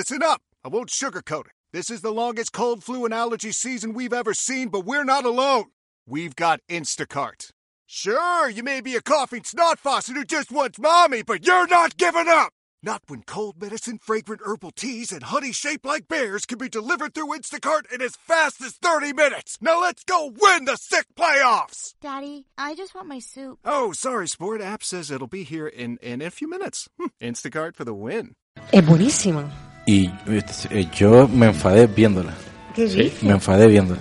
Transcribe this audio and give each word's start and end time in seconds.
listen 0.00 0.22
up. 0.22 0.40
I 0.64 0.68
won't 0.68 0.88
sugarcoat 0.88 1.44
it. 1.48 1.52
This 1.74 1.90
is 1.90 2.00
the 2.00 2.10
longest 2.10 2.54
cold, 2.54 2.82
flu, 2.82 3.04
and 3.04 3.12
allergy 3.12 3.52
season 3.52 3.92
we've 3.92 4.14
ever 4.14 4.32
seen, 4.32 4.70
but 4.70 4.86
we're 4.86 5.04
not 5.04 5.26
alone. 5.26 5.66
We've 6.06 6.34
got 6.34 6.60
Instacart. 6.70 7.50
Sure, 7.84 8.48
you 8.48 8.62
may 8.62 8.80
be 8.80 8.96
a 8.96 9.02
coughing 9.02 9.44
snot 9.44 9.78
faucet 9.78 10.16
who 10.16 10.24
just 10.24 10.50
wants 10.50 10.78
mommy, 10.78 11.22
but 11.22 11.46
you're 11.46 11.66
not 11.66 11.98
giving 11.98 12.28
up! 12.28 12.54
Not 12.82 13.02
when 13.08 13.24
cold 13.24 13.60
medicine, 13.60 13.98
fragrant 13.98 14.40
herbal 14.42 14.70
teas, 14.70 15.12
and 15.12 15.22
honey 15.22 15.52
shaped 15.52 15.84
like 15.84 16.08
bears 16.08 16.46
can 16.46 16.56
be 16.56 16.70
delivered 16.70 17.12
through 17.12 17.36
Instacart 17.36 17.92
in 17.92 18.00
as 18.00 18.16
fast 18.16 18.62
as 18.62 18.78
30 18.80 19.12
minutes! 19.12 19.58
Now 19.60 19.82
let's 19.82 20.02
go 20.04 20.32
win 20.34 20.64
the 20.64 20.76
sick 20.76 21.08
playoffs! 21.14 21.92
Daddy, 22.00 22.46
I 22.56 22.74
just 22.74 22.94
want 22.94 23.06
my 23.06 23.18
soup. 23.18 23.58
Oh, 23.66 23.92
sorry, 23.92 24.28
Sport. 24.28 24.62
App 24.62 24.82
says 24.82 25.10
it'll 25.10 25.26
be 25.26 25.44
here 25.44 25.66
in, 25.66 25.98
in 25.98 26.22
a 26.22 26.30
few 26.30 26.48
minutes. 26.48 26.88
Hmm, 26.98 27.08
Instacart 27.20 27.76
for 27.76 27.84
the 27.84 27.92
win. 27.92 28.34
Es 28.72 28.82
buenísima. 28.84 29.69
Y 29.90 30.10
eh, 30.70 30.86
yo 30.94 31.26
me 31.28 31.46
enfadé 31.46 31.86
viéndola. 31.86 32.32
¿Qué 32.74 32.84
dices? 32.84 33.22
Me 33.22 33.32
enfadé 33.32 33.66
viéndola. 33.66 34.00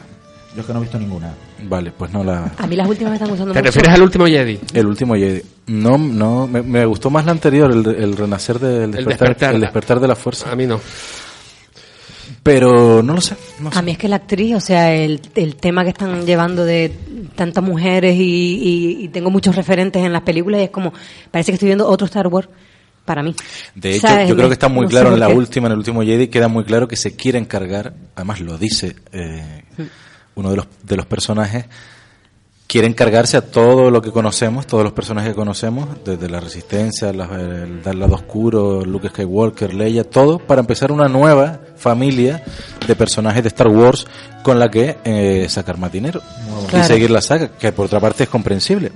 Yo 0.56 0.62
es 0.62 0.68
que 0.68 0.74
no 0.74 0.80
he 0.80 0.82
visto 0.84 1.00
ninguna. 1.00 1.34
Vale, 1.64 1.92
pues 1.92 2.12
no 2.12 2.24
la... 2.24 2.52
A 2.58 2.68
mí 2.68 2.76
las 2.76 2.88
últimas 2.88 3.12
me 3.12 3.16
están 3.16 3.30
gustando 3.30 3.54
¿Te 3.54 3.60
mucho. 3.60 3.68
refieres 3.72 3.92
al 3.94 4.02
último 4.02 4.26
Jedi? 4.28 4.60
El 4.74 4.86
último 4.88 5.16
Jedi. 5.16 5.42
No, 5.68 5.98
no, 5.98 6.48
me, 6.48 6.62
me 6.62 6.86
gustó 6.86 7.10
más 7.10 7.26
la 7.26 7.32
anterior, 7.32 7.72
el, 7.72 7.86
el 7.96 8.16
renacer 8.18 8.60
del 8.60 8.84
El 8.84 8.92
despertar, 8.92 9.28
despertar. 9.30 9.56
el 9.56 9.62
despertar 9.62 10.00
de 10.00 10.08
la 10.08 10.16
fuerza. 10.16 10.52
A 10.52 10.56
mí 10.56 10.66
no. 10.68 10.80
Pero 12.44 13.02
no 13.04 13.14
lo 13.16 13.22
sé, 13.22 13.36
no 13.60 13.72
sé. 13.72 13.80
A 13.80 13.82
mí 13.82 13.92
es 13.92 13.98
que 13.98 14.08
la 14.08 14.18
actriz, 14.18 14.56
o 14.56 14.60
sea, 14.62 14.94
el, 14.94 15.20
el 15.36 15.56
tema 15.56 15.84
que 15.84 15.90
están 15.90 16.26
llevando 16.26 16.64
de 16.64 16.92
tantas 17.36 17.64
mujeres 17.64 18.16
y, 18.16 18.22
y- 18.22 19.04
y 19.06 19.08
tengo 19.10 19.30
muchos 19.30 19.56
referentes 19.56 20.04
en 20.04 20.14
las 20.14 20.22
películas 20.22 20.62
y 20.62 20.64
es 20.66 20.70
como, 20.70 20.94
parece 21.32 21.52
que 21.52 21.56
estoy 21.56 21.68
viendo 21.68 21.88
otro 21.88 22.06
Star 22.06 22.28
Wars 22.28 22.48
para 23.10 23.24
mí. 23.24 23.36
De 23.74 23.96
hecho, 23.96 24.08
¿Sabes? 24.08 24.30
yo 24.30 24.36
creo 24.36 24.48
que 24.48 24.54
está 24.54 24.68
muy 24.70 24.84
No 24.84 24.90
claro 24.90 25.14
en 25.14 25.20
la 25.20 25.28
qué. 25.28 25.34
última, 25.34 25.66
en 25.68 25.72
el 25.74 25.80
último 25.80 26.04
Jedi, 26.04 26.28
queda 26.28 26.48
muy 26.48 26.64
claro 26.64 26.88
que 26.88 26.96
se 26.96 27.16
quiere 27.16 27.40
encargar, 27.40 27.94
además 28.16 28.40
lo 28.40 28.56
dice 28.60 28.96
eh, 29.12 29.64
uno 30.36 30.52
de 30.52 30.58
los, 30.58 30.68
de 30.84 30.96
los 30.96 31.06
personajes, 31.08 31.66
quiere 32.68 32.86
encargarse 32.88 33.36
a 33.36 33.42
todo 33.42 33.90
lo 33.90 34.00
que 34.00 34.12
conocemos, 34.12 34.68
todos 34.68 34.84
los 34.84 34.94
personajes 34.94 35.32
que 35.32 35.36
conocemos, 35.36 35.90
desde 36.06 36.30
la 36.30 36.40
Resistencia, 36.40 37.12
la- 37.12 37.26
el 37.36 38.00
lado 38.00 38.14
oscuro, 38.14 38.86
Luke 38.86 39.10
Skywalker, 39.10 39.74
Leia, 39.74 40.04
todo, 40.04 40.38
para 40.38 40.62
empezar 40.62 40.92
una 40.92 41.08
nueva 41.08 41.60
familia 41.78 42.44
de 42.88 42.96
personajes 42.96 43.42
de 43.42 43.48
Star 43.48 43.70
Wars 43.70 44.06
con 44.44 44.60
la 44.60 44.70
que 44.70 44.98
eh, 45.04 45.48
sacar 45.50 45.80
más 45.80 45.92
dinero 45.92 46.22
y 46.80 46.84
seguir 46.84 47.10
la 47.10 47.22
saga, 47.22 47.48
que 47.58 47.72
por 47.72 47.88
otra 47.88 48.00
parte 48.00 48.24
es 48.26 48.30
comprensible. 48.30 48.92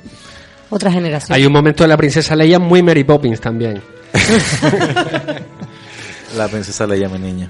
Otra 0.69 0.91
generación. 0.91 1.35
Hay 1.35 1.45
un 1.45 1.53
momento 1.53 1.83
de 1.83 1.87
la 1.87 1.97
princesa 1.97 2.35
Leia 2.35 2.57
muy 2.59 2.81
Mary 2.83 3.03
Poppins 3.03 3.39
también. 3.41 3.81
La 6.37 6.47
princesa 6.47 6.87
Leia, 6.87 7.09
mi 7.09 7.19
niña. 7.19 7.49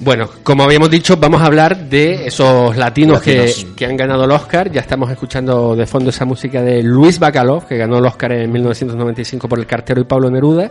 Bueno, 0.00 0.28
como 0.42 0.64
habíamos 0.64 0.90
dicho, 0.90 1.16
vamos 1.16 1.40
a 1.42 1.46
hablar 1.46 1.88
de 1.88 2.26
esos 2.26 2.76
latinos, 2.76 3.18
Latinos. 3.18 3.22
Que, 3.22 3.54
que 3.76 3.86
han 3.86 3.96
ganado 3.96 4.24
el 4.24 4.32
Oscar. 4.32 4.70
Ya 4.70 4.80
estamos 4.80 5.10
escuchando 5.10 5.76
de 5.76 5.86
fondo 5.86 6.10
esa 6.10 6.24
música 6.24 6.62
de 6.62 6.82
Luis 6.82 7.18
Bacalov, 7.18 7.66
que 7.66 7.76
ganó 7.76 7.98
el 7.98 8.06
Oscar 8.06 8.32
en 8.32 8.50
1995 8.50 9.48
por 9.48 9.58
El 9.58 9.66
Cartero 9.66 10.00
y 10.00 10.04
Pablo 10.04 10.30
Neruda. 10.30 10.70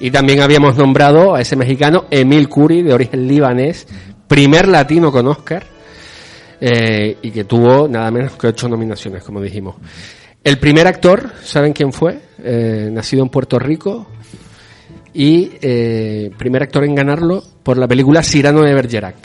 Y 0.00 0.10
también 0.10 0.40
habíamos 0.40 0.76
nombrado 0.76 1.34
a 1.34 1.42
ese 1.42 1.56
mexicano, 1.56 2.06
Emil 2.10 2.48
Curi, 2.48 2.82
de 2.82 2.94
origen 2.94 3.28
libanés, 3.28 3.86
primer 4.26 4.66
latino 4.66 5.12
con 5.12 5.26
Oscar, 5.26 5.62
eh, 6.58 7.18
y 7.20 7.30
que 7.30 7.44
tuvo 7.44 7.86
nada 7.86 8.10
menos 8.10 8.32
que 8.32 8.46
ocho 8.46 8.66
nominaciones, 8.66 9.22
como 9.22 9.42
dijimos. 9.42 9.76
El 10.42 10.58
primer 10.58 10.86
actor, 10.86 11.32
¿saben 11.44 11.72
quién 11.72 11.92
fue? 11.92 12.20
Eh, 12.38 12.88
nacido 12.90 13.22
en 13.22 13.28
Puerto 13.28 13.58
Rico, 13.58 14.06
y 15.12 15.50
eh, 15.60 16.30
primer 16.38 16.62
actor 16.62 16.84
en 16.84 16.94
ganarlo 16.94 17.42
por 17.62 17.76
la 17.76 17.88
película 17.88 18.22
Cyrano 18.22 18.62
de 18.62 18.74
Bergerac. 18.74 19.16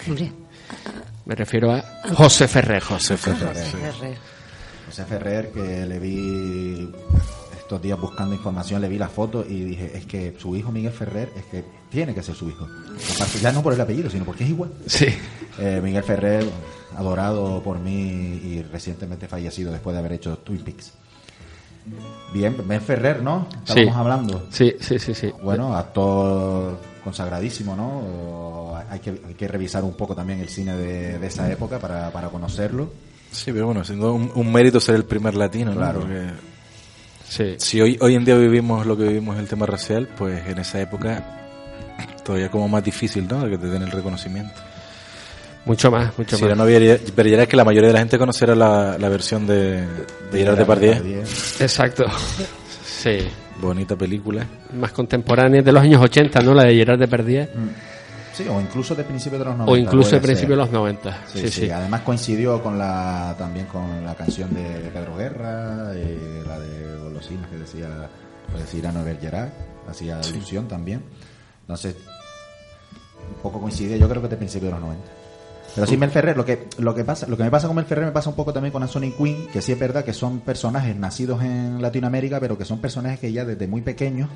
Me 1.25 1.35
refiero 1.35 1.71
a 1.71 1.83
José 2.13 2.47
Ferrer. 2.47 2.81
José 2.83 3.17
Ferrer. 3.17 3.55
Ferrer. 3.55 4.17
José 4.87 5.05
Ferrer, 5.05 5.51
que 5.51 5.85
le 5.85 5.99
vi 5.99 6.89
estos 7.57 7.81
días 7.81 7.99
buscando 7.99 8.35
información, 8.35 8.81
le 8.81 8.87
vi 8.87 8.97
la 8.97 9.07
foto 9.07 9.43
y 9.47 9.63
dije, 9.63 9.91
es 9.95 10.05
que 10.05 10.35
su 10.37 10.55
hijo 10.55 10.71
Miguel 10.71 10.91
Ferrer, 10.91 11.29
es 11.35 11.45
que 11.45 11.63
tiene 11.89 12.13
que 12.13 12.21
ser 12.21 12.35
su 12.35 12.47
hijo. 12.47 12.67
Aparte, 13.15 13.39
ya 13.39 13.51
no 13.51 13.63
por 13.63 13.73
el 13.73 13.81
apellido, 13.81 14.09
sino 14.09 14.23
porque 14.23 14.43
es 14.43 14.49
igual. 14.51 14.71
Sí. 14.85 15.07
Eh, 15.57 15.79
Miguel 15.81 16.03
Ferrer, 16.03 16.45
adorado 16.95 17.63
por 17.63 17.79
mí 17.79 18.41
y 18.43 18.63
recientemente 18.71 19.27
fallecido 19.27 19.71
después 19.71 19.95
de 19.95 19.99
haber 19.99 20.13
hecho 20.13 20.37
Twin 20.37 20.61
Peaks. 20.63 20.93
Bien, 22.33 22.55
Ben 22.67 22.81
Ferrer, 22.81 23.21
¿no? 23.21 23.47
Estábamos 23.65 23.93
Sí. 23.93 23.99
hablando. 23.99 24.47
Sí, 24.49 24.75
sí, 24.79 24.99
sí, 24.99 25.13
sí. 25.13 25.31
Bueno, 25.41 25.75
actor 25.75 26.77
consagradísimo, 27.03 27.75
¿no? 27.75 28.75
Hay 28.89 28.99
que, 28.99 29.11
hay 29.27 29.33
que 29.35 29.47
revisar 29.47 29.83
un 29.83 29.93
poco 29.93 30.15
también 30.15 30.39
el 30.39 30.49
cine 30.49 30.75
de, 30.75 31.19
de 31.19 31.27
esa 31.27 31.49
época 31.51 31.79
para, 31.79 32.09
para 32.11 32.29
conocerlo. 32.29 32.89
Sí, 33.31 33.51
pero 33.53 33.67
bueno, 33.67 33.83
siendo 33.83 34.13
un, 34.13 34.31
un 34.33 34.51
mérito 34.51 34.79
ser 34.79 34.95
el 34.95 35.05
primer 35.05 35.35
latino, 35.35 35.71
¿no? 35.71 35.77
Claro. 35.77 35.99
Porque 36.01 36.29
sí. 37.27 37.55
si 37.57 37.81
hoy, 37.81 37.97
hoy 38.01 38.15
en 38.15 38.25
día 38.25 38.35
vivimos 38.37 38.85
lo 38.85 38.97
que 38.97 39.03
vivimos 39.03 39.37
el 39.37 39.47
tema 39.47 39.65
racial, 39.65 40.09
pues 40.17 40.45
en 40.47 40.57
esa 40.57 40.81
época 40.81 41.23
todavía 42.23 42.49
como 42.49 42.67
más 42.67 42.83
difícil, 42.83 43.27
¿no? 43.27 43.43
De 43.43 43.51
que 43.51 43.57
te 43.57 43.67
den 43.67 43.83
el 43.83 43.91
reconocimiento. 43.91 44.53
Mucho 45.65 45.89
más, 45.89 46.17
mucho 46.17 46.37
Si 46.37 46.45
más. 46.45 46.55
no 46.57 46.65
Bergerac 46.65 47.15
Bergerac, 47.15 47.49
que 47.49 47.57
la 47.57 47.65
mayoría 47.65 47.87
de 47.87 47.93
la 47.93 47.99
gente 47.99 48.17
conocerá 48.19 48.53
la, 48.55 48.97
la 48.99 49.09
versión 49.09 49.47
de, 49.47 49.81
de 50.31 50.37
Gerard 50.37 50.57
Depardieu. 50.57 51.23
Exacto. 51.59 52.05
Sí. 52.85 53.17
Bonita 53.59 53.95
película. 53.95 54.45
Más 54.73 54.91
contemporánea, 54.91 55.61
de 55.61 55.71
los 55.71 55.81
años 55.81 56.01
80, 56.01 56.41
¿no? 56.41 56.53
La 56.53 56.63
de 56.65 56.75
Gerard 56.75 56.99
Depardieu. 56.99 57.47
Sí, 58.33 58.45
o 58.49 58.59
incluso 58.59 58.93
de 58.95 59.03
principios 59.05 59.39
de 59.39 59.45
los 59.45 59.57
90. 59.57 59.71
O 59.71 59.77
incluso 59.77 60.11
de 60.15 60.21
principios 60.21 60.51
de 60.57 60.63
los 60.63 60.71
90. 60.71 61.11
Sí, 61.31 61.39
Sí, 61.39 61.47
sí, 61.47 61.61
sí. 61.61 61.69
Además 61.71 62.01
coincidió 62.01 62.61
con 62.61 62.77
la 62.77 63.33
también 63.37 63.65
con 63.67 64.03
la 64.03 64.13
canción 64.13 64.53
de 64.53 64.89
Pedro 64.93 65.15
Guerra, 65.15 65.91
eh, 65.95 66.43
la 66.45 66.59
de 66.59 66.97
Golosinas 67.01 67.49
que 67.49 67.57
decía 67.57 68.09
pues, 68.51 68.69
Cyrano 68.69 68.99
de 69.03 69.13
Bergerac, 69.13 69.53
hacía 69.89 70.19
alusión 70.19 70.67
también. 70.67 71.01
Entonces, 71.61 71.95
un 73.35 73.41
poco 73.41 73.61
coincide, 73.61 73.97
yo 73.97 74.07
creo 74.09 74.21
que 74.21 74.27
de 74.27 74.35
principios 74.37 74.73
de 74.73 74.79
los 74.79 74.81
90. 74.81 75.11
Pero 75.75 75.85
sí, 75.87 75.97
Mel 75.97 76.09
Ferrer, 76.09 76.37
lo 76.37 76.45
que, 76.45 76.67
lo 76.77 76.95
que 76.95 77.03
pasa, 77.03 77.27
lo 77.27 77.35
que 77.35 77.43
me 77.43 77.51
pasa 77.51 77.67
con 77.67 77.75
Mel 77.75 77.85
Ferrer 77.85 78.05
me 78.05 78.11
pasa 78.13 78.29
un 78.29 78.35
poco 78.35 78.53
también 78.53 78.71
con 78.71 78.81
Anthony 78.81 79.11
Quinn, 79.17 79.47
que 79.51 79.61
sí 79.61 79.73
es 79.73 79.79
verdad 79.79 80.05
que 80.05 80.13
son 80.13 80.39
personajes 80.39 80.95
nacidos 80.95 81.43
en 81.43 81.81
Latinoamérica, 81.81 82.39
pero 82.39 82.57
que 82.57 82.63
son 82.65 82.79
personajes 82.79 83.19
que 83.19 83.31
ya 83.31 83.43
desde 83.43 83.67
muy 83.67 83.81
pequeños 83.81 84.29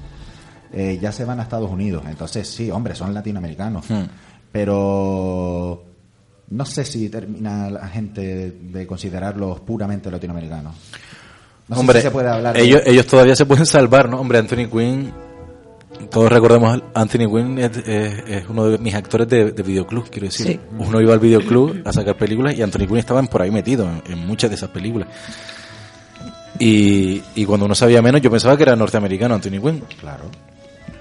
eh, 0.73 0.99
ya 1.01 1.11
se 1.13 1.23
van 1.25 1.39
a 1.39 1.43
Estados 1.43 1.71
Unidos. 1.71 2.03
Entonces, 2.07 2.47
sí, 2.47 2.69
hombre, 2.69 2.93
son 2.93 3.13
latinoamericanos. 3.13 3.89
Hmm. 3.89 4.03
Pero 4.51 5.83
no 6.49 6.65
sé 6.65 6.83
si 6.83 7.09
termina 7.09 7.69
la 7.69 7.87
gente 7.87 8.51
de 8.61 8.85
considerarlos 8.87 9.61
puramente 9.61 10.11
latinoamericanos. 10.11 10.75
No 11.67 11.75
sé 11.83 11.93
si 11.93 12.01
se 12.01 12.11
puede 12.11 12.29
hablar 12.29 12.55
de- 12.55 12.63
ellos, 12.63 12.81
ellos 12.85 13.05
todavía 13.05 13.35
se 13.35 13.45
pueden 13.45 13.65
salvar, 13.65 14.09
¿no? 14.09 14.19
Hombre, 14.19 14.39
Anthony 14.39 14.67
Quinn, 14.71 15.13
todos 16.11 16.31
recordemos, 16.31 16.81
Anthony 16.93 17.27
Quinn 17.29 17.59
es, 17.59 17.77
es- 17.77 18.23
es 18.27 18.43
uno 18.49 18.65
de 18.65 18.77
mis 18.77 18.93
actores 18.95 19.27
de, 19.27 19.51
de 19.51 19.63
videoclub, 19.63 20.09
quiero 20.09 20.27
decir. 20.27 20.45
Sí. 20.47 20.59
Uno 20.77 21.01
iba 21.01 21.13
al 21.13 21.19
videoclub 21.19 21.81
a 21.85 21.91
sacar 21.93 22.15
películas 22.17 22.55
y 22.55 22.61
Anthony 22.61 22.87
Quinn 22.87 22.97
estaba 22.97 23.21
por 23.23 23.41
ahí 23.41 23.51
metido 23.51 23.85
en, 24.05 24.13
en 24.13 24.25
muchas 24.27 24.49
de 24.49 24.55
esas 24.55 24.69
películas. 24.69 25.07
Y, 26.59 27.21
y 27.35 27.45
cuando 27.45 27.65
uno 27.65 27.75
sabía 27.75 28.01
menos, 28.01 28.21
yo 28.21 28.29
pensaba 28.29 28.57
que 28.57 28.63
era 28.63 28.75
norteamericano 28.75 29.35
Anthony 29.35 29.61
Quinn. 29.61 29.83
Claro. 29.99 30.23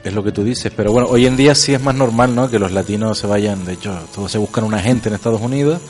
Es 0.04 0.12
lo 0.14 0.22
que 0.22 0.30
tú 0.30 0.44
dices, 0.44 0.72
pero 0.74 0.92
bueno, 0.92 1.08
hoy 1.10 1.26
en 1.26 1.36
día 1.36 1.54
sí 1.54 1.74
es 1.74 1.82
más 1.82 1.94
normal, 1.94 2.34
¿no? 2.34 2.48
Que 2.48 2.58
los 2.60 2.70
latinos 2.72 3.18
se 3.18 3.26
vayan, 3.26 3.64
de 3.64 3.72
hecho, 3.72 3.98
todos 4.14 4.30
se 4.30 4.38
buscan 4.38 4.62
una 4.64 4.78
gente 4.78 5.08
en 5.08 5.14
Estados 5.16 5.40
Unidos 5.40 5.80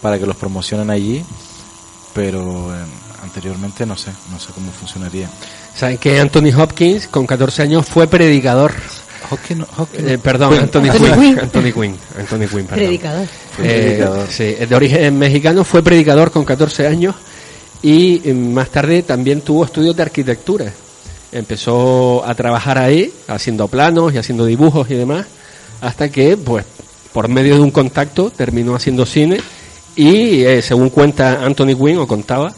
para 0.00 0.18
que 0.18 0.26
los 0.26 0.36
promocionen 0.36 0.88
allí, 0.88 1.22
pero 2.14 2.74
eh, 2.74 2.78
anteriormente 3.22 3.84
no 3.84 3.96
sé, 3.96 4.10
no 4.32 4.38
sé 4.40 4.52
cómo 4.54 4.72
funcionaría. 4.72 5.28
¿Saben 5.76 5.98
que 5.98 6.20
Anthony 6.20 6.52
Hopkins, 6.56 7.08
con 7.08 7.26
14 7.26 7.62
años, 7.62 7.86
fue 7.86 8.06
predicador? 8.06 8.72
Hopkins, 9.30 9.64
Hopkins- 9.78 10.08
Eh, 10.10 10.18
perdón, 10.18 10.54
Anthony, 10.54 10.88
Anthony 10.90 11.06
Quinn. 11.06 11.14
Quinn. 11.20 11.38
Anthony 11.40 11.72
Quinn. 11.72 11.96
Anthony 12.18 12.38
Quinn, 12.38 12.66
perdón. 12.66 12.66
Predicador. 12.76 13.26
Eh, 13.62 14.06
sí, 14.30 14.54
es 14.58 14.68
de 14.68 14.74
origen 14.76 15.18
mexicano, 15.18 15.64
fue 15.64 15.82
predicador 15.82 16.30
con 16.30 16.44
14 16.44 16.86
años 16.86 17.14
y 17.82 18.20
eh, 18.28 18.34
más 18.34 18.68
tarde 18.70 19.02
también 19.02 19.40
tuvo 19.40 19.64
estudios 19.64 19.96
de 19.96 20.02
arquitectura. 20.02 20.72
Empezó 21.32 22.22
a 22.26 22.34
trabajar 22.34 22.76
ahí, 22.76 23.10
haciendo 23.26 23.66
planos 23.68 24.12
y 24.12 24.18
haciendo 24.18 24.44
dibujos 24.44 24.90
y 24.90 24.94
demás, 24.94 25.24
hasta 25.80 26.10
que, 26.10 26.36
pues, 26.36 26.66
por 27.14 27.28
medio 27.28 27.54
de 27.54 27.62
un 27.62 27.70
contacto, 27.70 28.30
terminó 28.30 28.74
haciendo 28.74 29.06
cine 29.06 29.40
y, 29.96 30.42
eh, 30.44 30.60
según 30.60 30.90
cuenta 30.90 31.42
Anthony 31.42 31.74
Quinn, 31.74 31.96
o 31.98 32.06
contaba, 32.06 32.52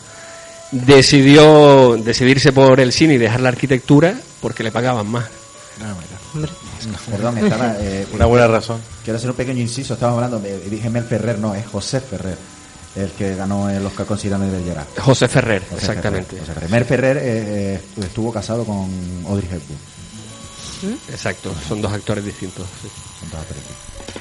decidió 0.75 1.97
decidirse 1.97 2.53
por 2.53 2.81
el 2.81 2.93
cine 2.93 3.15
y 3.15 3.19
dejar 3.19 3.41
la 3.41 3.49
arquitectura 3.51 4.15
porque 4.41 4.63
le 4.63 4.73
pagaban 4.73 5.07
más. 5.07 5.25
Ah. 5.81 5.95
Perdón, 7.11 7.39
estaba, 7.45 7.77
eh, 7.79 8.07
Una 8.13 8.27
buena 8.27 8.47
razón. 8.47 8.81
quiero 9.03 9.17
hacer 9.19 9.31
un 9.31 9.37
pequeño 9.37 9.61
inciso. 9.61 9.95
Estaba 9.95 10.13
hablando, 10.13 10.43
eh, 10.45 10.67
dije 10.69 10.91
Mel 10.91 11.05
Ferrer, 11.05 11.39
no, 11.39 11.55
es 11.55 11.67
José 11.67 12.01
Ferrer, 12.01 12.37
el 12.97 13.11
que 13.13 13.35
ganó 13.37 13.71
el 13.71 13.85
Oscar 13.87 14.07
con 14.07 14.19
de 14.19 14.29
Bergerac. 14.51 15.01
José 15.01 15.29
Ferrer, 15.29 15.63
José 15.63 15.75
exactamente. 15.77 16.31
Ferrer, 16.31 16.41
José 16.41 16.55
Ferrer. 16.55 16.71
Mel 16.71 16.85
Ferrer 16.85 17.17
eh, 17.19 17.23
eh, 17.75 17.81
estuvo 18.05 18.33
casado 18.33 18.65
con 18.65 18.89
Audrey 19.27 19.49
Hepburn. 19.49 19.95
Exacto, 21.11 21.55
son 21.67 21.81
dos 21.81 21.93
actores 21.93 22.25
distintos. 22.25 22.67
sí. 22.83 22.89
Son 23.21 23.31
dos 23.31 23.41
actores. 23.41 23.63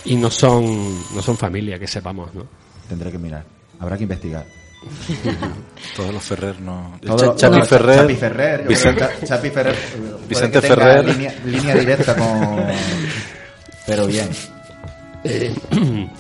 Y 0.06 0.16
no 0.16 0.30
son, 0.32 1.14
no 1.14 1.22
son 1.22 1.38
familia, 1.38 1.78
que 1.78 1.88
sepamos, 1.88 2.34
¿no? 2.34 2.46
Tendré 2.88 3.12
que 3.12 3.18
mirar. 3.18 3.46
Habrá 3.80 3.98
que 3.98 4.04
investigar. 4.04 4.46
Todos 5.96 6.14
los 6.14 6.24
Ferrer 6.24 6.60
no. 6.62 6.98
Todo- 7.06 7.36
Cha- 7.36 7.50
Chapi 7.50 7.66
Ferrer. 7.68 7.98
Chapi 8.02 8.16
Ferrer. 8.16 8.68
Vicente- 8.68 9.08
Chapi 9.26 9.50
Ferrer. 9.50 9.76
eh, 9.76 10.16
Vicente. 10.28 10.62
Línea, 11.04 11.36
línea 11.46 11.76
directa 11.76 12.16
con. 12.16 12.64
Pero 13.88 14.08
bien. 14.08 14.30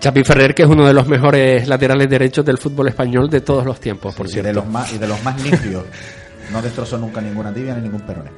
Chapi 0.00 0.24
Ferrer, 0.24 0.54
que 0.54 0.62
es 0.64 0.68
uno 0.68 0.86
de 0.86 0.92
los 0.92 1.06
mejores 1.06 1.66
laterales 1.66 2.08
derechos 2.10 2.44
del 2.44 2.58
fútbol 2.58 2.88
español 2.88 3.30
de 3.30 3.40
todos 3.40 3.64
los 3.64 3.80
tiempos, 3.80 4.14
por 4.14 4.28
cierto. 4.28 4.48
de 4.48 4.54
los 4.54 4.66
más, 4.66 4.92
y 4.92 4.98
de 4.98 5.06
los 5.08 5.22
más 5.22 5.40
limpios. 5.42 5.84
No 6.52 6.62
destrozó 6.62 6.98
nunca 6.98 7.20
ninguna 7.20 7.52
tibia 7.52 7.74
ni 7.74 7.82
ningún 7.82 8.02
peroné. 8.02 8.30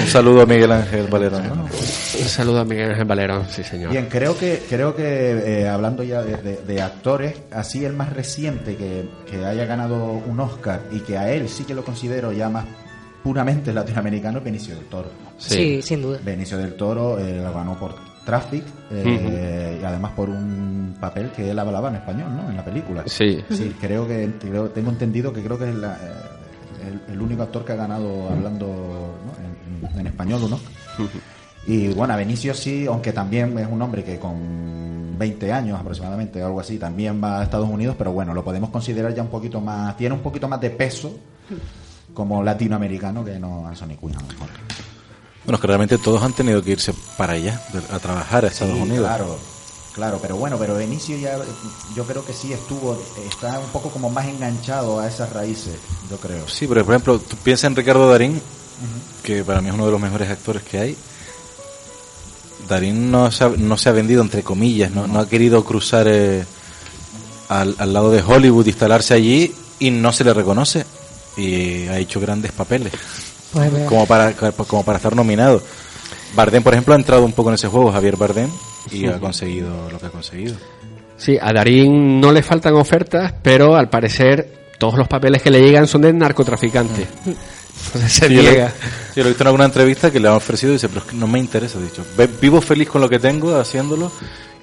Un 0.00 0.06
saludo 0.06 0.42
a 0.42 0.46
Miguel 0.46 0.70
Ángel 0.72 1.06
Valero. 1.08 1.40
¿no? 1.40 1.64
Un 1.64 2.28
saludo 2.28 2.60
a 2.60 2.64
Miguel 2.64 2.90
Ángel 2.90 3.04
Valerón, 3.04 3.46
sí 3.50 3.62
señor. 3.64 3.90
Bien, 3.92 4.06
creo 4.08 4.36
que 4.38 4.62
creo 4.68 4.94
que 4.94 5.62
eh, 5.62 5.68
hablando 5.68 6.02
ya 6.02 6.22
de, 6.22 6.36
de- 6.36 6.60
de 6.66 6.82
actores, 6.82 7.34
así 7.50 7.84
el 7.84 7.94
más 7.94 8.12
reciente 8.12 8.76
que, 8.76 9.08
que 9.30 9.44
haya 9.44 9.64
ganado 9.64 10.04
un 10.12 10.38
Oscar 10.40 10.82
y 10.92 11.00
que 11.00 11.16
a 11.18 11.30
él 11.32 11.48
sí 11.48 11.64
que 11.64 11.74
lo 11.74 11.84
considero 11.84 12.32
ya 12.32 12.48
más 12.48 12.64
puramente 13.22 13.72
latinoamericano 13.74 14.38
es 14.38 14.44
Benicio 14.44 14.74
del 14.76 14.84
Toro. 14.86 15.10
Sí, 15.38 15.80
sin 15.82 16.02
duda. 16.02 16.18
Benicio 16.22 16.58
del 16.58 16.74
Toro 16.74 17.18
eh, 17.18 17.40
lo 17.42 17.52
ganó 17.52 17.78
por 17.78 17.94
Traffic 18.24 18.62
eh, 18.92 19.78
y 19.80 19.84
además 19.84 20.12
por 20.14 20.28
un 20.28 20.94
papel 21.00 21.30
que 21.34 21.50
él 21.50 21.58
hablaba 21.58 21.88
en 21.88 21.96
español, 21.96 22.28
¿no? 22.36 22.48
En 22.50 22.56
la 22.56 22.64
película. 22.64 23.02
Sí. 23.06 23.42
Sí, 23.50 23.74
creo 23.80 24.06
que 24.06 24.30
creo- 24.40 24.68
tengo 24.70 24.90
entendido 24.90 25.32
que 25.32 25.42
creo 25.42 25.58
que 25.58 25.70
es 25.70 25.74
la, 25.74 25.94
eh, 25.94 26.31
el, 26.86 27.12
el 27.14 27.22
único 27.22 27.42
actor 27.42 27.64
que 27.64 27.72
ha 27.72 27.76
ganado 27.76 28.28
hablando 28.30 28.66
¿no? 28.66 29.88
en, 29.88 30.00
en 30.00 30.06
español 30.06 30.42
Oscar. 30.44 30.58
Y 31.64 31.88
bueno, 31.94 32.12
a 32.14 32.16
Benicio 32.16 32.54
sí, 32.54 32.86
aunque 32.86 33.12
también 33.12 33.56
es 33.56 33.68
un 33.70 33.80
hombre 33.80 34.02
que 34.02 34.18
con 34.18 35.16
20 35.16 35.52
años 35.52 35.78
aproximadamente, 35.78 36.42
algo 36.42 36.58
así, 36.58 36.76
también 36.76 37.22
va 37.22 37.38
a 37.38 37.44
Estados 37.44 37.68
Unidos, 37.68 37.94
pero 37.96 38.10
bueno, 38.10 38.34
lo 38.34 38.42
podemos 38.42 38.70
considerar 38.70 39.14
ya 39.14 39.22
un 39.22 39.28
poquito 39.28 39.60
más, 39.60 39.96
tiene 39.96 40.12
un 40.12 40.22
poquito 40.22 40.48
más 40.48 40.60
de 40.60 40.70
peso 40.70 41.16
como 42.14 42.42
latinoamericano 42.42 43.24
que 43.24 43.38
no 43.38 43.66
Anthony 43.68 43.96
Quinn 44.00 44.16
a 44.16 44.20
lo 44.22 44.26
mejor. 44.26 44.48
Bueno, 45.44 45.54
es 45.56 45.60
que 45.60 45.66
realmente 45.66 45.98
todos 45.98 46.22
han 46.22 46.32
tenido 46.32 46.62
que 46.62 46.72
irse 46.72 46.92
para 47.16 47.34
allá, 47.34 47.60
a 47.92 47.98
trabajar 48.00 48.44
a 48.44 48.48
Estados 48.48 48.74
Sí, 48.74 48.80
Unidos. 48.82 49.06
Claro, 49.06 49.38
claro, 49.94 50.18
pero 50.20 50.36
bueno, 50.36 50.56
pero 50.58 50.74
Benicio 50.74 51.16
ya, 51.16 51.38
yo 51.94 52.04
creo 52.04 52.24
que 52.24 52.32
sí 52.32 52.52
estuvo, 52.52 53.00
está 53.28 53.58
un 53.58 53.66
poco 53.70 53.90
como 53.90 54.10
más 54.10 54.26
enganchado 54.26 54.98
a 55.00 55.08
esas 55.08 55.32
raíces, 55.32 55.74
yo 56.10 56.16
creo. 56.18 56.46
Sí, 56.48 56.66
pero 56.66 56.84
por 56.84 56.94
ejemplo, 56.94 57.18
tú 57.18 57.36
piensas 57.36 57.64
en 57.70 57.76
Ricardo 57.76 58.08
Darín, 58.10 58.40
que 59.22 59.44
para 59.44 59.60
mí 59.60 59.68
es 59.68 59.74
uno 59.74 59.86
de 59.86 59.92
los 59.92 60.00
mejores 60.00 60.28
actores 60.30 60.62
que 60.62 60.78
hay. 60.78 60.96
Darín 62.68 63.10
no 63.10 63.30
se 63.30 63.44
ha, 63.44 63.48
no 63.48 63.76
se 63.76 63.88
ha 63.88 63.92
vendido, 63.92 64.22
entre 64.22 64.42
comillas, 64.42 64.90
no, 64.92 65.06
no 65.06 65.20
ha 65.20 65.28
querido 65.28 65.64
cruzar 65.64 66.06
eh, 66.08 66.44
al, 67.48 67.74
al 67.78 67.92
lado 67.92 68.10
de 68.10 68.22
Hollywood, 68.22 68.66
instalarse 68.66 69.14
allí 69.14 69.52
y 69.78 69.90
no 69.90 70.12
se 70.12 70.24
le 70.24 70.32
reconoce. 70.32 70.86
Y 71.36 71.86
ha 71.88 71.98
hecho 71.98 72.20
grandes 72.20 72.52
papeles, 72.52 72.92
Pues, 73.52 73.72
vea. 73.72 73.86
como 73.86 74.06
para, 74.06 74.34
como 74.34 74.84
para 74.84 74.98
estar 74.98 75.16
nominado. 75.16 75.62
Bardem, 76.34 76.62
por 76.62 76.72
ejemplo, 76.74 76.94
ha 76.94 76.96
entrado 76.98 77.24
un 77.24 77.32
poco 77.32 77.48
en 77.50 77.54
ese 77.54 77.68
juego, 77.68 77.90
Javier 77.92 78.16
Bardem, 78.16 78.50
y 78.90 79.06
ha 79.06 79.18
conseguido 79.18 79.90
lo 79.90 79.98
que 79.98 80.06
ha 80.06 80.10
conseguido. 80.10 80.54
Sí, 81.16 81.38
a 81.40 81.52
Darín 81.52 82.20
no 82.20 82.32
le 82.32 82.42
faltan 82.42 82.74
ofertas, 82.74 83.32
pero 83.42 83.76
al 83.76 83.88
parecer 83.88 84.60
todos 84.78 84.94
los 84.98 85.06
papeles 85.06 85.40
que 85.42 85.50
le 85.50 85.60
llegan 85.60 85.86
son 85.86 86.00
de 86.02 86.12
narcotraficante. 86.12 87.06
Entonces 87.86 88.12
se 88.12 88.28
Sí, 88.28 88.34
yo, 88.34 88.42
lo, 88.42 88.50
niega. 88.50 88.72
yo 89.14 89.22
lo 89.22 89.24
he 89.24 89.28
visto 89.28 89.42
en 89.44 89.46
alguna 89.46 89.64
entrevista 89.66 90.10
que 90.10 90.18
le 90.20 90.28
han 90.28 90.34
ofrecido 90.34 90.72
y 90.72 90.74
dice, 90.76 90.88
pero 90.88 91.00
es 91.02 91.06
que 91.06 91.16
no 91.16 91.26
me 91.26 91.38
interesa, 91.38 91.78
dicho. 91.78 92.04
"Ve- 92.16 92.28
Vivo 92.40 92.60
feliz 92.60 92.88
con 92.88 93.00
lo 93.00 93.08
que 93.08 93.18
tengo 93.18 93.56
haciéndolo 93.56 94.10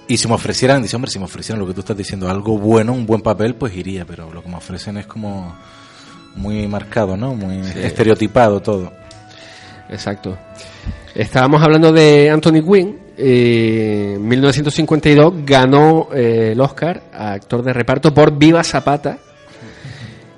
y 0.07 0.17
si 0.17 0.27
me 0.27 0.33
ofrecieran, 0.33 0.81
dice, 0.81 0.95
hombre, 0.95 1.09
si 1.11 1.19
me 1.19 1.25
ofrecieran 1.25 1.59
lo 1.59 1.67
que 1.67 1.73
tú 1.73 1.79
estás 1.81 1.95
diciendo, 1.97 2.29
algo 2.29 2.57
bueno, 2.57 2.91
un 2.93 3.05
buen 3.05 3.21
papel, 3.21 3.55
pues 3.55 3.75
iría, 3.75 4.05
pero 4.05 4.31
lo 4.33 4.43
que 4.43 4.49
me 4.49 4.57
ofrecen 4.57 4.97
es 4.97 5.05
como 5.07 5.55
muy 6.35 6.67
marcado, 6.67 7.15
¿no? 7.17 7.33
Muy 7.35 7.59
estereotipado 7.81 8.59
todo. 8.61 8.91
Exacto. 9.89 10.37
Estábamos 11.15 11.61
hablando 11.61 11.91
de 11.91 12.29
Anthony 12.29 12.61
Quinn. 12.63 12.97
eh, 13.17 14.13
en 14.15 14.27
1952 14.27 15.33
ganó 15.45 16.07
eh, 16.13 16.51
el 16.53 16.61
Oscar 16.61 17.03
a 17.13 17.33
actor 17.33 17.61
de 17.63 17.73
reparto 17.73 18.13
por 18.13 18.37
Viva 18.37 18.63
Zapata. 18.63 19.17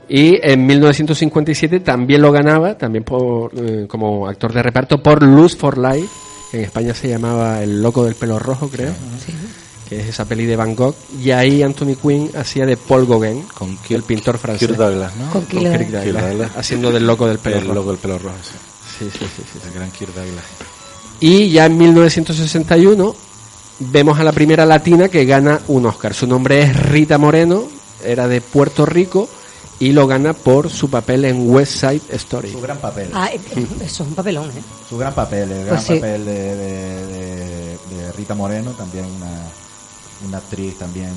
Y 0.10 0.38
en 0.42 0.66
1957 0.66 1.80
también 1.82 2.22
lo 2.22 2.32
ganaba, 2.34 2.78
también 2.78 3.04
por, 3.04 3.52
eh, 3.56 3.86
como 3.88 4.28
actor 4.28 4.52
de 4.52 4.62
reparto, 4.62 5.02
por 5.02 5.24
Luz 5.24 5.56
for 5.56 5.78
Life, 5.78 6.08
que 6.52 6.58
en 6.58 6.64
España 6.66 6.94
se 6.94 7.08
llamaba 7.08 7.64
El 7.64 7.82
Loco 7.82 8.04
del 8.04 8.16
Pelo 8.16 8.38
Rojo, 8.38 8.68
creo, 8.68 8.92
que 9.88 10.02
es 10.02 10.08
esa 10.08 10.26
peli 10.26 10.46
de 10.46 10.58
Van 10.58 10.76
Gogh. 10.76 10.96
Y 11.24 11.32
ahí 11.32 11.64
Anthony 11.64 11.96
Quinn 12.02 12.30
hacía 12.36 12.66
de 12.66 12.76
Paul 12.76 13.06
Gauguin, 13.08 13.44
Con 13.54 13.78
el 13.90 14.04
pintor 14.04 14.38
francés. 14.38 14.68
Kirk 14.68 14.78
Douglas, 14.80 15.16
¿no? 15.16 15.30
Con 15.32 15.44
Con 15.46 15.60
Kirk 15.60 15.62
Kirk 15.78 15.92
Douglas. 15.92 16.04
Douglas, 16.04 16.24
Kirk 16.24 16.30
Douglas. 16.32 16.52
haciendo 16.58 16.92
del 16.92 17.08
Loco 17.08 17.28
del 17.28 17.38
Pelo 17.40 17.56
El 17.58 17.62
Rojo. 17.62 17.74
loco 17.76 17.90
del 17.92 18.00
pelo 18.00 18.18
rojo, 18.18 18.36
sí. 18.44 18.58
Sí, 19.02 19.10
sí, 19.18 19.26
sí, 19.36 19.44
sí. 19.52 19.60
El 19.68 19.74
gran 19.74 19.90
Kirk 19.92 20.14
Douglas. 20.14 20.44
Y 21.20 21.50
ya 21.50 21.66
en 21.66 21.78
1961 21.78 23.16
vemos 23.80 24.20
a 24.20 24.24
la 24.24 24.32
primera 24.32 24.64
latina 24.66 25.10
que 25.10 25.26
gana 25.26 25.60
un 25.70 25.88
Oscar. 25.88 26.14
Su 26.14 26.28
nombre 26.28 26.62
es 26.62 26.76
Rita 26.90 27.18
Moreno, 27.18 27.64
era 28.04 28.28
de 28.28 28.42
Puerto 28.42 28.86
Rico 28.86 29.28
y 29.80 29.92
lo 29.94 30.06
gana 30.06 30.34
por 30.34 30.70
su 30.70 30.88
papel 30.92 31.26
en 31.26 31.50
West 31.50 31.80
Side 31.80 32.02
Story. 32.12 32.52
Su 32.52 32.62
gran 32.62 32.78
papel. 32.78 33.10
Ah, 33.14 33.30
eh, 33.34 33.40
eh, 33.56 33.66
eso 33.84 34.04
es 34.04 34.10
un 34.10 34.14
papelón, 34.14 34.50
¿eh? 34.52 34.62
Su 34.88 34.98
gran 35.00 35.16
papel, 35.16 35.52
el 35.52 35.66
gran 35.66 35.78
Pues 35.78 35.88
sí. 35.88 35.96
papel 35.96 36.26
de, 36.26 36.56
de- 36.56 37.08
de- 37.08 37.78
de 37.98 38.12
Rita 38.12 38.36
Moreno, 38.36 38.72
también 38.72 39.06
una, 39.06 39.32
una 40.28 40.38
actriz 40.38 40.78
también, 40.78 41.12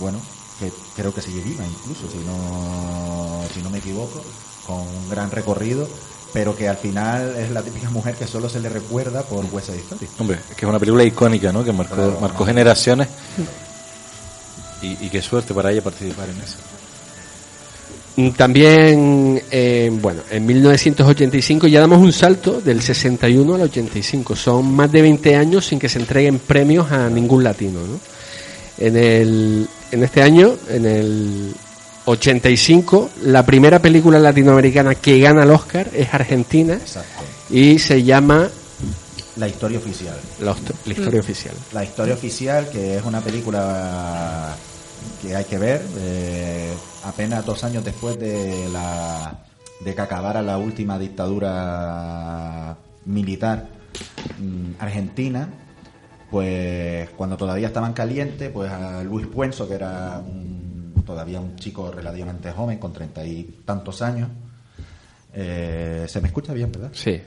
bueno, 0.00 0.18
que 0.58 0.72
creo 0.96 1.12
que 1.14 1.20
sigue 1.20 1.42
viva 1.42 1.62
incluso, 1.66 2.10
si 2.10 2.18
no, 2.24 3.42
si 3.54 3.60
no 3.60 3.68
me 3.68 3.78
equivoco, 3.78 4.22
con 4.66 4.78
un 4.80 5.10
gran 5.10 5.30
recorrido, 5.30 5.86
pero 6.32 6.54
que 6.56 6.68
al 6.68 6.76
final 6.76 7.34
es 7.36 7.50
la 7.50 7.62
típica 7.62 7.90
mujer 7.90 8.14
que 8.14 8.26
solo 8.26 8.48
se 8.48 8.60
le 8.60 8.68
recuerda 8.68 9.22
por 9.22 9.44
West 9.52 9.68
Side 9.68 9.78
Story. 9.80 10.06
Hombre, 10.18 10.38
es 10.50 10.56
que 10.56 10.64
es 10.64 10.68
una 10.68 10.78
película 10.78 11.04
icónica, 11.04 11.52
¿no? 11.52 11.64
Que 11.64 11.72
marcó, 11.72 11.94
Claro. 11.94 12.18
marcó 12.20 12.44
generaciones. 12.44 13.08
Y, 14.82 15.06
y 15.06 15.08
qué 15.10 15.20
suerte 15.22 15.54
para 15.54 15.72
ella 15.72 15.82
participar 15.82 16.28
en 16.28 16.36
eso. 16.40 16.56
Mm, 18.16 18.30
También, 18.36 19.42
eh, 19.50 19.90
bueno, 20.00 20.22
en 20.30 20.44
1985 20.46 21.66
ya 21.68 21.80
damos 21.80 21.98
un 22.00 22.12
salto 22.12 22.60
del 22.60 22.82
61 22.82 23.54
al 23.54 23.62
85. 23.62 24.36
Son 24.36 24.72
más 24.74 24.90
de 24.92 25.02
20 25.02 25.36
años 25.36 25.66
sin 25.66 25.78
que 25.78 25.88
se 25.88 25.98
entreguen 25.98 26.38
premios 26.40 26.90
a 26.92 27.08
ningún 27.08 27.42
latino, 27.44 27.80
¿no? 27.80 27.98
En, 28.78 28.96
el, 28.96 29.68
en 29.90 30.04
este 30.04 30.22
año, 30.22 30.54
en 30.68 30.86
el 30.86 31.54
85, 32.08 33.10
la 33.24 33.44
primera 33.44 33.80
película 33.80 34.18
latinoamericana 34.18 34.94
que 34.94 35.18
gana 35.20 35.42
el 35.42 35.50
Oscar 35.50 35.88
es 35.94 36.12
Argentina 36.14 36.74
Exacto. 36.74 37.22
y 37.50 37.78
se 37.78 38.02
llama 38.02 38.48
La 39.36 39.46
historia 39.48 39.78
oficial. 39.78 40.16
La 40.40 40.52
Historia 40.86 41.20
Oficial. 41.20 41.54
La 41.72 41.84
historia 41.84 42.14
oficial, 42.14 42.68
que 42.70 42.96
es 42.96 43.04
una 43.04 43.20
película 43.20 44.56
que 45.22 45.36
hay 45.36 45.44
que 45.44 45.58
ver, 45.58 45.82
eh, 45.98 46.72
apenas 47.04 47.44
dos 47.44 47.62
años 47.64 47.84
después 47.84 48.18
de 48.18 48.68
la 48.72 49.44
de 49.84 49.94
que 49.94 50.00
acabara 50.00 50.42
la 50.42 50.58
última 50.58 50.98
dictadura 50.98 52.76
militar 53.04 53.68
mm, 54.40 54.80
argentina, 54.80 55.48
pues 56.30 57.08
cuando 57.10 57.36
todavía 57.36 57.68
estaban 57.68 57.92
calientes, 57.92 58.50
pues 58.50 58.70
a 58.72 59.02
Luis 59.04 59.26
Puenzo, 59.26 59.68
que 59.68 59.74
era 59.74 60.20
un- 60.26 60.67
todavía 61.08 61.40
un 61.40 61.56
chico 61.56 61.90
relativamente 61.90 62.52
joven, 62.52 62.76
con 62.78 62.92
treinta 62.92 63.24
y 63.24 63.62
tantos 63.64 64.02
años, 64.02 64.28
eh, 65.32 66.04
se 66.06 66.20
me 66.20 66.28
escucha 66.28 66.52
bien, 66.52 66.70
¿verdad? 66.70 66.90
Sí. 66.92 67.18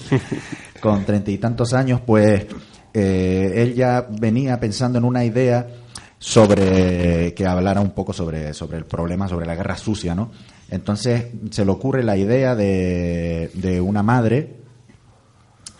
con 0.80 1.04
treinta 1.04 1.30
y 1.30 1.36
tantos 1.36 1.74
años, 1.74 2.00
pues 2.06 2.46
eh, 2.94 3.52
él 3.54 3.74
ya 3.74 4.06
venía 4.08 4.58
pensando 4.58 4.96
en 4.96 5.04
una 5.04 5.26
idea 5.26 5.66
sobre 6.18 7.34
que 7.34 7.46
hablara 7.46 7.82
un 7.82 7.90
poco 7.90 8.14
sobre, 8.14 8.54
sobre 8.54 8.78
el 8.78 8.86
problema, 8.86 9.28
sobre 9.28 9.44
la 9.44 9.54
guerra 9.54 9.76
sucia, 9.76 10.14
¿no? 10.14 10.30
Entonces 10.70 11.26
se 11.50 11.66
le 11.66 11.70
ocurre 11.70 12.02
la 12.02 12.16
idea 12.16 12.54
de, 12.54 13.50
de 13.52 13.78
una 13.78 14.02
madre, 14.02 14.56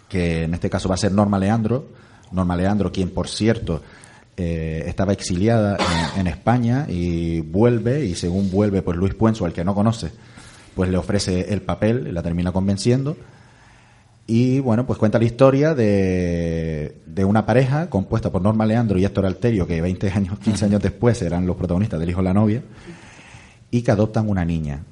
que 0.06 0.42
en 0.42 0.52
este 0.52 0.68
caso 0.68 0.90
va 0.90 0.96
a 0.96 0.98
ser 0.98 1.12
Norma 1.12 1.38
Leandro, 1.38 1.86
Norma 2.30 2.56
Leandro, 2.56 2.92
quien 2.92 3.08
por 3.08 3.26
cierto 3.26 3.80
eh, 4.36 4.84
estaba 4.86 5.12
exiliada 5.12 5.78
en, 6.14 6.20
en 6.20 6.26
España 6.26 6.86
y 6.88 7.40
vuelve, 7.40 8.04
y 8.04 8.14
según 8.14 8.50
vuelve, 8.50 8.82
pues 8.82 8.96
Luis 8.98 9.14
Puenzo, 9.14 9.46
al 9.46 9.52
que 9.52 9.64
no 9.64 9.74
conoce, 9.74 10.10
pues 10.74 10.90
le 10.90 10.98
ofrece 10.98 11.52
el 11.54 11.62
papel, 11.62 12.12
la 12.12 12.22
termina 12.22 12.52
convenciendo. 12.52 13.16
Y 14.26 14.58
bueno, 14.58 14.86
pues 14.86 14.98
cuenta 14.98 15.18
la 15.18 15.24
historia 15.24 15.74
de, 15.74 17.00
de 17.06 17.24
una 17.24 17.46
pareja 17.46 17.88
compuesta 17.88 18.30
por 18.30 18.42
Norma 18.42 18.66
Leandro 18.66 18.98
y 18.98 19.04
Héctor 19.04 19.24
Alterio, 19.24 19.66
que 19.66 19.80
20 19.80 20.10
años, 20.10 20.38
15 20.40 20.64
años 20.66 20.82
después 20.82 21.22
eran 21.22 21.46
los 21.46 21.56
protagonistas 21.56 21.98
del 21.98 22.10
hijo 22.10 22.20
de 22.20 22.24
la 22.24 22.34
novia, 22.34 22.62
y 23.70 23.82
que 23.82 23.90
adoptan 23.90 24.28
una 24.28 24.44
niña. 24.44 24.82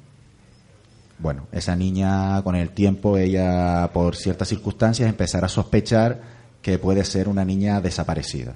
bueno, 1.19 1.47
esa 1.51 1.75
niña 1.75 2.41
con 2.43 2.55
el 2.55 2.69
tiempo, 2.69 3.17
ella 3.17 3.89
por 3.93 4.15
ciertas 4.15 4.47
circunstancias 4.47 5.07
empezará 5.07 5.45
a 5.45 5.49
sospechar 5.49 6.21
que 6.61 6.79
puede 6.79 7.03
ser 7.03 7.27
una 7.27 7.45
niña 7.45 7.79
desaparecida. 7.79 8.53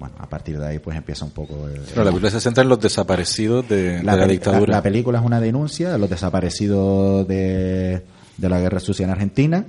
Bueno, 0.00 0.14
a 0.18 0.26
partir 0.28 0.58
de 0.58 0.66
ahí 0.66 0.78
pues 0.80 0.96
empieza 0.96 1.24
un 1.26 1.30
poco... 1.30 1.68
el- 1.68 1.82
Pero 1.82 2.02
la 2.04 2.10
película 2.10 2.30
se 2.30 2.40
centra 2.40 2.62
en 2.64 2.68
los 2.70 2.80
desaparecidos 2.80 3.68
de, 3.68 3.98
de 3.98 4.02
la, 4.02 4.26
dictadura. 4.26 4.70
la- 4.72 4.76
la 4.78 4.82
película 4.82 5.18
es 5.20 5.24
una 5.24 5.40
denuncia 5.40 5.90
de 5.92 5.98
los 5.98 6.08
desaparecidos 6.10 7.28
de, 7.28 8.02
de 8.38 8.48
la 8.48 8.58
guerra 8.60 8.80
sucia 8.80 9.04
en 9.04 9.10
Argentina. 9.10 9.64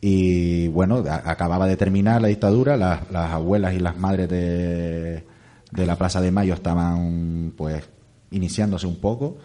Y 0.00 0.68
bueno, 0.68 1.04
a- 1.08 1.30
acababa 1.30 1.66
de 1.66 1.76
terminar 1.76 2.22
la 2.22 2.28
dictadura, 2.28 2.76
las, 2.76 3.10
las 3.10 3.30
abuelas 3.32 3.74
y 3.74 3.78
las 3.80 3.96
madres 3.98 4.28
de, 4.30 5.24
de 5.72 5.86
la 5.86 5.96
Plaza 5.96 6.20
de 6.22 6.30
Mayo 6.30 6.54
estaban 6.54 7.52
pues 7.56 7.84
iniciándose 8.30 8.86
un 8.86 8.96
poco. 8.96 9.36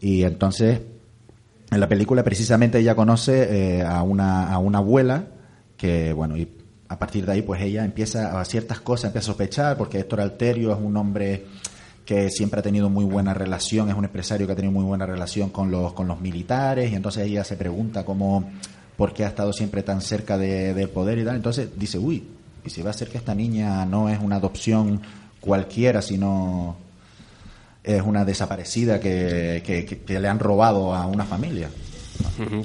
Y 0.00 0.22
entonces, 0.22 0.80
en 1.70 1.80
la 1.80 1.88
película 1.88 2.22
precisamente 2.24 2.78
ella 2.78 2.94
conoce 2.94 3.78
eh, 3.80 3.82
a, 3.82 4.02
una, 4.02 4.50
a 4.50 4.58
una 4.58 4.78
abuela 4.78 5.26
que, 5.76 6.12
bueno, 6.14 6.36
y 6.38 6.48
a 6.88 6.98
partir 6.98 7.26
de 7.26 7.32
ahí 7.32 7.42
pues 7.42 7.60
ella 7.62 7.84
empieza 7.84 8.40
a 8.40 8.44
ciertas 8.44 8.80
cosas, 8.80 9.06
empieza 9.06 9.26
a 9.26 9.32
sospechar, 9.32 9.76
porque 9.76 9.98
Héctor 10.00 10.20
Alterio 10.20 10.72
es 10.72 10.78
un 10.80 10.96
hombre 10.96 11.44
que 12.04 12.30
siempre 12.30 12.60
ha 12.60 12.62
tenido 12.62 12.88
muy 12.88 13.04
buena 13.04 13.34
relación, 13.34 13.88
es 13.90 13.96
un 13.96 14.04
empresario 14.04 14.46
que 14.46 14.52
ha 14.52 14.56
tenido 14.56 14.72
muy 14.72 14.84
buena 14.84 15.06
relación 15.06 15.50
con 15.50 15.70
los, 15.72 15.92
con 15.92 16.06
los 16.06 16.20
militares, 16.20 16.92
y 16.92 16.94
entonces 16.94 17.26
ella 17.26 17.42
se 17.42 17.56
pregunta 17.56 18.04
cómo, 18.04 18.48
por 18.96 19.12
qué 19.12 19.24
ha 19.24 19.28
estado 19.28 19.52
siempre 19.52 19.82
tan 19.82 20.00
cerca 20.00 20.38
de- 20.38 20.72
del 20.72 20.88
poder 20.88 21.18
y 21.18 21.24
tal. 21.24 21.34
Entonces 21.34 21.70
dice, 21.76 21.98
uy, 21.98 22.22
y 22.64 22.70
si 22.70 22.82
va 22.82 22.90
a 22.90 22.94
ser 22.94 23.08
que 23.08 23.18
esta 23.18 23.34
niña 23.34 23.84
no 23.86 24.08
es 24.08 24.20
una 24.20 24.36
adopción 24.36 25.00
cualquiera, 25.40 26.00
sino 26.02 26.76
es 27.82 28.02
una 28.02 28.24
desaparecida 28.24 29.00
que, 29.00 29.62
que- 29.66 29.84
que- 29.84 29.98
que 30.02 30.20
le 30.20 30.28
han 30.28 30.38
robado 30.38 30.94
a 30.94 31.06
una 31.06 31.24
familia. 31.24 31.68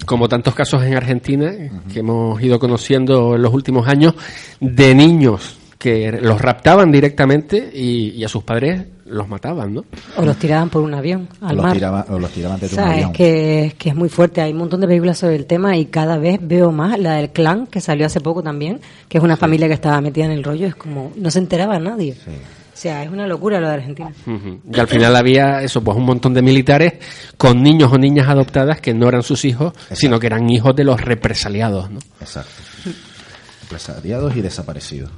Como 0.06 0.28
tantos 0.28 0.54
casos 0.54 0.84
en 0.84 0.96
Argentina 0.96 1.52
que 1.92 2.00
hemos 2.00 2.42
ido 2.42 2.60
conociendo 2.60 3.36
en 3.36 3.42
los 3.42 3.54
últimos 3.54 3.88
años 3.88 4.14
de 4.60 4.94
niños 4.96 5.58
que 5.78 6.12
los 6.12 6.40
raptaban 6.40 6.92
directamente 6.92 7.72
y, 7.74 8.10
y 8.12 8.24
a 8.24 8.28
sus 8.28 8.44
padres 8.44 8.84
los 9.06 9.28
mataban, 9.28 9.74
¿no? 9.74 9.84
O 10.16 10.22
los 10.24 10.38
tiraban 10.38 10.70
por 10.70 10.84
un 10.84 10.94
avión 10.94 11.28
O 11.42 11.48
al 11.48 11.56
los, 11.56 11.64
mar. 11.66 11.74
tiraban, 11.74 12.06
o 12.10 12.20
los 12.20 12.32
tiraban 12.32 12.60
desde 12.60 12.76
un 12.78 12.88
avión. 12.88 13.14
Que, 13.14 13.74
que 13.78 13.90
es 13.90 13.96
muy 13.96 14.08
fuerte. 14.08 14.42
Hay 14.42 14.52
un 14.52 14.60
montón 14.60 14.80
de 14.80 14.88
películas 14.88 15.18
sobre 15.18 15.36
el 15.36 15.46
tema 15.46 15.76
y 15.76 15.86
cada 15.86 16.18
vez 16.18 16.40
veo 16.42 16.72
más 16.72 16.98
la 17.00 17.16
del 17.16 17.32
clan, 17.32 17.68
que 17.68 17.82
salió 17.82 18.06
hace 18.06 18.22
poco 18.22 18.42
también, 18.44 18.80
que 19.10 19.18
es 19.18 19.24
una 19.24 19.36
familia 19.38 19.68
que 19.68 19.74
estaba 19.74 20.00
metida 20.02 20.26
en 20.26 20.32
el 20.32 20.44
rollo. 20.44 20.68
Es 20.68 20.76
como, 20.76 21.12
no 21.16 21.30
se 21.32 21.40
enteraba 21.40 21.78
nadie. 21.80 22.14
O 22.14 22.16
sea, 22.82 23.04
es 23.04 23.10
una 23.10 23.28
locura 23.28 23.60
lo 23.60 23.68
de 23.68 23.74
Argentina. 23.76 24.12
Y 24.26 24.80
al 24.80 24.88
final 24.88 25.16
había 25.16 25.62
eso, 25.62 25.84
pues 25.84 25.96
un 25.96 26.06
montón 26.06 26.34
de 26.34 26.42
militares 26.42 26.94
con 27.38 27.62
niños 27.62 27.92
o 27.94 27.98
niñas 27.98 28.28
adoptadas 28.28 28.82
que 28.82 28.94
no 28.94 29.08
eran 29.08 29.22
sus 29.22 29.46
hijos, 29.46 29.74
sino 29.92 30.20
que 30.20 30.26
eran 30.28 30.50
hijos 30.50 30.76
de 30.76 30.84
los 30.84 31.00
represaliados, 31.00 31.92
¿no? 31.92 32.00
Exacto. 32.20 32.50
Represaliados 33.62 34.36
y 34.36 34.42
desaparecidos. 34.42 35.12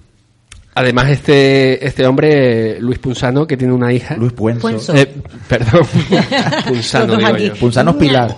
Además, 0.76 1.10
este, 1.12 1.86
este 1.86 2.06
hombre, 2.06 2.82
Luis 2.82 3.00
Punzano, 3.00 3.48
que 3.48 3.56
tiene 3.56 3.74
una 3.74 3.94
hija. 3.94 4.18
Luis 4.18 4.34
Puenzo. 4.34 4.62
Puenzo. 4.62 4.94
Eh, 4.96 5.14
perdón, 5.48 5.88
Punzano, 6.68 7.16
digo 7.16 7.38
yo. 7.38 7.56
Punzano 7.56 7.92
es 7.92 7.98
Pilar. 7.98 8.36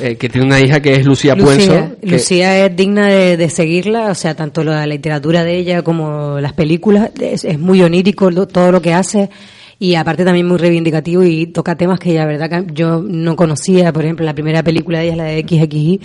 Eh, 0.00 0.16
que 0.16 0.28
tiene 0.28 0.46
una 0.46 0.60
hija 0.60 0.80
que 0.80 0.94
es 0.94 1.04
Lucía, 1.04 1.34
Lucía, 1.34 1.44
Puenzo. 1.66 1.96
que- 2.00 2.06
Lucía 2.06 2.66
es 2.66 2.76
digna 2.76 3.08
de, 3.08 3.36
de 3.36 3.50
seguirla, 3.50 4.10
o 4.10 4.14
sea, 4.14 4.34
tanto 4.34 4.62
la 4.64 4.86
literatura 4.86 5.44
de 5.44 5.56
ella 5.58 5.82
como 5.82 6.38
las 6.40 6.52
películas, 6.52 7.10
es, 7.20 7.44
es 7.44 7.58
muy 7.58 7.82
onírico 7.82 8.30
lo- 8.30 8.46
todo 8.46 8.70
lo 8.72 8.80
que 8.80 8.94
hace 8.94 9.28
y 9.80 9.94
aparte 9.94 10.24
también 10.24 10.46
muy 10.46 10.58
reivindicativo 10.58 11.22
y 11.24 11.46
toca 11.46 11.76
temas 11.76 11.98
que 11.98 12.14
la 12.14 12.26
verdad 12.26 12.48
que 12.66 12.72
yo 12.74 13.02
no 13.02 13.34
conocía, 13.36 13.92
por 13.92 14.04
ejemplo, 14.04 14.24
la 14.24 14.34
primera 14.34 14.62
película 14.62 14.98
de 14.98 15.04
ella 15.06 15.12
es 15.12 15.18
la 15.18 15.24
de 15.24 15.40
XXI, 15.42 16.00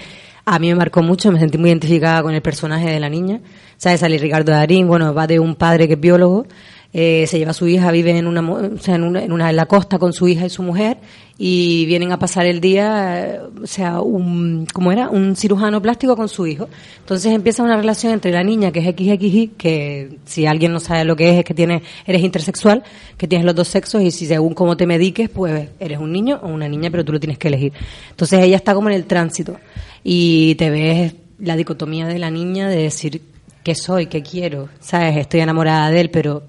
a 0.45 0.59
mí 0.59 0.67
me 0.69 0.75
marcó 0.75 1.01
mucho, 1.01 1.31
me 1.31 1.39
sentí 1.39 1.57
muy 1.57 1.69
identificada 1.69 2.21
con 2.21 2.33
el 2.33 2.41
personaje 2.41 2.89
de 2.89 2.99
la 2.99 3.09
niña, 3.09 3.39
¿sabes? 3.77 3.99
Sale 4.01 4.17
Ricardo 4.17 4.51
Darín, 4.51 4.87
bueno, 4.87 5.13
va 5.13 5.25
de 5.27 5.39
un 5.39 5.55
padre 5.55 5.87
que 5.87 5.93
es 5.93 5.99
biólogo, 5.99 6.45
eh, 6.93 7.25
se 7.27 7.39
lleva 7.39 7.51
a 7.51 7.55
su 7.55 7.67
hija, 7.67 7.91
vive 7.91 8.17
en 8.17 8.27
una, 8.27 8.41
o 8.41 8.59
en 8.59 9.03
una, 9.03 9.23
en 9.23 9.31
una 9.31 9.49
en 9.49 9.55
la 9.55 9.65
costa 9.65 9.97
con 9.97 10.13
su 10.13 10.27
hija 10.27 10.45
y 10.45 10.49
su 10.49 10.61
mujer 10.61 10.97
y 11.37 11.85
vienen 11.87 12.11
a 12.11 12.19
pasar 12.19 12.45
el 12.45 12.61
día, 12.61 13.41
o 13.61 13.65
sea, 13.65 14.01
un, 14.01 14.67
¿cómo 14.71 14.91
era? 14.91 15.09
Un 15.09 15.35
cirujano 15.35 15.81
plástico 15.81 16.15
con 16.15 16.29
su 16.29 16.45
hijo. 16.45 16.69
Entonces 16.99 17.33
empieza 17.33 17.63
una 17.63 17.75
relación 17.75 18.13
entre 18.13 18.31
la 18.31 18.43
niña 18.43 18.71
que 18.71 18.79
es 18.79 18.85
XXI, 18.85 19.51
que 19.57 20.19
si 20.25 20.45
alguien 20.45 20.71
no 20.71 20.79
sabe 20.79 21.03
lo 21.05 21.15
que 21.15 21.31
es, 21.31 21.39
es 21.39 21.45
que 21.45 21.55
tiene, 21.55 21.81
eres 22.05 22.21
intersexual, 22.21 22.83
que 23.17 23.27
tienes 23.27 23.45
los 23.45 23.55
dos 23.55 23.67
sexos 23.67 24.03
y 24.03 24.11
si 24.11 24.27
según 24.27 24.53
cómo 24.53 24.77
te 24.77 24.85
mediques, 24.85 25.29
pues 25.29 25.69
eres 25.79 25.97
un 25.97 26.11
niño 26.11 26.39
o 26.43 26.49
una 26.49 26.69
niña, 26.69 26.91
pero 26.91 27.03
tú 27.03 27.11
lo 27.11 27.19
tienes 27.19 27.39
que 27.39 27.47
elegir. 27.47 27.73
Entonces 28.11 28.39
ella 28.43 28.57
está 28.57 28.75
como 28.75 28.89
en 28.89 28.95
el 28.95 29.05
tránsito 29.05 29.57
y 30.03 30.53
te 30.55 30.69
ves 30.69 31.15
la 31.39 31.55
dicotomía 31.55 32.05
de 32.05 32.19
la 32.19 32.29
niña 32.29 32.69
de 32.69 32.77
decir 32.77 33.21
qué 33.63 33.73
soy, 33.73 34.05
qué 34.05 34.21
quiero, 34.21 34.69
sabes, 34.79 35.17
estoy 35.17 35.39
enamorada 35.39 35.89
de 35.89 36.01
él, 36.01 36.09
pero 36.11 36.43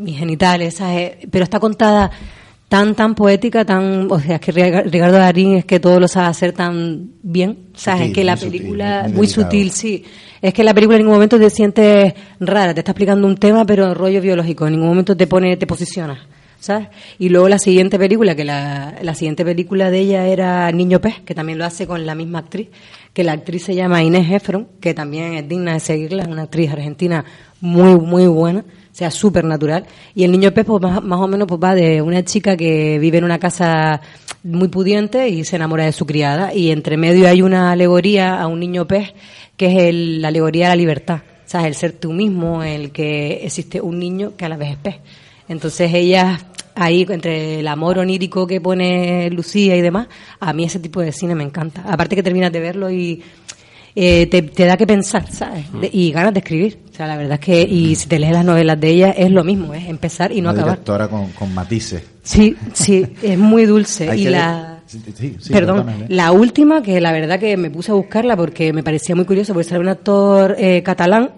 mis 0.00 0.18
genitales, 0.18 0.74
¿sabes? 0.74 1.12
Pero 1.30 1.44
está 1.44 1.60
contada 1.60 2.10
tan, 2.70 2.94
tan 2.94 3.16
poética, 3.16 3.64
tan, 3.64 4.06
o 4.10 4.20
sea, 4.20 4.36
es 4.36 4.40
que 4.40 4.52
Ricardo 4.52 5.18
Darín 5.18 5.56
es 5.56 5.64
que 5.64 5.80
todo 5.80 5.98
lo 5.98 6.06
sabe 6.06 6.28
hacer 6.28 6.52
tan 6.52 7.10
bien, 7.20 7.58
¿sabes? 7.74 8.00
Sutil, 8.00 8.10
es 8.10 8.14
que 8.14 8.24
la 8.24 8.32
muy 8.32 8.38
sutil, 8.40 8.60
película, 8.60 9.10
muy 9.12 9.26
sutil, 9.26 9.70
sí. 9.72 10.04
Es 10.40 10.54
que 10.54 10.62
la 10.62 10.72
película 10.72 10.96
en 10.96 11.02
ningún 11.02 11.14
momento 11.14 11.36
te 11.36 11.50
sientes 11.50 12.14
rara, 12.38 12.72
te 12.72 12.80
está 12.80 12.92
explicando 12.92 13.26
un 13.26 13.36
tema, 13.36 13.64
pero 13.64 13.92
rollo 13.92 14.20
biológico, 14.20 14.66
en 14.66 14.74
ningún 14.74 14.88
momento 14.88 15.16
te 15.16 15.26
pone, 15.26 15.56
te 15.56 15.66
posiciona. 15.66 16.26
¿Sabes? 16.60 16.88
Y 17.18 17.30
luego 17.30 17.48
la 17.48 17.58
siguiente 17.58 17.98
película, 17.98 18.36
que 18.36 18.44
la, 18.44 18.94
la 19.00 19.14
siguiente 19.14 19.46
película 19.46 19.90
de 19.90 19.98
ella 19.98 20.26
era 20.26 20.70
Niño 20.70 21.00
Pez, 21.00 21.20
que 21.24 21.34
también 21.34 21.58
lo 21.58 21.64
hace 21.64 21.86
con 21.86 22.04
la 22.04 22.14
misma 22.14 22.40
actriz, 22.40 22.68
que 23.14 23.24
la 23.24 23.32
actriz 23.32 23.64
se 23.64 23.74
llama 23.74 24.02
Inés 24.04 24.30
Efron, 24.30 24.68
que 24.78 24.92
también 24.92 25.34
es 25.34 25.48
digna 25.48 25.72
de 25.72 25.80
seguirla, 25.80 26.24
es 26.24 26.28
una 26.28 26.42
actriz 26.42 26.70
argentina 26.70 27.24
muy, 27.62 27.98
muy 27.98 28.26
buena, 28.26 28.62
sea, 28.92 29.10
súper 29.10 29.44
natural. 29.44 29.86
Y 30.14 30.24
el 30.24 30.32
Niño 30.32 30.52
Pez, 30.52 30.64
pues 30.66 30.82
más, 30.82 31.02
más 31.02 31.20
o 31.20 31.28
menos, 31.28 31.46
pues 31.48 31.60
va 31.62 31.74
de 31.74 32.02
una 32.02 32.24
chica 32.24 32.56
que 32.56 32.98
vive 32.98 33.18
en 33.18 33.24
una 33.24 33.38
casa 33.38 34.00
muy 34.42 34.68
pudiente 34.68 35.28
y 35.28 35.44
se 35.44 35.56
enamora 35.56 35.84
de 35.84 35.92
su 35.92 36.06
criada, 36.06 36.54
y 36.54 36.70
entre 36.70 36.96
medio 36.96 37.28
hay 37.28 37.42
una 37.42 37.72
alegoría 37.72 38.40
a 38.40 38.46
un 38.46 38.60
niño 38.60 38.86
pez, 38.86 39.12
que 39.56 39.66
es 39.66 39.82
el- 39.84 40.22
la 40.22 40.28
alegoría 40.28 40.66
de 40.66 40.70
la 40.70 40.76
libertad. 40.76 41.20
O 41.46 41.50
sea, 41.50 41.66
el 41.66 41.74
ser 41.74 41.92
tú 41.92 42.12
mismo, 42.12 42.62
el 42.62 42.90
que 42.90 43.44
existe 43.44 43.80
un 43.80 43.98
niño 43.98 44.32
que 44.36 44.44
a 44.44 44.48
la 44.48 44.56
vez 44.56 44.70
es 44.70 44.76
pez. 44.76 44.96
Entonces 45.48 45.92
ella, 45.92 46.38
ahí 46.76 47.04
entre 47.08 47.60
el 47.60 47.68
amor 47.68 47.98
onírico 47.98 48.46
que 48.46 48.60
pone 48.60 49.28
Lucía 49.30 49.76
y 49.76 49.80
demás, 49.80 50.06
a 50.38 50.52
mí 50.52 50.64
ese 50.64 50.78
tipo 50.78 51.00
de 51.00 51.12
cine 51.12 51.34
me 51.34 51.42
encanta. 51.42 51.82
Aparte 51.86 52.14
que 52.16 52.22
terminas 52.22 52.52
de 52.52 52.60
verlo 52.60 52.90
y 52.90 53.22
eh, 53.94 54.26
te, 54.26 54.42
te 54.42 54.64
da 54.66 54.76
que 54.76 54.86
pensar, 54.86 55.30
¿sabes? 55.30 55.64
De- 55.80 55.90
y 55.92 56.12
ganas 56.12 56.32
de 56.34 56.40
escribir. 56.40 56.78
O 56.92 56.96
sea, 56.96 57.06
la 57.06 57.16
verdad 57.16 57.34
es 57.34 57.40
que, 57.40 57.62
y 57.62 57.94
si 57.94 58.08
te 58.08 58.18
lees 58.18 58.32
las 58.32 58.44
novelas 58.44 58.78
de 58.80 58.88
ella, 58.90 59.10
es 59.10 59.30
lo 59.30 59.42
mismo, 59.44 59.72
es 59.74 59.88
empezar 59.88 60.32
y 60.32 60.40
no 60.40 60.50
una 60.50 60.60
acabar. 60.60 60.72
directora 60.78 61.08
con, 61.08 61.28
con 61.32 61.54
matices. 61.54 62.02
Sí, 62.22 62.56
sí, 62.72 63.06
es 63.22 63.38
muy 63.38 63.64
dulce. 63.66 64.14
Y 64.16 64.24
la... 64.24 64.80
leer- 64.86 64.90
sí, 64.90 65.00
sí, 65.16 65.36
sí, 65.40 65.52
Perdón, 65.52 65.82
cuéntame, 65.84 66.04
¿eh? 66.04 66.08
la 66.10 66.32
última, 66.32 66.82
que 66.82 67.00
la 67.00 67.12
verdad 67.12 67.38
que 67.40 67.56
me 67.56 67.70
puse 67.70 67.90
a 67.90 67.94
buscarla 67.94 68.36
porque 68.36 68.72
me 68.72 68.82
parecía 68.82 69.14
muy 69.16 69.24
curioso, 69.24 69.52
porque 69.54 69.68
sale 69.68 69.80
un 69.80 69.88
actor 69.88 70.54
eh, 70.58 70.82
catalán, 70.84 71.30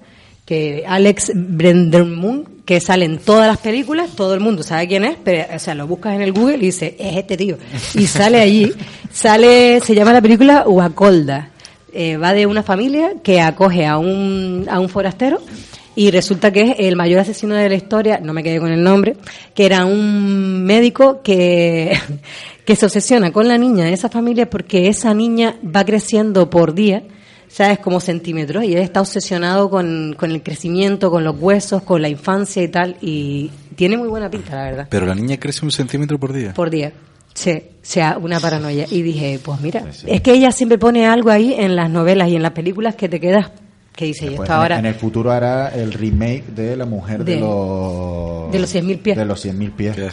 que 0.45 0.83
Alex 0.87 1.31
Brendermund, 1.35 2.65
que 2.65 2.81
sale 2.81 3.05
en 3.05 3.19
todas 3.19 3.47
las 3.47 3.59
películas, 3.59 4.11
todo 4.17 4.35
el 4.35 4.41
mundo 4.41 4.63
sabe 4.65 4.89
quién 4.89 5.05
es, 5.05 5.17
pero, 5.23 5.45
o 5.55 5.59
sea, 5.59 5.75
lo 5.77 5.87
buscas 5.87 6.15
en 6.17 6.23
el 6.23 6.33
Google 6.33 6.57
y 6.57 6.61
dice, 6.67 6.97
es 6.99 7.17
este 7.17 7.37
tío. 7.37 7.57
Y 7.95 8.07
sale 8.07 8.41
allí, 8.41 8.73
sale, 9.13 9.81
se 9.81 9.95
llama 9.95 10.13
la 10.13 10.21
película 10.21 10.65
Uacolda. 10.67 11.51
Eh, 11.95 12.17
va 12.17 12.33
de 12.33 12.47
una 12.47 12.63
familia 12.63 13.15
que 13.23 13.41
acoge 13.41 13.87
a 13.87 13.99
un, 13.99 14.67
a 14.71 14.81
un 14.81 14.89
forastero 14.89 15.41
y 15.95 16.11
resulta 16.11 16.51
que 16.51 16.63
es 16.63 16.77
el 16.79 16.97
mayor 16.97 17.21
asesino 17.21 17.55
de 17.55 17.69
la 17.69 17.75
historia, 17.75 18.19
no 18.19 18.33
me 18.33 18.43
quedé 18.43 18.59
con 18.59 18.73
el 18.73 18.83
nombre, 18.83 19.17
que 19.55 19.67
era 19.67 19.85
un 19.85 20.65
médico 20.65 21.21
que, 21.23 21.93
que 22.65 22.77
se 22.77 22.87
obsesiona 22.87 23.31
con 23.31 23.47
la 23.47 23.59
niña 23.59 23.85
de 23.85 23.93
esa 23.93 24.09
familia 24.09 24.49
porque 24.49 24.89
esa 24.89 25.13
niña 25.13 25.57
va 25.65 25.85
creciendo 25.85 26.49
por 26.49 26.73
día, 26.73 27.03
¿sabes? 27.49 27.79
Como 27.81 28.01
centímetros, 28.01 28.65
y 28.65 28.73
él 28.73 28.79
está 28.79 29.03
obsesionado 29.03 29.69
con, 29.69 30.15
con 30.17 30.31
el 30.31 30.43
crecimiento, 30.43 31.11
con 31.11 31.25
los 31.25 31.39
huesos, 31.39 31.83
con 31.83 32.01
la 32.01 32.09
infancia 32.09 32.63
y 32.63 32.69
tal, 32.69 32.97
y 33.03 33.51
tiene 33.77 33.99
muy 33.99 34.09
buena 34.09 34.31
pinta, 34.31 34.57
la 34.57 34.65
verdad, 34.65 34.87
Pero 34.89 35.05
la 35.05 35.15
niña 35.15 35.37
crece 35.37 35.63
un 35.63 35.71
centímetro 35.71 36.19
por 36.19 36.33
día. 36.33 36.55
por 36.55 36.71
día. 36.71 36.93
Sí, 37.35 37.51
o 37.53 37.63
sea, 37.83 38.19
una 38.21 38.39
paranoia. 38.41 38.87
Y 38.91 39.03
dije, 39.03 39.41
pues 39.43 39.61
mira, 39.61 39.85
es 40.07 40.21
que 40.21 40.33
ella 40.33 40.53
siempre 40.53 40.79
pone 40.79 41.07
algo 41.07 41.31
ahí 41.31 41.55
en 41.57 41.75
las 41.77 41.89
novelas 41.91 42.29
y 42.29 42.37
en 42.37 42.43
las 42.43 42.53
películas 42.53 42.95
que 42.95 43.09
te 43.09 43.19
quedas, 43.21 43.51
que 43.97 44.05
dice, 44.07 44.27
y 44.27 44.29
Después, 44.31 44.49
esto 44.49 44.61
ahora... 44.61 44.79
en 44.79 44.87
el 44.87 44.95
futuro 44.95 45.31
hará 45.33 45.69
el 45.69 45.93
remake 45.93 46.45
de 46.55 46.77
La 46.77 46.85
Mujer 46.87 47.25
de, 47.25 47.35
De- 47.35 47.41
los... 47.41 48.53
de 48.53 48.59
los 48.59 48.75
100.000 48.75 48.99
pies. 49.03 49.17
De 49.17 49.25
los 49.25 49.45
100.000 49.45 49.73
pies. 49.73 49.97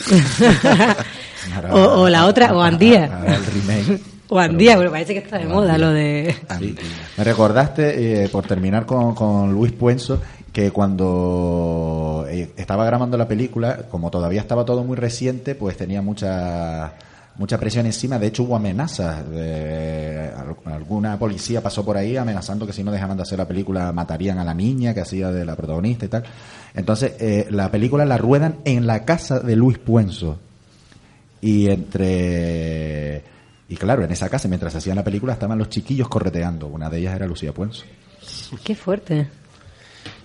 O- 1.72 2.02
o 2.04 2.10
la 2.10 2.26
otra, 2.26 2.54
o 2.54 2.62
Andía. 2.62 3.06
hará 3.06 3.36
el 3.36 3.46
remake. 3.46 4.02
O 4.32 4.38
Andía, 4.38 4.78
pero 4.78 4.92
parece 4.92 5.14
que 5.14 5.20
está 5.22 5.40
de 5.40 5.46
moda 5.48 5.76
lo 5.80 5.90
de... 5.90 6.36
Sí. 6.60 6.76
Me 7.18 7.24
recordaste, 7.24 8.26
eh, 8.26 8.30
por 8.30 8.46
terminar 8.46 8.86
con, 8.86 9.16
con 9.16 9.52
Luis 9.52 9.72
Puenzo, 9.72 10.22
que 10.54 10.70
cuando 10.70 12.28
eh, 12.30 12.52
estaba 12.56 12.86
grabando 12.86 13.18
la 13.18 13.28
película, 13.28 13.88
como 13.90 14.12
todavía 14.12 14.42
estaba 14.42 14.66
todo 14.66 14.84
muy 14.84 14.96
reciente, 14.98 15.56
pues 15.56 15.78
tenía 15.78 16.04
muchas 16.04 16.92
mucha 17.39 17.58
presión 17.58 17.88
encima. 17.88 18.19
De 18.19 18.27
hecho, 18.27 18.43
hubo 18.43 18.55
amenazas. 18.55 19.27
De, 19.27 20.29
al- 20.38 20.74
alguna 20.74 21.17
policía 21.17 21.62
pasó 21.62 21.84
por 21.84 21.98
ahí 21.98 22.15
amenazando 22.17 22.67
que 22.67 22.74
si 22.74 22.84
no 22.84 22.91
dejaban 22.91 23.17
de 23.17 23.24
hacer 23.24 23.39
la 23.39 23.48
película 23.48 23.91
matarían 23.91 24.38
a 24.38 24.43
la 24.46 24.53
niña 24.53 24.93
que 24.93 25.01
hacía 25.01 25.31
de 25.31 25.43
la 25.46 25.55
protagonista 25.55 26.05
y 26.05 26.10
tal. 26.10 26.24
Entonces, 26.75 27.13
eh, 27.19 27.48
la 27.50 27.72
película 27.72 28.05
la 28.05 28.17
ruedan 28.17 28.58
en 28.65 28.86
la 28.86 29.03
casa 29.05 29.39
de 29.39 29.55
Luis 29.55 29.79
Puenzo. 29.79 30.38
Y 31.41 31.69
entre. 31.69 33.24
Y 33.69 33.75
claro, 33.77 34.03
en 34.03 34.12
esa 34.12 34.29
casa, 34.29 34.48
mientras 34.48 34.75
hacían 34.75 34.96
la 34.98 35.03
película, 35.03 35.34
estaban 35.34 35.58
los 35.58 35.69
chiquillos 35.69 36.10
correteando. 36.10 36.67
Una 36.67 36.89
de 36.89 36.98
ellas 37.00 37.15
era 37.15 37.25
Lucía 37.27 37.53
Puenzo. 37.53 37.86
Qué 38.63 38.75
fuerte. 38.75 39.27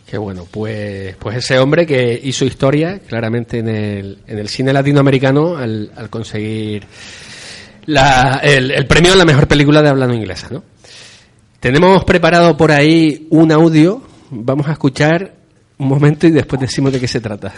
Qué 0.07 0.19
bueno, 0.19 0.47
pues, 0.51 1.17
pues 1.17 1.37
ese 1.39 1.59
hombre 1.59 1.87
que 1.87 2.21
hizo 2.23 2.45
historia 2.45 2.99
claramente 3.01 3.59
en 3.59 3.69
el, 3.69 4.19
en 4.27 4.39
el 4.39 4.49
cine 4.49 4.73
latinoamericano 4.73 5.57
al, 5.57 5.91
al 5.97 6.11
conseguir 6.11 6.85
la- 7.87 8.41
el, 8.43 8.71
el 8.71 8.87
premio 8.87 9.13
a 9.13 9.17
la 9.17 9.25
mejor 9.25 9.49
película 9.49 9.83
de 9.83 9.89
hablando 9.89 10.15
inglesa, 10.15 10.49
¿no? 10.51 10.63
Tenemos 11.59 12.05
preparado 12.05 12.57
por 12.57 12.71
ahí 12.71 13.27
un 13.31 13.51
audio, 13.51 14.03
vamos 14.31 14.69
a 14.69 14.73
escuchar 14.73 15.33
un 15.79 15.89
momento 15.89 16.27
y 16.27 16.31
después 16.31 16.61
decimos 16.61 16.93
de 16.93 17.01
qué 17.01 17.09
se 17.09 17.21
trata. 17.21 17.53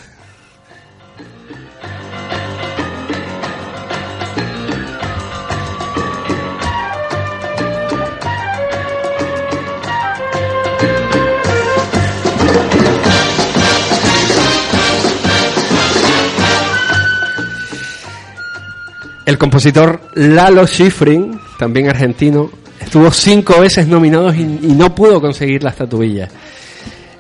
El 19.26 19.38
compositor 19.38 20.00
Lalo 20.14 20.64
Schifrin, 20.68 21.40
también 21.59 21.88
argentino, 21.88 22.49
estuvo 22.80 23.11
cinco 23.11 23.61
veces 23.61 23.88
nominado 23.88 24.33
y, 24.33 24.45
no 24.45 24.95
pudo 24.95 25.21
conseguir 25.21 25.64
la 25.64 25.71
estatuilla. 25.71 26.28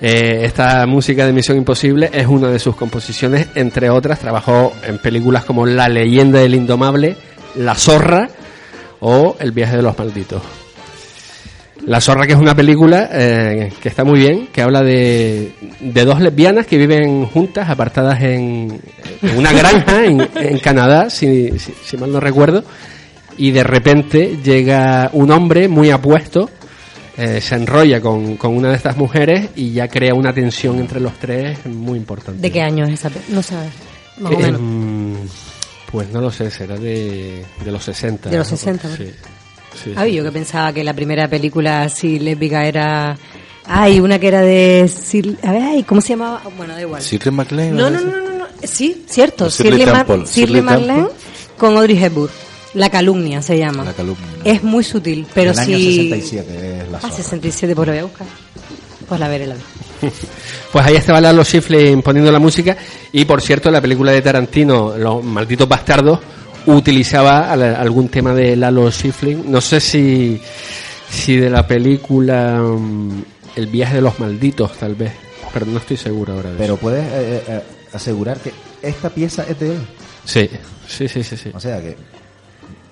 Eh, 0.00 0.42
esta 0.44 0.86
música 0.86 1.26
de 1.26 1.32
Misión 1.32 1.58
Imposible 1.58 2.08
es 2.12 2.28
una 2.28 2.48
de 2.48 2.60
sus 2.60 2.76
composiciones, 2.76 3.48
entre 3.56 3.90
otras, 3.90 4.20
trabajó 4.20 4.72
en 4.86 4.98
películas 4.98 5.44
como 5.44 5.66
La 5.66 5.88
leyenda 5.88 6.38
del 6.38 6.54
indomable, 6.54 7.16
La 7.56 7.74
zorra 7.74 8.28
o 9.00 9.36
El 9.40 9.50
viaje 9.50 9.76
de 9.76 9.82
los 9.82 9.98
malditos. 9.98 10.42
La 11.84 12.00
zorra 12.00 12.26
que 12.26 12.32
es 12.32 12.38
una 12.38 12.54
película 12.54 13.08
eh, 13.12 13.70
que 13.80 13.88
está 13.88 14.02
muy 14.02 14.18
bien, 14.18 14.48
que 14.52 14.62
habla 14.62 14.82
de, 14.82 15.52
de 15.80 16.04
dos 16.04 16.20
lesbianas 16.20 16.66
que 16.66 16.78
viven 16.78 17.26
juntas, 17.26 17.68
apartadas 17.68 18.20
en, 18.22 18.80
en 19.22 19.36
una 19.38 19.52
granja 19.52 20.04
en, 20.04 20.26
en 20.34 20.58
Canadá, 20.58 21.10
si, 21.10 21.58
si- 21.58 21.74
si 21.84 21.96
mal 21.96 22.10
no 22.10 22.18
recuerdo, 22.18 22.64
y 23.38 23.50
de 23.50 23.62
repente 23.62 24.38
llega 24.42 25.10
un 25.12 25.30
hombre 25.30 25.68
muy 25.68 25.90
apuesto, 25.90 26.50
eh, 27.18 27.40
se 27.40 27.54
enrolla 27.54 28.00
con, 28.00 28.36
con 28.36 28.56
una 28.56 28.70
de 28.70 28.76
estas 28.76 28.96
mujeres 28.96 29.50
y 29.54 29.72
ya 29.72 29.86
crea 29.88 30.14
una 30.14 30.32
tensión 30.32 30.78
entre 30.80 30.98
los 31.00 31.12
tres 31.18 31.64
muy 31.66 31.98
importante. 31.98 32.40
¿De 32.40 32.50
qué 32.50 32.62
año 32.62 32.84
es 32.86 32.94
esa? 32.94 33.10
No 33.28 33.42
sabes. 33.42 33.70
Más 34.18 34.32
o 34.32 34.34
Eh, 34.34 34.42
menos. 34.42 34.60
mm, 34.62 35.14
pues 35.92 36.10
no 36.10 36.20
lo 36.20 36.30
sé, 36.30 36.50
será 36.50 36.76
de, 36.76 37.44
de 37.64 37.70
los 37.70 37.84
60. 37.84 38.28
De 38.30 38.38
los 38.38 38.48
60, 38.48 38.88
¿no? 38.88 38.96
Sí. 38.96 39.10
Sí, 39.82 39.92
Ay, 39.96 40.10
sí. 40.10 40.16
yo 40.16 40.24
que 40.24 40.32
pensaba 40.32 40.72
que 40.72 40.82
la 40.84 40.94
primera 40.94 41.28
película 41.28 41.82
así 41.82 42.18
lésbica 42.18 42.66
era... 42.66 43.16
Ay, 43.66 44.00
una 44.00 44.18
que 44.18 44.28
era 44.28 44.42
de... 44.42 44.84
Sil- 44.86 45.38
A 45.42 45.50
ver, 45.52 45.62
ay, 45.62 45.82
¿cómo 45.82 46.00
se 46.00 46.10
llamaba? 46.10 46.40
Bueno, 46.56 46.74
da 46.74 46.80
igual. 46.82 47.02
Shirley 47.02 47.34
MacLaine. 47.34 47.76
No, 47.76 47.90
no, 47.90 48.00
¿no? 48.00 48.06
no, 48.16 48.38
no. 48.38 48.46
Sí, 48.62 49.04
cierto. 49.08 49.48
Shirley 49.50 49.84
Shirley, 50.26 50.62
Temple. 50.62 51.06
con 51.58 51.76
Audrey 51.76 52.02
Hepburn. 52.02 52.30
La 52.74 52.90
calumnia 52.90 53.40
se 53.42 53.58
llama. 53.58 53.84
La 53.84 53.92
calumnia. 53.92 54.24
Es 54.44 54.62
muy 54.62 54.84
sutil, 54.84 55.26
pero 55.34 55.50
año 55.52 55.64
sí... 55.64 56.08
67 56.10 56.78
es 56.82 56.88
la 56.90 56.98
Ah, 56.98 57.00
zorra. 57.00 57.14
67, 57.16 57.74
pues 57.74 57.86
la 57.86 57.92
voy 57.94 58.00
a 58.00 58.04
buscar. 58.04 58.26
Pues 59.08 59.20
la 59.20 59.28
veré, 59.28 59.46
la 59.46 59.54
veré. 59.54 60.12
Pues 60.72 60.84
ahí 60.84 60.96
estaba 60.96 61.20
Lalo 61.22 61.42
Schifrin 61.42 62.02
poniendo 62.02 62.30
la 62.30 62.38
música 62.38 62.76
y 63.12 63.24
por 63.24 63.40
cierto 63.40 63.70
la 63.70 63.80
película 63.80 64.12
de 64.12 64.20
Tarantino, 64.20 64.96
Los 64.98 65.24
malditos 65.24 65.66
bastardos, 65.66 66.18
utilizaba 66.66 67.50
al- 67.52 67.62
algún 67.76 68.08
tema 68.08 68.34
de 68.34 68.56
Lalo 68.56 68.90
Schifrin. 68.90 69.50
No 69.50 69.60
sé 69.60 69.80
si, 69.80 70.40
si 71.10 71.36
de 71.36 71.50
la 71.50 71.66
película 71.66 72.60
mm, 72.60 73.22
El 73.56 73.66
viaje 73.68 73.96
de 73.96 74.00
los 74.02 74.18
malditos 74.20 74.76
tal 74.78 74.94
vez, 74.94 75.12
pero 75.54 75.64
no 75.66 75.78
estoy 75.78 75.96
seguro 75.96 76.34
ahora 76.34 76.50
de 76.50 76.56
Pero 76.58 76.74
eso. 76.74 76.80
puedes 76.82 77.04
eh, 77.06 77.42
eh, 77.48 77.62
asegurar 77.92 78.38
que 78.38 78.52
esta 78.82 79.08
pieza 79.10 79.44
es 79.48 79.58
de 79.58 79.72
él. 79.72 79.80
Sí, 80.24 80.50
sí, 80.86 81.08
sí, 81.08 81.22
sí. 81.22 81.36
sí. 81.36 81.50
O 81.54 81.60
sea 81.60 81.80
que. 81.80 81.96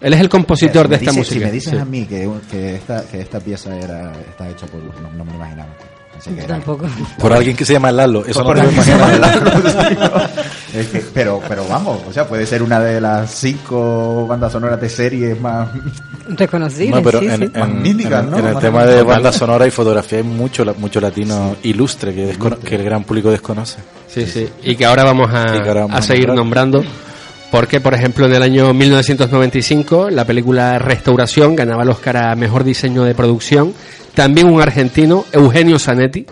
Él 0.00 0.12
es 0.12 0.20
el 0.20 0.28
compositor 0.28 0.86
si 0.86 0.90
de 0.90 0.96
esta 0.96 1.10
dices- 1.12 1.16
música. 1.18 1.38
Si 1.40 1.44
me 1.46 1.50
dices 1.52 1.72
sí. 1.72 1.78
a 1.78 1.84
mí 1.84 2.04
que, 2.06 2.28
que, 2.50 2.74
esta, 2.76 3.04
que 3.06 3.20
esta 3.20 3.40
pieza 3.40 3.76
era, 3.76 4.12
está 4.28 4.48
hecha 4.50 4.66
por. 4.66 4.80
No, 4.82 5.10
no 5.12 5.24
me 5.24 5.30
lo 5.32 5.36
imaginaba. 5.36 5.74
Pensé 6.14 6.30
que 6.30 6.36
Yo 6.36 6.42
era- 6.44 6.54
tampoco. 6.56 6.86
Por 7.18 7.32
alguien 7.32 7.56
que 7.56 7.64
se 7.64 7.72
llama 7.74 7.92
Lalo. 7.92 8.24
Eso 8.24 8.42
Por 8.42 8.56
no 8.56 8.64
me 8.70 9.18
Lalo, 9.18 9.50
sí. 9.62 9.96
Es 10.78 10.88
que- 10.88 11.04
pero, 11.14 11.40
pero 11.48 11.64
vamos, 11.68 12.00
o 12.08 12.12
sea, 12.12 12.26
puede 12.26 12.46
ser 12.46 12.62
una 12.62 12.80
de 12.80 13.00
las 13.00 13.30
cinco 13.30 14.26
bandas 14.26 14.50
sonoras 14.52 14.80
de 14.80 14.88
series 14.88 15.40
más. 15.40 15.68
Reconocible, 16.28 16.96
No, 16.96 17.02
pero 17.02 17.20
sí, 17.20 17.26
en, 17.28 17.36
sí. 17.36 17.42
en- 17.54 17.60
Magníficas, 17.60 18.24
en- 18.24 18.30
¿no? 18.30 18.38
en 18.38 18.46
el 18.46 18.58
tema 18.58 18.84
de 18.84 19.02
banda 19.02 19.30
sonora 19.32 19.66
y 19.66 19.70
fotografía 19.70 20.18
hay 20.18 20.24
mucho, 20.24 20.64
mucho 20.78 21.00
latino 21.00 21.54
ilustre 21.62 22.14
que, 22.14 22.30
el 22.74 22.84
gran 22.84 23.04
público 23.04 23.30
desconoce. 23.30 23.78
Sí, 24.08 24.26
sí. 24.26 24.48
Y 24.62 24.74
que 24.76 24.84
ahora 24.84 25.04
vamos 25.04 25.30
a, 25.32 25.42
ahora 25.44 25.80
vamos 25.82 25.94
a 25.96 25.98
a 25.98 26.02
seguir 26.02 26.28
nombrando. 26.32 26.82
Porque, 27.54 27.80
por 27.80 27.94
ejemplo, 27.94 28.26
en 28.26 28.32
el 28.34 28.42
año 28.42 28.74
1995, 28.74 30.10
la 30.10 30.24
película 30.24 30.76
Restauración 30.80 31.54
ganaba 31.54 31.84
el 31.84 31.90
Oscar 31.90 32.16
a 32.16 32.34
Mejor 32.34 32.64
Diseño 32.64 33.04
de 33.04 33.14
Producción. 33.14 33.72
También 34.12 34.48
un 34.48 34.60
argentino, 34.60 35.24
Eugenio 35.30 35.78
Zanetti. 35.78 36.26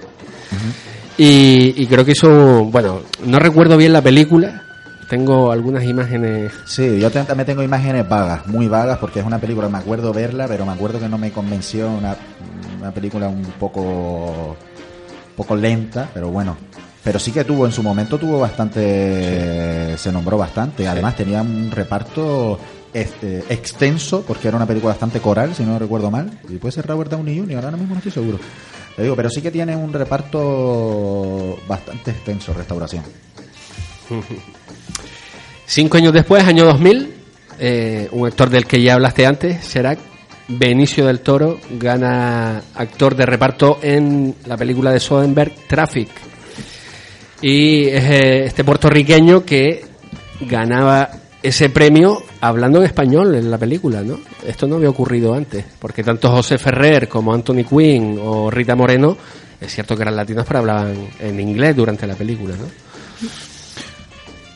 y, 1.17 1.81
y 1.81 1.87
creo 1.87 2.05
que 2.05 2.11
hizo, 2.11 2.65
bueno, 2.65 3.03
no 3.25 3.39
recuerdo 3.39 3.77
bien 3.77 3.93
la 3.93 4.03
película. 4.03 4.65
Tengo 5.09 5.53
algunas 5.53 5.85
imágenes. 5.85 6.51
Sí, 6.67 6.99
yo 6.99 7.09
también 7.09 7.47
tengo 7.47 7.63
imágenes 7.63 8.09
vagas, 8.09 8.49
muy 8.49 8.67
vagas, 8.67 8.99
porque 8.99 9.21
es 9.21 9.25
una 9.25 9.39
película, 9.39 9.69
me 9.69 9.79
acuerdo 9.79 10.13
verla, 10.13 10.49
pero 10.49 10.67
me 10.67 10.73
acuerdo 10.73 10.99
que 10.99 11.09
no 11.09 11.19
me 11.19 11.31
convenció, 11.31 11.89
una, 11.89 12.17
una 12.81 12.91
película 12.91 13.29
un 13.29 13.45
poco, 13.61 14.57
poco 15.37 15.55
lenta, 15.55 16.11
pero 16.13 16.31
bueno. 16.31 16.57
Pero 17.05 17.19
sí 17.19 17.33
que 17.33 17.45
tuvo, 17.45 17.67
en 17.67 17.73
su 17.73 17.83
momento 17.83 18.19
tuvo 18.19 18.38
bastante, 18.38 19.97
se 19.99 20.12
nombró 20.12 20.38
bastante. 20.38 20.87
Además 20.87 21.17
tenía 21.17 21.43
un 21.43 21.71
reparto 21.71 22.59
este, 22.93 23.38
extenso, 23.49 24.23
porque 24.23 24.49
era 24.49 24.57
una 24.57 24.67
película 24.67 24.93
bastante 24.93 25.21
coral, 25.21 25.55
si 25.55 25.65
no 25.65 25.79
recuerdo 25.79 26.11
mal. 26.11 26.31
Y 26.49 26.57
puede 26.57 26.73
ser 26.73 26.87
Robert 26.87 27.11
Downey 27.11 27.38
Jr., 27.38 27.65
ahora 27.65 27.77
mismo 27.77 27.95
no 27.95 27.99
estoy 27.99 28.12
seguro. 28.12 28.38
Te 28.95 29.03
digo, 29.03 29.17
pero 29.17 29.31
sí 29.31 29.41
que 29.41 29.51
tiene 29.51 29.75
un 29.75 29.93
reparto 29.93 31.59
bastante 31.67 32.12
extenso, 32.12 32.53
Restauración. 32.53 33.03
Cinco 35.67 35.97
años 35.97 36.12
después, 36.12 36.45
año 36.45 36.65
2000, 36.67 37.15
eh, 37.59 38.09
un 38.12 38.27
actor 38.27 38.51
del 38.51 38.67
que 38.67 38.83
ya 38.83 38.95
hablaste 38.95 39.25
antes, 39.25 39.65
Serac, 39.65 39.99
Benicio 40.49 41.07
del 41.07 41.21
Toro, 41.21 41.59
gana 41.79 42.62
actor 42.75 43.17
de 43.17 43.25
reparto 43.25 43.79
en 43.81 44.35
la 44.45 44.57
película 44.57 44.91
de 44.93 45.01
Soderbergh, 45.01 45.55
Traffic. 45.67 46.11
Y 47.42 47.88
es 47.88 48.05
eh, 48.05 48.44
este 48.46 48.64
puertorriqueño 48.64 49.44
que 49.44 49.85
ganaba 50.40 51.11
ese 51.42 51.70
premio 51.70 52.22
hablando 52.40 52.78
en 52.78 52.85
español 52.87 53.35
en 53.35 53.50
la 53.50 53.59
película, 53.59 54.02
¿no? 54.02 54.20
Esto 54.46 54.66
no 54.68 54.76
había 54.76 54.90
ocurrido 54.90 55.35
antes, 55.35 55.64
porque 55.78 56.05
tanto 56.05 56.31
José 56.31 56.57
Ferrer 56.57 57.09
como 57.09 57.35
Anthony 57.35 57.64
Quinn 57.68 58.18
o 58.22 58.48
Rita 58.50 58.76
Moreno, 58.76 59.16
es 59.61 59.72
cierto 59.74 59.96
que 59.96 60.02
eran 60.02 60.14
latinos, 60.16 60.44
pero 60.46 60.61
hablaban 60.61 60.94
en 61.18 61.40
inglés 61.40 61.74
durante 61.76 62.07
la 62.07 62.14
película, 62.14 62.55
¿no? 62.57 62.66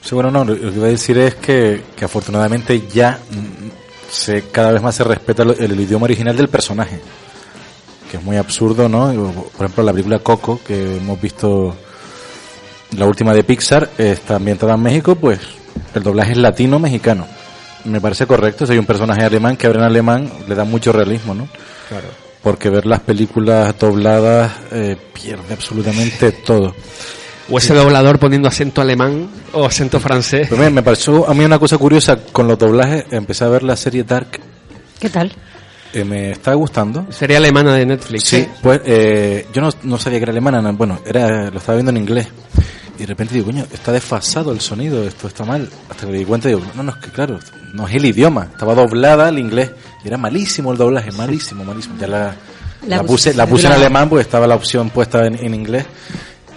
Sí, 0.03 0.15
bueno, 0.15 0.31
no, 0.31 0.45
lo 0.45 0.55
que 0.57 0.67
iba 0.77 0.87
a 0.87 0.91
decir 0.91 1.19
es 1.19 1.35
que, 1.35 1.83
que 1.97 2.05
afortunadamente 2.05 2.83
ya 2.93 3.19
se, 4.09 4.43
cada 4.43 4.71
vez 4.71 4.81
más 4.83 4.95
se 4.95 5.03
respeta 5.03 5.45
lo- 5.45 5.55
el, 5.59 5.81
idioma 5.81 6.05
original 6.05 6.37
del 6.37 6.49
personaje, 6.49 7.01
que 8.11 8.19
es 8.19 8.23
muy 8.23 8.37
absurdo, 8.37 8.89
¿no? 8.89 9.13
Por 9.57 9.67
ejemplo, 9.67 9.83
la 9.83 9.93
película 9.93 10.21
Coco, 10.21 10.61
que 10.65 10.99
hemos 10.99 11.21
visto, 11.21 11.75
la 12.97 13.07
última 13.07 13.35
de 13.35 13.45
Pixar, 13.45 13.91
está 13.99 14.37
ambientada 14.37 14.75
en 14.75 14.83
México, 14.83 15.15
pues 15.17 15.39
el 15.95 16.03
doblaje 16.03 16.33
es 16.33 16.39
latino-mexicano. 16.39 17.27
Me 17.85 18.01
parece 18.01 18.27
correcto, 18.27 18.67
si 18.67 18.73
hay 18.73 18.79
un 18.79 18.87
personaje 18.87 19.23
alemán 19.23 19.57
que 19.57 19.67
habla 19.67 19.81
en 19.81 19.87
alemán, 19.87 20.33
le 20.49 20.55
da 20.55 20.65
mucho 20.65 20.93
realismo, 20.93 21.35
¿no? 21.35 21.49
Claro. 21.89 22.09
Porque 22.43 22.71
ver 22.71 22.87
las 22.87 23.01
películas 23.01 23.79
dobladas 23.79 24.53
eh, 24.73 24.97
pierde 25.13 25.55
absolutamente 25.55 26.33
todo. 26.33 26.75
O 27.49 27.59
ese 27.59 27.75
doblador 27.75 28.19
poniendo 28.19 28.49
acento 28.49 28.81
alemán 28.81 29.29
o 29.53 29.65
acento 29.65 30.01
francés. 30.01 30.49
Pues 30.49 30.59
mira, 30.59 30.71
me 30.71 30.83
pareció 30.83 31.29
a 31.29 31.35
mí 31.35 31.45
una 31.45 31.61
cosa 31.61 31.79
curiosa 31.79 32.17
con 32.33 32.49
los 32.49 32.59
doblajes. 32.59 33.05
Empecé 33.11 33.45
a 33.45 33.49
ver 33.49 33.63
la 33.63 33.77
serie 33.77 34.03
Dark. 34.03 34.41
¿Qué 34.99 35.09
tal? 35.09 35.33
eh, 35.93 36.05
me 36.05 36.33
está 36.33 36.55
gustando. 36.55 37.07
Sería 37.11 37.39
alemana 37.39 37.75
de 37.75 37.87
Netflix. 37.87 38.25
Sí, 38.25 38.47
pues 38.63 38.81
eh, 38.85 39.47
yo 39.53 39.63
no, 39.63 39.71
no 39.85 39.99
sabía 39.99 40.19
que 40.19 40.25
era 40.25 40.33
alemana. 40.33 40.61
no, 40.61 40.73
bueno, 40.75 41.01
era 41.07 41.51
lo 41.51 41.59
estaba 41.59 41.77
viendo 41.77 41.91
en 41.91 41.97
inglés. 41.99 42.29
Y 42.97 43.01
de 43.01 43.07
repente 43.07 43.35
digo, 43.35 43.47
coño, 43.47 43.67
está 43.73 43.93
desfasado 43.93 44.53
el 44.53 44.61
sonido, 44.61 45.03
esto 45.07 45.29
está 45.29 45.45
mal. 45.45 45.69
Hasta 45.91 46.07
que 46.07 46.13
me 46.13 46.19
di 46.19 46.25
cuenta 46.25 46.49
y 46.49 46.55
digo, 46.55 46.67
no, 46.75 46.83
no, 46.83 46.93
es 46.93 46.97
que 46.99 47.11
claro, 47.11 47.39
no 47.75 47.87
es 47.87 47.95
el 47.95 48.05
idioma, 48.07 48.49
estaba 48.53 48.75
doblada 48.75 49.29
al 49.29 49.39
inglés. 49.39 49.71
Y 50.05 50.09
era 50.09 50.17
malísimo 50.17 50.73
el 50.73 50.79
doblaje, 50.79 51.13
malísimo, 51.13 51.65
malísimo. 51.65 51.97
Ya 51.99 52.07
la, 52.07 52.37
La 52.87 52.97
la 52.99 53.03
puse, 53.03 53.35
la 53.35 53.47
puse 53.47 53.67
en 53.67 53.75
alemán 53.75 54.09
porque 54.09 54.23
estaba 54.23 54.47
la 54.47 54.55
opción 54.55 54.91
puesta 54.91 55.27
en, 55.27 55.37
en 55.37 55.55
inglés. 55.55 55.85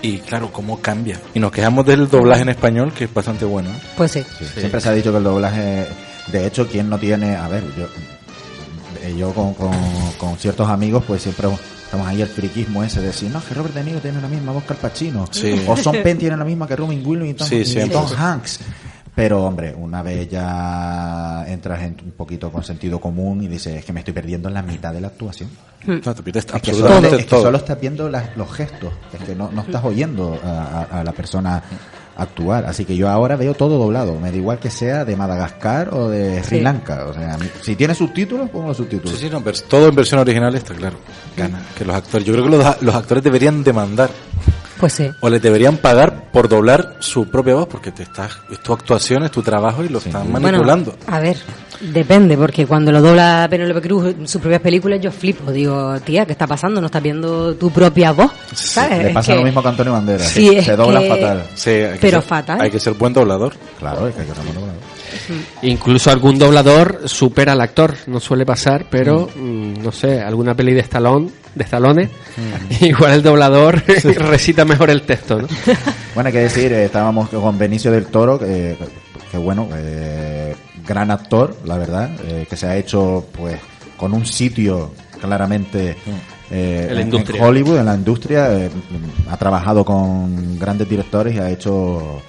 Y 0.02 0.19
claro, 0.19 0.52
cómo 0.52 0.80
cambia. 0.80 1.19
Y 1.34 1.39
nos 1.39 1.52
quejamos 1.52 1.86
del 1.86 2.08
doblaje 2.08 2.43
en 2.43 2.49
español, 2.49 2.93
que 2.93 3.04
es 3.06 3.13
bastante 3.13 3.43
bueno. 3.43 3.69
¿eh? 3.69 3.82
Pues 3.97 4.12
sí. 4.12 4.23
Siempre 4.58 4.80
se 4.80 4.89
ha 4.89 4.93
dicho 4.93 5.12
que 5.12 5.17
el 5.17 5.23
doblaje, 5.25 5.88
de 6.28 6.47
hecho, 6.47 6.67
quien 6.67 6.89
no 6.89 6.97
tiene, 6.97 7.36
a 7.36 7.49
ver, 7.49 7.63
yo, 7.78 9.17
yo 9.17 9.34
con, 9.34 9.54
con, 9.56 9.73
con 10.17 10.38
ciertos 10.38 10.69
amigos, 10.69 11.04
pues 11.06 11.21
siempre 11.21 11.49
estamos 11.89 12.08
ahí 12.08 12.21
el 12.21 12.28
friquismo 12.28 12.84
ese 12.84 13.02
de 13.02 13.08
decir, 13.08 13.32
no, 13.32 13.43
que 13.43 13.54
Robert 13.56 13.73
De 13.73 13.84
Niro 13.84 13.99
tiene 13.99 14.21
la 14.21 14.28
misma 14.28 14.52
voz 14.52 14.63
que 14.63 14.73
Al 14.73 14.80
Pacino, 14.80 15.25
Sí. 15.32 15.60
o 15.67 15.75
Son 15.75 15.95
Penn 16.04 16.19
tiene 16.19 16.38
la 16.38 16.45
misma 16.45 16.67
que 16.67 16.75
Robin 16.75 17.02
Williams 17.04 17.32
y 17.32 17.34
Tom, 17.34 17.47
Sí, 17.47 17.80
y. 17.80 17.89
Tom 17.89 18.06
Hanks. 18.15 18.60
Pero, 19.15 19.43
hombre, 19.43 19.73
una 19.75 20.02
vez 20.04 20.30
ya 20.30 21.43
entras 21.47 21.82
en 21.82 21.97
un 22.06 22.12
poquito 22.12 22.52
con 22.52 22.63
sentido 22.63 23.02
común 23.02 23.41
y 23.43 23.47
dices, 23.47 23.75
es 23.78 23.84
que 23.86 23.91
me 23.91 23.99
estoy 24.02 24.13
perdiendo 24.13 24.47
en 24.49 24.54
la 24.54 24.62
mitad 24.62 24.93
de 24.93 25.02
la 25.02 25.08
actuación. 25.08 25.49
No, 25.88 25.99
te 26.13 26.21
pierdes 26.23 26.45
Es 26.45 26.52
que, 26.52 26.58
absolutamente 26.71 27.08
solo, 27.10 27.17
es 27.19 27.23
que 27.25 27.30
todo. 27.30 27.41
solo 27.41 27.58
estás 27.58 27.82
viendo 27.82 28.08
las- 28.08 28.38
los 28.38 28.52
gestos, 28.54 28.93
es 29.12 29.28
que 29.28 29.36
no, 29.36 29.49
no 29.52 29.62
estás 29.62 29.84
oyendo 29.84 30.39
a, 30.43 30.47
a- 30.91 30.99
a 30.99 31.04
la 31.04 31.12
persona 31.12 31.62
actuar. 32.19 32.65
Así 32.65 32.86
que 32.86 32.95
yo 32.95 33.10
ahora 33.10 33.36
veo 33.36 33.53
todo 33.53 33.77
doblado, 33.77 34.19
me 34.19 34.32
da 34.32 34.38
igual 34.38 34.60
que 34.60 34.69
sea 34.69 35.05
de 35.05 35.15
Madagascar 35.15 35.93
o 35.93 36.10
de 36.10 36.43
Sri 36.43 36.58
Sí. 36.58 36.63
Lanka. 36.63 37.05
O 37.08 37.13
sea, 37.13 37.38
si 37.62 37.75
tiene 37.75 37.95
subtítulos, 37.95 38.49
pongo 38.49 38.67
los 38.67 38.77
Sí, 38.77 38.84
subtítulos. 38.84 39.17
sí, 39.19 39.29
no, 39.29 39.41
pero 39.41 39.58
todo 39.67 39.88
en 39.88 39.95
versión 39.95 40.19
original 40.19 40.53
está 40.55 40.73
claro. 40.73 40.97
Gana. 41.38 41.62
Que 41.77 41.86
los 41.86 41.95
actores, 41.95 42.25
yo 42.25 42.34
creo 42.34 42.45
que 42.45 42.51
los, 42.58 42.82
los 42.82 42.95
actores 42.95 43.23
deberían 43.23 43.63
demandar 43.63 44.10
Pues 44.79 44.93
sí. 44.93 45.09
o 45.19 45.29
les 45.29 45.41
deberían 45.41 45.77
pagar 45.77 46.31
por 46.31 46.47
doblar 46.47 46.95
su 46.99 47.27
propia 47.29 47.55
voz 47.55 47.67
porque 47.67 47.91
te 47.91 48.03
estás, 48.03 48.39
es 48.49 48.59
tu 48.63 48.71
actuación, 48.73 49.23
es 49.23 49.31
tu 49.31 49.41
trabajo 49.41 49.83
y 49.83 49.89
lo 49.89 49.97
están 49.99 50.31
manipulando. 50.31 50.91
Bueno, 50.97 51.15
a 51.15 51.19
ver, 51.19 51.35
depende, 51.81 52.37
porque 52.37 52.65
cuando 52.65 52.91
lo 52.91 53.01
dobla 53.01 53.45
Penélope 53.49 53.81
Cruz 53.81 54.05
en 54.17 54.27
sus 54.27 54.39
propias 54.41 54.61
películas, 54.61 54.99
yo 55.01 55.11
flipo. 55.11 55.51
Digo, 55.51 55.99
tía, 55.99 56.25
¿qué 56.25 56.31
está 56.31 56.47
pasando? 56.47 56.79
¿No 56.79 56.85
estás 56.87 57.03
viendo 57.03 57.55
tu 57.55 57.69
propia 57.71 58.11
voz? 58.13 58.31
¿Sabes? 58.53 58.99
Le 58.99 59.07
Es 59.09 59.13
pasa 59.13 59.33
que- 59.33 59.37
lo 59.39 59.43
mismo 59.45 59.61
que 59.61 59.67
a 59.67 59.71
Antonio 59.71 59.91
Banderas. 59.93 60.27
Sí, 60.27 60.55
es 60.55 60.65
se 60.65 60.75
dobla 60.77 60.99
que- 61.01 61.09
fatal. 61.09 61.43
Sí, 61.55 61.69
hay 61.71 61.91
que 61.93 61.97
Pero 61.99 62.19
ser- 62.21 62.29
fatal. 62.29 62.61
Hay 62.61 62.71
que 62.71 62.79
ser 62.79 62.93
buen 62.93 63.11
doblador. 63.13 63.53
Claro, 63.79 64.07
es 64.07 64.15
que 64.15 64.21
hay 64.21 64.27
que 64.27 64.31
hacerlo 64.31 64.61
Incluso 65.61 66.11
algún 66.11 66.37
doblador 66.37 67.07
supera 67.07 67.53
al 67.53 67.61
actor, 67.61 67.95
no 68.07 68.19
suele 68.19 68.45
pasar, 68.45 68.87
pero 68.89 69.29
mm, 69.35 69.83
no 69.83 69.91
sé, 69.91 70.21
alguna 70.21 70.55
peli 70.55 70.73
de 70.73 70.81
Stallone, 70.81 71.29
de 71.55 71.63
Stallone, 71.63 72.09
igual 72.81 73.13
el 73.13 73.23
doblador 73.23 73.83
recita 74.17 74.65
mejor 74.65 74.89
el 74.89 75.03
texto, 75.03 75.41
¿no? 75.41 75.47
Bueno, 76.13 76.27
hay 76.27 76.33
que 76.33 76.39
decir, 76.39 76.71
eh, 76.71 76.85
estábamos 76.85 77.29
con 77.29 77.57
Benicio 77.57 77.91
del 77.91 78.07
Toro, 78.07 78.39
que, 78.39 78.77
que 79.31 79.37
bueno, 79.37 79.67
eh, 79.75 80.55
gran 80.85 81.11
actor, 81.11 81.55
la 81.65 81.77
verdad, 81.77 82.09
eh, 82.25 82.45
que 82.49 82.57
se 82.57 82.67
ha 82.67 82.75
hecho 82.75 83.27
pues 83.31 83.59
con 83.97 84.13
un 84.13 84.25
sitio 84.25 84.91
claramente 85.19 85.97
eh, 86.49 86.87
En 86.91 87.41
Hollywood, 87.41 87.77
en 87.77 87.85
la 87.85 87.95
industria, 87.95 88.51
eh, 88.57 88.69
ha 89.29 89.37
trabajado 89.37 89.85
con 89.85 90.57
grandes 90.57 90.89
directores 90.89 91.35
y 91.35 91.39
ha 91.39 91.49
hecho 91.49 92.21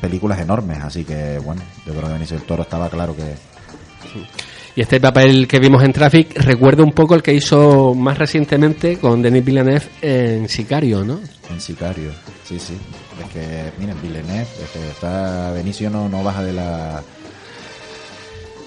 películas 0.00 0.40
enormes, 0.40 0.78
así 0.82 1.04
que 1.04 1.38
bueno, 1.38 1.62
yo 1.86 1.92
creo 1.92 2.06
que 2.06 2.12
Benicio 2.14 2.36
del 2.38 2.46
Toro 2.46 2.62
estaba 2.62 2.88
claro 2.88 3.14
que 3.14 3.34
Y 4.76 4.80
este 4.80 5.00
papel 5.00 5.46
que 5.46 5.58
vimos 5.58 5.82
en 5.84 5.92
Traffic 5.92 6.36
recuerda 6.38 6.82
un 6.82 6.92
poco 6.92 7.14
el 7.14 7.22
que 7.22 7.34
hizo 7.34 7.94
más 7.94 8.18
recientemente 8.18 8.98
con 8.98 9.20
Denis 9.22 9.44
Villeneuve 9.44 9.82
en 10.02 10.48
Sicario, 10.48 11.04
¿no? 11.04 11.20
en 11.50 11.60
Sicario, 11.60 12.10
sí, 12.48 12.58
sí, 12.60 12.74
es 13.24 13.30
que 13.32 13.72
miren, 13.78 14.00
Villeneuve, 14.00 14.42
es 14.42 14.70
que 14.72 14.88
está 14.90 15.50
Benicio 15.52 15.90
no, 15.90 16.08
no 16.08 16.22
baja 16.24 16.42
de 16.42 16.52
la 16.52 17.02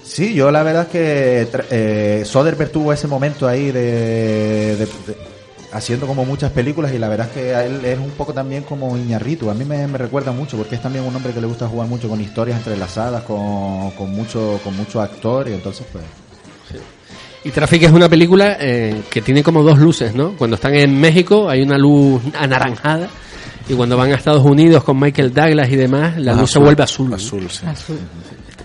Sí, 0.04 0.34
yo 0.36 0.52
la 0.52 0.62
verdad 0.64 0.84
es 0.84 0.90
que 0.90 1.48
eh, 1.72 2.24
Soderbergh 2.26 2.72
tuvo 2.72 2.94
ese 2.94 3.08
momento 3.08 3.48
ahí 3.48 3.72
de, 3.72 4.76
de- 4.76 4.86
de- 4.86 5.33
haciendo 5.74 6.08
como 6.08 6.24
muchas 6.26 6.52
películas 6.52 6.94
y 6.94 7.00
la 7.00 7.10
verdad 7.10 7.28
es 7.28 7.34
que 7.34 7.56
a 7.56 7.66
él 7.66 7.84
es 7.84 7.98
un 8.00 8.12
poco 8.12 8.34
también 8.34 8.64
como 8.64 8.96
Iñarritu. 8.98 9.50
A 9.50 9.54
mí 9.54 9.66
me, 9.66 9.86
me 9.88 9.98
recuerda 9.98 10.32
mucho 10.32 10.56
porque 10.58 10.76
es 10.76 10.82
también 10.82 11.04
un 11.06 11.16
hombre 11.16 11.34
que 11.34 11.42
le 11.42 11.48
gusta 11.48 11.68
jugar 11.68 11.88
mucho 11.88 12.08
con 12.08 12.22
historias 12.22 12.58
entrelazadas, 12.58 13.24
con, 13.24 13.92
con 13.92 14.12
mucho 14.12 14.60
con 14.64 14.76
mucho 14.78 15.02
actor 15.02 15.48
y 15.50 15.54
entonces 15.54 15.86
pues 15.92 16.04
Y 17.44 17.52
Traffic 17.52 17.84
es 17.84 17.92
una 17.92 18.08
película 18.08 18.58
eh, 18.60 19.02
que 19.10 19.22
tiene 19.22 19.44
como 19.44 19.64
dos 19.64 19.78
luces, 19.80 20.16
¿no? 20.16 20.38
Cuando 20.38 20.56
están 20.56 20.74
en 20.76 21.00
México 21.00 21.50
hay 21.50 21.62
una 21.62 21.78
luz 21.78 22.22
anaranjada 22.40 23.10
y 23.68 23.74
cuando 23.74 23.98
van 23.98 24.12
a 24.12 24.16
Estados 24.16 24.44
Unidos 24.46 24.84
con 24.84 25.00
Michael 25.00 25.34
Douglas 25.34 25.70
y 25.70 25.76
demás, 25.76 26.18
la 26.18 26.34
Ah, 26.34 26.36
luz 26.36 26.52
se 26.52 26.60
vuelve 26.60 26.84
azul. 26.84 27.10
¿no? 27.10 27.16
Azul, 27.18 27.50
sí. 27.50 27.66
Azul. 27.66 27.98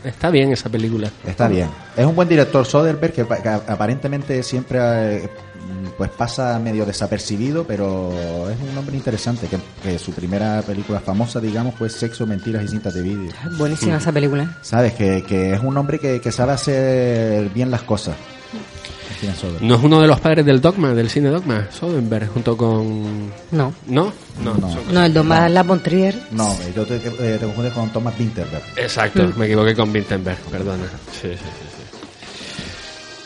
Está 0.04 0.30
bien 0.30 0.52
esa 0.52 0.68
película. 0.68 1.10
está 1.26 1.48
bien. 1.48 1.68
Es 1.96 2.06
un 2.06 2.14
buen 2.14 2.28
director 2.28 2.64
Soderbergh 2.64 3.12
que 3.12 3.22
aparentemente 3.66 4.42
siempre 4.44 4.78
eh, 5.24 5.28
pues 5.96 6.10
pasa 6.10 6.58
medio 6.58 6.84
desapercibido, 6.86 7.64
pero 7.64 8.10
es 8.50 8.56
un 8.60 8.76
hombre 8.76 8.96
interesante 8.96 9.46
que, 9.46 9.58
que 9.82 9.98
su 9.98 10.12
primera 10.12 10.62
película 10.62 11.00
famosa, 11.00 11.40
digamos, 11.40 11.74
fue 11.74 11.88
Sexo, 11.88 12.26
Mentiras 12.26 12.64
y 12.64 12.68
Cintas 12.68 12.94
de 12.94 13.02
Vídeo. 13.02 13.32
Buenísima 13.56 13.96
esa 13.96 14.12
película. 14.12 14.58
¿Sabes? 14.62 14.94
Que, 14.94 15.22
que 15.22 15.54
es 15.54 15.60
un 15.62 15.76
hombre 15.76 15.98
que, 15.98 16.20
que 16.20 16.32
sabe 16.32 16.52
hacer 16.52 17.48
bien 17.50 17.70
las 17.70 17.82
cosas. 17.82 18.16
No 19.62 19.74
es 19.74 19.82
uno 19.82 20.00
de 20.00 20.06
los 20.06 20.20
padres 20.20 20.46
del 20.46 20.60
dogma, 20.60 20.94
del 20.94 21.10
cine 21.10 21.28
dogma, 21.30 21.66
Soderbergh, 21.72 22.28
junto 22.28 22.56
con... 22.56 23.28
No. 23.50 23.74
¿No? 23.86 24.12
No. 24.44 24.54
No. 24.54 24.78
No, 24.92 25.04
el 25.04 25.12
Don 25.12 25.28
La 25.28 25.62
Bontrier. 25.64 26.16
No, 26.30 26.56
yo 26.74 26.86
te, 26.86 26.96
eh, 26.96 27.36
te 27.38 27.44
confundes 27.44 27.72
con 27.72 27.90
Thomas 27.90 28.14
Winterberg. 28.16 28.62
Exacto, 28.76 29.32
me 29.36 29.46
equivoqué 29.46 29.74
con 29.74 29.90
Wittenberg, 29.90 30.38
perdona. 30.52 30.84
Sí, 31.10 31.30
sí, 31.30 31.36
sí, 31.36 31.66
sí. 31.76 31.82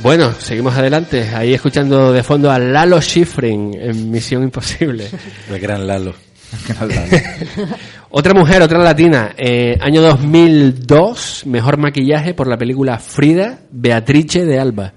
Bueno, 0.02 0.32
seguimos 0.32 0.74
adelante. 0.76 1.30
Ahí 1.32 1.54
escuchando 1.54 2.12
de 2.12 2.24
fondo 2.24 2.50
a 2.50 2.58
Lalo 2.58 3.00
Schifrin 3.00 3.72
en 3.80 4.10
Misión 4.10 4.42
Imposible. 4.42 5.08
El 5.48 5.60
gran 5.60 5.86
Lalo. 5.86 6.12
Otra 8.10 8.34
mujer, 8.34 8.60
otra 8.60 8.78
latina. 8.78 9.32
Eh, 9.38 9.78
año 9.80 10.02
2002, 10.02 11.44
mejor 11.46 11.78
maquillaje 11.78 12.34
por 12.34 12.46
la 12.46 12.58
película 12.58 12.98
Frida, 12.98 13.60
Beatrice 13.70 14.44
de 14.44 14.58
Alba. 14.58 14.92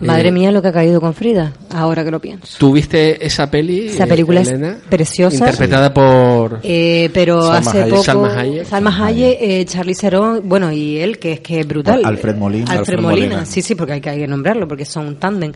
Madre 0.00 0.32
mía, 0.32 0.52
lo 0.52 0.62
que 0.62 0.68
ha 0.68 0.72
caído 0.72 1.00
con 1.00 1.14
Frida, 1.14 1.52
ahora 1.70 2.04
que 2.04 2.10
lo 2.10 2.20
pienso. 2.20 2.58
¿Tuviste 2.58 3.24
esa 3.24 3.50
peli? 3.50 3.88
Esa 3.88 4.06
película 4.06 4.40
es 4.40 4.52
preciosa. 4.88 5.36
Interpretada 5.36 5.92
por... 5.92 6.60
Eh, 6.62 7.10
pero 7.12 7.42
Salma 7.42 7.70
hace 7.70 7.84
poco 7.86 8.04
Salma 8.04 8.40
Hayek. 8.40 8.64
Salma 8.66 9.06
Hayek, 9.06 9.38
eh, 9.40 9.64
Charlie 9.66 9.94
Theron, 9.94 10.48
bueno 10.48 10.72
y 10.72 10.98
él 10.98 11.18
que 11.18 11.32
es 11.32 11.40
que 11.40 11.60
es 11.60 11.66
brutal 11.66 12.02
Alfred 12.04 12.36
Molina. 12.36 12.64
Alfred, 12.64 12.78
Alfred 12.78 13.00
Molina. 13.00 13.26
Molina. 13.26 13.46
sí 13.46 13.62
sí 13.62 13.74
porque 13.74 13.94
hay 13.94 14.00
que, 14.00 14.10
hay 14.10 14.18
que 14.18 14.26
nombrarlo 14.26 14.68
porque 14.68 14.84
son 14.84 15.06
un 15.06 15.16
tándem 15.16 15.52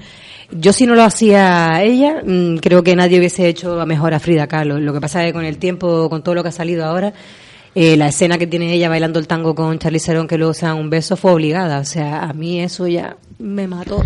yo 0.51 0.73
si 0.73 0.87
no 0.87 0.95
lo 0.95 1.03
hacía 1.03 1.83
ella 1.83 2.23
mm, 2.25 2.57
creo 2.57 2.83
que 2.83 2.97
nadie 2.97 3.19
hubiese 3.19 3.49
hecho 3.49 3.81
a 3.81 3.87
mejor 3.87 4.15
a 4.15 4.21
Frida 4.21 4.47
Kahlo 4.47 4.81
lo 4.81 4.93
que 4.93 5.01
pasa 5.01 5.23
es 5.23 5.29
que 5.29 5.33
con 5.33 5.45
el 5.45 5.59
tiempo 5.59 6.09
con 6.09 6.23
todo 6.23 6.35
lo 6.35 6.43
que 6.43 6.49
ha 6.49 6.53
salido 6.53 6.85
ahora 6.85 7.13
eh, 7.75 7.97
la 7.97 8.09
escena 8.09 8.39
que 8.39 8.47
tiene 8.47 8.73
ella 8.73 8.89
bailando 8.89 9.19
el 9.19 9.27
tango 9.27 9.55
con 9.55 9.79
Charlie 9.79 10.01
Theron 10.01 10.27
que 10.27 10.39
luego 10.39 10.55
se 10.55 10.67
dan 10.67 10.77
un 10.77 10.91
beso 10.91 11.17
fue 11.17 11.33
obligada 11.33 11.79
o 11.79 11.85
sea 11.85 12.25
a 12.25 12.33
mí 12.33 12.61
eso 12.61 12.87
ya 12.87 13.17
me 13.39 13.67
mató 13.67 14.03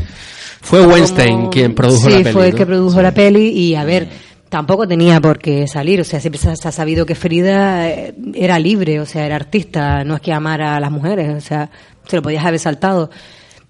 Fue 0.60 0.86
Weinstein 0.86 1.48
quien 1.48 1.74
produjo 1.74 2.08
sí, 2.08 2.10
la 2.10 2.18
peli. 2.18 2.32
fue 2.32 2.48
el 2.48 2.54
que 2.54 2.66
produjo 2.66 3.02
la 3.02 3.12
peli 3.12 3.48
y 3.48 3.74
a 3.74 3.84
ver, 3.84 4.08
tampoco 4.48 4.86
tenía 4.86 5.20
por 5.20 5.38
qué 5.40 5.66
salir, 5.66 6.00
o 6.00 6.04
sea, 6.04 6.20
siempre 6.20 6.40
se 6.40 6.48
ha, 6.48 6.56
se 6.56 6.68
ha 6.68 6.72
sabido 6.72 7.04
que 7.04 7.16
Frida 7.16 7.88
eh, 7.90 8.14
era 8.34 8.56
libre, 8.58 9.00
o 9.00 9.04
sea, 9.04 9.26
era 9.26 9.34
artista, 9.34 10.04
no 10.04 10.14
es 10.14 10.20
que 10.20 10.32
amara 10.32 10.76
a 10.76 10.80
las 10.80 10.92
mujeres, 10.92 11.34
o 11.34 11.40
sea, 11.40 11.70
se 12.06 12.16
lo 12.16 12.22
podías 12.22 12.44
haber 12.44 12.60
saltado. 12.60 13.10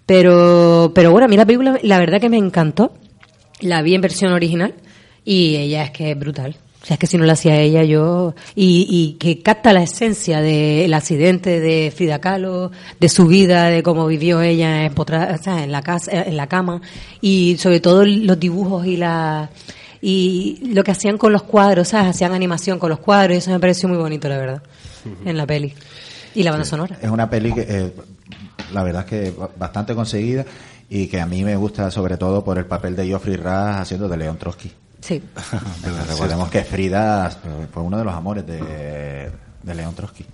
Pero, 0.05 0.93
pero 0.95 1.11
bueno, 1.11 1.25
a 1.25 1.29
mí 1.29 1.37
la 1.39 1.47
película, 1.47 1.79
la 1.83 1.99
verdad 1.99 2.21
que 2.21 2.29
me 2.29 2.37
encantó, 2.37 2.93
la 3.61 3.81
vi 3.81 3.95
en 3.95 4.03
versión 4.03 4.33
original 4.33 4.75
y 5.25 5.57
ella 5.57 5.85
es 5.85 5.91
que 5.91 6.11
es 6.11 6.19
brutal. 6.19 6.57
O 6.85 6.87
sea, 6.87 6.95
es 6.97 6.99
que 7.01 7.07
si 7.07 7.17
no 7.17 7.25
la 7.25 7.33
hacía 7.33 7.59
ella, 7.59 7.83
yo... 7.83 8.35
Y, 8.55 8.87
y 8.91 9.15
que 9.15 9.41
capta 9.41 9.73
la 9.73 9.83
esencia 9.83 10.43
del 10.43 10.93
accidente 10.93 11.59
de 11.59 11.91
Frida 11.97 12.19
Kahlo, 12.21 12.73
de 13.01 13.09
su 13.09 13.27
vida, 13.27 13.69
de 13.71 13.83
cómo 13.83 14.07
vivió 14.07 14.43
ella 14.43 14.85
empotrada, 14.85 15.35
o 15.35 15.43
sea, 15.43 15.65
en 15.65 15.73
la 15.73 15.81
casa, 15.81 16.13
en 16.25 16.37
la 16.37 16.47
cama, 16.47 16.83
y 17.23 17.57
sobre 17.59 17.81
todo 17.81 18.05
los 18.05 18.39
dibujos 18.39 18.85
y 18.87 18.99
la 18.99 19.49
y 20.03 20.59
lo 20.75 20.85
que 20.85 20.91
hacían 20.91 21.17
con 21.17 21.33
los 21.33 21.45
cuadros, 21.45 21.89
¿sabes? 21.89 22.11
Hacían 22.11 22.35
animación 22.35 22.79
con 22.79 22.91
los 22.91 22.99
cuadros, 22.99 23.35
y 23.37 23.39
eso 23.39 23.51
me 23.51 23.59
pareció 23.61 23.89
muy 23.89 23.97
bonito, 23.97 24.29
la 24.29 24.37
verdad, 24.37 24.63
en 25.25 25.37
la 25.39 25.47
peli. 25.47 25.73
Y 26.35 26.43
la 26.43 26.51
banda 26.51 26.67
sonora. 26.67 26.99
Es 27.01 27.09
una 27.09 27.31
peli 27.31 27.55
que, 27.55 27.65
eh, 27.67 27.93
la 28.75 28.83
verdad 28.83 29.07
es 29.07 29.09
que 29.09 29.31
ba- 29.31 29.49
bastante 29.57 29.95
conseguida 29.95 30.45
y 30.91 31.07
que 31.07 31.19
a 31.19 31.25
mí 31.25 31.43
me 31.45 31.57
gusta 31.57 31.91
sobre 31.91 32.19
todo 32.19 32.45
por 32.45 32.59
el 32.59 32.67
papel 32.67 32.95
de 32.95 33.07
Geoffrey 33.07 33.37
Rush 33.37 33.47
haciendo 33.81 34.07
de 34.07 34.17
León 34.19 34.37
Trotsky. 34.37 34.71
Sí. 35.05 35.21
Recordemos 36.09 36.49
que 36.49 36.65
Frida 36.65 37.31
fue 37.71 37.83
uno 37.83 37.99
de 37.99 38.05
los 38.05 38.15
amores 38.15 38.47
de, 38.47 39.31
De 39.63 39.75
León 39.75 39.95
Trotsky. 39.95 40.25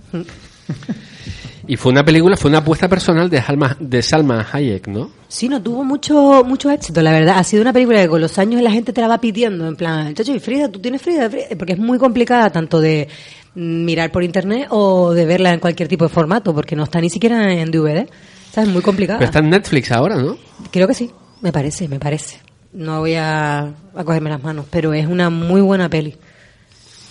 Y 1.66 1.76
fue 1.76 1.92
una 1.92 2.04
película, 2.04 2.36
fue 2.36 2.50
una 2.50 2.58
apuesta 2.58 2.88
personal 2.88 3.28
de 3.28 3.42
Salma, 3.42 3.76
de 3.80 4.02
Salma 4.02 4.46
Hayek, 4.52 4.86
¿no? 4.88 5.10
Sí, 5.28 5.48
no 5.48 5.60
tuvo 5.60 5.84
mucho 5.84 6.42
mucho 6.44 6.70
éxito, 6.70 7.02
la 7.02 7.12
verdad. 7.12 7.38
Ha 7.38 7.44
sido 7.44 7.62
una 7.62 7.72
película 7.72 8.00
que 8.00 8.08
con 8.08 8.20
los 8.20 8.38
años 8.38 8.62
la 8.62 8.70
gente 8.70 8.92
te 8.92 9.00
la 9.00 9.08
va 9.08 9.18
pidiendo, 9.18 9.66
en 9.66 9.76
plan, 9.76 10.14
chacho, 10.14 10.34
¿y 10.34 10.40
Frida? 10.40 10.68
¿Tú 10.68 10.78
tienes 10.78 11.02
Frida? 11.02 11.28
Frida? 11.28 11.46
Porque 11.58 11.72
es 11.72 11.78
muy 11.78 11.98
complicada 11.98 12.50
tanto 12.50 12.80
de 12.80 13.08
mirar 13.54 14.10
por 14.12 14.22
internet 14.22 14.68
o 14.70 15.12
de 15.12 15.26
verla 15.26 15.52
en 15.52 15.60
cualquier 15.60 15.88
tipo 15.88 16.04
de 16.04 16.10
formato, 16.10 16.54
porque 16.54 16.76
no 16.76 16.84
está 16.84 17.00
ni 17.00 17.10
siquiera 17.10 17.52
en 17.52 17.70
DVD. 17.70 18.08
O 18.08 18.52
sea, 18.52 18.62
es 18.62 18.68
muy 18.68 18.82
complicada. 18.82 19.18
Pero 19.18 19.28
está 19.28 19.40
en 19.40 19.50
Netflix 19.50 19.92
ahora, 19.92 20.16
¿no? 20.16 20.36
Creo 20.70 20.88
que 20.88 20.94
sí, 20.94 21.10
me 21.40 21.52
parece, 21.52 21.88
me 21.88 21.98
parece. 21.98 22.40
No 22.72 23.00
voy 23.00 23.14
a, 23.14 23.60
a 23.94 24.04
cogerme 24.04 24.30
las 24.30 24.42
manos, 24.42 24.66
pero 24.70 24.92
es 24.94 25.06
una 25.06 25.30
muy 25.30 25.60
buena 25.60 25.88
peli. 25.88 26.16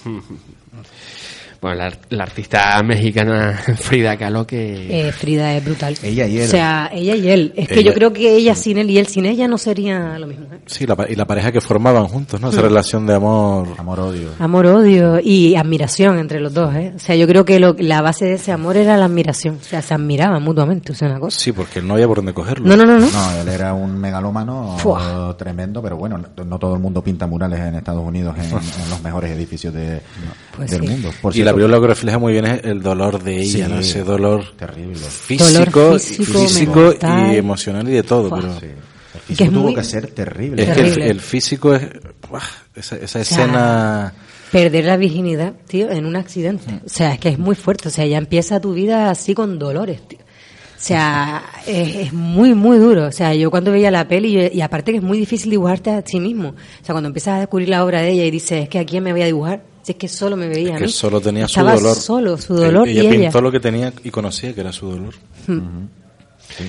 Bueno, 1.61 1.75
la, 1.77 1.91
la 2.09 2.23
artista 2.23 2.81
mexicana 2.83 3.51
Frida 3.77 4.15
Kahlo 4.17 4.47
que... 4.47 5.07
Eh, 5.07 5.11
Frida 5.11 5.53
es 5.55 5.65
brutal. 5.65 5.95
Ella 6.01 6.25
y 6.25 6.37
él. 6.37 6.45
O 6.45 6.47
sea, 6.47 6.89
ella 6.93 7.15
y 7.15 7.29
él. 7.29 7.53
Es 7.55 7.67
que 7.67 7.75
Ella- 7.81 7.89
yo 7.89 7.93
creo 7.93 8.13
que 8.13 8.35
ella 8.35 8.55
sin 8.55 8.77
él 8.77 8.89
y 8.89 8.97
él 8.97 9.07
sin 9.07 9.25
ella 9.25 9.47
no 9.47 9.57
sería 9.57 10.17
lo 10.17 10.27
mismo. 10.27 10.45
¿eh? 10.53 10.59
Sí, 10.67 10.85
la 10.87 10.95
y 11.09 11.15
la 11.15 11.25
pareja 11.25 11.51
que 11.51 11.59
formaban 11.59 12.05
juntos, 12.07 12.39
¿no? 12.39 12.49
Esa 12.49 12.61
relación 12.61 13.05
de 13.05 13.15
amor. 13.15 13.67
Amor-odio. 13.77 14.29
Amor, 14.39 14.65
odio 14.67 15.19
y 15.21 15.55
admiración 15.55 16.17
entre 16.19 16.39
los 16.39 16.53
dos, 16.53 16.73
¿eh? 16.75 16.93
O 16.95 16.99
sea, 16.99 17.15
yo 17.17 17.27
creo 17.27 17.43
que 17.43 17.59
lo, 17.59 17.75
la 17.77 18.01
base 18.01 18.25
de 18.25 18.33
ese 18.35 18.51
amor 18.53 18.77
era 18.77 18.95
la 18.95 19.05
admiración. 19.05 19.57
O 19.59 19.63
sea, 19.63 19.81
se 19.81 19.93
admiraban 19.93 20.41
mutuamente, 20.41 20.93
o 20.93 20.95
sea, 20.95 21.09
una 21.09 21.19
cosa. 21.19 21.37
Sí, 21.39 21.51
porque 21.51 21.79
él 21.79 21.87
no 21.87 21.95
había 21.95 22.07
por 22.07 22.17
dónde 22.17 22.33
cogerlo. 22.33 22.65
No, 22.67 22.77
no, 22.77 22.85
no, 22.85 22.99
no. 22.99 23.07
No, 23.11 23.41
él 23.41 23.47
era 23.49 23.73
un 23.73 23.97
megalómano 23.99 24.77
Fua. 24.79 25.35
tremendo, 25.37 25.81
pero 25.81 25.97
bueno, 25.97 26.17
no, 26.17 26.43
no 26.45 26.57
todo 26.57 26.73
el 26.75 26.79
mundo 26.79 27.03
pinta 27.03 27.27
murales 27.27 27.59
en 27.59 27.75
Estados 27.75 28.05
Unidos 28.07 28.33
en, 28.37 28.45
en 28.83 28.89
los 28.89 29.01
mejores 29.03 29.31
edificios 29.31 29.73
de- 29.73 29.99
Pues 30.55 30.71
del 30.71 30.81
sí. 30.83 30.87
mundo. 30.87 31.09
Por 31.21 31.35
y 31.35 31.41
la 31.49 31.53
película 31.55 31.75
lo 31.77 31.81
que 31.81 31.87
refleja 31.87 32.17
muy 32.17 32.33
bien 32.33 32.45
es 32.45 32.63
el 32.63 32.81
dolor 32.81 33.21
de 33.21 33.37
ella, 33.41 33.65
Sí. 33.67 33.71
¿no? 33.73 33.79
Ese 33.79 34.03
dolor 34.03 34.43
Terrible. 34.57 34.95
físico, 34.97 35.79
Dolor 35.79 35.99
físico, 35.99 36.93
y 37.31 37.35
emocional 37.35 37.87
y 37.89 37.93
de 37.93 38.03
todo. 38.03 38.29
Pero 38.29 38.59
Sí. 38.59 38.65
El 38.65 39.21
Que 39.21 39.35
físico 39.35 39.43
es 39.45 39.51
tuvo 39.51 39.63
muy- 39.63 39.75
que 39.75 39.83
ser 39.83 40.07
terrible. 40.11 40.63
es 40.63 40.69
que 40.77 40.81
el, 41.09 41.19
físico 41.19 41.73
es. 41.75 41.83
Esa, 42.75 42.95
esa 42.95 43.07
sea, 43.07 43.21
escena. 43.21 44.13
Perder 44.51 44.85
la 44.85 44.97
virginidad, 44.97 45.53
tío, 45.67 45.89
en 45.91 46.05
un 46.05 46.15
accidente. 46.15 46.79
O 46.85 46.89
sea, 46.89 47.13
es 47.13 47.19
que 47.19 47.29
es 47.29 47.37
muy 47.39 47.55
fuerte. 47.55 47.87
O 47.89 47.91
sea, 47.91 48.05
ya 48.05 48.17
empieza 48.17 48.59
tu 48.59 48.73
vida 48.73 49.09
así 49.11 49.33
con 49.35 49.59
dolores, 49.59 50.07
tío. 50.07 50.19
O 50.19 50.81
sea, 50.81 51.43
es, 51.67 51.95
es 51.95 52.13
muy, 52.13 52.53
muy 52.55 52.77
duro. 52.79 53.05
O 53.07 53.11
sea, 53.11 53.33
yo 53.35 53.51
cuando 53.51 53.71
veía 53.71 53.91
la 53.91 54.07
peli, 54.07 54.31
yo- 54.31 54.47
y 54.51 54.61
aparte 54.61 54.91
que 54.91 54.97
es 54.97 55.03
muy 55.03 55.17
difícil 55.19 55.51
dibujarte 55.51 55.91
a 55.91 56.01
ti 56.01 56.19
mismo. 56.19 56.49
O 56.49 56.85
sea, 56.85 56.93
cuando 56.93 57.07
empiezas 57.07 57.35
a 57.35 57.39
descubrir 57.39 57.69
la 57.69 57.83
obra 57.85 58.01
de 58.01 58.11
ella 58.11 58.25
y 58.25 58.31
dices, 58.31 58.63
es 58.63 58.69
que 58.69 58.79
a 58.79 58.85
quién 58.85 59.03
me 59.03 59.11
voy 59.11 59.21
a 59.21 59.25
dibujar, 59.25 59.61
si 59.89 59.93
es 59.93 59.97
que 59.97 60.07
solo 60.07 60.37
me 60.37 60.47
veía 60.47 60.75
a 60.75 60.77
que 60.77 60.85
mí. 60.85 60.91
solo 60.91 61.19
tenía 61.19 61.45
Estaba 61.45 61.75
su 61.75 61.83
dolor. 61.83 61.95
solo, 61.95 62.37
su 62.37 62.53
dolor 62.55 62.87
ella 62.87 63.01
y 63.03 63.07
ella. 63.07 63.19
pintó 63.21 63.41
lo 63.41 63.51
que 63.51 63.59
tenía 63.59 63.91
y 64.03 64.11
conocía 64.11 64.53
que 64.53 64.61
era 64.61 64.71
su 64.71 64.85
dolor. 64.91 65.15
Sí, 65.47 65.51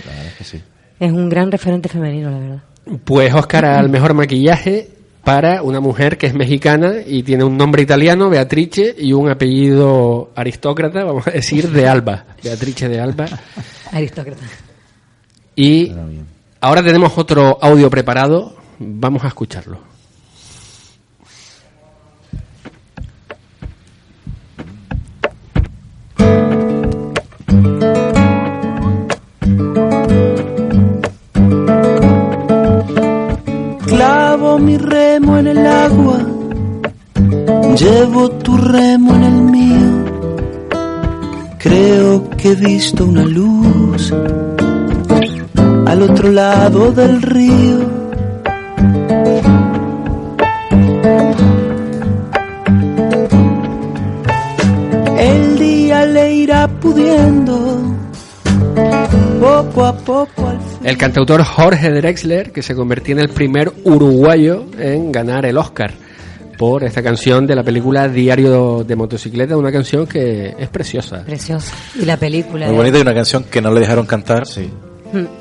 la 0.06 0.11
verdad 0.12 0.26
es 0.28 0.35
que 0.38 0.44
sí. 0.44 0.62
Es 0.98 1.12
un 1.12 1.28
gran 1.28 1.52
referente 1.52 1.90
femenino, 1.90 2.30
la 2.30 2.38
verdad. 2.38 2.62
Pues 3.04 3.35
Oscar 3.35 3.66
al 3.66 3.90
mejor 3.90 4.14
maquillaje 4.14 4.88
para 5.22 5.62
una 5.62 5.80
mujer 5.80 6.16
que 6.16 6.28
es 6.28 6.35
mexicana 6.35 6.94
y 7.06 7.22
tiene 7.22 7.44
un 7.44 7.59
nombre 7.59 7.83
italiano, 7.83 8.30
Beatrice, 8.30 8.94
y 8.98 9.12
un 9.12 9.28
apellido 9.28 10.30
aristócrata, 10.35 11.04
vamos 11.04 11.26
a 11.26 11.30
decir, 11.33 11.68
de 11.68 11.87
Alba. 11.87 12.24
Beatrice 12.42 12.88
de 12.88 13.00
Alba. 13.00 13.26
Aristócrata. 13.92 14.46
Y 15.56 15.92
ahora 16.59 16.83
tenemos 16.83 17.12
otro 17.18 17.59
audio 17.61 17.90
preparado, 17.90 18.56
vamos 18.78 19.24
a 19.24 19.28
escucharlo. 19.28 19.89
Llevo 37.81 38.31
tu 38.31 38.57
remo 38.59 39.14
en 39.14 39.23
el 39.23 39.40
mío. 39.57 40.05
Creo 41.59 42.29
que 42.31 42.49
he 42.51 42.55
visto 42.55 43.07
una 43.07 43.25
luz 43.25 44.12
al 45.87 46.03
otro 46.03 46.31
lado 46.31 46.93
del 46.93 47.23
río. 47.23 47.79
El 55.19 55.59
día 55.59 56.05
le 56.05 56.33
irá 56.35 56.69
pudiendo 56.69 57.81
poco 59.40 59.87
a 59.87 59.97
poco 59.97 60.49
al. 60.49 60.59
El 60.85 60.99
cantautor 60.99 61.43
Jorge 61.45 61.90
Drexler, 61.90 62.53
que 62.53 62.62
se 62.62 62.75
convertía 62.75 63.14
en 63.14 63.21
el 63.21 63.31
primer 63.31 63.73
uruguayo 63.85 64.66
en 64.79 65.12
ganar 65.12 65.47
el 65.47 65.57
Oscar 65.57 65.93
por 66.61 66.85
esta 66.85 67.03
canción 67.03 67.46
de 67.46 67.55
la 67.55 67.62
película 67.64 68.07
Diario 68.07 68.85
de 68.87 68.94
Motocicleta, 68.94 69.57
una 69.57 69.73
canción 69.73 70.07
que 70.07 70.55
es 70.59 70.68
preciosa. 70.68 71.25
Preciosa. 71.25 71.73
Y 71.99 72.05
la 72.05 72.18
película. 72.18 72.66
Muy 72.66 72.77
bonita 72.77 72.99
y 72.99 73.01
una 73.01 73.14
canción 73.14 73.44
que 73.44 73.62
no 73.62 73.73
le 73.73 73.81
dejaron 73.81 74.05
cantar 74.05 74.46
Sí. 74.46 74.68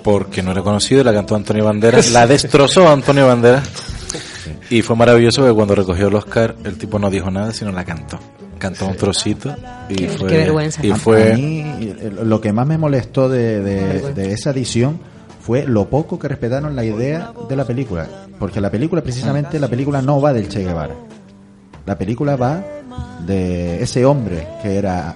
porque 0.02 0.42
no 0.42 0.52
era 0.52 0.62
conocido, 0.62 1.04
la 1.04 1.12
cantó 1.14 1.36
Antonio 1.36 1.66
Banderas, 1.66 2.12
la 2.14 2.26
destrozó 2.26 2.88
Antonio 2.90 3.28
Banderas 3.28 3.68
y 4.70 4.82
fue 4.82 4.96
maravilloso 4.96 5.46
que 5.46 5.52
cuando 5.52 5.76
recogió 5.76 6.08
el 6.08 6.16
Oscar 6.16 6.56
el 6.64 6.78
tipo 6.78 6.98
no 7.00 7.10
dijo 7.12 7.30
nada 7.30 7.52
sino 7.52 7.74
la 7.74 7.84
cantó, 7.84 8.18
cantó 8.58 8.88
un 8.88 8.96
trocito 8.96 9.54
y 9.90 9.96
Qué- 9.96 10.08
fue 10.08 10.30
qué 10.30 10.38
vergüenza. 10.38 10.86
y 10.86 10.92
A- 10.92 10.96
fue 10.96 11.34
a 11.34 11.36
mí, 11.36 11.94
lo 12.24 12.40
que 12.40 12.54
más 12.54 12.66
me 12.66 12.78
molestó 12.78 13.28
de, 13.28 13.60
de- 13.62 14.14
de 14.14 14.32
esa 14.32 14.52
edición 14.52 15.02
fue 15.42 15.66
lo 15.66 15.90
poco 15.90 16.18
que 16.18 16.30
respetaron 16.30 16.76
la 16.78 16.86
idea 16.86 17.34
de 17.50 17.56
la 17.56 17.66
película. 17.66 18.08
Porque 18.38 18.62
la 18.62 18.70
película, 18.70 19.02
precisamente, 19.02 19.60
la 19.60 19.68
película 19.68 20.02
no 20.02 20.22
va 20.22 20.32
del 20.32 20.48
Che 20.48 20.64
Guevara. 20.64 20.94
La 21.90 21.98
película 21.98 22.36
va 22.36 22.64
de 23.26 23.82
ese 23.82 24.06
hombre 24.06 24.48
que 24.62 24.78
era. 24.78 25.16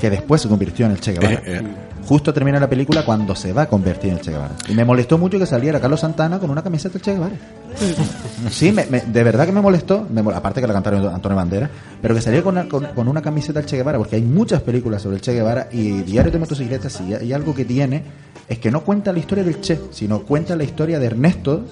que 0.00 0.08
después 0.08 0.40
se 0.40 0.48
convirtió 0.48 0.86
en 0.86 0.92
el 0.92 1.00
Che 1.00 1.12
Guevara. 1.12 1.34
Eh, 1.34 1.42
eh. 1.58 1.62
Justo 2.08 2.32
termina 2.32 2.58
la 2.58 2.66
película 2.66 3.04
cuando 3.04 3.36
se 3.36 3.52
va 3.52 3.62
a 3.62 3.66
convertir 3.68 4.10
en 4.10 4.16
el 4.16 4.22
Che 4.22 4.30
Guevara. 4.30 4.54
Y 4.70 4.72
me 4.74 4.86
molestó 4.86 5.18
mucho 5.18 5.38
que 5.38 5.44
saliera 5.44 5.78
Carlos 5.78 6.00
Santana 6.00 6.38
con 6.38 6.48
una 6.48 6.62
camiseta 6.62 6.94
del 6.94 7.02
Che 7.02 7.12
Guevara. 7.12 7.34
Sí, 8.50 8.72
me- 8.72 8.86
me- 8.86 9.02
de 9.02 9.22
verdad 9.22 9.44
que 9.44 9.52
me 9.52 9.60
molestó, 9.60 10.06
me 10.10 10.22
aparte 10.32 10.62
que 10.62 10.66
la 10.66 10.72
cantaron 10.72 11.06
Antonio 11.14 11.36
Bandera, 11.36 11.68
pero 12.00 12.14
que 12.14 12.22
saliera 12.22 12.42
con 12.42 12.56
una, 12.56 12.66
con, 12.66 12.86
con 12.94 13.06
una 13.06 13.20
camiseta 13.20 13.58
del 13.60 13.68
Che 13.68 13.76
Guevara, 13.76 13.98
porque 13.98 14.16
hay 14.16 14.22
muchas 14.22 14.62
películas 14.62 15.02
sobre 15.02 15.16
el 15.16 15.20
Che 15.20 15.34
Guevara 15.34 15.68
y 15.70 15.90
Diario 16.04 16.32
de 16.32 16.38
Motocicletas, 16.38 16.90
si 16.94 17.12
hay 17.12 17.34
algo 17.34 17.54
que 17.54 17.66
tiene, 17.66 18.02
es 18.48 18.58
que 18.58 18.70
no 18.70 18.80
cuenta 18.82 19.12
la 19.12 19.18
historia 19.18 19.44
del 19.44 19.60
Che, 19.60 19.78
sino 19.90 20.20
cuenta 20.22 20.56
la 20.56 20.64
historia 20.64 20.98
de 20.98 21.04
Ernesto 21.04 21.66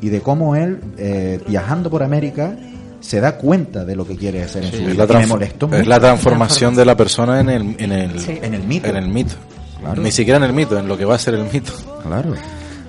y 0.00 0.08
de 0.08 0.20
cómo 0.20 0.56
él, 0.56 0.80
eh, 0.98 1.40
viajando 1.46 1.88
por 1.88 2.02
América, 2.02 2.56
se 3.02 3.20
da 3.20 3.36
cuenta 3.36 3.84
de 3.84 3.94
lo 3.94 4.06
que 4.06 4.16
quiere 4.16 4.42
hacer 4.42 4.64
en 4.64 4.70
su 4.70 4.76
es 4.76 4.86
vida. 4.96 5.06
la, 5.06 5.18
me 5.18 5.26
molestó 5.26 5.66
es 5.66 5.72
mucho. 5.80 5.88
la 5.90 6.00
transformación 6.00 6.74
de 6.74 6.84
la 6.86 6.96
persona 6.96 7.40
en 7.40 7.50
el 7.50 7.74
en 7.78 7.92
el, 7.92 8.18
Sí. 8.18 8.38
En 8.40 8.54
el 8.54 8.62
mito. 8.62 8.86
en 8.88 8.96
el 8.96 9.08
mito. 9.08 9.34
Claro. 9.80 10.00
Ni 10.00 10.10
siquiera 10.12 10.38
en 10.38 10.44
el 10.44 10.52
mito, 10.54 10.78
en 10.78 10.88
lo 10.88 10.96
que 10.96 11.04
va 11.04 11.16
a 11.16 11.18
ser 11.18 11.34
el 11.34 11.44
mito. 11.52 11.72
Claro. 12.06 12.32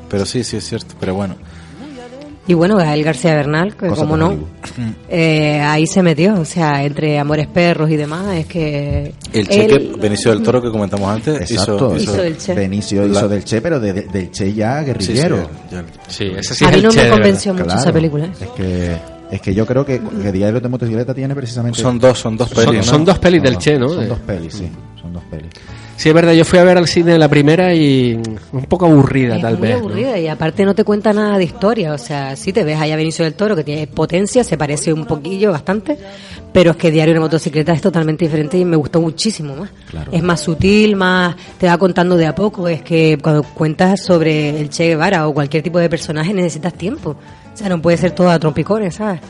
Pero 0.10 0.26
sí, 0.26 0.44
sí 0.46 0.56
es 0.58 0.64
cierto. 0.64 0.96
Pero 1.00 1.16
bueno, 1.16 1.36
Y 2.46 2.54
bueno, 2.54 2.76
Gael 2.76 3.04
García 3.04 3.34
Bernal, 3.36 3.76
que 3.76 3.88
Cosa 3.88 4.02
como 4.02 4.18
no, 4.18 4.38
eh, 5.10 5.60
ahí 5.62 5.88
se 5.88 6.04
metió, 6.04 6.36
o 6.36 6.44
sea, 6.46 6.84
entre 6.84 7.18
Amores 7.18 7.48
Perros 7.48 7.90
y 7.90 7.96
demás, 7.96 8.36
es 8.36 8.46
que... 8.48 9.14
el 9.32 9.48
cheque 9.48 9.76
él- 9.76 9.96
Benicio 9.98 10.32
del 10.32 10.44
Toro 10.44 10.62
que 10.62 10.70
comentamos 10.70 11.10
antes 11.10 11.50
Exacto. 11.50 11.96
hizo, 11.96 12.12
Hizo 12.12 12.22
del 12.22 12.38
Che. 12.38 12.54
Benicio 12.54 13.08
hizo 13.08 13.30
del 13.30 13.46
Che, 13.46 13.62
pero 13.62 13.80
de- 13.80 13.94
de- 13.94 14.02
del 14.08 14.30
Che 14.30 14.54
ya 14.54 14.80
sí, 14.80 14.86
sí, 14.86 14.86
guerrillero. 15.14 15.50
ya- 15.72 15.84
Sí, 16.10 16.26
ese 16.38 16.54
sí 16.54 16.66
a 16.66 16.68
es 16.68 16.74
mí 16.74 16.78
el 16.80 16.84
no 16.84 16.92
Che, 16.92 17.04
me 17.06 17.10
convenció 17.12 17.54
mucho 17.54 17.66
Claro. 17.66 17.80
esa 17.82 17.92
película. 17.94 18.26
¿eh? 18.26 18.32
Es 18.42 18.48
que, 18.50 18.98
es 19.36 19.42
que 19.42 19.54
yo 19.54 19.66
creo 19.66 19.84
que, 19.86 20.00
que 20.00 20.32
Diario 20.32 20.60
de 20.60 20.70
Motocicleta 20.70 21.14
tiene 21.14 21.34
precisamente. 21.36 21.82
son 21.82 21.98
dos, 22.00 22.20
son 22.20 22.38
dos 22.38 22.50
Son- 22.50 22.66
pelis, 22.66 22.86
¿no? 22.86 22.92
son 22.92 23.06
dos 23.06 23.18
pelis 23.20 23.40
son 23.40 23.44
del 23.46 23.54
dos- 23.56 23.64
Che, 23.64 23.80
¿no? 23.80 23.90
Son 23.90 24.08
dos 24.10 24.20
pelis, 24.20 24.54
sí. 24.54 24.70
Son 25.02 25.12
dos 25.14 25.24
pelis. 25.30 25.50
Sí, 25.96 26.10
es 26.10 26.16
verdad, 26.16 26.34
yo 26.34 26.44
fui 26.44 26.60
a 26.60 26.64
ver 26.64 26.78
al 26.78 26.88
cine 26.88 27.18
la 27.18 27.28
primera 27.30 27.74
y 27.74 28.20
un 28.52 28.66
poco 28.66 28.86
aburrida 28.88 29.36
Es 29.36 29.42
tal 29.42 29.58
muy 29.58 29.68
vez. 29.68 29.72
¿no? 29.78 29.86
aburrida 29.86 30.20
y 30.20 30.28
aparte 30.28 30.66
no 30.66 30.74
te 30.76 30.84
cuenta 30.84 31.14
nada 31.14 31.38
de 31.38 31.44
historia. 31.44 31.94
O 31.94 31.98
sea, 31.98 32.36
sí 32.36 32.52
te 32.52 32.64
ves 32.64 32.80
allá 32.80 32.96
Benicio 32.96 33.24
del 33.26 33.36
Toro 33.36 33.56
que 33.56 33.64
tiene 33.64 33.88
potencia, 33.88 34.44
se 34.44 34.58
parece 34.58 34.92
un 34.92 35.06
poquillo, 35.06 35.52
bastante, 35.52 35.98
pero 36.52 36.72
es 36.72 36.78
que 36.78 36.92
Diario 36.92 37.14
de 37.14 37.20
una 37.20 37.28
motocicleta 37.28 37.74
es 37.74 37.82
totalmente 37.82 38.26
diferente 38.26 38.58
y 38.58 38.66
me 38.66 38.76
gustó 38.76 39.00
muchísimo 39.02 39.56
más. 39.56 39.70
Claro. 39.90 40.12
Es 40.12 40.24
más 40.24 40.42
sutil, 40.42 40.96
más 40.96 41.36
te 41.58 41.68
va 41.68 41.78
contando 41.78 42.18
de 42.18 42.26
a 42.26 42.36
poco. 42.36 42.68
Es 42.68 42.82
que 42.82 43.18
cuando 43.22 43.44
cuentas 43.44 44.04
sobre 44.04 44.60
el 44.60 44.70
Che 44.70 44.88
Guevara 44.88 45.28
o 45.28 45.34
cualquier 45.34 45.64
tipo 45.64 45.80
de 45.80 45.90
personaje 45.90 46.34
necesitas 46.34 46.74
tiempo. 46.74 47.12
O 47.54 47.58
sea, 47.58 47.70
no 47.70 47.82
puede 47.82 47.98
ser 47.98 48.12
todo 48.12 48.30
a 48.30 48.40
trompicones, 48.40 48.96
¿sabes? 48.96 49.22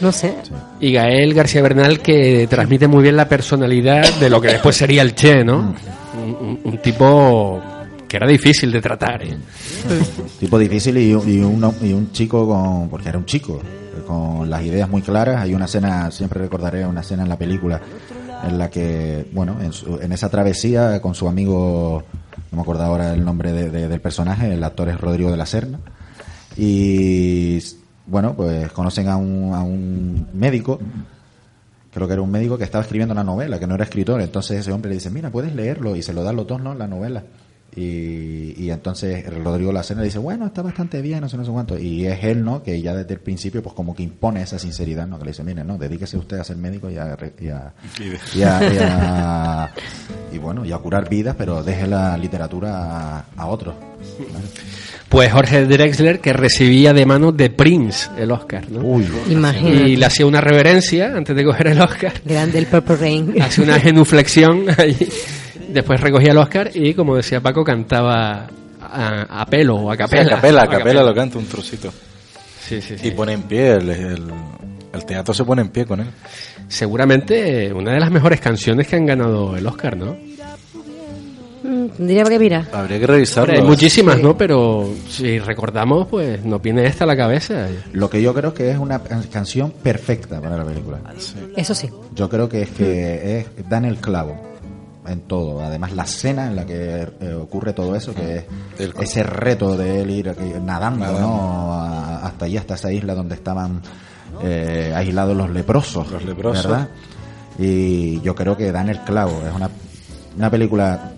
No 0.00 0.10
sé. 0.12 0.34
Y 0.80 0.92
Gael 0.92 1.32
García 1.32 1.62
Bernal 1.62 2.00
que 2.00 2.46
transmite 2.50 2.88
muy 2.88 3.02
bien 3.02 3.16
la 3.16 3.28
personalidad 3.28 4.02
de 4.14 4.28
lo 4.28 4.40
que 4.40 4.48
después 4.48 4.76
sería 4.76 5.00
el 5.02 5.14
Che, 5.14 5.44
¿no? 5.44 5.58
Un, 5.58 5.76
un- 6.22 6.78
tipo 6.78 7.60
que 8.08 8.16
era 8.16 8.26
difícil 8.26 8.70
de 8.70 8.80
tratar. 8.80 9.22
¿eh? 9.22 9.36
Tipo 10.38 10.58
difícil 10.58 10.96
y, 10.98 11.10
y, 11.10 11.14
un, 11.40 11.74
y 11.82 11.92
un 11.92 12.12
chico 12.12 12.46
con. 12.46 12.88
Porque 12.88 13.08
era 13.08 13.18
un 13.18 13.24
chico, 13.26 13.60
con 14.06 14.48
las 14.50 14.62
ideas 14.64 14.88
muy 14.88 15.02
claras. 15.02 15.42
Hay 15.42 15.54
una 15.54 15.64
escena, 15.66 16.10
siempre 16.10 16.40
recordaré 16.40 16.86
una 16.86 17.00
escena 17.00 17.22
en 17.22 17.28
la 17.28 17.36
película 17.38 17.80
en 18.44 18.58
la 18.58 18.68
que, 18.68 19.28
bueno, 19.32 19.56
en, 19.62 19.72
su- 19.72 19.98
en 20.00 20.12
esa 20.12 20.28
travesía 20.28 21.00
con 21.00 21.14
su 21.14 21.28
amigo, 21.28 22.02
no 22.50 22.56
me 22.56 22.62
acuerdo 22.62 22.82
ahora 22.82 23.14
el 23.14 23.24
nombre 23.24 23.52
de- 23.52 23.70
del 23.88 24.00
personaje, 24.00 24.52
el 24.52 24.64
actor 24.64 24.88
es 24.88 25.00
Rodrigo 25.00 25.30
de 25.30 25.36
la 25.36 25.46
Serna, 25.46 25.78
y 26.56 27.58
bueno, 28.06 28.34
pues 28.34 28.70
conocen 28.72 29.08
a 29.08 29.16
un, 29.16 29.54
a 29.54 29.62
un 29.62 30.26
médico, 30.34 30.80
creo 31.92 32.06
que 32.06 32.14
era 32.14 32.22
un 32.22 32.30
médico 32.30 32.56
que 32.56 32.64
estaba 32.64 32.82
escribiendo 32.82 33.12
una 33.12 33.22
novela, 33.22 33.58
que 33.58 33.66
no 33.66 33.74
era 33.74 33.84
escritor, 33.84 34.20
entonces 34.20 34.60
ese 34.60 34.72
hombre 34.72 34.88
le 34.88 34.94
dice, 34.96 35.10
mira, 35.10 35.30
puedes 35.30 35.54
leerlo, 35.54 35.94
y 35.94 36.02
se 36.02 36.12
lo 36.12 36.24
dan 36.24 36.36
los 36.36 36.46
dos, 36.46 36.60
¿no? 36.60 36.74
La 36.74 36.86
novela. 36.86 37.22
Y, 37.74 38.54
y 38.62 38.70
entonces 38.70 39.24
Rodrigo 39.42 39.68
de 39.70 39.74
la 39.74 39.82
Serna 39.82 40.02
dice, 40.02 40.18
bueno, 40.18 40.44
está 40.46 40.60
bastante 40.60 41.00
bien, 41.00 41.20
no 41.22 41.28
sé, 41.30 41.38
no 41.38 41.44
sé 41.44 41.50
cuánto. 41.50 41.78
Y 41.78 42.06
es 42.06 42.22
él, 42.22 42.44
¿no? 42.44 42.62
Que 42.62 42.80
ya 42.82 42.94
desde 42.94 43.14
el 43.14 43.20
principio, 43.20 43.62
pues 43.62 43.74
como 43.74 43.94
que 43.94 44.02
impone 44.02 44.42
esa 44.42 44.58
sinceridad, 44.58 45.06
¿no? 45.06 45.18
Que 45.18 45.24
le 45.24 45.30
dice, 45.30 45.42
mire, 45.42 45.64
no, 45.64 45.78
dedíquese 45.78 46.18
usted 46.18 46.38
a 46.38 46.44
ser 46.44 46.56
médico 46.58 46.90
y 46.90 46.98
a, 46.98 47.16
re- 47.16 47.32
y 47.40 47.48
a, 47.48 47.72
y 48.34 48.42
a- 48.42 48.72
y 48.72 48.78
a- 48.78 49.70
y 50.32 50.38
bueno, 50.38 50.64
y 50.66 50.72
a 50.72 50.78
curar 50.78 51.08
vidas, 51.08 51.34
pero 51.38 51.62
deje 51.62 51.86
la 51.86 52.16
literatura 52.18 53.18
a, 53.18 53.24
a 53.36 53.46
otros. 53.46 53.74
Pues 55.08 55.30
Jorge 55.32 55.66
Drexler, 55.66 56.20
que 56.20 56.32
recibía 56.32 56.92
de 56.92 57.04
mano 57.06 57.32
de 57.32 57.50
Prince 57.50 58.08
el 58.18 58.30
Oscar, 58.32 58.70
¿no? 58.70 58.80
Uy, 58.80 59.06
Imagínate. 59.30 59.88
y 59.88 59.96
le 59.96 60.06
hacía 60.06 60.26
una 60.26 60.40
reverencia 60.40 61.14
antes 61.16 61.36
de 61.36 61.44
coger 61.44 61.68
el 61.68 61.80
Oscar. 61.80 62.12
Grande 62.24 62.58
el 62.58 62.66
Purple 62.66 62.96
Rain. 62.96 63.34
Hace 63.42 63.62
una 63.62 63.78
genuflexión 63.80 64.64
allí. 64.76 65.08
Después 65.72 66.00
recogía 66.00 66.32
el 66.32 66.38
Oscar 66.38 66.70
y, 66.74 66.94
como 66.94 67.16
decía 67.16 67.40
Paco, 67.40 67.64
cantaba 67.64 68.46
a, 68.80 69.40
a 69.40 69.46
pelo 69.46 69.76
o 69.76 69.90
a 69.90 69.94
Sí, 69.94 69.98
capela. 69.98 70.22
a 70.32 70.36
capela, 70.36 70.62
a 70.62 70.66
capela 70.68 71.02
lo 71.02 71.14
canta 71.14 71.38
un 71.38 71.46
trocito. 71.46 71.92
Sí, 72.60 72.80
sí, 72.80 72.96
sí. 72.98 73.08
Y 73.08 73.10
pone 73.12 73.32
en 73.32 73.42
pie, 73.42 73.72
el, 73.74 73.90
el, 73.90 74.22
el 74.92 75.04
teatro 75.04 75.34
se 75.34 75.44
pone 75.44 75.62
en 75.62 75.68
pie 75.68 75.84
con 75.86 76.00
él. 76.00 76.06
Seguramente 76.68 77.72
una 77.72 77.92
de 77.94 78.00
las 78.00 78.10
mejores 78.10 78.40
canciones 78.40 78.86
que 78.86 78.96
han 78.96 79.06
ganado 79.06 79.56
el 79.56 79.66
Oscar, 79.66 79.96
¿no? 79.96 80.16
Mm, 81.64 81.88
Tendría 81.96 82.24
que 82.24 82.38
mirar. 82.38 82.66
Habría 82.72 82.98
que 82.98 83.06
revisarlo. 83.06 83.54
Hay 83.54 83.62
muchísimas, 83.62 84.20
¿no? 84.20 84.36
Pero 84.36 84.90
si 85.08 85.38
recordamos, 85.38 86.08
pues 86.08 86.44
nos 86.44 86.60
viene 86.60 86.86
esta 86.86 87.04
a 87.04 87.06
la 87.06 87.16
cabeza. 87.16 87.68
lo 87.92 88.10
que 88.10 88.20
yo 88.20 88.34
creo 88.34 88.52
que 88.52 88.70
es 88.70 88.78
una 88.78 88.98
can- 89.00 89.22
canción 89.24 89.70
perfecta 89.70 90.40
para 90.40 90.56
la 90.56 90.64
película. 90.64 90.98
Eso 91.56 91.74
sí. 91.74 91.88
Yo 92.14 92.28
creo 92.28 92.48
que 92.48 92.62
es 92.62 92.70
que 92.70 93.38
es, 93.40 93.68
dan 93.68 93.84
el 93.84 93.96
clavo 93.98 94.51
en 95.06 95.20
todo. 95.22 95.60
Además, 95.62 95.92
la 95.92 96.04
escena 96.04 96.46
en 96.46 96.56
la 96.56 96.64
que 96.66 97.08
eh, 97.20 97.34
ocurre 97.34 97.72
todo 97.72 97.94
eso, 97.96 98.14
que 98.14 98.36
es 98.36 98.44
El- 98.78 98.94
ese 99.00 99.22
reto 99.22 99.76
de 99.76 100.02
él 100.02 100.10
ir 100.10 100.26
nadando, 100.62 101.04
Nadando. 101.06 101.20
¿no? 101.20 101.72
A- 101.74 102.26
hasta 102.26 102.44
allí, 102.44 102.56
hasta 102.56 102.74
esa 102.74 102.92
isla 102.92 103.14
donde 103.14 103.34
estaban 103.34 103.80
eh, 104.42 104.92
aislados 104.94 105.36
los 105.36 105.50
leprosos. 105.50 106.10
Los 106.10 106.24
leprosos. 106.24 106.66
¿verdad? 106.66 106.88
Y 107.58 108.20
yo 108.22 108.34
creo 108.34 108.56
que 108.56 108.72
dan 108.72 108.88
el 108.88 109.00
clavo. 109.00 109.42
Es 109.46 109.54
una, 109.54 109.68
una 110.36 110.50
película 110.50 111.12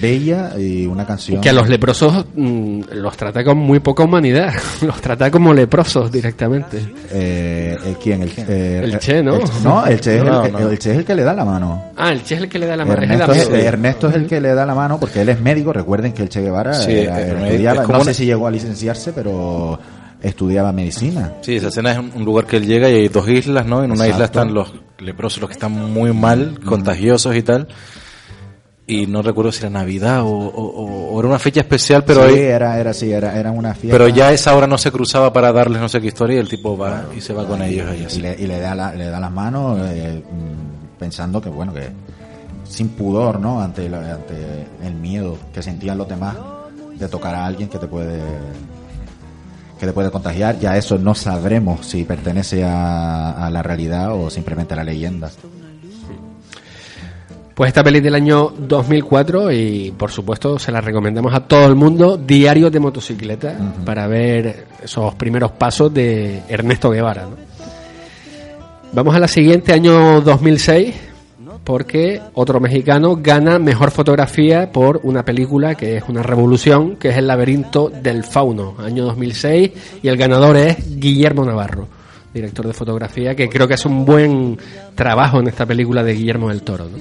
bella 0.00 0.52
y 0.58 0.86
una 0.86 1.06
canción. 1.06 1.40
Que 1.40 1.48
a 1.48 1.52
los 1.52 1.68
leprosos 1.68 2.26
mm, 2.34 2.80
los 2.92 3.16
trata 3.16 3.42
con 3.42 3.56
muy 3.58 3.80
poca 3.80 4.04
humanidad. 4.04 4.52
los 4.82 5.00
trata 5.00 5.30
como 5.30 5.54
leprosos 5.54 6.12
directamente. 6.12 6.78
Eh, 7.10 7.76
eh, 7.84 7.96
¿Quién? 8.02 8.22
El, 8.22 8.32
eh, 8.36 8.80
El 8.84 8.98
Che, 8.98 9.22
¿no? 9.22 9.36
el- 9.36 9.42
no, 9.64 9.86
el 9.86 10.00
che, 10.00 10.18
es 10.18 10.24
No, 10.24 10.44
el, 10.44 10.52
no. 10.52 10.58
el 10.70 10.78
Che 10.78 10.92
es 10.92 10.98
el 10.98 11.04
que 11.04 11.14
le 11.14 11.22
da 11.22 11.32
la 11.32 11.44
mano. 11.44 11.92
Ah, 11.96 12.12
el 12.12 12.22
Che 12.22 12.34
es 12.34 12.42
el 12.42 12.48
que 12.48 12.58
le 12.58 12.66
da 12.66 12.76
la 12.76 12.84
mano. 12.84 13.02
Ernesto 13.02 13.32
es 13.32 13.38
es, 13.42 13.48
el. 13.48 13.60
Ernesto 13.60 14.08
es 14.08 14.14
el 14.16 14.26
que 14.26 14.40
le 14.40 14.54
da 14.54 14.66
la 14.66 14.74
mano 14.74 15.00
porque 15.00 15.22
él 15.22 15.28
es 15.30 15.40
médico. 15.40 15.72
Recuerden 15.72 16.12
que 16.12 16.22
el 16.22 16.28
Che 16.28 16.42
Guevara 16.42 16.74
Sí, 16.74 16.92
era- 16.92 17.20
es 17.20 17.26
era- 17.28 17.34
médico, 17.40 17.46
estudiaba, 17.52 17.82
es 17.82 17.88
no 17.88 18.04
sé 18.04 18.14
si 18.14 18.26
llegó 18.26 18.46
a 18.46 18.50
licenciarse, 18.50 19.12
pero 19.12 19.78
estudiaba 20.22 20.72
medicina. 20.72 21.32
Sí, 21.42 21.56
esa 21.56 21.68
escena 21.68 21.92
es 21.92 21.98
un 21.98 22.24
lugar 22.24 22.44
que 22.44 22.56
él 22.58 22.66
llega 22.66 22.90
y 22.90 22.94
hay 22.94 23.08
dos 23.08 23.28
islas, 23.28 23.64
¿no? 23.66 23.82
En 23.84 23.92
una 23.92 24.06
isla 24.08 24.26
están 24.26 24.52
los 24.52 24.72
leprosos, 24.98 25.40
los 25.40 25.48
que 25.48 25.54
están 25.54 25.72
muy 25.72 26.12
mal, 26.12 26.58
contagiosos 26.64 27.34
y 27.36 27.42
tal. 27.42 27.68
Y 28.90 29.06
no 29.06 29.20
recuerdo 29.20 29.52
si 29.52 29.60
era 29.60 29.68
Navidad 29.70 30.22
o, 30.22 30.28
o- 30.30 31.12
o 31.12 31.18
era 31.20 31.28
una 31.28 31.38
fecha 31.38 31.60
especial, 31.60 32.04
pero 32.04 32.26
sí, 32.26 32.34
ahí- 32.34 32.40
era, 32.40 32.78
era, 32.80 32.94
sí, 32.94 33.12
era, 33.12 33.38
era 33.38 33.50
una 33.50 33.74
fiesta. 33.74 33.98
pero 33.98 34.08
ya 34.08 34.32
esa 34.32 34.56
hora 34.56 34.66
no 34.66 34.78
se 34.78 34.90
cruzaba 34.90 35.30
para 35.30 35.52
darles 35.52 35.78
no 35.80 35.90
sé 35.90 36.00
qué 36.00 36.06
historia 36.06 36.36
y 36.36 36.38
el 36.40 36.48
tipo 36.48 36.76
va 36.76 37.04
y 37.14 37.20
se 37.20 37.34
va 37.34 37.46
con 37.46 37.60
ellos 37.62 37.86
y 38.00 38.04
así. 38.04 38.20
le, 38.22 38.34
y 38.38 38.46
le 38.46 38.58
da 38.58 38.74
la- 38.74 38.94
le 38.94 39.04
da 39.10 39.20
las 39.20 39.30
manos 39.30 39.78
eh, 39.92 40.22
mm, 40.24 40.98
pensando 40.98 41.38
que 41.40 41.50
bueno 41.50 41.74
que 41.74 41.90
sin 42.64 42.88
pudor 42.88 43.38
no 43.38 43.60
ante 43.60 43.90
la- 43.90 44.14
ante 44.14 44.34
el 44.82 44.94
miedo 44.94 45.36
que 45.52 45.62
sentían 45.62 45.98
los 45.98 46.08
demás 46.08 46.34
de 46.98 47.08
tocar 47.08 47.34
a 47.34 47.44
alguien 47.44 47.68
que 47.68 47.78
te 47.78 47.86
puede 47.88 48.22
que 49.78 49.84
te 49.86 49.92
puede 49.92 50.10
contagiar 50.10 50.58
ya 50.58 50.78
eso 50.78 50.96
no 50.96 51.14
sabremos 51.14 51.86
si 51.86 52.04
pertenece 52.04 52.64
a, 52.64 53.32
a 53.32 53.50
la 53.50 53.62
realidad 53.62 54.14
o 54.14 54.30
simplemente 54.30 54.72
a 54.72 54.78
la 54.78 54.84
leyenda 54.84 55.30
Pues 57.58 57.70
esta 57.70 57.82
peli 57.82 57.98
del 57.98 58.14
año 58.14 58.52
2004 58.56 59.50
y 59.50 59.92
por 59.98 60.12
supuesto 60.12 60.60
se 60.60 60.70
la 60.70 60.80
recomendamos 60.80 61.34
a 61.34 61.40
todo 61.40 61.66
el 61.66 61.74
mundo, 61.74 62.16
Diario 62.16 62.70
de 62.70 62.78
motocicleta, 62.78 63.58
para 63.84 64.06
ver 64.06 64.68
esos 64.80 65.16
primeros 65.16 65.50
pasos 65.50 65.92
de 65.92 66.40
Ernesto 66.48 66.88
Guevara. 66.90 67.22
¿no? 67.22 67.30
Vamos 68.92 69.16
a 69.16 69.18
la 69.18 69.26
siguiente, 69.26 69.72
año 69.72 70.20
2006, 70.20 70.94
porque 71.64 72.20
otro 72.34 72.60
mexicano 72.60 73.16
gana 73.20 73.58
mejor 73.58 73.90
fotografía 73.90 74.70
por 74.70 75.00
una 75.02 75.24
película 75.24 75.74
que 75.74 75.96
es 75.96 76.04
una 76.06 76.22
revolución, 76.22 76.94
que 76.94 77.08
es 77.08 77.16
El 77.16 77.26
laberinto 77.26 77.90
del 77.90 78.22
fauno, 78.22 78.76
año 78.78 79.04
2006, 79.04 79.72
y 80.00 80.06
el 80.06 80.16
ganador 80.16 80.56
es 80.58 81.00
Guillermo 81.00 81.44
Navarro, 81.44 81.88
director 82.32 82.68
de 82.68 82.72
fotografía, 82.72 83.34
que 83.34 83.48
creo 83.48 83.66
que 83.66 83.74
hace 83.74 83.88
un 83.88 84.04
buen 84.04 84.56
trabajo 84.94 85.40
en 85.40 85.48
esta 85.48 85.66
película 85.66 86.04
de 86.04 86.14
Guillermo 86.14 86.50
del 86.50 86.62
Toro. 86.62 86.84
¿no? 86.84 86.98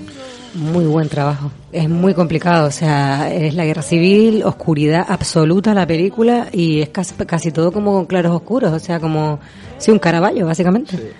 Muy 0.57 0.85
buen 0.85 1.07
trabajo. 1.07 1.51
Es 1.71 1.87
muy 1.87 2.15
complicado. 2.15 2.67
O 2.67 2.71
sea, 2.71 3.31
es 3.31 3.53
la 3.53 3.63
guerra 3.63 3.83
civil, 3.83 4.43
oscuridad 4.43 5.05
absoluta 5.07 5.73
la 5.75 5.85
película 5.85 6.47
y 6.51 6.81
es 6.81 6.89
casi, 6.89 7.13
casi 7.13 7.51
todo 7.51 7.71
como 7.71 7.93
con 7.93 8.05
claros 8.07 8.35
oscuros. 8.35 8.73
O 8.73 8.79
sea, 8.79 8.99
como, 8.99 9.39
sí, 9.77 9.91
un 9.91 9.99
caraballo, 9.99 10.47
básicamente. 10.47 11.13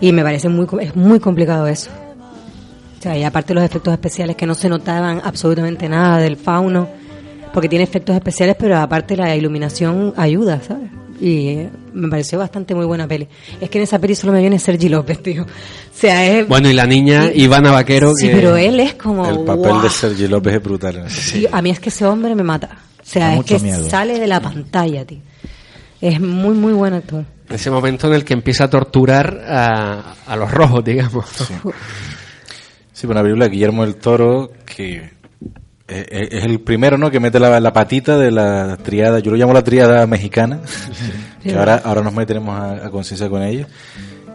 Y 0.00 0.12
me 0.12 0.22
parece 0.22 0.50
muy, 0.50 0.66
es 0.80 0.94
muy 0.94 1.20
complicado 1.20 1.66
eso. 1.66 1.90
O 2.98 3.02
sea, 3.02 3.16
y 3.16 3.24
aparte 3.24 3.54
los 3.54 3.64
efectos 3.64 3.94
especiales 3.94 4.36
que 4.36 4.46
no 4.46 4.54
se 4.54 4.68
notaban 4.68 5.22
absolutamente 5.24 5.88
nada 5.88 6.18
del 6.18 6.36
fauno, 6.36 6.86
porque 7.54 7.68
tiene 7.68 7.84
efectos 7.84 8.14
especiales, 8.14 8.56
pero 8.58 8.76
aparte 8.76 9.16
la 9.16 9.34
iluminación 9.34 10.12
ayuda, 10.16 10.60
¿sabes? 10.60 10.90
Y 11.24 11.68
me 11.92 12.08
pareció 12.08 12.38
bastante 12.38 12.74
muy 12.74 12.84
buena 12.84 13.06
peli. 13.06 13.28
Es 13.60 13.70
que 13.70 13.78
en 13.78 13.84
esa 13.84 13.98
peli 14.00 14.16
solo 14.16 14.32
me 14.32 14.40
viene 14.40 14.58
Sergi 14.58 14.88
López, 14.88 15.22
tío. 15.22 15.44
O 15.44 15.46
sea, 15.94 16.26
es... 16.26 16.48
Bueno, 16.48 16.68
y 16.68 16.72
la 16.72 16.84
niña 16.84 17.28
Sí. 17.28 17.42
Ivana 17.42 17.70
Vaquero, 17.70 18.12
Sí, 18.16 18.26
que 18.28 18.34
pero 18.34 18.56
él 18.56 18.80
es 18.80 18.94
como... 18.94 19.24
El 19.28 19.44
papel 19.44 19.82
de 19.82 19.88
Sergi 19.88 20.26
López 20.26 20.54
es 20.54 20.62
brutal. 20.62 21.08
Sí, 21.08 21.46
a 21.50 21.62
mí 21.62 21.70
es 21.70 21.78
que 21.78 21.90
ese 21.90 22.04
hombre 22.06 22.34
me 22.34 22.42
mata. 22.42 22.70
O 23.00 23.04
sea, 23.04 23.28
Da 23.28 23.36
es 23.36 23.44
que 23.44 23.58
miedo. 23.60 23.88
sale 23.88 24.18
de 24.18 24.26
la 24.26 24.40
pantalla, 24.40 25.04
tío. 25.04 25.18
Es 26.00 26.20
muy, 26.20 26.54
muy 26.56 26.72
buen 26.72 26.94
actor. 26.94 27.24
ese 27.48 27.70
momento 27.70 28.08
en 28.08 28.14
el 28.14 28.24
que 28.24 28.32
empieza 28.32 28.64
a 28.64 28.70
torturar 28.70 29.44
a, 29.46 30.14
a 30.26 30.36
los 30.36 30.50
rojos, 30.50 30.82
digamos. 30.84 31.26
Sí, 31.30 31.54
pues 31.62 33.04
una 33.04 33.22
película 33.22 33.44
de 33.46 33.50
Guillermo 33.52 33.84
del 33.84 33.94
Toro 33.96 34.50
que 34.64 35.10
es, 35.92 36.06
es- 36.10 36.28
es 36.32 36.44
el 36.44 36.60
primero, 36.60 36.96
¿no? 36.98 37.10
Que 37.10 37.20
mete 37.20 37.38
la, 37.38 37.60
la 37.60 37.72
patita 37.72 38.18
de 38.18 38.30
la 38.30 38.76
triada, 38.82 39.18
yo 39.20 39.30
lo 39.30 39.36
llamo 39.36 39.52
la 39.52 39.62
triada 39.64 40.06
mexicana, 40.06 40.60
que 41.42 41.54
ahora, 41.54 41.80
ahora 41.84 42.02
nos 42.02 42.12
meteremos 42.14 42.58
a, 42.58 42.86
a 42.86 42.90
conciencia 42.90 43.28
con 43.28 43.42
ella. 43.42 43.66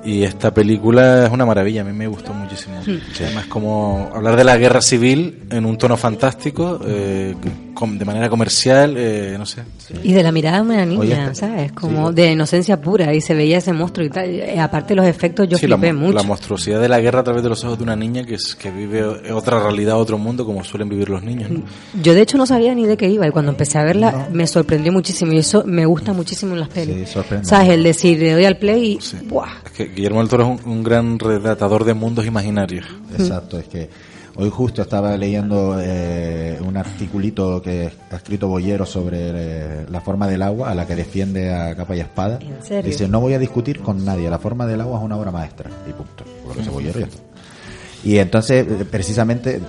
Y 0.06 0.24
esta 0.24 0.54
película 0.54 1.26
es 1.26 1.32
una 1.32 1.46
maravilla, 1.46 1.82
a 1.82 1.84
mí 1.84 1.92
me 1.92 2.08
gustó 2.08 2.34
muchísimo. 2.34 2.76
Además, 3.20 3.46
como 3.48 4.10
hablar 4.16 4.38
de 4.38 4.44
la 4.46 4.56
guerra 4.56 4.80
civil 4.82 5.44
en 5.50 5.66
un 5.66 5.78
tono 5.78 5.98
fantástico, 5.98 6.80
eh, 6.86 7.36
de 7.86 8.06
manera 8.06 8.30
comercial, 8.30 8.96
eh, 8.98 9.36
no 9.38 9.46
sé. 9.46 9.62
Y 10.04 10.14
de 10.14 10.24
la 10.24 10.32
mirada 10.32 10.58
de 10.58 10.62
una 10.64 10.86
niña, 10.86 11.34
¿sabes? 11.36 11.72
Como 11.72 12.12
de 12.12 12.32
inocencia 12.32 12.80
pura. 12.82 13.14
Y 13.14 13.22
se 13.22 13.34
veía 13.36 13.60
ese 13.60 13.74
monstruo 13.74 14.06
y 14.06 14.10
tal. 14.10 14.30
Eh, 14.30 14.60
aparte 14.60 14.96
los 14.96 15.06
efectos, 15.06 15.48
yo 15.48 15.58
Sí, 15.58 15.68
la, 15.68 15.78
flipé 15.78 15.94
mo- 15.94 16.08
mucho. 16.08 16.14
la 16.18 16.24
monstruosidad 16.24 16.82
de 16.82 16.90
la 16.90 17.00
guerra 17.00 17.20
a 17.20 17.24
través 17.24 17.44
de 17.44 17.50
los 17.50 17.64
ojos 17.64 17.78
de 17.78 17.84
una 17.84 17.96
niña 17.96 18.24
que, 18.24 18.36
es, 18.36 18.56
que 18.56 18.72
vive 18.72 19.04
otra 19.32 19.60
realidad, 19.62 19.98
otro 20.00 20.18
mundo, 20.18 20.46
como 20.46 20.64
suelen 20.64 20.90
vivir 20.90 21.10
los 21.10 21.22
niños. 21.24 21.50
¿no? 21.52 21.64
Yo 22.02 22.14
de 22.14 22.22
hecho 22.22 22.38
no 22.38 22.46
sabía 22.46 22.74
ni 22.76 22.86
de 22.86 22.98
qué 22.98 23.10
iba 23.10 23.28
y 23.28 23.32
cuando 23.32 23.52
empecé 23.52 23.78
a 23.78 23.84
verla 23.84 24.28
me 24.32 24.48
sorprendió 24.48 24.92
muchísimo 24.92 25.32
y 25.34 25.38
eso 25.38 25.64
me 25.66 25.86
gusta 25.86 26.14
muchísimo 26.14 26.54
en 26.54 26.62
las 26.62 26.70
pelis. 26.70 26.96
Sí, 27.08 27.14
sorprende. 27.14 27.46
¿Sabes? 27.48 27.70
El 27.70 27.84
decir, 27.84 28.20
le 28.20 28.34
doy 28.34 28.46
al 28.46 28.58
play 28.58 28.94
y... 28.98 29.02
Sí. 29.02 29.18
¡buah! 29.28 29.48
Es 29.66 29.72
que 29.72 29.86
Guillermo 29.86 30.20
del 30.20 30.30
Toro 30.30 30.44
es 30.56 30.66
un, 30.66 30.72
un 30.72 30.84
gran 30.84 31.20
relatador 31.20 31.84
de 31.86 31.94
mundos 31.94 32.26
imaginarios. 32.26 32.86
Exacto, 33.18 33.60
es 33.60 33.68
que 33.68 33.90
hoy 34.38 34.50
justo 34.50 34.82
estaba 34.82 35.18
leyendo 35.18 35.78
eh, 35.82 36.60
un 36.66 36.78
articulito 36.78 37.62
que 37.62 37.92
ha 38.12 38.16
escrito 38.16 38.48
Bollero 38.48 38.86
sobre 38.86 39.18
eh, 39.20 39.86
la 39.90 40.00
forma 40.02 40.28
del 40.28 40.42
agua, 40.42 40.72
a 40.72 40.76
la 40.76 40.86
que 40.88 40.96
defiende 40.96 41.54
a 41.54 41.76
capa 41.76 41.96
y 41.96 42.00
espada. 42.00 42.40
¿En 42.42 42.64
serio? 42.64 42.90
Dice, 42.90 43.08
no 43.08 43.20
voy 43.20 43.34
a 43.34 43.40
discutir 43.40 43.82
con 43.82 44.06
nadie, 44.06 44.30
la 44.30 44.40
forma 44.40 44.66
del 44.66 44.82
agua 44.82 45.00
es 45.00 45.06
una 45.06 45.18
obra 45.18 45.32
maestra. 45.32 45.70
Y 45.88 45.92
punto. 45.92 46.24
Por 46.44 46.48
lo 46.50 46.54
que 46.54 46.60
dice 46.60 46.72
Bollero 46.72 47.00
y 47.00 47.02
ya 47.02 47.08
está. 47.08 47.22
Y 48.04 48.18
entonces, 48.20 48.66
eh, 48.70 48.86
precisamente, 48.90 49.58
eh, 49.58 49.62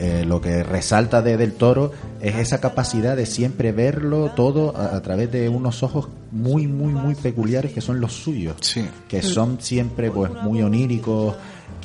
eh, 0.00 0.24
lo 0.26 0.40
que 0.40 0.62
resalta 0.62 1.22
de 1.22 1.36
Del 1.36 1.54
Toro 1.54 1.90
es 2.20 2.36
esa 2.36 2.60
capacidad 2.60 3.16
de 3.16 3.26
siempre 3.26 3.72
verlo 3.72 4.30
todo 4.36 4.76
a, 4.76 4.94
a 4.96 5.02
través 5.02 5.32
de 5.32 5.48
unos 5.48 5.82
ojos 5.82 6.08
muy, 6.30 6.66
muy, 6.68 6.92
muy 6.92 7.14
peculiares 7.14 7.72
que 7.72 7.80
son 7.80 8.00
los 8.00 8.12
suyos 8.12 8.56
Sí. 8.60 8.86
que 9.08 9.22
son 9.22 9.60
siempre 9.60 10.10
pues 10.10 10.30
muy 10.42 10.62
oníricos 10.62 11.34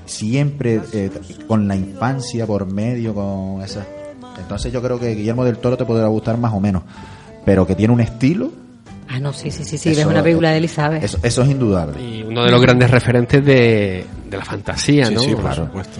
siempre 0.06 0.82
eh, 0.94 1.10
con 1.48 1.68
la 1.68 1.76
infancia 1.76 2.46
por 2.46 2.66
medio, 2.72 3.14
con 3.14 3.62
esa. 3.62 3.86
Entonces 4.40 4.72
yo 4.74 4.82
creo 4.82 5.00
que 5.00 5.14
Guillermo 5.16 5.46
del 5.46 5.58
Toro 5.58 5.78
te 5.78 5.86
podrá 5.86 6.08
gustar 6.08 6.38
más 6.38 6.54
o 6.54 6.60
menos, 6.60 6.84
pero 7.46 7.66
que 7.68 7.76
tiene 7.76 7.94
un 7.94 8.02
estilo. 8.02 8.52
Ah, 9.10 9.20
no, 9.20 9.32
sí, 9.34 9.52
sí, 9.52 9.64
sí, 9.64 9.78
sí, 9.78 9.90
Eso- 9.90 10.00
ves 10.00 10.08
una 10.08 10.24
película 10.24 10.52
de 10.52 10.58
Elizabeth. 10.58 11.04
Eso, 11.04 11.20
eso 11.22 11.44
es 11.44 11.50
indudable. 11.50 12.02
Y 12.02 12.24
uno 12.24 12.44
de 12.46 12.52
los 12.52 12.62
grandes 12.62 12.90
referentes 12.90 13.46
de, 13.46 14.06
de 14.30 14.38
la 14.38 14.46
fantasía, 14.46 15.06
Sí, 15.08 15.14
¿no? 15.16 15.20
sí, 15.22 15.32
por 15.34 15.42
Claro. 15.42 15.66
supuesto. 15.66 16.00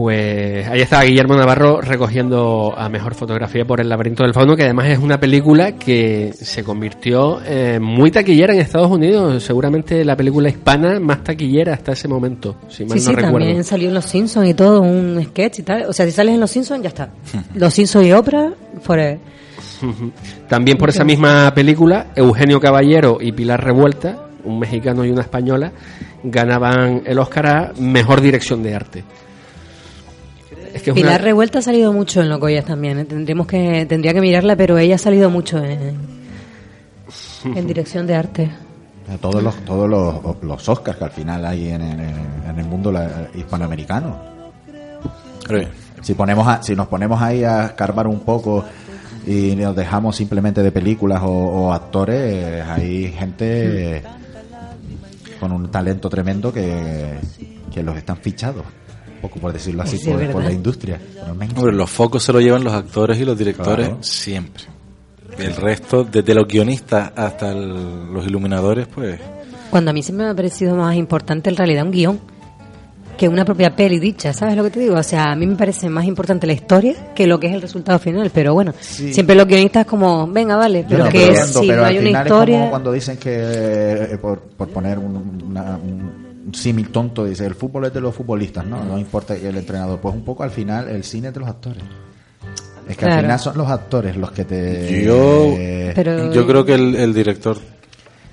Pues 0.00 0.66
ahí 0.66 0.80
está 0.80 1.02
Guillermo 1.02 1.36
Navarro 1.36 1.82
recogiendo 1.82 2.72
a 2.74 2.88
mejor 2.88 3.14
fotografía 3.14 3.66
por 3.66 3.82
El 3.82 3.90
laberinto 3.90 4.22
del 4.22 4.32
fauno, 4.32 4.56
que 4.56 4.62
además 4.62 4.86
es 4.86 4.98
una 4.98 5.20
película 5.20 5.72
que 5.72 6.32
se 6.32 6.64
convirtió 6.64 7.38
eh, 7.44 7.78
muy 7.78 8.10
taquillera 8.10 8.54
en 8.54 8.60
Estados 8.60 8.90
Unidos, 8.90 9.42
seguramente 9.42 10.02
la 10.02 10.16
película 10.16 10.48
hispana 10.48 10.98
más 11.00 11.22
taquillera 11.22 11.74
hasta 11.74 11.92
ese 11.92 12.08
momento, 12.08 12.56
si 12.66 12.86
mal 12.86 12.98
Sí, 12.98 13.04
no 13.04 13.10
sí, 13.10 13.14
recuerdo. 13.14 13.40
también 13.40 13.62
salió 13.62 13.88
en 13.88 13.94
Los 13.94 14.06
Simpsons 14.06 14.48
y 14.48 14.54
todo, 14.54 14.80
un 14.80 15.22
sketch 15.22 15.58
y 15.58 15.62
tal. 15.64 15.84
O 15.84 15.92
sea, 15.92 16.06
si 16.06 16.12
sales 16.12 16.32
en 16.32 16.40
Los 16.40 16.50
Simpsons, 16.50 16.82
ya 16.82 16.88
está. 16.88 17.10
Los 17.54 17.74
Simpsons 17.74 18.06
y 18.06 18.12
Oprah, 18.12 18.54
forever. 18.80 19.18
También 20.48 20.78
por 20.78 20.88
esa 20.88 21.04
misma 21.04 21.52
película, 21.54 22.06
Eugenio 22.16 22.58
Caballero 22.58 23.18
y 23.20 23.32
Pilar 23.32 23.62
Revuelta, 23.62 24.28
un 24.44 24.58
mexicano 24.58 25.04
y 25.04 25.10
una 25.10 25.20
española, 25.20 25.72
ganaban 26.24 27.02
el 27.04 27.18
Oscar 27.18 27.46
a 27.46 27.72
Mejor 27.78 28.22
Dirección 28.22 28.62
de 28.62 28.74
Arte. 28.74 29.04
Es 30.80 30.84
que 30.84 30.90
es 30.90 30.94
Pilar 30.96 31.16
una- 31.16 31.24
Revuelta 31.24 31.58
ha 31.58 31.62
salido 31.62 31.92
mucho 31.92 32.20
en 32.22 32.28
Locoyas 32.30 32.64
también. 32.64 32.98
¿eh? 33.00 33.04
Tendríamos 33.04 33.46
que, 33.46 33.84
tendría 33.86 34.14
que 34.14 34.20
mirarla, 34.20 34.56
pero 34.56 34.78
ella 34.78 34.94
ha 34.94 34.98
salido 34.98 35.28
mucho 35.28 35.58
en, 35.62 35.96
en 37.54 37.66
dirección 37.66 38.06
de 38.06 38.14
arte. 38.14 38.50
Todos 39.20 39.42
los, 39.42 39.56
todos 39.64 39.88
los, 39.90 40.14
los 40.42 40.68
Oscars 40.68 40.96
que 40.96 41.04
al 41.04 41.10
final 41.10 41.44
hay 41.44 41.68
en, 41.68 41.82
en- 41.82 42.00
en 42.48 42.58
el 42.58 42.64
mundo 42.64 42.92
hispanoamericano. 43.34 44.16
Si, 46.02 46.14
ponemos 46.14 46.46
a- 46.46 46.62
si 46.62 46.74
nos 46.76 46.86
ponemos 46.86 47.20
ahí 47.20 47.42
a 47.44 47.66
escarbar 47.66 48.06
un 48.06 48.20
poco 48.20 48.64
y 49.26 49.54
nos 49.56 49.74
dejamos 49.76 50.16
simplemente 50.16 50.62
de 50.62 50.72
películas 50.72 51.20
o, 51.22 51.28
o 51.28 51.72
actores, 51.72 52.64
hay 52.66 53.12
gente 53.12 54.02
con 55.40 55.52
un 55.52 55.70
talento 55.70 56.08
tremendo 56.08 56.52
que, 56.52 57.18
que 57.72 57.82
los 57.82 57.96
están 57.96 58.16
fichados. 58.18 58.64
Poco 59.20 59.38
por 59.38 59.52
decirlo 59.52 59.82
así, 59.82 59.98
por, 60.32 60.42
la 60.42 60.52
industria. 60.52 60.98
Hombre, 61.56 61.72
los 61.72 61.90
focos 61.90 62.22
se 62.22 62.32
lo 62.32 62.40
llevan 62.40 62.64
los 62.64 62.72
actores 62.72 63.18
y 63.18 63.24
los 63.24 63.36
directores 63.36 63.86
Claro. 63.88 64.02
siempre. 64.02 64.64
El 65.38 65.54
resto, 65.56 66.04
desde 66.04 66.34
los 66.34 66.46
guionistas 66.48 67.12
hasta 67.16 67.52
el- 67.52 68.12
los 68.12 68.26
iluminadores, 68.26 68.86
pues 68.86 69.18
Cuando 69.70 69.90
a 69.90 69.94
mí 69.94 70.02
siempre 70.02 70.24
me 70.26 70.32
ha 70.32 70.34
parecido 70.34 70.74
más 70.74 70.96
importante 70.96 71.48
en 71.50 71.56
realidad 71.56 71.84
un 71.84 71.92
guion 71.92 72.20
que 73.16 73.28
una 73.28 73.44
propia 73.44 73.76
peli 73.76 73.98
dicha, 73.98 74.32
¿sabes 74.32 74.56
lo 74.56 74.64
que 74.64 74.70
te 74.70 74.80
digo? 74.80 74.96
O 74.96 75.02
sea, 75.02 75.30
a 75.32 75.36
mí 75.36 75.46
me 75.46 75.54
parece 75.54 75.88
más 75.90 76.06
importante 76.06 76.46
la 76.46 76.54
historia 76.54 77.12
que 77.14 77.26
lo 77.26 77.38
que 77.38 77.48
es 77.48 77.52
el 77.54 77.60
resultado 77.62 77.98
final, 77.98 78.30
pero 78.34 78.54
bueno, 78.54 78.72
Sí. 78.80 79.12
siempre 79.12 79.36
los 79.36 79.46
guionistas 79.46 79.84
como, 79.86 80.26
venga, 80.26 80.56
vale, 80.56 80.84
pero 80.88 81.06
que 81.10 81.36
si 81.36 81.66
pero 81.68 81.76
no 81.76 81.82
al 81.82 81.88
hay 81.90 81.98
una 81.98 82.06
final 82.08 82.22
Es 82.26 82.32
historia... 82.32 82.58
como 82.58 82.70
cuando 82.70 82.92
dicen 82.92 83.16
que, 83.18 83.30
eh, 83.36 84.18
por, 84.20 84.40
por 84.40 84.68
poner 84.70 84.98
un, 84.98 85.42
una- 85.50 85.76
un- 85.76 86.29
un 86.29 86.29
símil 86.52 86.90
tonto, 86.90 87.24
dice 87.24 87.46
el 87.46 87.54
fútbol 87.54 87.86
es 87.86 87.92
de 87.94 88.00
los 88.00 88.14
futbolistas, 88.14 88.64
¿no? 88.66 88.82
No 88.84 88.98
importa 88.98 89.34
el 89.36 89.56
entrenador. 89.56 90.00
Pues 90.00 90.14
un 90.14 90.24
poco 90.24 90.42
al 90.42 90.50
final 90.50 90.88
el 90.88 91.04
cine 91.04 91.28
es 91.28 91.34
de 91.34 91.40
los 91.40 91.48
actores. 91.48 91.82
Es 92.88 92.96
que 92.96 93.04
al 93.04 93.20
final 93.22 93.38
son 93.38 93.56
los 93.58 93.68
actores 93.70 94.16
los 94.16 94.32
que 94.32 94.44
te... 94.44 95.04
Yo- 95.04 95.54
eh, 95.56 95.92
Pero- 95.94 96.32
yo 96.32 96.46
creo 96.46 96.64
que 96.64 96.74
el, 96.74 96.96
el 96.96 97.14
director 97.14 97.56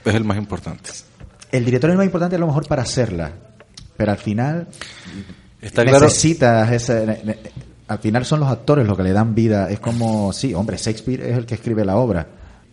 es 0.05 0.15
el 0.15 0.23
más 0.23 0.37
importante. 0.37 0.89
El 1.51 1.63
director 1.65 1.89
es 1.89 1.93
lo 1.95 1.97
más 1.99 2.05
importante 2.05 2.35
a 2.35 2.39
lo 2.39 2.47
mejor 2.47 2.67
para 2.67 2.81
hacerla, 2.81 3.31
pero 3.95 4.11
al 4.11 4.17
final 4.17 4.67
Está 5.61 5.83
claro, 5.83 6.05
necesitas 6.05 6.71
ese... 6.71 7.05
ne- 7.05 7.21
ne- 7.23 7.37
Al 7.87 7.99
final 7.99 8.25
son 8.25 8.39
los 8.39 8.49
actores 8.49 8.87
los 8.87 8.97
que 8.97 9.03
le 9.03 9.13
dan 9.13 9.33
vida. 9.35 9.69
Es 9.69 9.79
como, 9.79 10.33
sí, 10.33 10.53
hombre, 10.53 10.77
Shakespeare 10.77 11.21
es 11.29 11.37
el 11.37 11.45
que 11.45 11.55
escribe 11.55 11.85
la 11.85 11.97
obra, 11.97 12.25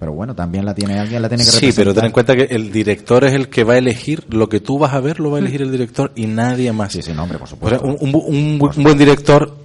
pero 0.04 0.12
bueno, 0.12 0.34
también 0.34 0.66
la 0.66 0.74
tiene 0.74 0.98
alguien, 0.98 1.22
la 1.22 1.30
tiene 1.30 1.44
que 1.44 1.50
sí, 1.50 1.72
pero 1.74 1.94
ten 1.94 2.04
en 2.04 2.10
representar. 2.10 2.12
cuenta 2.12 2.36
que 2.36 2.54
el 2.54 2.70
director 2.70 3.24
es 3.24 3.32
el 3.32 3.48
que 3.48 3.64
va 3.64 3.72
a 3.72 3.78
elegir 3.78 4.22
lo 4.28 4.50
que 4.50 4.60
tú 4.60 4.78
vas 4.78 4.92
a 4.92 5.00
ver, 5.00 5.18
lo 5.18 5.30
va 5.30 5.38
a 5.38 5.40
elegir 5.40 5.62
el 5.62 5.70
director 5.70 6.12
y 6.14 6.26
nadie 6.26 6.72
más. 6.72 6.92
Sí, 6.92 7.00
sí, 7.00 7.12
no, 7.14 7.22
hombre, 7.22 7.38
por 7.38 7.46
O 7.46 7.48
sea, 7.48 7.78
supuesto. 7.78 7.86
un, 7.86 7.96
un 8.00 8.12
bu- 8.12 8.24
un 8.26 8.58
un 8.76 8.82
buen 8.84 8.98
director, 8.98 9.56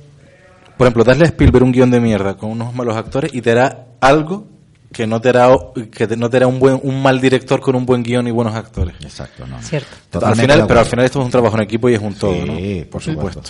por 0.78 0.88
ejemplo, 0.88 1.04
darle 1.04 1.26
a 1.26 1.28
Spielberg 1.28 1.66
un 1.66 1.74
guion 1.74 1.92
de 1.92 2.00
mierda 2.00 2.38
con 2.38 2.52
unos 2.52 2.74
malos 2.74 2.96
actores 2.96 3.34
y 3.34 3.42
te 3.42 3.52
hará 3.52 3.88
algo 4.00 4.48
que 4.94 5.06
no 5.06 5.20
te 5.20 5.28
hará, 5.28 5.50
que 5.92 6.08
te- 6.08 6.16
no 6.16 6.30
te 6.30 6.38
hará 6.38 6.48
un 6.48 6.58
buen, 6.58 6.80
un 6.82 7.02
mal 7.02 7.20
director 7.20 7.60
con 7.60 7.76
un 7.76 7.86
buen 7.86 8.02
guion 8.02 8.26
y 8.28 8.32
buenos 8.32 8.56
actores. 8.56 8.96
Exacto, 9.02 9.46
no. 9.46 9.62
Cierto. 9.62 9.90
Al 9.94 10.10
Totalmente 10.10 10.42
final, 10.54 10.68
pero 10.68 10.80
al 10.80 10.86
final 10.86 11.06
esto 11.06 11.20
es 11.20 11.26
un 11.26 11.32
trabajo 11.32 11.58
en 11.58 11.64
equipo 11.64 11.90
y 11.90 11.96
es 11.96 12.02
un 12.02 12.14
todo, 12.14 12.46
¿no? 12.46 12.56
Sí, 12.56 12.88
por 12.90 13.02
supuesto. 13.04 13.42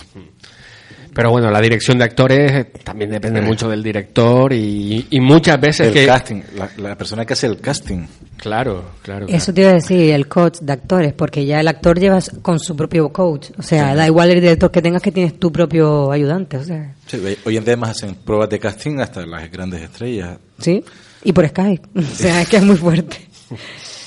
Pero 1.14 1.30
bueno, 1.30 1.50
la 1.50 1.60
dirección 1.60 1.98
de 1.98 2.04
actores 2.04 2.52
eh, 2.52 2.64
también 2.84 3.10
depende 3.10 3.40
mucho 3.40 3.68
del 3.68 3.82
director 3.82 4.52
y, 4.52 5.06
y 5.10 5.20
muchas 5.20 5.60
veces 5.60 5.88
El 5.88 5.92
que... 5.92 6.06
casting, 6.06 6.42
la, 6.54 6.70
la 6.76 6.96
persona 6.96 7.24
que 7.24 7.32
hace 7.32 7.46
el 7.46 7.60
casting. 7.60 8.06
Claro, 8.36 8.92
claro. 9.02 9.26
claro. 9.26 9.26
Eso 9.28 9.52
te 9.52 9.60
iba 9.62 9.70
a 9.70 9.74
decir, 9.74 10.12
el 10.12 10.26
coach 10.26 10.60
de 10.60 10.72
actores, 10.72 11.12
porque 11.12 11.44
ya 11.44 11.60
el 11.60 11.68
actor 11.68 11.98
lleva 11.98 12.20
con 12.40 12.58
su 12.58 12.74
propio 12.74 13.10
coach. 13.10 13.50
O 13.58 13.62
sea, 13.62 13.94
da 13.94 14.06
igual 14.06 14.30
el 14.30 14.40
director 14.40 14.70
que 14.70 14.80
tengas 14.80 15.02
que 15.02 15.12
tienes 15.12 15.38
tu 15.38 15.52
propio 15.52 16.10
ayudante. 16.10 16.56
O 16.56 16.64
sea, 16.64 16.94
Sí, 17.06 17.18
hoy 17.44 17.56
en 17.56 17.64
día 17.64 17.72
además 17.74 17.90
hacen 17.90 18.14
pruebas 18.14 18.48
de 18.48 18.58
casting 18.58 18.98
hasta 19.00 19.26
las 19.26 19.50
grandes 19.50 19.82
estrellas. 19.82 20.38
¿sí? 20.58 20.82
Y 21.24 21.32
por 21.32 21.46
Skype. 21.48 21.88
O 21.98 22.02
sea, 22.14 22.40
es 22.42 22.48
que 22.48 22.56
es 22.56 22.62
muy 22.62 22.76
fuerte. 22.76 23.16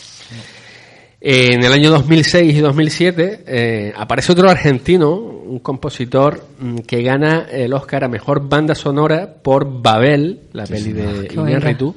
En 1.25 1.63
el 1.63 1.71
año 1.71 1.89
2006 1.89 2.53
y 2.53 2.59
2007 2.59 3.43
eh, 3.47 3.93
aparece 3.95 4.33
otro 4.33 4.49
argentino, 4.49 5.15
un 5.15 5.59
compositor 5.59 6.45
mm, 6.59 6.79
que 6.79 7.01
gana 7.01 7.45
el 7.49 7.71
Oscar 7.73 8.03
a 8.03 8.07
Mejor 8.09 8.49
Banda 8.49 8.75
Sonora 8.75 9.33
por 9.41 9.81
Babel, 9.81 10.41
la 10.51 10.65
peli 10.65 10.91
de 10.91 11.29
buena. 11.33 11.51
Iñárritu, 11.51 11.95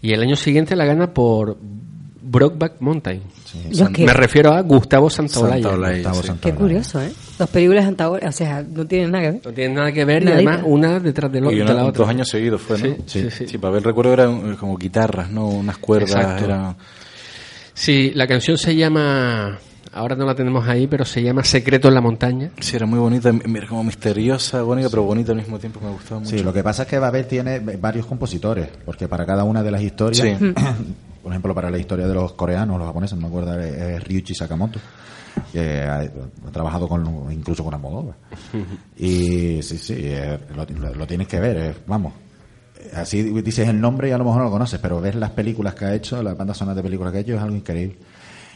y 0.00 0.12
el 0.12 0.20
año 0.22 0.34
siguiente 0.34 0.74
la 0.74 0.84
gana 0.86 1.14
por 1.14 1.56
Brokeback 2.20 2.80
Mountain. 2.80 3.22
Me 3.98 4.12
refiero 4.12 4.50
a 4.52 4.60
Gustavo 4.62 5.08
Santaolalla. 5.08 5.62
Santaolalla, 5.62 5.94
Gustavo 5.98 6.20
sí. 6.22 6.26
Santaolalla. 6.26 6.56
Qué 6.58 6.60
curioso, 6.60 7.00
¿eh? 7.02 7.12
Dos 7.38 7.48
películas 7.50 7.84
antagónicas, 7.86 8.34
o 8.34 8.38
sea, 8.38 8.62
no 8.68 8.84
tienen 8.86 9.10
nada 9.12 9.22
que 9.24 9.30
ver. 9.30 9.40
No 9.46 9.52
tienen 9.52 9.74
nada 9.76 9.92
que 9.92 10.04
ver 10.04 10.22
y 10.22 10.24
Nadita. 10.26 10.50
además 10.50 10.62
una 10.66 10.98
detrás 10.98 11.30
de, 11.30 11.40
lo- 11.42 11.52
Y 11.52 11.58
de 11.58 11.64
la 11.64 11.84
otra. 11.84 11.98
dos 12.00 12.08
años 12.08 12.28
seguidos 12.28 12.60
fue, 12.60 12.78
¿no? 12.78 12.84
Sí, 13.06 13.22
sí, 13.22 13.30
sí. 13.30 13.46
Sí, 13.46 13.58
para 13.58 13.74
ver 13.74 13.84
recuerdo 13.84 14.12
eran 14.14 14.56
como 14.56 14.76
guitarras, 14.76 15.30
¿no? 15.30 15.46
Unas 15.46 15.78
cuerdas, 15.78 16.10
Exacto. 16.10 16.44
era... 16.46 16.74
Sí, 17.74 18.12
la 18.14 18.26
canción 18.26 18.58
se 18.58 18.76
llama, 18.76 19.58
ahora 19.92 20.14
no 20.14 20.24
la 20.26 20.34
tenemos 20.34 20.68
ahí, 20.68 20.86
pero 20.86 21.04
se 21.04 21.22
llama 21.22 21.42
Secreto 21.44 21.88
en 21.88 21.94
la 21.94 22.00
Montaña. 22.00 22.50
Sí, 22.60 22.76
era 22.76 22.86
muy 22.86 22.98
bonita, 22.98 23.32
mira, 23.32 23.66
como 23.66 23.82
misteriosa, 23.84 24.62
bonita, 24.62 24.90
pero 24.90 25.02
bonita 25.04 25.32
al 25.32 25.38
mismo 25.38 25.58
tiempo, 25.58 25.80
me 25.82 25.90
gustaba 25.90 26.20
mucho. 26.20 26.36
Sí, 26.36 26.42
lo 26.42 26.52
que 26.52 26.62
pasa 26.62 26.82
es 26.82 26.88
que 26.88 26.98
Babel 26.98 27.26
tiene 27.26 27.60
varios 27.60 28.06
compositores, 28.06 28.68
porque 28.84 29.08
para 29.08 29.24
cada 29.24 29.44
una 29.44 29.62
de 29.62 29.70
las 29.70 29.82
historias, 29.82 30.38
Sí. 30.38 30.52
por 31.22 31.32
ejemplo, 31.32 31.54
para 31.54 31.70
la 31.70 31.78
historia 31.78 32.06
de 32.06 32.14
los 32.14 32.32
coreanos, 32.34 32.78
los 32.78 32.86
japoneses, 32.86 33.16
no 33.18 33.22
me 33.22 33.28
acuerdo, 33.28 33.58
es 33.58 33.72
es 33.74 34.04
Ryuichi 34.04 34.34
Sakamoto, 34.34 34.78
que 35.52 35.80
ha, 35.82 36.00
ha 36.00 36.50
trabajado 36.52 36.86
con 36.88 37.32
incluso 37.32 37.64
con 37.64 37.72
Almodóvar. 37.74 38.16
Y 38.98 39.62
sí, 39.62 39.78
sí, 39.78 39.94
eh, 39.98 40.38
lo, 40.54 40.66
lo- 40.78 40.94
lo 40.94 41.06
tienes 41.06 41.26
que 41.26 41.40
ver, 41.40 41.56
eh, 41.56 41.74
vamos. 41.86 42.12
Así 42.94 43.22
dices 43.42 43.68
el 43.68 43.80
nombre 43.80 44.08
y 44.08 44.12
a 44.12 44.18
lo 44.18 44.24
mejor 44.24 44.38
no 44.40 44.44
lo 44.46 44.50
conoces, 44.50 44.78
pero 44.80 45.00
ves 45.00 45.14
las 45.14 45.30
películas 45.30 45.74
que 45.74 45.84
ha 45.84 45.94
hecho, 45.94 46.22
las 46.22 46.36
bandas 46.36 46.56
sonoras 46.58 46.76
de 46.76 46.82
películas 46.82 47.12
que 47.12 47.18
ha 47.18 47.20
hecho, 47.22 47.34
es 47.36 47.40
algo 47.42 47.56
increíble. 47.56 47.96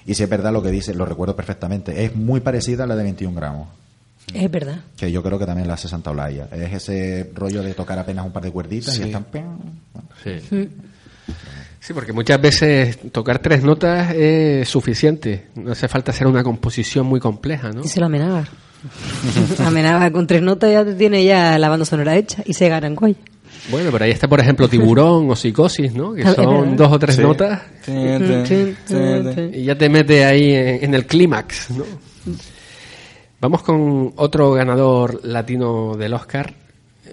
Y 0.07 0.15
si 0.15 0.23
es 0.23 0.29
verdad 0.29 0.53
lo 0.53 0.63
que 0.63 0.71
dice, 0.71 0.95
lo 0.95 1.05
recuerdo 1.07 1.35
perfectamente. 1.35 2.05
Es 2.05 2.15
muy 2.15 2.41
parecida 2.41 2.85
a 2.85 2.87
la 2.87 2.95
de 2.97 3.03
21 3.03 3.35
gramos 3.35 3.69
Es 4.33 4.49
verdad. 4.51 4.81
que 4.97 5.11
yo 5.11 5.23
creo 5.23 5.39
que 5.39 5.47
también 5.47 5.67
la 5.67 5.75
hace 5.75 5.89
Santa 5.89 6.11
Olaya. 6.11 6.49
Es 6.53 6.73
ese 6.73 7.31
rollo 7.35 7.63
de 7.63 7.75
tocar 7.75 7.99
apenas 7.99 8.25
un 8.25 8.33
par 8.33 8.43
de 8.45 8.51
cuerditas 8.53 8.95
Sí. 8.95 9.03
y 9.03 9.07
están... 9.07 9.27
Sí. 10.23 10.69
Sí, 11.81 11.93
porque 11.93 12.13
muchas 12.13 12.41
veces 12.41 12.99
tocar 13.13 13.39
tres 13.39 13.63
notas 13.63 14.13
es 14.15 14.69
suficiente. 14.69 15.47
No 15.55 15.73
hace 15.73 15.87
falta 15.89 16.11
hacer 16.11 16.27
una 16.27 16.43
composición 16.43 17.07
muy 17.07 17.21
compleja, 17.21 17.71
¿no? 17.71 17.83
Díselo 17.83 18.07
a 18.07 18.09
Amenábar. 18.09 18.49
Amenábar 19.65 20.13
con 20.13 20.27
tres 20.27 20.43
notas 20.43 20.71
ya 20.73 20.85
te 20.85 20.95
tiene 20.95 21.25
ya 21.25 21.59
la 21.59 21.69
banda 21.69 21.85
sonora 21.85 22.17
hecha 22.17 22.43
y 22.45 22.55
se 22.55 22.69
gana 22.69 22.87
en 22.89 22.95
Goya. 22.97 23.17
Bueno, 23.71 23.91
pero 23.91 24.05
ahí 24.05 24.13
está, 24.13 24.29
por 24.29 24.39
ejemplo, 24.41 24.69
Tiburón 24.69 25.29
o 25.31 25.35
Psicosis, 25.37 25.93
¿no? 25.95 26.15
Que 26.15 26.23
Ah, 26.23 26.35
son 26.35 26.77
dos 26.77 26.93
o 26.93 26.99
tres 26.99 27.17
Sí. 27.17 27.23
notas 27.23 27.63
y 27.89 29.65
ya 29.65 29.77
te 29.77 29.89
mete 29.89 30.25
ahí 30.25 30.53
en, 30.53 30.85
en 30.85 30.95
el 30.95 31.07
clímax, 31.07 31.71
¿no? 31.71 31.85
Vamos 33.41 33.63
con 33.63 34.13
otro 34.17 34.53
ganador 34.53 35.21
latino 35.25 35.95
del 35.97 36.15
Oscar, 36.15 36.55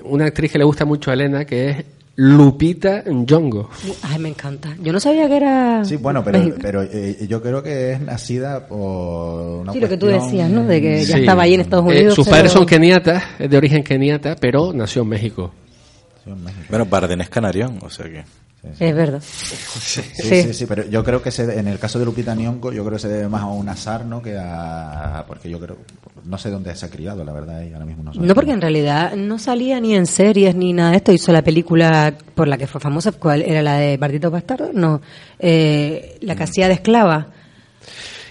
una 0.03 0.25
actriz 0.25 0.51
que 0.51 0.57
le 0.57 0.63
gusta 0.63 0.85
mucho 0.85 1.11
a 1.11 1.15
Elena, 1.15 1.43
que 1.45 1.69
es 1.69 1.85
Lupita 2.15 3.03
Nyong'o. 3.07 3.69
Ay, 4.03 4.19
me 4.19 4.29
encanta. 4.29 4.75
Yo 4.81 4.93
no 4.93 4.99
sabía 4.99 5.27
que 5.27 5.35
era. 5.37 5.83
Sí, 5.83 5.97
bueno, 5.97 6.23
pero, 6.23 6.83
eh, 6.83 7.25
yo 7.27 7.41
creo 7.41 7.63
que 7.63 7.93
es 7.93 8.01
nacida 8.01 8.67
por 8.67 9.61
una 9.61 9.73
Sí, 9.73 9.79
lo 9.79 9.89
que 9.89 9.97
tú 9.97 10.05
decías, 10.05 10.49
¿no? 10.49 10.63
De 10.65 10.79
que 10.79 11.03
ya 11.03 11.15
Sí. 11.15 11.21
estaba 11.21 11.43
ahí 11.43 11.55
en 11.55 11.61
Estados 11.61 11.85
Eh, 11.87 11.97
Unidos. 11.97 12.13
sus 12.15 12.25
pero- 12.25 12.35
padres 12.37 12.51
son 12.51 12.65
keniatas, 12.67 13.23
es 13.39 13.49
de 13.49 13.57
origen 13.57 13.83
keniata, 13.83 14.35
pero 14.39 14.71
nació 14.73 15.01
en 15.01 15.07
México. 15.09 15.51
Sí. 16.25 16.31
Bueno, 16.69 16.85
Barden 16.85 17.21
es 17.21 17.29
canarión, 17.29 17.79
o 17.81 17.89
sea 17.89 18.05
que... 18.05 18.23
Es 18.79 18.95
verdad. 18.95 19.21
Sí, 19.21 20.01
Sí. 20.13 20.41
sí, 20.43 20.53
sí, 20.53 20.65
pero 20.65 20.87
yo 20.87 21.03
creo 21.03 21.21
que 21.21 21.31
se, 21.31 21.59
en 21.59 21.67
el 21.67 21.77
caso 21.79 21.99
de 21.99 22.05
Lupita 22.05 22.33
Nyong'o, 22.33 22.71
yo 22.71 22.81
creo 22.85 22.93
que 22.95 22.99
se 23.01 23.09
debe 23.09 23.27
más 23.27 23.41
a 23.41 23.47
un 23.47 23.67
azar, 23.67 24.05
¿no? 24.05 24.21
Que 24.21 24.37
a, 24.39 25.25
porque 25.27 25.49
yo 25.49 25.59
creo, 25.59 25.75
no 26.23 26.37
sé 26.37 26.49
dónde 26.49 26.73
se 26.73 26.85
ha 26.85 26.89
criado, 26.89 27.25
la 27.25 27.33
verdad, 27.33 27.61
y 27.61 27.73
ahora 27.73 27.85
mismo 27.85 28.03
no 28.03 28.13
sé. 28.13 28.21
No, 28.21 28.33
porque 28.33 28.51
en 28.51 28.61
realidad 28.61 29.15
no 29.17 29.37
salía 29.37 29.81
ni 29.81 29.95
en 29.95 30.05
series 30.05 30.55
ni 30.55 30.71
nada 30.71 30.91
de 30.91 30.97
esto. 30.97 31.11
Hizo 31.11 31.33
la 31.33 31.41
película 31.41 32.13
por 32.35 32.47
la 32.47 32.57
que 32.57 32.65
fue 32.65 32.79
famosa. 32.79 33.11
¿Cuál 33.11 33.41
era 33.41 33.61
la 33.61 33.75
de 33.79 33.97
Bartito 33.97 34.31
Bastardo? 34.31 34.69
No. 34.73 35.01
Eh, 35.39 36.17
la 36.21 36.33
que 36.33 36.43
hacía 36.43 36.69
de 36.69 36.75
esclava. 36.75 37.27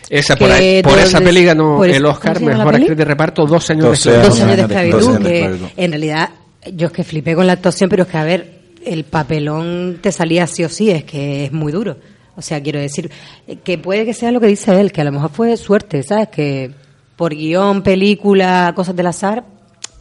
Esa, 0.09 0.35
por, 0.37 0.51
ahí- 0.51 0.83
por 0.83 0.99
esa 0.99 1.21
peli 1.21 1.45
ganó 1.45 1.77
por 1.77 1.89
el 1.91 2.07
Oscar, 2.07 2.35
¿cómo 2.39 2.47
se 2.47 2.53
llama 2.53 2.59
la 2.59 2.65
mejor 2.65 2.75
actriz 2.81 2.97
de 2.97 3.05
reparto, 3.05 3.45
dos 3.45 3.69
años 3.69 3.85
Doce 3.85 4.11
de 4.13 4.17
años. 4.17 4.29
Dos 4.29 4.41
años 4.41 4.57
de 4.57 4.63
esclavitud. 4.63 4.99
Dos 4.99 5.09
años 5.09 5.23
de 5.25 5.29
que 5.31 5.39
esclavitud. 5.41 5.69
en 5.77 5.91
realidad, 5.91 6.31
yo 6.75 6.87
es 6.89 6.93
que 6.93 7.05
flipé 7.05 7.35
con 7.35 7.47
la 7.47 7.55
actuación, 7.55 7.91
pero 7.91 8.05
es 8.05 8.09
que, 8.09 8.19
a 8.19 8.25
ver, 8.25 8.61
el 8.85 9.05
papelón 9.05 9.99
te 10.01 10.13
salía 10.13 10.47
sí 10.47 10.65
o 10.65 10.69
sí. 10.69 10.91
Es 10.91 11.05
que 11.05 11.45
es 11.45 11.53
muy 11.53 11.73
duro. 11.73 11.97
O 12.37 12.43
sea, 12.43 12.63
quiero 12.63 12.79
decir, 12.79 13.11
eh, 13.47 13.57
que 13.57 13.79
puede 13.79 14.05
que 14.05 14.15
sea 14.15 14.33
lo 14.33 14.41
que 14.41 14.47
dice 14.47 14.81
él, 14.81 14.93
que 14.93 15.01
a 15.01 15.05
lo 15.05 15.13
mejor 15.13 15.31
fue 15.31 15.57
suerte, 15.57 16.03
¿sabes? 16.03 16.29
Que 16.29 16.71
por 17.17 17.35
guion, 17.35 17.83
película, 17.83 18.73
cosas 18.75 18.97
del 18.97 19.07
azar, 19.07 19.45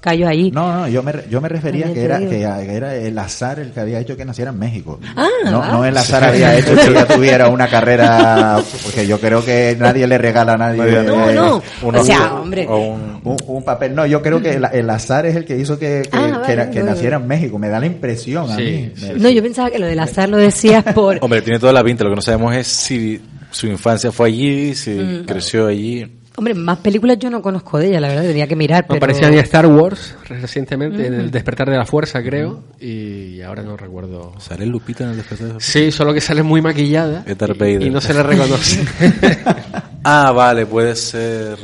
cayó 0.02 0.28
allí. 0.28 0.52
No, 0.52 0.74
no, 0.74 0.88
yo 0.90 1.02
me, 1.04 1.12
re- 1.14 1.26
yo 1.30 1.40
me 1.40 1.48
refería 1.48 1.86
Ay, 1.88 1.94
que 1.94 2.04
era, 2.04 2.20
que, 2.20 2.42
era 2.76 2.96
el 2.96 3.18
azar 3.18 3.60
el 3.60 3.72
que 3.72 3.80
había 3.80 4.00
hecho 4.00 4.18
que 4.18 4.26
naciera 4.26 4.52
en 4.52 4.60
México. 4.60 5.00
Ah, 5.16 5.28
no, 5.46 5.66
no 5.72 5.86
el 5.86 5.96
azar 5.96 6.24
había 6.24 6.58
hecho 6.58 6.76
que 6.76 6.88
ella 6.88 7.08
tuviera 7.08 7.48
una 7.48 7.68
carrera, 7.68 8.60
porque 8.84 9.08
yo 9.08 9.20
creo 9.20 9.46
que 9.46 9.78
nadie 9.80 10.08
le 10.08 10.18
regala 10.18 10.54
a 10.54 10.58
nadie. 10.58 11.04
No, 11.04 11.32
no. 11.32 11.62
Un 11.84 11.96
o 11.96 12.04
sea, 12.04 12.34
hombre. 12.34 12.66
o 12.68 12.78
un- 12.78 13.12
Un, 13.24 13.38
un 13.46 13.64
papel, 13.64 13.94
no, 13.94 14.04
yo 14.08 14.20
creo 14.24 14.42
que 14.42 14.56
el, 14.56 14.66
el 14.74 14.90
azar 14.90 15.28
es 15.28 15.36
el 15.36 15.46
que 15.46 15.56
hizo 15.56 15.78
que, 15.78 16.02
que, 16.02 16.18
Ah, 16.18 16.40
vale, 16.42 16.48
que, 16.48 16.56
vale, 16.56 16.72
que 16.72 16.80
vale. 16.80 16.92
naciera 16.92 17.18
en 17.18 17.28
México. 17.28 17.60
Me 17.60 17.70
da 17.70 17.80
la 17.80 17.86
impresión 17.86 18.50
a 18.50 18.56
Sí, 18.56 18.64
mí. 18.64 18.92
sí. 18.96 19.06
Me- 19.14 19.20
No, 19.20 19.30
yo 19.30 19.44
pensaba 19.44 19.70
que 19.70 19.78
lo 19.78 19.86
del 19.86 20.00
azar 20.00 20.28
lo 20.28 20.38
decías 20.38 20.84
por... 20.96 21.20
Hombre, 21.22 21.44
tiene 21.44 21.60
toda 21.60 21.72
la 21.72 21.84
pinta. 21.84 22.04
Lo 22.04 22.10
que 22.10 22.16
no 22.16 22.22
sabemos 22.24 22.56
es 22.56 22.66
si 22.66 23.22
su 23.52 23.68
infancia 23.68 24.12
fue 24.12 24.30
allí, 24.30 24.74
si 24.74 24.90
Mm. 24.92 25.26
creció 25.26 25.68
allí. 25.68 26.18
Hombre, 26.42 26.56
más 26.56 26.80
películas 26.80 27.20
yo 27.20 27.30
no 27.30 27.40
conozco 27.40 27.78
de 27.78 27.90
ella, 27.90 28.00
la 28.00 28.08
verdad, 28.08 28.24
tenía 28.24 28.48
que 28.48 28.56
mirar, 28.56 28.88
pero... 28.88 28.98
aparecía 28.98 29.28
en 29.28 29.36
Star 29.36 29.68
Wars 29.68 30.16
recientemente, 30.28 31.06
en 31.06 31.14
el 31.14 31.30
Despertar 31.30 31.70
de 31.70 31.78
la 31.78 31.86
Fuerza, 31.86 32.24
creo, 32.24 32.64
y 32.80 33.40
ahora 33.44 33.62
no 33.62 33.78
recuerdo. 33.78 34.34
¿Sale 34.40 34.66
Lupita 34.66 35.04
en 35.04 35.12
el 35.12 35.18
despertar? 35.18 35.48
de 35.50 35.54
la- 35.54 35.60
Sí, 35.60 35.92
solo 35.92 36.16
que 36.16 36.20
sale 36.20 36.42
muy 36.42 36.60
maquillada 36.60 37.24
y, 37.28 37.86
y 37.86 37.90
no 37.92 38.02
se 38.02 38.14
le 38.16 38.24
reconoce. 38.24 38.84
Ah, 40.04 40.32
vale, 40.32 40.66
puede 40.66 40.96
ser. 40.96 41.60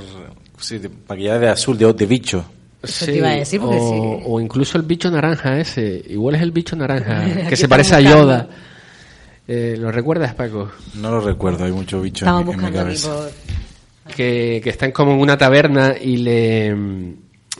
Sí, 0.59 0.78
de 0.78 0.91
maquillaje 1.09 1.39
de 1.39 1.49
azul, 1.49 1.75
de, 1.75 1.91
de 1.91 2.05
bicho. 2.05 2.45
Eso 2.84 3.05
te 3.07 3.15
iba 3.17 3.30
a 3.30 3.34
decir, 3.34 3.59
porque 3.59 3.78
o, 3.80 3.89
sí. 4.19 4.23
o 4.28 4.39
incluso 4.39 4.78
el 4.78 4.84
bicho 4.84 5.09
naranja 5.09 5.57
ese, 5.59 6.03
igual 6.07 6.36
es 6.36 6.43
el 6.43 6.51
bicho 6.51 6.75
naranja, 6.75 7.23
que 7.49 7.55
se 7.55 7.67
parece 7.67 7.95
a. 7.95 7.99
Yoda. 8.01 8.47
Eh, 9.47 9.75
¿Lo 9.80 9.91
recuerdas, 9.91 10.36
Paco? 10.36 10.69
No 11.01 11.09
lo 11.09 11.19
recuerdo, 11.21 11.65
hay 11.65 11.71
mucho 11.71 11.99
bicho 11.99 12.25
en, 12.25 12.30
Estamos 12.30 12.45
mi- 12.45 12.51
en 12.53 12.57
mi 12.59 12.65
buscando 12.65 12.91
aquí 12.91 13.01
cabeza. 13.01 13.36
Que, 14.07 14.59
que 14.63 14.69
están 14.69 14.91
como 14.91 15.13
en 15.13 15.19
una 15.19 15.37
taberna 15.37 15.95
y 15.99 16.17
le 16.17 16.75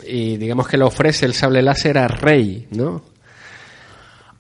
y 0.06 0.38
digamos 0.38 0.68
que 0.68 0.78
le 0.78 0.84
ofrece 0.86 1.26
el 1.26 1.34
sable 1.34 1.62
láser 1.62 1.98
a 1.98 2.08
Rey, 2.08 2.68
¿no? 2.72 3.02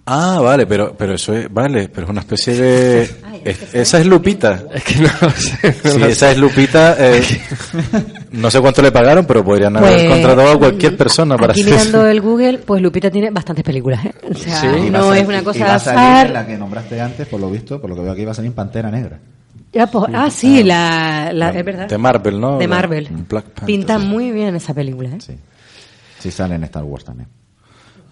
Ah, 0.09 0.39
vale, 0.41 0.65
pero, 0.65 0.95
pero 0.97 1.15
eso 1.15 1.33
es, 1.33 1.51
vale, 1.53 1.89
pero 1.89 2.05
es 2.05 2.09
una 2.11 2.21
especie 2.21 2.55
de... 2.55 3.01
es- 3.43 3.73
esa 3.75 3.99
es 3.99 4.05
Lupita. 4.05 4.63
Es 4.73 4.83
que 4.85 4.95
no 5.01 5.09
lo 5.19 5.29
sé. 5.31 5.75
no 5.83 5.97
lo 5.97 6.05
esa 6.05 6.31
es 6.31 6.37
Lupita, 6.37 6.95
eh, 6.97 7.21
no 8.31 8.49
sé 8.49 8.61
cuánto 8.61 8.81
le 8.81 8.93
pagaron, 8.93 9.25
pero 9.25 9.43
podrían 9.43 9.75
haber 9.75 9.95
Pues, 10.07 10.09
contratado 10.09 10.51
a 10.51 10.57
cualquier 10.59 10.95
persona 10.95 11.35
para 11.35 11.51
Aquí 11.51 11.61
hacer 11.63 11.73
mirando 11.73 12.07
el 12.07 12.21
Google, 12.21 12.59
pues 12.59 12.81
Lupita 12.81 13.11
tiene 13.11 13.29
bastantes 13.31 13.65
películas, 13.65 14.05
¿eh? 14.05 14.13
O 14.31 14.33
sea, 14.33 14.61
Sí. 14.61 14.67
A 14.67 14.89
no 14.91 15.13
es 15.13 15.27
una 15.27 15.43
cosa 15.43 15.65
de 15.65 15.71
azar. 15.71 16.29
la 16.29 16.47
que 16.47 16.57
nombraste 16.57 17.01
antes, 17.01 17.27
por 17.27 17.41
lo 17.41 17.49
visto, 17.49 17.81
por 17.81 17.89
lo 17.89 17.95
que 17.97 18.03
veo 18.03 18.11
aquí, 18.13 18.23
va 18.23 18.31
a 18.31 18.35
salir 18.35 18.47
en 18.51 18.55
Pantera 18.55 18.89
Negra. 18.89 19.19
Ya, 19.73 19.87
pues- 19.87 20.05
ah, 20.13 20.29
sí, 20.29 20.63
la, 20.63 21.31
la- 21.33 21.49
es 21.49 21.65
verdad. 21.65 21.87
De 21.89 21.97
Marvel, 21.97 22.39
¿no? 22.39 22.57
De 22.57 22.67
Marvel. 22.67 23.07
Black 23.29 23.45
Panther, 23.45 23.65
Pinta 23.65 23.99
sí. 23.99 24.05
muy 24.05 24.31
bien 24.31 24.55
esa 24.55 24.73
película, 24.73 25.09
¿eh? 25.09 25.17
Sí. 25.19 25.37
Sí 26.19 26.31
sale 26.31 26.55
en 26.55 26.63
Star 26.63 26.83
Wars 26.83 27.03
también. 27.05 27.27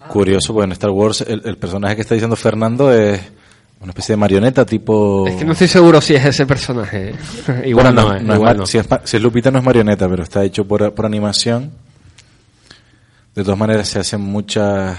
Curioso, 0.08 0.52
pues 0.54 0.64
en 0.66 0.72
Star 0.72 0.90
Wars 0.90 1.22
el, 1.26 1.42
el 1.44 1.56
personaje 1.58 1.96
que 1.96 2.02
está 2.02 2.14
diciendo 2.14 2.36
Fernando 2.36 2.92
es 2.92 3.20
una 3.80 3.90
especie 3.90 4.12
de 4.12 4.16
marioneta 4.18 4.64
tipo... 4.64 5.26
Es 5.26 5.34
que 5.36 5.44
no 5.44 5.52
estoy 5.52 5.66
seguro 5.66 6.00
si 6.00 6.14
es 6.14 6.24
ese 6.24 6.46
personaje. 6.46 7.10
¿eh? 7.10 7.62
igual 7.66 7.92
Bueno, 7.92 8.10
no, 8.10 8.14
es, 8.14 8.22
igual 8.22 8.40
mar- 8.40 8.56
no. 8.58 8.66
Si, 8.66 8.78
es, 8.78 8.86
si 9.04 9.16
es 9.16 9.22
Lupita 9.22 9.50
no 9.50 9.58
es 9.58 9.64
marioneta, 9.64 10.08
pero 10.08 10.22
está 10.22 10.44
hecho 10.44 10.64
por, 10.66 10.94
por 10.94 11.04
animación. 11.06 11.72
De 13.34 13.42
todas 13.42 13.58
maneras 13.58 13.88
se 13.88 13.98
hacen 13.98 14.20
muchas... 14.20 14.96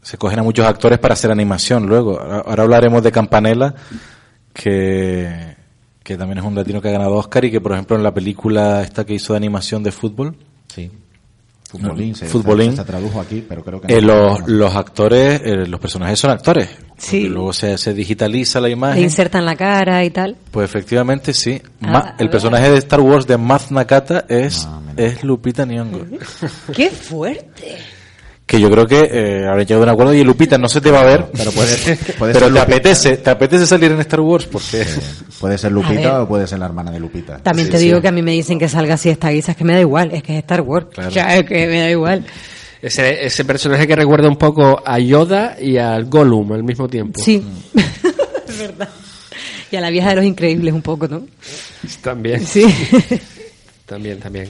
Se 0.00 0.16
cogen 0.18 0.38
a 0.38 0.42
muchos 0.42 0.66
actores 0.66 0.98
para 0.98 1.14
hacer 1.14 1.30
animación 1.30 1.86
luego. 1.86 2.18
Ahora, 2.20 2.38
ahora 2.46 2.62
hablaremos 2.64 3.02
de 3.02 3.12
Campanella, 3.12 3.74
que, 4.52 5.56
que 6.02 6.16
también 6.16 6.38
es 6.38 6.44
un 6.44 6.54
latino 6.54 6.80
que 6.80 6.88
ha 6.88 6.92
ganado 6.92 7.14
Oscar 7.14 7.44
y 7.44 7.50
que, 7.50 7.60
por 7.60 7.72
ejemplo, 7.72 7.96
en 7.96 8.02
la 8.02 8.12
película 8.14 8.82
esta 8.82 9.04
que 9.04 9.14
hizo 9.14 9.32
de 9.32 9.36
animación 9.38 9.82
de 9.82 9.92
fútbol, 9.92 10.36
Sí. 10.68 10.90
Futbolín, 11.68 12.14
se, 12.14 12.26
Futbolín. 12.26 12.72
se, 12.72 12.76
se 12.78 12.84
tradujo 12.84 13.18
aquí, 13.18 13.42
pero 13.48 13.64
creo 13.64 13.80
que 13.80 13.96
eh, 13.96 14.02
no. 14.02 14.06
los, 14.38 14.46
los 14.48 14.74
actores, 14.76 15.40
eh, 15.42 15.66
los 15.66 15.80
personajes 15.80 16.18
son 16.18 16.30
actores. 16.30 16.68
Sí. 16.98 17.20
Porque 17.20 17.28
luego 17.30 17.52
se, 17.54 17.78
se 17.78 17.94
digitaliza 17.94 18.60
la 18.60 18.66
Le 18.68 18.74
imagen. 18.74 19.02
insertan 19.02 19.46
la 19.46 19.56
cara 19.56 20.04
y 20.04 20.10
tal. 20.10 20.36
Pues 20.50 20.66
efectivamente 20.66 21.32
sí. 21.32 21.62
Ah, 21.80 21.86
Ma- 21.90 22.14
el 22.18 22.28
personaje 22.28 22.70
de 22.70 22.76
Star 22.76 23.00
Wars 23.00 23.26
de 23.26 23.38
Maz 23.38 23.70
Nakata 23.70 24.26
es, 24.28 24.66
Ah, 24.70 24.82
es 24.98 25.24
Lupita 25.24 25.64
Nyong'o. 25.64 26.04
¡Qué 26.74 26.90
fuerte! 26.90 27.78
Que 28.44 28.60
yo 28.60 28.68
creo 28.70 28.86
que 28.86 29.08
eh, 29.10 29.46
habré 29.48 29.64
llegado 29.64 29.82
a 29.82 29.86
un 29.86 29.90
acuerdo 29.90 30.14
y 30.14 30.22
Lupita 30.24 30.58
no 30.58 30.68
se 30.68 30.80
te 30.80 30.90
va 30.90 31.00
a 31.00 31.04
ver, 31.04 31.26
Pero 31.36 31.52
puede, 31.52 31.76
puede 32.18 32.32
pero 32.32 32.32
ser 32.32 32.42
te 32.42 32.48
Lupita, 32.50 32.62
apetece, 32.62 33.16
te 33.18 33.30
apetece 33.30 33.66
salir 33.66 33.92
en 33.92 34.00
Star 34.00 34.20
Wars 34.20 34.46
porque 34.46 34.84
Puede 35.40 35.56
ser. 35.58 35.72
Lupita 35.72 36.22
o 36.22 36.28
puede 36.28 36.46
ser 36.46 36.58
la 36.58 36.66
hermana 36.66 36.90
de 36.90 37.00
Lupita. 37.00 37.38
También 37.38 37.66
Sí, 37.66 37.72
te 37.72 37.78
sí. 37.78 37.84
digo 37.86 38.00
que 38.00 38.08
a 38.08 38.12
mí 38.12 38.20
me 38.22 38.32
dicen 38.32 38.58
que 38.58 38.68
salga 38.68 38.94
así 38.94 39.08
esta 39.08 39.30
guisa, 39.30 39.52
es 39.52 39.56
que 39.56 39.64
me 39.64 39.72
da 39.74 39.80
igual, 39.80 40.10
es 40.12 40.22
que 40.22 40.32
es 40.34 40.38
Star 40.40 40.60
Wars. 40.60 40.86
Claro. 40.92 41.08
O 41.08 41.12
sea, 41.12 41.36
es 41.36 41.44
que 41.44 41.66
me 41.66 41.80
da 41.80 41.90
igual. 41.90 42.24
Ese, 42.82 43.24
ese 43.24 43.44
personaje 43.44 43.86
que 43.86 43.94
recuerda 43.96 44.28
un 44.28 44.36
poco 44.36 44.82
a 44.84 44.98
Yoda 44.98 45.56
y 45.60 45.76
al 45.78 46.06
Gollum 46.06 46.52
al 46.52 46.64
mismo 46.64 46.88
tiempo. 46.88 47.20
Sí. 47.22 47.42
es 48.48 48.58
verdad. 48.58 48.88
Y 49.70 49.76
a 49.76 49.80
la 49.80 49.88
vieja 49.90 50.10
de 50.10 50.16
los 50.16 50.24
increíbles 50.24 50.74
un 50.74 50.82
poco, 50.82 51.08
¿no? 51.08 51.22
También. 52.02 52.44
Sí. 52.46 52.66
También, 53.86 54.18
también. 54.20 54.48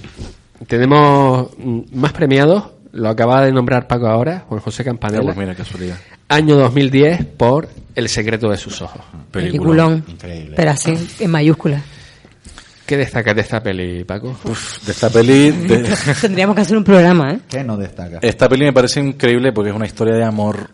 Tenemos 0.68 1.49
mm, 1.59 1.80
más 1.95 2.12
premiados. 2.12 2.64
Lo 2.93 3.09
acaba 3.09 3.43
de 3.45 3.53
nombrar 3.53 3.86
Paco 3.88 4.07
ahora, 4.07 4.45
Juan 4.49 4.61
José 4.61 4.84
Campanella. 4.84 5.22
pues 5.24 5.36
mira, 5.36 5.55
casualidad. 5.55 5.97
Año 6.28 6.57
2010 6.57 7.24
por 7.36 7.68
El 7.95 8.09
secreto 8.09 8.51
de 8.51 8.57
sus 8.59 8.80
ojos. 8.82 9.01
Peliculón. 9.30 10.05
Increíble. 10.07 10.55
Pero 10.57 10.70
así, 10.70 10.95
en 11.20 11.30
mayúsculas. 11.30 11.82
¿Qué 12.86 12.97
destacas 12.97 13.34
de 13.34 13.40
esta 13.43 13.62
peli, 13.62 14.05
Paco? 14.05 14.36
Uf, 14.45 14.84
de 14.84 14.93
esta 14.93 15.09
peli, 15.09 15.51
de- 15.51 15.88
Tendríamos 16.20 16.55
que 16.57 16.62
hacer 16.62 16.76
un 16.76 16.84
programa, 16.84 17.32
¿eh? 17.32 17.40
¿Qué 17.49 17.62
no 17.64 17.76
destaca? 17.76 18.18
esta 18.20 18.49
peli 18.49 18.64
me 18.64 18.72
parece 18.72 19.01
increíble 19.01 19.53
porque 19.53 19.70
es 19.70 19.76
una 19.76 19.86
historia 19.86 20.14
de 20.14 20.24
amor 20.24 20.68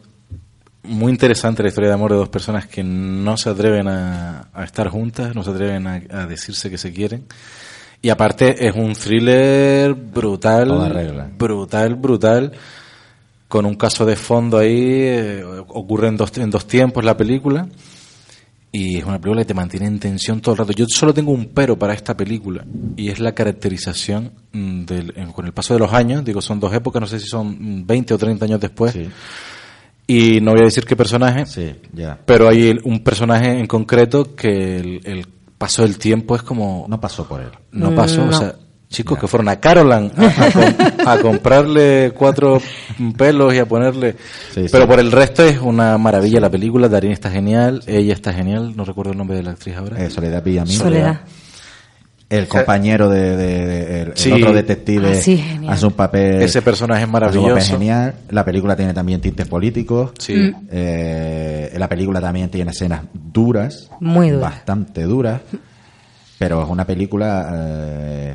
muy 0.85 1.13
interesante, 1.13 1.63
la 1.63 1.69
historia 1.69 1.89
de 1.91 1.95
amor 1.95 2.13
de 2.13 2.17
dos 2.17 2.29
personas 2.31 2.67
que 2.67 2.83
no 2.83 3.37
se 3.37 3.51
atreven 3.51 3.87
a, 3.89 4.49
a 4.55 4.65
estar 4.65 4.89
juntas, 4.89 5.35
no 5.35 5.43
se 5.45 5.51
atreven 5.51 5.87
a, 5.87 6.01
a 6.11 6.27
decirse 6.27 6.71
que 6.71 6.79
se 6.79 6.93
quieren. 6.93 7.27
Y 8.01 8.11
aparte 8.11 8.67
es 8.67 8.75
un 8.75 8.93
thriller 8.93 9.93
brutal, 9.93 10.69
brutal, 11.37 11.95
brutal, 11.97 12.53
con 13.49 13.67
un 13.67 13.75
caso 13.75 14.07
de 14.07 14.15
fondo 14.15 14.59
ahí, 14.59 15.01
eh, 15.03 15.45
ocurre 15.69 16.09
en 16.09 16.17
dos, 16.17 16.37
en 16.39 16.51
dos 16.51 16.67
tiempos 16.67 17.05
la 17.05 17.17
película, 17.17 17.67
y 18.71 18.99
es 18.99 19.05
una 19.05 19.19
película 19.19 19.43
que 19.43 19.47
te 19.47 19.55
mantiene 19.55 19.87
en 19.87 19.99
tensión 19.99 20.41
todo 20.41 20.53
el 20.53 20.59
rato. 20.59 20.73
Yo 20.73 20.87
solo 20.89 21.13
tengo 21.13 21.33
un 21.33 21.47
pero 21.47 21.77
para 21.77 21.93
esta 21.93 22.17
película, 22.17 22.65
y 22.97 23.09
es 23.09 23.19
la 23.19 23.33
caracterización 23.33 24.31
mm, 24.53 24.85
del, 24.85 25.15
con 25.33 25.47
el 25.47 25.53
paso 25.53 25.75
de 25.75 25.81
los 25.81 25.93
años, 25.93 26.25
digo, 26.25 26.41
son 26.41 26.61
dos 26.61 26.73
épocas, 26.73 27.01
no 27.01 27.07
sé 27.09 27.19
si 27.19 27.27
son 27.27 27.81
mm, 27.81 27.87
20 27.87 28.15
o 28.15 28.19
30 28.19 28.45
años 28.45 28.61
después, 28.61 28.93
Sí, 28.93 29.09
y 30.07 30.41
no 30.41 30.53
voy 30.53 30.61
a 30.61 30.65
decir 30.67 30.85
qué 30.87 30.95
personaje, 30.95 31.47
sí, 31.47 31.75
ya. 31.93 32.19
pero 32.25 32.49
hay 32.49 32.79
un 32.85 33.01
personaje 33.01 33.59
en 33.59 33.67
concreto 33.67 34.37
que 34.37 34.77
el, 34.79 35.01
el 35.05 35.27
paso 35.59 35.83
del 35.83 35.99
tiempo 35.99 36.37
es 36.37 36.43
como 36.43 36.87
No 36.89 37.01
pasó 37.01 37.27
por 37.27 37.41
él. 37.41 37.51
no 37.73 37.95
pasó, 37.95 38.25
no. 38.25 38.31
o 38.31 38.33
sea, 38.39 38.55
chicos 38.89 39.19
que 39.19 39.27
fueron 39.27 39.49
a 39.51 39.57
Carolan 39.61 40.11
a, 40.17 40.45
a 40.47 40.51
com- 40.53 41.07
a 41.07 41.19
comprarle 41.19 42.13
cuatro 42.17 42.59
pelos 43.19 43.53
y 43.55 43.59
a 43.59 43.67
ponerle... 43.67 44.13
Sí, 44.55 44.67
Pero 44.73 44.85
sí. 44.85 44.89
por 44.89 44.99
el 45.01 45.13
resto 45.13 45.45
es 45.45 45.59
una 45.61 45.99
maravilla 45.99 46.41
la 46.41 46.49
película, 46.51 46.89
Darín 46.89 47.13
está 47.13 47.31
genial, 47.31 47.83
ella 47.87 48.15
está 48.15 48.33
genial, 48.33 48.75
no 48.77 48.85
recuerdo 48.85 49.13
el 49.13 49.19
nombre 49.19 49.37
de 49.37 49.43
la 49.43 49.51
actriz 49.51 49.77
ahora. 49.77 50.03
Eh, 50.03 50.09
Soledad 50.11 50.43
Villamil. 50.43 50.73
Soledad. 50.79 51.21
El 52.31 52.47
compañero 52.47 53.09
de, 53.09 53.37
de- 53.39 53.67
de- 53.67 54.03
el, 54.03 54.33
otro 54.35 54.53
detective 54.53 55.13
Ah, 55.13 55.15
sí, 55.15 55.43
hace 55.67 55.87
un 55.87 55.93
papel 55.93 56.43
Ese 56.43 56.61
personaje 56.61 57.03
es 57.03 57.09
hace 57.09 57.17
un 57.17 57.21
papel 57.21 57.35
maravilloso. 57.43 57.73
genial. 57.73 58.15
La 58.29 58.45
película 58.45 58.77
tiene 58.77 58.93
también 58.93 59.21
tintes 59.23 59.47
políticos. 59.47 60.11
Sí. 60.19 60.35
Mm. 60.35 60.55
Eh, 60.71 61.75
la 61.79 61.89
película 61.89 62.21
también 62.21 62.51
tiene 62.51 62.73
escenas 62.73 63.03
duras, 63.15 63.91
Muy 64.01 64.29
duras. 64.31 64.51
bastante 64.53 65.05
duras, 65.05 65.41
pero 66.39 66.63
es 66.63 66.69
una 66.69 66.85
película 66.85 67.51
eh, 67.55 68.35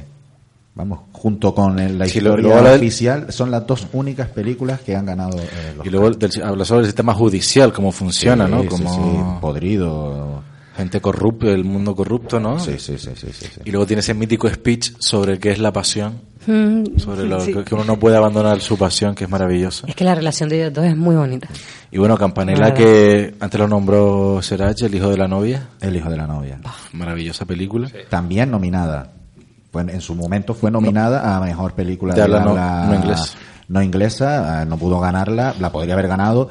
Vamos, 0.75 1.01
junto 1.11 1.53
con 1.53 1.77
el- 1.77 1.99
la 1.99 2.05
Sí, 2.07 2.17
historia 2.17 2.41
luego 2.47 2.61
la 2.63 2.71
del- 2.71 2.79
oficial, 2.79 3.31
son 3.31 3.51
las 3.51 3.67
dos 3.67 3.85
únicas 3.93 4.27
películas 4.29 4.79
que 4.81 4.95
han 4.95 5.05
ganado 5.05 5.37
eh, 5.37 5.73
los 5.77 5.85
Y 5.85 5.91
luego 5.91 6.09
del- 6.09 6.41
habla 6.43 6.65
sobre 6.65 6.79
el 6.79 6.85
sistema 6.87 7.13
judicial, 7.13 7.71
cómo 7.71 7.91
funciona, 7.91 8.47
Sí, 8.47 8.51
¿no? 8.51 8.61
sí, 8.63 8.67
Como 8.69 8.89
sí, 8.91 9.39
podrido. 9.39 10.41
Gente 10.75 10.99
corrupta, 11.01 11.47
el 11.47 11.63
mundo 11.63 11.95
corrupto, 11.95 12.39
¿no? 12.39 12.59
Sí, 12.59 12.79
sí, 12.79 12.97
sí, 12.97 13.11
sí, 13.15 13.27
sí, 13.31 13.45
sí. 13.53 13.61
Y 13.65 13.71
luego 13.71 13.85
tiene 13.85 13.99
ese 14.01 14.13
mítico 14.13 14.49
speech 14.49 14.93
sobre 14.99 15.37
qué 15.39 15.51
es 15.51 15.59
la 15.59 15.71
pasión, 15.71 16.33
Mm, 16.45 16.97
sobre 16.97 17.23
lo 17.25 17.39
sí. 17.39 17.53
que 17.53 17.63
que 17.63 17.73
uno 17.73 17.85
no 17.85 17.97
puede 17.97 18.17
abandonar 18.17 18.59
su 18.59 18.77
pasión, 18.77 19.15
que 19.15 19.23
es 19.23 19.29
maravilloso. 19.29 19.87
Es 19.87 19.95
que 19.95 20.03
la 20.03 20.13
relación 20.13 20.49
de 20.49 20.57
ellos 20.61 20.73
dos 20.73 20.83
es 20.83 20.97
muy 20.97 21.15
bonita. 21.15 21.47
Y 21.89 21.97
bueno, 21.99 22.17
Campanella, 22.17 22.73
que 22.73 23.33
antes 23.39 23.57
lo 23.59 23.67
nombró 23.69 24.41
Serach, 24.41 24.81
el 24.81 24.93
hijo 24.93 25.09
de 25.09 25.17
la 25.17 25.27
novia, 25.29 25.69
El 25.79 25.95
hijo 25.95 26.09
de 26.09 26.17
la 26.17 26.27
novia. 26.27 26.59
maravillosa 26.91 27.45
película. 27.45 27.89
También 28.09 28.51
nominada. 28.51 29.13
Pues 29.71 29.87
en 29.87 30.01
su 30.01 30.15
momento 30.15 30.53
fue 30.53 30.69
nominada 30.69 31.35
a 31.35 31.39
mejor 31.39 31.73
película 31.73 32.13
De 32.13 32.21
habla 32.21 32.41
no- 32.41 32.49
habla 32.51 32.85
no 32.89 32.95
inglesa. 32.95 33.37
no 33.69 33.81
inglesa, 33.81 34.61
ah, 34.61 34.65
no 34.65 34.77
pudo 34.77 34.99
ganarla, 34.99 35.55
la 35.59 35.71
podría 35.71 35.93
haber 35.93 36.07
ganado. 36.09 36.49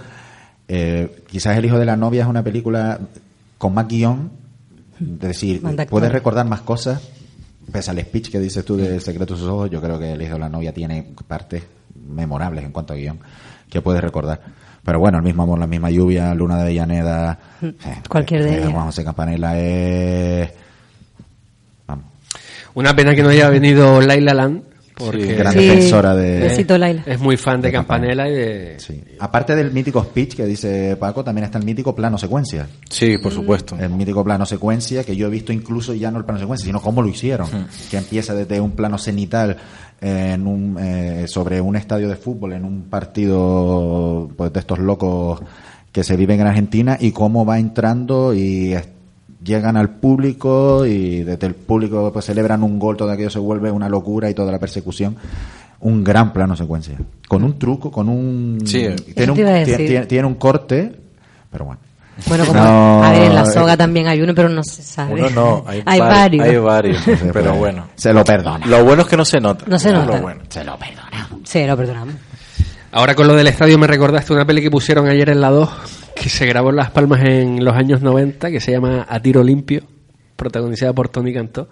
Eh, 0.68 1.22
quizás 1.30 1.56
El 1.58 1.66
hijo 1.66 1.78
de 1.78 1.84
la 1.84 1.96
novia 1.96 2.22
es 2.22 2.28
una 2.28 2.42
película 2.42 2.98
con 3.62 3.74
más 3.74 3.86
guion, 3.86 4.32
es 5.00 5.20
decir, 5.20 5.62
puedes 5.88 6.10
recordar 6.10 6.44
más 6.48 6.62
cosas. 6.62 7.00
Pese 7.70 7.92
al 7.92 8.00
speech 8.00 8.28
que 8.28 8.40
dices 8.40 8.64
tú 8.64 8.76
de 8.76 8.98
secreto 8.98 9.34
de 9.34 9.40
sus 9.40 9.48
ojos, 9.48 9.70
yo 9.70 9.80
creo 9.80 10.00
que 10.00 10.14
El 10.14 10.20
hijo 10.20 10.32
de 10.32 10.40
la 10.40 10.48
novia 10.48 10.74
tiene 10.74 11.14
partes 11.28 11.62
memorables 11.94 12.64
en 12.64 12.72
cuanto 12.72 12.92
a 12.92 12.96
guion 12.96 13.20
que 13.70 13.80
puedes 13.80 14.02
recordar. 14.02 14.40
Pero 14.84 14.98
bueno, 14.98 15.18
el 15.18 15.22
mismo 15.22 15.44
amor, 15.44 15.60
la 15.60 15.68
misma 15.68 15.92
lluvia, 15.92 16.34
Luna 16.34 16.60
de 16.60 16.70
Villaneda, 16.70 17.38
eh, 17.62 17.74
Cualquier 18.08 18.42
de 18.42 18.50
eh, 18.50 18.58
ellas. 18.58 18.72
Juan 18.72 18.86
José 18.86 19.04
Campanella 19.04 19.56
es... 19.56 20.50
Vamos. 21.86 22.06
Una 22.74 22.96
pena 22.96 23.14
que 23.14 23.22
no 23.22 23.28
haya 23.28 23.48
venido 23.48 24.00
Laila 24.00 24.34
Land, 24.34 24.64
porque 24.96 25.26
Sí, 25.26 25.32
gran 25.34 25.52
Sí, 25.52 25.58
defensora 25.60 26.14
de... 26.14 26.40
besito, 26.40 26.76
Laila. 26.78 27.02
es 27.06 27.18
muy 27.20 27.36
fan 27.36 27.60
de, 27.60 27.68
De 27.68 27.72
Campanella 27.72 28.28
y 28.28 28.32
de... 28.32 28.74
Sí. 28.78 29.02
Aparte 29.18 29.54
del 29.56 29.72
mítico 29.72 30.02
speech 30.04 30.34
que 30.36 30.44
dice 30.46 30.96
Paco, 30.96 31.24
también 31.24 31.44
está 31.44 31.58
el 31.58 31.64
mítico 31.64 31.94
plano 31.94 32.18
secuencia. 32.18 32.66
Sí, 32.90 33.18
por 33.18 33.32
supuesto. 33.32 33.76
El 33.78 33.90
mítico 33.90 34.22
plano 34.22 34.44
secuencia 34.46 35.04
que 35.04 35.16
yo 35.16 35.26
he 35.26 35.30
visto 35.30 35.52
incluso 35.52 35.94
ya 35.94 36.10
no 36.10 36.18
el 36.18 36.24
plano 36.24 36.40
secuencia, 36.40 36.66
sino 36.66 36.80
cómo 36.80 37.02
lo 37.02 37.08
hicieron. 37.08 37.48
Que 37.90 37.96
empieza 37.96 38.34
desde 38.34 38.60
un 38.60 38.72
plano 38.72 38.98
cenital 38.98 39.56
en 40.00 40.46
un, 40.46 40.76
eh, 40.80 41.24
sobre 41.28 41.60
un 41.60 41.76
estadio 41.76 42.08
de 42.08 42.16
fútbol, 42.16 42.52
en 42.54 42.64
un 42.64 42.82
partido 42.82 44.30
pues, 44.36 44.52
de 44.52 44.60
estos 44.60 44.78
locos 44.78 45.40
que 45.92 46.02
se 46.04 46.16
viven 46.16 46.40
en 46.40 46.46
Argentina 46.46 46.96
y 46.98 47.12
cómo 47.12 47.44
va 47.44 47.58
entrando 47.58 48.32
y 48.34 48.72
es- 48.74 48.88
llegan 49.44 49.76
al 49.76 49.90
público 49.90 50.84
y 50.86 51.22
desde 51.24 51.46
el 51.46 51.54
público 51.54 52.10
pues 52.12 52.24
celebran 52.24 52.62
un 52.62 52.78
gol, 52.78 52.96
todo 52.96 53.10
aquello 53.10 53.30
se 53.30 53.38
vuelve 53.38 53.70
una 53.70 53.88
locura 53.88 54.30
y 54.30 54.34
toda 54.34 54.52
la 54.52 54.58
persecución. 54.58 55.16
Un 55.80 56.04
gran 56.04 56.32
plano 56.32 56.54
secuencia. 56.56 56.96
Con 57.26 57.42
un 57.42 57.58
truco, 57.58 57.90
con 57.90 58.08
un... 58.08 58.58
Sí. 58.64 58.86
tiene, 59.14 59.32
un, 59.32 59.32
a 59.32 59.34
tiene- 59.34 59.52
decir. 59.64 59.76
tiene- 59.88 60.06
tiene 60.06 60.26
un 60.28 60.34
corte, 60.36 60.92
pero 61.50 61.64
bueno. 61.64 61.80
Bueno, 62.26 62.44
como, 62.46 62.60
No, 62.62 63.02
a 63.02 63.10
ver, 63.10 63.22
en 63.24 63.34
la 63.34 63.42
eh, 63.42 63.46
soga 63.46 63.76
también 63.76 64.06
hay 64.06 64.20
uno, 64.20 64.34
pero 64.34 64.48
no 64.48 64.62
se 64.62 64.82
sabe. 64.82 65.14
Uno 65.14 65.30
no, 65.30 65.64
hay, 65.66 65.82
hay 65.86 65.98
va- 65.98 66.08
varios. 66.08 66.46
Hay 66.46 66.56
varios, 66.58 67.02
se 67.02 67.16
pero 67.32 67.54
bueno. 67.54 67.88
Se 67.96 68.12
lo 68.12 68.22
perdona. 68.22 68.64
Lo 68.66 68.84
bueno 68.84 69.02
es 69.02 69.08
que 69.08 69.16
no 69.16 69.24
se 69.24 69.40
nota. 69.40 69.64
No 69.66 69.78
se 69.78 69.90
nota. 69.90 70.16
Lo 70.16 70.22
bueno. 70.22 70.42
Se 70.48 70.62
lo 70.62 70.76
perdona. 70.78 71.28
Sí, 71.44 71.66
lo 71.66 71.76
perdonamos. 71.76 72.14
Ahora 72.92 73.14
con 73.14 73.26
lo 73.26 73.34
del 73.34 73.46
estadio 73.46 73.78
me 73.78 73.86
recordaste 73.86 74.32
una 74.34 74.44
peli 74.44 74.60
que 74.62 74.70
pusieron 74.70 75.08
ayer 75.08 75.30
en 75.30 75.40
la 75.40 75.48
2, 75.50 75.70
que 76.14 76.28
se 76.28 76.46
grabó 76.46 76.70
en 76.70 76.76
Las 76.76 76.90
Palmas 76.90 77.20
en 77.24 77.64
los 77.64 77.74
años 77.74 78.02
90, 78.02 78.50
que 78.50 78.60
se 78.60 78.72
llama 78.72 79.06
A 79.08 79.20
Tiro 79.20 79.42
Limpio, 79.42 79.82
protagonizada 80.36 80.92
por 80.92 81.08
Tony 81.08 81.32
Cantó. 81.32 81.68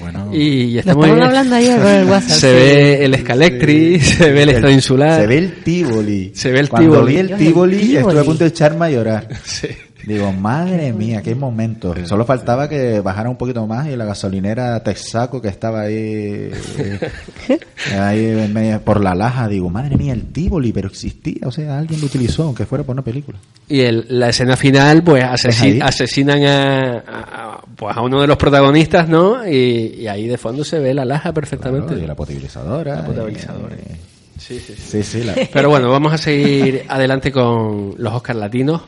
Bueno, 0.00 0.28
Y 0.34 0.74
bien. 0.74 0.88
hablando 1.22 1.54
ayer 1.56 1.80
por 1.80 1.90
el 1.90 2.04
WhatsApp. 2.10 2.30
Se 2.38 2.50
sí. 2.50 2.54
ve 2.56 3.04
el 3.06 3.14
Escalectri, 3.14 3.98
se 4.00 4.30
ve 4.32 4.42
el 4.42 4.48
Estadio 4.50 4.74
Insular. 4.74 5.20
Se 5.22 5.26
ve 5.26 5.38
el 5.38 5.52
Tivoli. 5.62 6.32
Se 6.34 6.50
ve 6.52 6.60
el 6.60 6.68
Cuando 6.68 6.90
Tivoli. 6.92 7.12
vi 7.14 7.18
el 7.20 7.26
Dios, 7.28 7.40
el 7.40 7.46
Tivoli, 7.46 7.76
Tivoli. 7.78 7.96
estuve 7.96 8.20
a 8.20 8.24
punto 8.24 8.44
de 8.44 8.50
echarme 8.50 8.86
a 8.86 8.90
llorar. 8.90 9.28
Sí. 9.44 9.68
Digo, 10.08 10.32
madre 10.32 10.90
mía, 10.94 11.20
qué 11.20 11.34
momento. 11.34 11.94
Solo 12.06 12.24
faltaba 12.24 12.66
que 12.66 13.00
bajara 13.00 13.28
un 13.28 13.36
poquito 13.36 13.66
más 13.66 13.86
y 13.88 13.94
la 13.94 14.06
gasolinera 14.06 14.82
Texaco 14.82 15.42
que 15.42 15.48
estaba 15.48 15.82
ahí, 15.82 16.50
ahí 18.00 18.24
en 18.24 18.52
medio- 18.54 18.80
por 18.80 19.02
la 19.02 19.14
laja, 19.14 19.48
digo, 19.48 19.68
madre 19.68 19.96
mía, 19.96 20.14
el 20.14 20.32
Tivoli, 20.32 20.72
pero 20.72 20.88
existía, 20.88 21.46
o 21.46 21.50
sea, 21.52 21.78
alguien 21.78 22.00
lo 22.00 22.06
utilizó, 22.06 22.44
aunque 22.44 22.64
fuera 22.64 22.84
por 22.84 22.94
una 22.94 23.02
película. 23.02 23.38
Y 23.68 23.80
el- 23.80 24.06
la 24.08 24.30
escena 24.30 24.56
final, 24.56 25.02
pues 25.02 25.22
asesi- 25.24 25.62
ahí? 25.74 25.78
asesinan 25.82 26.42
a, 26.44 27.60
pues 27.76 27.94
a 27.94 28.00
uno 28.00 28.20
de 28.22 28.26
los 28.26 28.36
protagonistas, 28.38 29.08
¿no? 29.10 29.46
Y, 29.46 29.96
y 30.00 30.06
ahí 30.08 30.26
de 30.26 30.38
fondo 30.38 30.64
se 30.64 30.78
ve 30.78 30.94
la 30.94 31.04
laja 31.04 31.32
perfectamente. 31.32 31.88
Claro, 31.88 32.02
y 32.02 32.06
la 32.06 32.14
potabilizadora. 32.14 32.96
La 32.96 33.04
potabilizadora. 33.04 33.74
eh, 33.76 33.96
Sí, 34.38 34.58
sí, 34.60 34.72
sí. 34.74 34.82
Sí, 34.88 35.02
sí, 35.02 35.24
la- 35.24 35.34
Pero 35.52 35.68
bueno, 35.68 35.90
vamos 35.90 36.12
a 36.14 36.16
seguir 36.18 36.84
adelante 36.88 37.30
con 37.30 37.94
los 37.98 38.14
Oscar 38.14 38.36
latinos. 38.36 38.82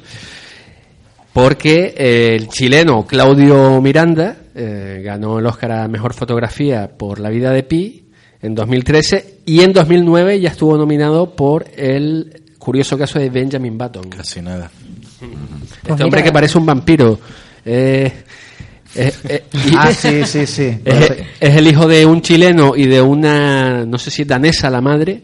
Porque 1.32 1.94
eh, 1.96 2.34
el 2.34 2.48
chileno 2.48 3.06
Claudio 3.06 3.80
Miranda 3.80 4.36
eh, 4.54 5.00
ganó 5.04 5.38
el 5.38 5.46
Oscar 5.46 5.72
a 5.72 5.88
Mejor 5.88 6.12
Fotografía 6.12 6.90
por 6.96 7.20
La 7.20 7.30
vida 7.30 7.52
de 7.52 7.62
Pi 7.62 8.04
en 8.42 8.54
2013 8.54 9.38
y 9.46 9.60
en 9.60 9.72
2009 9.72 10.40
ya 10.40 10.48
estuvo 10.50 10.76
nominado 10.76 11.30
por 11.36 11.66
el 11.76 12.42
curioso 12.58 12.98
caso 12.98 13.18
de 13.18 13.30
Benjamin 13.30 13.78
Button. 13.78 14.08
casi 14.10 14.40
nada. 14.42 14.70
Este 15.20 15.88
Pues 15.88 16.00
hombre 16.00 16.22
que 16.22 16.32
parece 16.32 16.58
un 16.58 16.66
vampiro. 16.66 17.18
Eh, 17.64 18.12
eh, 18.96 19.12
eh, 19.28 19.44
y- 19.52 19.74
Ah, 19.76 19.92
sí, 19.92 20.24
sí, 20.24 20.46
sí. 20.46 20.78
es, 20.84 21.10
es 21.38 21.56
el 21.56 21.66
hijo 21.68 21.86
de 21.86 22.04
un 22.06 22.22
chileno 22.22 22.74
y 22.74 22.86
de 22.86 23.00
una, 23.00 23.84
no 23.86 23.98
sé 23.98 24.10
si 24.10 24.24
danesa 24.24 24.68
la 24.68 24.80
madre, 24.80 25.22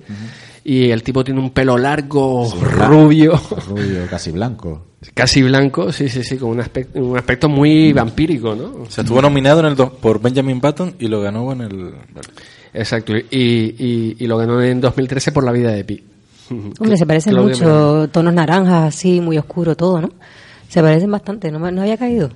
y 0.68 0.90
el 0.90 1.02
tipo 1.02 1.22
tiene 1.22 1.38
un 1.40 1.50
pelo 1.50 1.78
largo, 1.78 2.50
rubio, 2.60 3.40
Rubio, 3.68 4.06
casi 4.10 4.32
blanco. 4.32 4.86
casi 5.14 5.42
blanco, 5.42 5.92
sí, 5.92 6.08
sí, 6.08 6.24
sí, 6.24 6.36
con 6.36 6.50
un 6.50 6.60
aspecto, 6.60 6.98
un 7.00 7.16
aspecto 7.16 7.48
muy 7.48 7.92
vampírico, 7.92 8.54
¿no? 8.54 8.82
O 8.82 8.86
sea, 8.90 9.02
estuvo 9.02 9.22
nominado 9.22 9.60
en 9.60 9.66
el 9.66 9.76
do- 9.76 9.92
por 9.92 10.20
Benjamin 10.20 10.60
Button 10.60 10.96
y 10.98 11.06
lo 11.08 11.20
ganó 11.22 11.52
en 11.52 11.60
el... 11.60 11.90
Exacto, 12.74 13.16
y, 13.16 13.24
y, 13.30 14.16
y 14.18 14.26
lo 14.26 14.36
ganó 14.38 14.60
en 14.62 14.80
2013 14.80 15.32
por 15.32 15.44
La 15.44 15.52
vida 15.52 15.70
de 15.70 15.84
Pi. 15.84 16.04
Hombre, 16.50 16.96
se 16.96 17.06
parecen 17.06 17.32
Miranda. 17.34 17.52
mucho, 17.52 18.08
tonos 18.12 18.34
naranjas, 18.34 18.94
así, 18.94 19.20
muy 19.20 19.38
oscuro 19.38 19.76
todo, 19.76 20.00
¿no? 20.00 20.10
Se 20.68 20.82
parecen 20.82 21.10
bastante, 21.10 21.50
no, 21.50 21.58
me- 21.58 21.72
no 21.72 21.82
había 21.82 21.96
caído. 21.96 22.30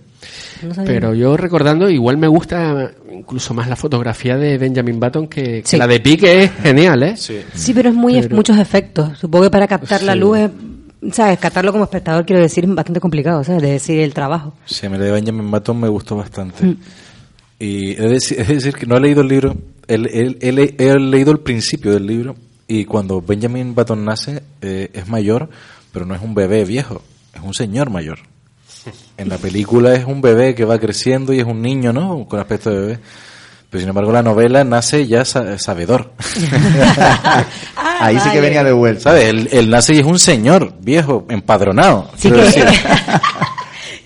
No. 0.62 0.84
Pero 0.84 1.14
yo 1.14 1.36
recordando, 1.36 1.88
igual 1.88 2.16
me 2.18 2.28
gusta 2.28 2.90
incluso 3.12 3.54
más 3.54 3.68
la 3.68 3.76
fotografía 3.76 4.36
de 4.36 4.58
Benjamin 4.58 5.00
Button 5.00 5.26
que, 5.28 5.62
que 5.62 5.62
Sí. 5.64 5.76
la 5.76 5.86
de 5.86 6.00
Pi, 6.00 6.16
que 6.16 6.44
es 6.44 6.50
genial, 6.62 7.02
¿eh? 7.02 7.16
Sí. 7.16 7.40
Sí, 7.54 7.72
pero 7.74 7.88
es 7.88 7.94
muy 7.94 8.28
muchos 8.28 8.58
efectos. 8.58 9.18
Supongo 9.18 9.44
que 9.44 9.50
para 9.50 9.66
captar 9.66 10.02
la 10.02 10.14
luz, 10.14 10.38
es, 10.38 10.50
¿sabes? 11.14 11.38
Captarlo 11.38 11.72
como 11.72 11.84
espectador, 11.84 12.26
quiero 12.26 12.42
decir, 12.42 12.64
es 12.64 12.74
bastante 12.74 13.00
complicado, 13.00 13.42
¿sabes? 13.44 13.62
De 13.62 13.70
decir 13.72 14.00
el 14.00 14.12
trabajo. 14.12 14.54
Sí, 14.66 14.84
a 14.86 14.90
mí 14.90 14.98
la 14.98 15.04
de 15.04 15.12
Benjamin 15.12 15.50
Button 15.50 15.80
me 15.80 15.88
gustó 15.88 16.16
bastante. 16.16 16.76
Y 17.58 17.90
he 17.92 18.02
de, 18.02 18.08
decir, 18.10 18.74
que 18.74 18.86
no 18.86 18.96
he 18.96 19.00
leído 19.00 19.20
el 19.22 19.28
libro, 19.28 19.56
he 19.86 19.98
le- 19.98 20.74
he 20.78 20.98
leído 20.98 21.32
el 21.32 21.40
principio 21.40 21.92
del 21.92 22.06
libro 22.06 22.36
y 22.68 22.84
cuando 22.84 23.20
Benjamin 23.20 23.74
Button 23.74 24.04
nace 24.04 24.42
eh, 24.62 24.90
es 24.94 25.08
mayor, 25.08 25.48
pero 25.92 26.06
no 26.06 26.14
es 26.14 26.22
un 26.22 26.34
bebé 26.34 26.64
viejo, 26.64 27.02
es 27.34 27.40
un 27.42 27.52
señor 27.54 27.90
mayor. 27.90 28.18
En 29.16 29.28
la 29.28 29.36
película 29.38 29.94
es 29.94 30.04
un 30.06 30.20
bebé 30.22 30.54
que 30.54 30.64
va 30.64 30.78
creciendo 30.78 31.32
y 31.32 31.40
es 31.40 31.44
un 31.46 31.60
niño, 31.60 31.92
¿no? 31.92 32.26
Con 32.28 32.40
aspecto 32.40 32.70
de 32.70 32.76
bebé. 32.80 32.98
Pero 33.68 33.80
sin 33.80 33.88
embargo 33.88 34.10
la 34.10 34.22
novela 34.22 34.64
nace 34.64 35.06
ya 35.06 35.24
sa- 35.24 35.56
sabedor. 35.58 36.10
Ahí 38.00 38.18
sí 38.18 38.30
que 38.30 38.40
venía 38.40 38.64
de 38.64 38.72
vuelta. 38.72 39.02
¿Sabes? 39.04 39.26
Él, 39.26 39.48
él 39.52 39.70
nace 39.70 39.94
y 39.94 39.98
es 39.98 40.06
un 40.06 40.18
señor 40.18 40.72
viejo, 40.80 41.26
empadronado. 41.28 42.10
Sí 42.16 42.30
quiero 42.30 42.38
que- 42.38 42.44
decir. 42.46 42.64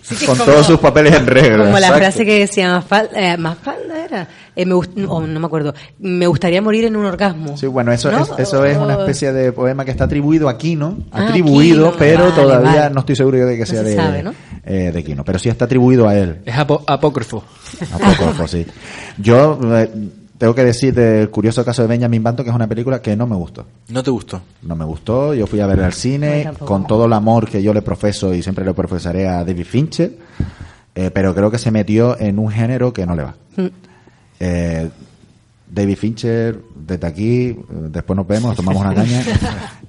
Sí 0.06 0.16
que 0.16 0.26
Con 0.26 0.36
como- 0.36 0.50
todos 0.52 0.66
sus 0.66 0.78
papeles 0.80 1.14
en 1.14 1.26
regla. 1.26 1.64
Como 1.64 1.78
la 1.78 1.86
Exacto. 1.86 1.98
frase 1.98 2.24
que 2.26 2.38
decía 2.40 2.70
más 2.72 2.84
falda, 2.84 3.36
más 3.38 3.56
falda 3.56 4.04
era, 4.04 4.28
eh, 4.54 4.66
me 4.66 4.74
gust- 4.74 4.94
no 4.96 5.40
me 5.40 5.46
acuerdo, 5.46 5.72
me 5.98 6.26
gustaría 6.26 6.60
morir 6.60 6.84
en 6.84 6.96
un 6.96 7.06
orgasmo. 7.06 7.56
Sí, 7.56 7.66
bueno, 7.68 7.90
eso, 7.90 8.12
¿No? 8.12 8.22
es, 8.22 8.30
eso 8.36 8.66
es 8.66 8.76
una 8.76 8.96
especie 8.98 9.32
de 9.32 9.50
poema 9.52 9.82
que 9.86 9.92
está 9.92 10.04
atribuido 10.04 10.50
a 10.50 10.58
Quino, 10.58 10.98
Ah, 11.10 11.24
atribuido, 11.28 11.86
Quino, 11.92 11.98
pero 11.98 12.24
vale, 12.24 12.34
todavía 12.34 12.80
vale. 12.82 12.94
no 12.94 13.00
estoy 13.00 13.16
seguro 13.16 13.38
yo 13.38 13.46
de 13.46 13.54
que 13.54 13.60
No 13.60 13.66
sea 13.66 13.78
se 13.78 13.84
de, 13.88 13.96
sabe, 13.96 14.22
¿no? 14.22 14.34
Eh, 14.66 14.90
de 14.92 15.04
Quino, 15.04 15.24
pero 15.24 15.38
sí 15.38 15.48
está 15.48 15.64
atribuido 15.66 16.08
a 16.08 16.16
él. 16.16 16.40
Es 16.44 16.54
apo- 16.56 16.82
apócrifo. 16.86 17.44
Apócrifo, 17.92 18.46
sí. 18.48 18.66
Yo 19.18 19.58
eh, 19.76 19.90
tengo 20.38 20.54
que 20.54 20.64
decir 20.64 20.92
del 20.94 21.30
curioso 21.30 21.64
caso 21.64 21.82
de 21.82 21.88
Benjamin 21.88 22.22
Button 22.22 22.44
que 22.44 22.50
es 22.50 22.56
una 22.56 22.66
película 22.66 23.00
que 23.00 23.14
no 23.16 23.26
me 23.26 23.36
gustó. 23.36 23.66
¿No 23.88 24.02
te 24.02 24.10
gustó? 24.10 24.40
No 24.62 24.74
me 24.76 24.84
gustó, 24.84 25.34
yo 25.34 25.46
fui 25.46 25.60
a 25.60 25.66
ver 25.66 25.80
al 25.80 25.92
cine 25.92 26.50
con 26.58 26.86
todo 26.86 27.06
el 27.06 27.12
amor 27.12 27.48
que 27.48 27.62
yo 27.62 27.72
le 27.74 27.82
profeso 27.82 28.34
y 28.34 28.42
siempre 28.42 28.64
le 28.64 28.74
profesaré 28.74 29.28
a 29.28 29.44
David 29.44 29.64
Fincher, 29.66 30.12
eh, 30.94 31.10
pero 31.12 31.34
creo 31.34 31.50
que 31.50 31.58
se 31.58 31.70
metió 31.70 32.18
en 32.18 32.38
un 32.38 32.50
género 32.50 32.92
que 32.92 33.06
no 33.06 33.14
le 33.14 33.22
va. 33.22 33.34
Mm. 33.56 33.66
Eh, 34.40 34.90
David 35.74 35.96
Fincher, 35.96 36.62
desde 36.76 37.04
aquí, 37.04 37.56
después 37.68 38.16
nos 38.16 38.28
vemos, 38.28 38.50
nos 38.50 38.56
tomamos 38.56 38.82
una 38.82 38.94
caña. 38.94 39.22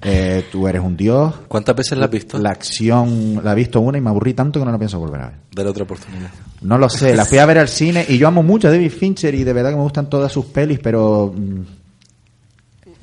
Eh, 0.08 0.44
tú 0.52 0.68
eres 0.68 0.82
un 0.82 0.94
dios. 0.94 1.34
¿Cuántas 1.48 1.74
veces 1.74 1.96
la 1.96 2.04
has 2.04 2.10
visto? 2.10 2.38
La 2.38 2.50
acción 2.50 3.40
la 3.42 3.52
he 3.52 3.54
visto 3.54 3.80
una 3.80 3.96
y 3.96 4.00
me 4.02 4.10
aburrí 4.10 4.34
tanto 4.34 4.60
que 4.60 4.66
no 4.66 4.70
la 4.70 4.78
pienso 4.78 5.00
volver 5.00 5.20
a 5.22 5.26
ver. 5.28 5.36
Dale 5.50 5.70
otra 5.70 5.84
oportunidad. 5.84 6.30
No 6.60 6.76
lo 6.76 6.88
sé, 6.90 7.16
la 7.16 7.24
fui 7.24 7.38
a 7.38 7.46
ver 7.46 7.58
al 7.58 7.68
cine 7.68 8.04
y 8.06 8.18
yo 8.18 8.28
amo 8.28 8.42
mucho 8.42 8.68
a 8.68 8.70
David 8.70 8.90
Fincher 8.90 9.34
y 9.34 9.42
de 9.42 9.52
verdad 9.54 9.70
que 9.70 9.76
me 9.76 9.82
gustan 9.82 10.08
todas 10.08 10.30
sus 10.30 10.44
pelis, 10.44 10.78
pero 10.80 11.32
mm, 11.34 11.60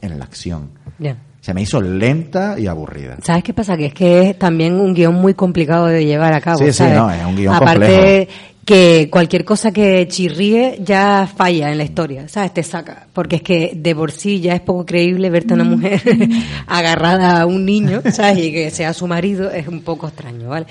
en 0.02 0.20
la 0.20 0.24
acción. 0.24 0.70
Ya. 1.00 1.18
Se 1.42 1.54
me 1.54 1.64
hizo 1.64 1.82
lenta 1.82 2.58
y 2.58 2.68
aburrida. 2.68 3.18
¿Sabes 3.22 3.44
qué 3.44 3.54
pasa? 3.54 3.76
Que 3.76 3.88
es 3.88 3.94
que 3.94 4.30
es 4.30 4.40
también 4.40 4.76
un 4.76 4.94
guion 4.94 5.16
muy 5.16 5.34
complicado 5.34 5.88
de 5.88 6.06
llevar 6.06 6.34
a 6.34 6.40
cabo. 6.40 6.60
Sí, 6.60 6.72
sí, 6.72 6.84
no, 6.84 7.12
es 7.12 7.26
un 7.26 7.36
guion 7.36 7.54
Aparte 7.54 8.28
complejo. 8.30 8.53
Que 8.66 9.10
cualquier 9.12 9.44
cosa 9.44 9.72
que 9.72 10.08
chirríe 10.08 10.80
ya 10.82 11.30
falla 11.34 11.72
en 11.72 11.78
la 11.78 11.84
historia, 11.84 12.28
¿sabes? 12.30 12.54
Te 12.54 12.64
saca. 12.64 13.08
Porque 13.12 13.38
es 13.38 13.42
que 13.42 13.74
de 13.76 13.94
por 13.94 14.12
sí 14.12 14.40
ya 14.40 14.56
es 14.56 14.62
poco 14.62 14.86
creíble 14.86 15.30
verte 15.30 15.54
a 15.54 15.56
una 15.56 15.66
mujer 15.66 16.02
agarrada 16.68 17.42
a 17.42 17.46
un 17.46 17.66
niño, 17.66 18.02
¿sabes? 18.12 18.38
Y 18.38 18.52
que 18.54 18.72
sea 18.72 18.94
su 18.94 19.08
marido 19.08 19.52
es 19.52 19.68
un 19.68 19.82
poco 19.82 20.08
extraño, 20.08 20.50
¿vale? 20.50 20.66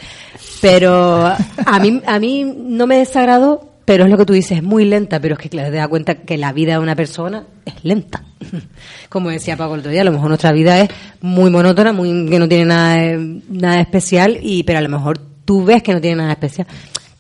Pero 0.61 1.27
a 1.27 1.79
mí, 1.81 2.01
a 2.07 2.19
mí 2.19 2.45
no 2.45 2.87
me 2.87 2.97
desagradó, 2.97 3.73
pero 3.85 4.05
es 4.05 4.11
lo 4.11 4.17
que 4.17 4.25
tú 4.25 4.33
dices, 4.33 4.59
es 4.59 4.63
muy 4.63 4.87
lenta, 4.87 5.21
pero 5.21 5.35
es 5.35 5.41
que 5.41 5.51
claro, 5.51 5.71
te 5.71 5.77
das 5.77 5.89
cuenta 5.89 6.15
que 6.15 6.39
la 6.39 6.53
vida 6.53 6.75
de 6.75 6.79
una 6.79 6.97
persona 6.97 7.45
es 7.67 7.75
lenta. 7.85 8.25
Como 9.11 9.29
decía 9.29 9.57
Paco 9.57 9.75
el 9.75 9.81
otro 9.81 9.93
día, 9.93 10.01
a 10.01 10.05
lo 10.05 10.13
mejor 10.13 10.29
nuestra 10.29 10.53
vida 10.53 10.81
es 10.81 10.89
muy 11.21 11.51
monótona, 11.51 11.93
muy 11.93 12.27
que 12.31 12.39
no 12.39 12.49
tiene 12.49 12.65
nada, 12.65 13.19
nada 13.51 13.81
especial, 13.81 14.39
y 14.41 14.63
pero 14.63 14.79
a 14.79 14.83
lo 14.83 14.89
mejor 14.89 15.19
tú 15.45 15.65
ves 15.65 15.83
que 15.83 15.93
no 15.93 16.01
tiene 16.01 16.17
nada 16.17 16.33
especial. 16.33 16.67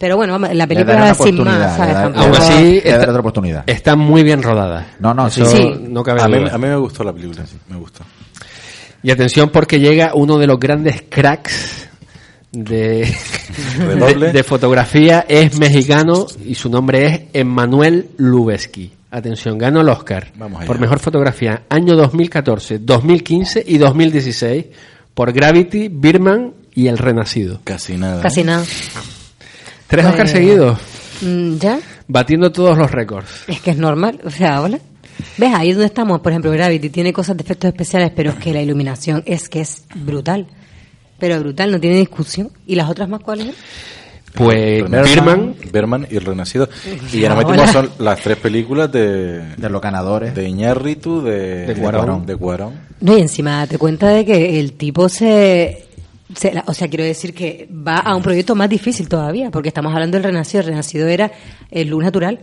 Pero 0.02 0.16
bueno, 0.16 0.32
vamos, 0.32 0.52
la 0.52 0.66
película 0.66 1.14
sin 1.14 1.38
oportunidad, 1.38 1.60
más, 1.68 1.76
¿sabes? 1.76 1.96
Aún 1.96 2.34
así, 2.36 2.80
está- 2.82 3.02
otra 3.08 3.20
oportunidad. 3.20 3.62
Está 3.68 3.94
muy 3.94 4.24
bien 4.24 4.42
rodada. 4.42 4.88
No, 4.98 5.14
no, 5.14 5.30
sí. 5.30 5.42
Eso 5.42 5.56
Sí. 5.56 5.74
no 5.88 6.02
cabe 6.02 6.22
A 6.22 6.26
mí, 6.26 6.38
duda. 6.40 6.54
a 6.56 6.58
mí 6.58 6.66
me 6.66 6.74
gustó 6.74 7.04
la 7.04 7.12
película, 7.12 7.46
sí, 7.46 7.56
me 7.68 7.76
gustó. 7.76 8.02
Y 9.04 9.12
atención 9.12 9.50
porque 9.50 9.78
llega 9.78 10.10
uno 10.16 10.38
de 10.38 10.48
los 10.48 10.58
grandes 10.58 11.04
cracks 11.08 11.88
de, 12.50 13.14
de, 14.18 14.32
de 14.32 14.42
fotografía, 14.42 15.24
es 15.28 15.56
mexicano 15.56 16.26
y 16.44 16.56
su 16.56 16.68
nombre 16.68 17.06
es 17.06 17.20
Emmanuel 17.32 18.08
Lubezki. 18.16 18.90
Atención, 19.12 19.56
ganó 19.56 19.82
el 19.82 19.88
Oscar 19.88 20.32
por 20.66 20.80
mejor 20.80 20.98
fotografía 20.98 21.62
año 21.68 21.94
2014, 21.94 22.80
2015 22.80 23.62
y 23.64 23.78
2016 23.78 24.64
por 25.14 25.32
Gravity, 25.32 25.86
Birman 25.86 26.54
y 26.74 26.88
El 26.88 26.98
Renacido. 26.98 27.60
Casi 27.62 27.96
nada. 27.96 28.20
Casi 28.20 28.42
nada. 28.42 28.64
Tres 29.92 30.04
Pues- 30.06 30.14
Oscars 30.14 30.30
seguidos, 30.30 30.78
Mm, 31.20 31.56
¿Ya? 31.58 31.78
batiendo 32.08 32.50
todos 32.50 32.76
los 32.78 32.90
récords. 32.90 33.28
Es 33.46 33.60
que 33.60 33.70
es 33.72 33.76
normal, 33.76 34.18
o 34.24 34.30
sea, 34.30 34.60
hola. 34.62 34.78
¿Ves? 35.36 35.52
Ahí 35.54 35.68
es 35.68 35.76
donde 35.76 35.86
estamos, 35.86 36.20
por 36.20 36.32
ejemplo, 36.32 36.50
Gravity 36.50 36.88
tiene 36.88 37.12
cosas 37.12 37.36
de 37.36 37.42
efectos 37.44 37.68
especiales, 37.68 38.10
pero 38.16 38.30
es 38.30 38.36
que 38.36 38.52
la 38.54 38.62
iluminación 38.62 39.22
es 39.26 39.48
que 39.50 39.60
es 39.60 39.84
brutal. 39.94 40.46
Pero 41.18 41.38
brutal, 41.40 41.70
no 41.70 41.78
tiene 41.78 41.96
discusión. 41.98 42.50
¿Y 42.66 42.74
las 42.74 42.88
otras 42.90 43.08
más 43.08 43.20
cuáles? 43.20 43.46
son? 43.48 43.54
Pues 44.34 44.90
Berman, 44.90 45.04
Birman, 45.04 45.54
Berman 45.70 46.06
y 46.10 46.16
El 46.16 46.24
Renacido. 46.24 46.66
Y 47.12 47.20
ya 47.20 47.30
Ah, 47.30 47.34
nos 47.34 47.44
metimos 47.44 47.70
hola. 47.70 47.72
son 47.72 47.90
las 47.98 48.18
tres 48.20 48.38
películas 48.38 48.90
de, 48.90 49.54
De 49.56 49.68
los 49.68 49.80
ganadores. 49.82 50.34
de 50.34 50.48
Iñárritu, 50.48 51.22
de, 51.22 51.66
De 51.66 51.74
Cuarón. 51.74 52.24
de 52.24 52.34
Cuarón. 52.36 52.72
No, 53.02 53.16
y 53.16 53.20
encima 53.20 53.58
date 53.58 53.76
cuenta 53.76 54.08
de 54.08 54.24
que 54.24 54.58
el 54.58 54.72
tipo 54.72 55.10
se, 55.10 55.84
O 56.66 56.74
sea, 56.74 56.88
quiero 56.88 57.04
decir 57.04 57.34
que 57.34 57.68
va 57.70 57.98
a 57.98 58.14
un 58.16 58.22
proyecto 58.22 58.54
más 58.54 58.68
difícil 58.68 59.08
todavía, 59.08 59.50
porque 59.50 59.68
estamos 59.68 59.92
hablando 59.92 60.16
del 60.16 60.24
Renacido. 60.24 60.60
El 60.62 60.66
Renacido 60.68 61.08
era 61.08 61.30
el 61.70 61.88
luz 61.88 62.02
natural. 62.04 62.40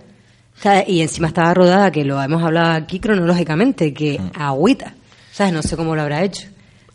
O 0.58 0.62
sea, 0.62 0.84
y 0.88 1.02
encima 1.02 1.28
estaba 1.30 1.54
rodada, 1.54 1.92
que 1.92 2.04
lo 2.04 2.22
hemos 2.22 2.44
hablado 2.44 2.72
aquí 2.74 3.00
cronológicamente, 3.00 3.94
que 3.94 4.20
Mm. 4.20 4.32
agüita. 4.42 4.94
¿Sabes? 5.32 5.54
No 5.54 5.62
sé 5.62 5.78
cómo 5.78 5.96
lo 5.96 6.02
habrá 6.02 6.24
hecho. 6.24 6.48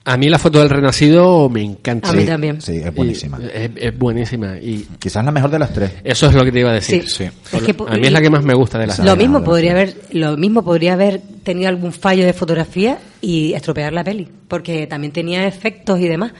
a 0.06 0.18
mí 0.18 0.28
la 0.28 0.38
foto 0.38 0.58
del 0.60 0.68
Renacido 0.68 1.48
me 1.48 1.62
encanta. 1.62 2.10
A 2.10 2.12
mí 2.12 2.26
también. 2.26 2.60
Sí, 2.60 2.76
es 2.76 2.94
buenísima. 2.94 3.38
Y 3.40 3.46
es, 3.46 3.70
es 3.74 3.98
buenísima. 3.98 4.58
Y 4.58 4.86
Quizás 4.98 5.24
la 5.24 5.32
mejor 5.32 5.50
de 5.50 5.58
las 5.58 5.72
tres. 5.72 5.92
eso 6.04 6.26
es 6.28 6.34
lo 6.34 6.44
que 6.44 6.52
te 6.52 6.60
iba 6.60 6.68
a 6.70 6.74
decir. 6.74 7.08
Sí. 7.08 7.24
Sí. 7.44 7.56
Es 7.56 7.62
que 7.62 7.74
a 7.88 7.96
mí 7.96 8.06
es 8.06 8.12
la 8.12 8.20
que 8.20 8.28
más 8.28 8.44
me 8.44 8.52
gusta 8.52 8.78
de 8.78 8.86
las 8.88 8.98
Lo 8.98 9.16
mismo 9.16 9.42
podría 9.42 9.72
haber, 9.72 9.96
lo 10.12 10.36
mismo 10.36 10.62
podría 10.62 10.92
haber 10.92 11.22
tenido 11.42 11.70
algún 11.70 11.90
fallo 11.94 12.26
de 12.26 12.34
fotografía 12.34 12.98
y 13.22 13.54
estropear 13.54 13.94
la 13.94 14.04
peli, 14.04 14.28
porque 14.46 14.86
también 14.86 15.10
tenía 15.10 15.46
efectos 15.46 15.98
y 15.98 16.06
demás, 16.06 16.32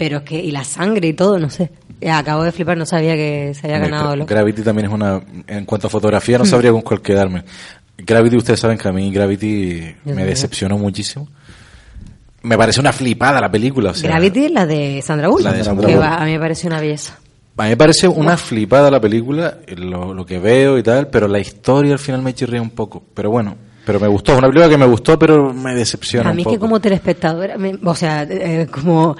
pero 0.00 0.16
es 0.16 0.22
que 0.24 0.40
y 0.42 0.50
la 0.50 0.64
sangre 0.64 1.08
y 1.08 1.12
todo, 1.12 1.38
no 1.38 1.50
sé. 1.50 1.70
Acabo 2.10 2.42
de 2.44 2.52
flipar, 2.52 2.78
no 2.78 2.86
sabía 2.86 3.14
que 3.14 3.52
se 3.54 3.66
había 3.66 3.78
ganado 3.80 4.12
Oscar. 4.12 4.26
Gravity 4.26 4.62
también 4.62 4.86
es 4.88 4.92
una... 4.94 5.20
En 5.46 5.66
cuanto 5.66 5.88
a 5.88 5.90
fotografía, 5.90 6.38
no 6.38 6.46
sabría 6.46 6.72
con 6.72 6.80
cuál 6.80 7.02
quedarme. 7.02 7.44
Gravity, 7.98 8.36
ustedes 8.38 8.58
saben 8.58 8.78
que 8.78 8.88
a 8.88 8.92
mí 8.92 9.12
Gravity 9.12 9.94
me 10.06 10.24
decepcionó 10.24 10.78
muchísimo. 10.78 11.28
Me 12.42 12.56
parece 12.56 12.80
una 12.80 12.92
flipada 12.94 13.38
la 13.40 13.50
película. 13.50 13.90
O 13.90 13.94
sea, 13.94 14.08
Gravity 14.08 14.46
es 14.46 14.50
la 14.52 14.64
de 14.64 15.02
Sandra 15.02 15.28
Bullock, 15.28 15.44
La 15.44 15.52
de 15.52 15.62
Sandra 15.64 15.86
que 15.86 15.96
va- 15.96 16.16
a 16.16 16.24
mí 16.24 16.32
me 16.32 16.38
parece 16.40 16.66
una 16.66 16.80
belleza. 16.80 17.18
A 17.58 17.64
mí 17.64 17.68
me 17.68 17.76
parece 17.76 18.08
una 18.08 18.38
flipada 18.38 18.90
la 18.90 18.98
película, 19.02 19.58
lo, 19.76 20.14
lo 20.14 20.24
que 20.24 20.38
veo 20.38 20.78
y 20.78 20.82
tal, 20.82 21.08
pero 21.08 21.28
la 21.28 21.38
historia 21.38 21.92
al 21.92 21.98
final 21.98 22.22
me 22.22 22.32
chirría 22.32 22.62
un 22.62 22.70
poco. 22.70 23.02
Pero 23.12 23.30
bueno, 23.30 23.54
pero 23.84 24.00
me 24.00 24.08
gustó. 24.08 24.32
Es 24.32 24.38
una 24.38 24.46
película 24.48 24.70
que 24.70 24.78
me 24.78 24.86
gustó, 24.86 25.18
pero 25.18 25.52
me 25.52 25.74
decepciona 25.74 26.30
A 26.30 26.32
mí 26.32 26.36
un 26.36 26.40
es 26.40 26.44
poco. 26.44 26.56
que 26.56 26.60
como 26.60 26.80
telespectadora, 26.80 27.58
me- 27.58 27.78
o 27.84 27.94
sea, 27.94 28.22
eh, 28.22 28.66
como, 28.70 29.14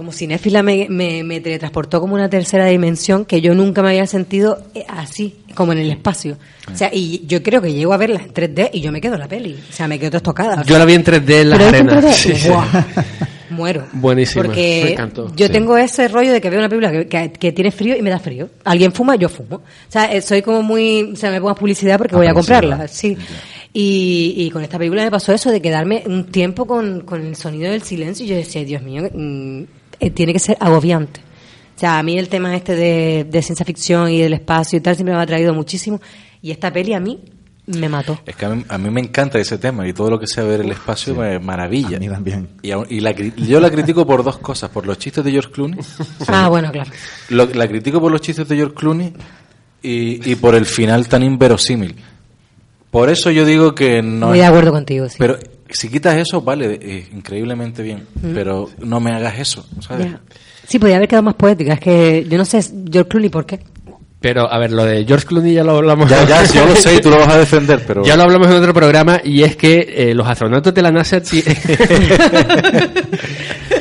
como 0.00 0.12
cinéfila 0.12 0.62
me, 0.62 0.86
me, 0.88 1.22
me 1.22 1.40
teletransportó 1.40 2.00
como 2.00 2.14
una 2.14 2.30
tercera 2.30 2.64
dimensión 2.64 3.26
que 3.26 3.42
yo 3.42 3.54
nunca 3.54 3.82
me 3.82 3.90
había 3.90 4.06
sentido 4.06 4.58
eh, 4.74 4.86
así, 4.88 5.36
como 5.54 5.72
en 5.72 5.78
el 5.80 5.90
espacio. 5.90 6.38
O 6.72 6.74
sea, 6.74 6.88
y 6.90 7.22
yo 7.26 7.42
creo 7.42 7.60
que 7.60 7.70
llego 7.74 7.92
a 7.92 7.98
verla 7.98 8.20
en 8.22 8.32
3D 8.32 8.70
y 8.72 8.80
yo 8.80 8.90
me 8.92 9.02
quedo 9.02 9.14
en 9.14 9.20
la 9.20 9.28
peli. 9.28 9.58
O 9.68 9.72
sea, 9.74 9.86
me 9.86 9.98
quedo 9.98 10.12
tostocada. 10.12 10.62
Yo 10.62 10.78
la 10.78 10.86
vi 10.86 10.94
en 10.94 11.04
3D 11.04 11.30
en 11.42 11.50
las 11.50 11.58
¿Pero 11.58 11.70
viste 11.70 11.78
en 11.78 11.90
arenas. 11.90 12.26
3D? 12.26 12.34
Sí. 12.34 12.50
Muero. 13.50 13.84
Buenísima, 13.92 14.44
Porque 14.44 14.80
me 14.84 14.92
encantó. 14.92 15.32
yo 15.36 15.46
Sí. 15.46 15.52
tengo 15.52 15.76
ese 15.76 16.08
rollo 16.08 16.32
de 16.32 16.40
que 16.40 16.48
veo 16.48 16.60
una 16.60 16.68
película 16.68 16.92
que, 16.92 17.06
que- 17.08 17.32
que 17.32 17.52
tiene 17.52 17.70
frío 17.72 17.96
y 17.96 18.00
me 18.02 18.08
da 18.08 18.18
frío. 18.20 18.48
Alguien 18.64 18.92
fuma, 18.92 19.16
yo 19.16 19.28
fumo. 19.28 19.56
O 19.56 19.62
sea, 19.88 20.04
eh, 20.12 20.22
soy 20.22 20.40
como 20.40 20.62
muy... 20.62 21.10
O 21.12 21.16
sea, 21.16 21.30
me 21.30 21.38
pongo 21.40 21.50
a 21.50 21.54
publicidad 21.56 21.98
porque 21.98 22.14
voy 22.16 22.28
a 22.28 22.32
comprarla. 22.34 22.86
Sí. 22.88 23.16
Y, 23.72 24.34
y 24.36 24.50
con 24.50 24.62
esta 24.62 24.78
película 24.78 25.02
me 25.04 25.10
pasó 25.10 25.32
eso 25.32 25.50
de 25.50 25.60
quedarme 25.60 26.02
un 26.06 26.26
tiempo 26.26 26.64
con, 26.66 27.00
con 27.02 27.24
el 27.26 27.36
sonido 27.36 27.70
del 27.70 27.82
silencio 27.82 28.24
y 28.24 28.28
yo 28.28 28.36
decía, 28.36 28.64
Dios 28.64 28.82
mío, 28.82 29.02
mm, 29.12 29.62
eh, 30.00 30.10
tiene 30.10 30.32
que 30.32 30.38
ser 30.38 30.56
agobiante. 30.60 31.20
O 31.76 31.78
sea, 31.80 31.98
a 31.98 32.02
mí 32.02 32.18
el 32.18 32.28
tema 32.28 32.54
este 32.56 32.74
de, 32.76 33.24
de 33.30 33.42
ciencia 33.42 33.64
ficción 33.64 34.10
y 34.10 34.20
del 34.20 34.34
espacio 34.34 34.76
y 34.78 34.80
tal 34.82 34.96
siempre 34.96 35.14
me 35.14 35.20
ha 35.20 35.22
atraído 35.22 35.54
muchísimo. 35.54 36.00
Y 36.42 36.50
esta 36.50 36.70
peli 36.72 36.92
a 36.94 37.00
mí 37.00 37.18
me 37.66 37.88
mató. 37.88 38.18
Es 38.26 38.36
que 38.36 38.44
a 38.44 38.48
mí, 38.50 38.64
a 38.68 38.76
mí 38.78 38.90
me 38.90 39.00
encanta 39.00 39.38
ese 39.38 39.56
tema 39.56 39.86
y 39.88 39.92
todo 39.92 40.10
lo 40.10 40.18
que 40.20 40.26
sea 40.26 40.44
ver 40.44 40.60
el 40.60 40.70
espacio 40.72 41.14
me 41.14 41.38
maravilla. 41.38 41.96
A 41.96 42.00
mí 42.00 42.08
también. 42.08 42.48
Y, 42.62 42.70
aún- 42.72 42.86
y 42.90 43.00
la, 43.00 43.12
yo 43.12 43.60
la 43.60 43.70
critico 43.70 44.06
por 44.06 44.22
dos 44.24 44.38
cosas, 44.38 44.68
por 44.70 44.86
los 44.86 44.98
chistes 44.98 45.24
de 45.24 45.30
George 45.30 45.50
Clooney. 45.52 45.78
Ah, 46.28 46.48
bueno, 46.48 46.70
claro. 46.72 46.90
Lo- 47.30 47.46
la 47.46 47.66
critico 47.68 48.00
por 48.00 48.10
los 48.12 48.20
chistes 48.20 48.46
de 48.48 48.56
George 48.56 48.74
Clooney 48.74 49.12
y, 49.82 50.30
y 50.30 50.34
por 50.34 50.54
el 50.54 50.66
final 50.66 51.08
tan 51.08 51.22
inverosímil. 51.22 51.94
Por 52.90 53.08
eso 53.08 53.30
yo 53.30 53.44
digo 53.46 53.74
que 53.74 54.02
no 54.02 54.28
Muy 54.28 54.38
de 54.38 54.44
acuerdo 54.46 54.72
contigo, 54.72 55.08
sí. 55.08 55.14
Pero 55.18 55.38
si 55.72 55.88
quitas 55.88 56.16
eso, 56.16 56.42
vale, 56.42 56.78
eh, 56.80 57.08
increíblemente 57.12 57.82
bien. 57.82 58.06
Pero 58.34 58.68
no 58.78 59.00
me 59.00 59.12
hagas 59.12 59.38
eso, 59.38 59.66
¿sabes? 59.80 60.12
Ya. 60.12 60.20
Sí, 60.66 60.78
podría 60.78 60.96
haber 60.96 61.08
quedado 61.08 61.24
más 61.24 61.34
poética. 61.34 61.74
Es 61.74 61.80
que 61.80 62.26
yo 62.28 62.38
no 62.38 62.44
sé, 62.44 62.62
George 62.62 63.08
Clooney, 63.08 63.28
¿por 63.28 63.46
qué? 63.46 63.60
Pero, 64.20 64.52
a 64.52 64.58
ver, 64.58 64.70
lo 64.70 64.84
de 64.84 65.04
George 65.06 65.26
Clooney 65.26 65.54
ya 65.54 65.64
lo 65.64 65.78
hablamos. 65.78 66.08
Ya, 66.10 66.24
ya, 66.26 66.44
yo 66.44 66.66
lo 66.66 66.76
sé 66.76 66.96
y 66.96 67.00
tú 67.00 67.08
lo 67.08 67.18
vas 67.18 67.28
a 67.30 67.38
defender, 67.38 67.82
pero... 67.86 68.04
Ya 68.04 68.16
lo 68.16 68.24
hablamos 68.24 68.48
en 68.48 68.54
otro 68.54 68.74
programa 68.74 69.20
y 69.24 69.42
es 69.42 69.56
que 69.56 69.94
eh, 69.96 70.14
los 70.14 70.28
astronautas 70.28 70.74
de 70.74 70.82
la 70.82 70.92
NASA 70.92 71.22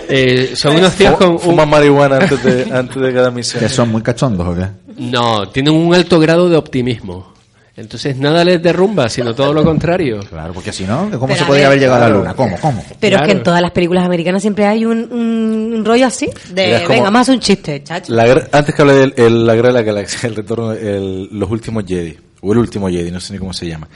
eh, 0.09 0.51
son 0.55 0.77
unos 0.77 0.95
tíos 0.95 1.17
con 1.17 1.31
un... 1.31 1.39
Fuman 1.39 1.69
marihuana 1.69 2.19
antes 2.19 2.41
de, 2.41 2.71
antes 2.71 3.01
de 3.01 3.13
cada 3.13 3.31
misión. 3.31 3.61
¿Que 3.61 3.67
son 3.67 3.91
muy 3.91 4.01
cachondos 4.01 4.47
o 4.47 4.55
qué? 4.55 4.65
No, 4.97 5.49
tienen 5.49 5.73
un 5.73 5.93
alto 5.93 6.21
grado 6.21 6.47
de 6.47 6.55
optimismo. 6.55 7.33
Entonces 7.79 8.17
nada 8.17 8.43
les 8.43 8.61
derrumba, 8.61 9.09
sino 9.09 9.33
todo 9.33 9.53
lo 9.53 9.63
contrario. 9.63 10.19
Claro, 10.29 10.53
porque 10.53 10.71
si 10.73 10.83
no, 10.83 11.09
¿cómo 11.11 11.27
Pero 11.27 11.39
se 11.39 11.45
podría 11.45 11.63
ver, 11.63 11.65
haber 11.67 11.79
llegado 11.79 12.03
a 12.05 12.09
la 12.09 12.15
luna? 12.15 12.33
¿Cómo? 12.33 12.57
¿Cómo? 12.59 12.83
Pero 12.99 13.17
es 13.17 13.21
que 13.23 13.31
en 13.31 13.43
todas 13.43 13.61
las 13.61 13.71
películas 13.71 14.05
americanas 14.05 14.41
siempre 14.41 14.65
hay 14.65 14.85
un, 14.85 15.11
un, 15.11 15.73
un 15.75 15.85
rollo 15.85 16.05
así 16.07 16.29
de, 16.53 16.85
venga, 16.87 17.19
hacer 17.19 17.35
un 17.35 17.39
chiste, 17.41 17.81
chacho. 17.83 18.13
La 18.13 18.23
antes 18.51 18.75
que 18.75 18.81
hablé 18.81 18.93
de 18.93 19.13
el- 19.27 19.45
la 19.47 19.55
guerra 19.55 19.69
de 19.69 19.73
la 19.73 19.81
galaxia, 19.83 20.27
el 20.27 20.35
retorno, 20.35 20.71
el- 20.73 21.29
los 21.31 21.49
últimos 21.49 21.83
Jedi, 21.87 22.17
o 22.41 22.51
el 22.53 22.59
último 22.59 22.89
Jedi, 22.89 23.11
no 23.11 23.19
sé 23.19 23.33
ni 23.33 23.39
cómo 23.39 23.53
se 23.53 23.67
llama. 23.67 23.87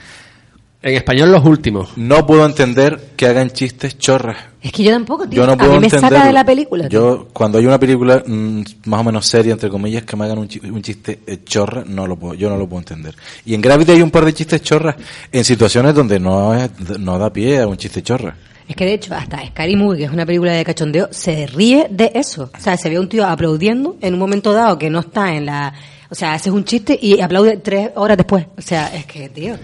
En 0.86 0.94
español 0.96 1.32
los 1.32 1.42
últimos. 1.46 1.96
No 1.96 2.26
puedo 2.26 2.44
entender 2.44 3.12
que 3.16 3.26
hagan 3.26 3.48
chistes 3.50 3.96
chorras. 3.96 4.36
Es 4.60 4.70
que 4.70 4.82
yo 4.84 4.90
tampoco, 4.92 5.26
tío. 5.26 5.38
Yo 5.40 5.46
no 5.46 5.54
a 5.54 5.56
puedo 5.56 5.72
mí 5.72 5.78
me 5.80 5.86
entenderlo. 5.86 6.16
saca 6.18 6.26
de 6.26 6.32
la 6.34 6.44
película. 6.44 6.88
tío. 6.90 7.00
Yo, 7.00 7.28
cuando 7.32 7.56
hay 7.56 7.64
una 7.64 7.78
película 7.80 8.22
mm, 8.26 8.60
más 8.84 9.00
o 9.00 9.04
menos 9.04 9.26
seria, 9.26 9.52
entre 9.54 9.70
comillas, 9.70 10.02
que 10.04 10.14
me 10.14 10.26
hagan 10.26 10.38
un, 10.38 10.46
chi- 10.48 10.60
un 10.62 10.82
chiste 10.82 11.20
eh, 11.26 11.38
chorra, 11.42 11.84
no 11.86 12.06
lo 12.06 12.16
puedo, 12.16 12.34
yo 12.34 12.50
no 12.50 12.58
lo 12.58 12.68
puedo 12.68 12.80
entender. 12.80 13.16
Y 13.46 13.54
en 13.54 13.62
Gravity 13.62 13.92
hay 13.92 14.02
un 14.02 14.10
par 14.10 14.26
de 14.26 14.34
chistes 14.34 14.60
chorras 14.60 14.96
en 15.32 15.42
situaciones 15.42 15.94
donde 15.94 16.20
no, 16.20 16.54
es- 16.54 16.70
no 16.98 17.18
da 17.18 17.32
pie 17.32 17.60
a 17.60 17.66
un 17.66 17.78
chiste 17.78 18.02
chorra. 18.02 18.36
Es 18.68 18.76
que 18.76 18.84
de 18.84 18.92
hecho, 18.94 19.14
hasta 19.14 19.42
Scary 19.46 19.76
Movie, 19.76 19.98
que 20.00 20.04
es 20.04 20.10
una 20.10 20.26
película 20.26 20.52
de 20.52 20.64
cachondeo, 20.66 21.08
se 21.12 21.46
ríe 21.46 21.86
de 21.90 22.12
eso. 22.14 22.50
O 22.54 22.60
sea, 22.60 22.76
se 22.76 22.90
ve 22.90 22.96
a 22.96 23.00
un 23.00 23.08
tío 23.08 23.26
aplaudiendo 23.26 23.96
en 24.02 24.12
un 24.14 24.20
momento 24.20 24.52
dado 24.52 24.78
que 24.78 24.90
no 24.90 25.00
está 25.00 25.34
en 25.34 25.46
la. 25.46 25.72
O 26.10 26.14
sea, 26.14 26.34
haces 26.34 26.52
un 26.52 26.64
chiste 26.64 26.98
y 27.00 27.20
aplaude 27.22 27.56
tres 27.56 27.90
horas 27.96 28.18
después. 28.18 28.46
O 28.58 28.60
sea, 28.62 28.94
es 28.94 29.06
que, 29.06 29.30
tío. 29.30 29.56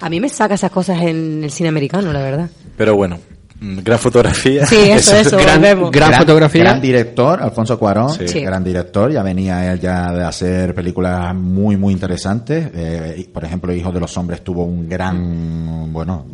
A 0.00 0.08
mí 0.08 0.20
me 0.20 0.28
saca 0.28 0.54
esas 0.54 0.70
cosas 0.70 1.00
en 1.02 1.42
el 1.44 1.50
cine 1.50 1.68
americano, 1.68 2.12
la 2.12 2.22
verdad. 2.22 2.48
Pero 2.76 2.94
bueno, 2.96 3.18
mm, 3.60 3.78
gran 3.78 3.98
fotografía. 3.98 4.64
Sí, 4.66 4.76
eso, 4.76 5.16
eso, 5.16 5.36
Gran, 5.38 5.90
gran 5.90 6.14
fotografía. 6.14 6.62
Gran 6.62 6.80
director, 6.80 7.42
Alfonso 7.42 7.78
Cuarón, 7.78 8.10
Sí. 8.12 8.28
Sí. 8.28 8.40
gran 8.40 8.62
director, 8.62 9.10
ya 9.10 9.22
venía 9.22 9.72
él 9.72 9.80
ya 9.80 10.12
de 10.12 10.24
hacer 10.24 10.74
películas 10.74 11.34
muy, 11.34 11.76
muy 11.76 11.92
interesantes. 11.92 12.70
Eh, 12.74 13.28
por 13.32 13.44
ejemplo, 13.44 13.72
Hijos 13.72 13.92
de 13.92 14.00
los 14.00 14.16
Hombres 14.16 14.42
tuvo 14.44 14.64
un 14.64 14.88
gran, 14.88 15.92
bueno, 15.92 16.26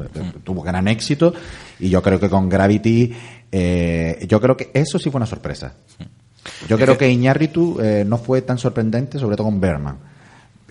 tuvo 0.43 0.63
gran 0.63 0.87
éxito. 0.89 1.33
Y 1.81 1.89
yo 1.89 2.03
creo 2.03 2.21
que 2.21 2.29
con 2.29 2.49
Gravity, 2.49 3.13
eh, 3.51 4.27
yo 4.29 4.41
creo 4.41 4.57
que 4.57 4.71
eso 4.75 4.99
sí 4.99 5.11
fue 5.11 5.19
una 5.19 5.27
sorpresa. 5.27 5.75
Yo 6.69 6.77
creo 6.79 6.99
que 6.99 7.09
Iñárritu 7.11 7.79
eh, 7.81 8.05
no 8.07 8.19
fue 8.19 8.43
tan 8.43 8.59
sorprendente, 8.59 9.19
sobre 9.19 9.37
todo 9.37 9.47
con 9.47 9.59
Berman. 9.61 9.97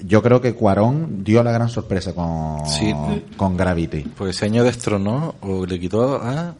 Yo 0.02 0.22
creo 0.24 0.42
que 0.42 0.54
Cuarón 0.54 1.24
dio 1.24 1.44
la 1.44 1.52
gran 1.52 1.70
sorpresa 1.70 2.14
con, 2.14 2.66
Sí. 2.68 2.94
con 3.38 3.56
Gravity. 3.56 4.02
Porque 4.18 4.32
ese 4.32 4.46
año 4.46 4.64
destronó 4.64 5.36
o 5.42 5.66
le 5.66 5.80
quitó 5.80 6.16
a... 6.16 6.56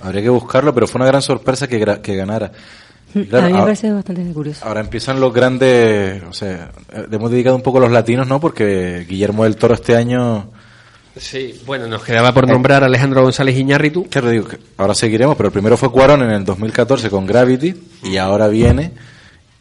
Habría 0.00 0.22
que 0.22 0.28
buscarlo, 0.30 0.74
pero 0.74 0.86
fue 0.86 0.98
una 1.00 1.06
gran 1.06 1.22
sorpresa 1.22 1.66
que, 1.68 1.80
gra- 1.80 2.00
que 2.00 2.16
ganara. 2.16 2.50
Claro, 3.12 3.38
a 3.38 3.40
mí 3.46 3.52
me 3.52 3.58
ahora- 3.60 3.64
parece 3.64 3.92
bastante 3.92 4.32
curioso. 4.32 4.64
Ahora 4.66 4.80
empiezan 4.80 5.20
los 5.20 5.32
grandes, 5.32 6.22
o 6.24 6.32
sea, 6.32 6.70
eh, 6.92 7.06
le 7.08 7.16
hemos 7.16 7.30
dedicado 7.30 7.54
un 7.56 7.62
poco 7.62 7.78
a 7.78 7.82
los 7.82 7.92
latinos, 7.92 8.26
¿no? 8.26 8.40
Porque 8.40 9.06
Guillermo 9.08 9.44
del 9.44 9.56
Toro 9.56 9.74
este 9.74 9.94
año, 9.96 10.50
Sí, 11.16 11.60
bueno, 11.64 11.86
nos 11.86 12.02
quedaba 12.02 12.34
por 12.34 12.48
nombrar 12.48 12.82
a 12.82 12.86
Alejandro 12.86 13.22
González 13.22 13.56
Iñárritu. 13.56 14.04
claro, 14.10 14.30
digo, 14.30 14.48
ahora 14.78 14.96
seguiremos, 14.96 15.36
pero 15.36 15.46
el 15.46 15.52
primero 15.52 15.76
fue 15.76 15.92
Cuarón 15.92 16.22
en 16.22 16.30
el 16.32 16.44
2014 16.44 17.08
con 17.08 17.24
Gravity 17.24 17.72
y 18.02 18.16
ahora 18.16 18.48
viene, 18.48 18.90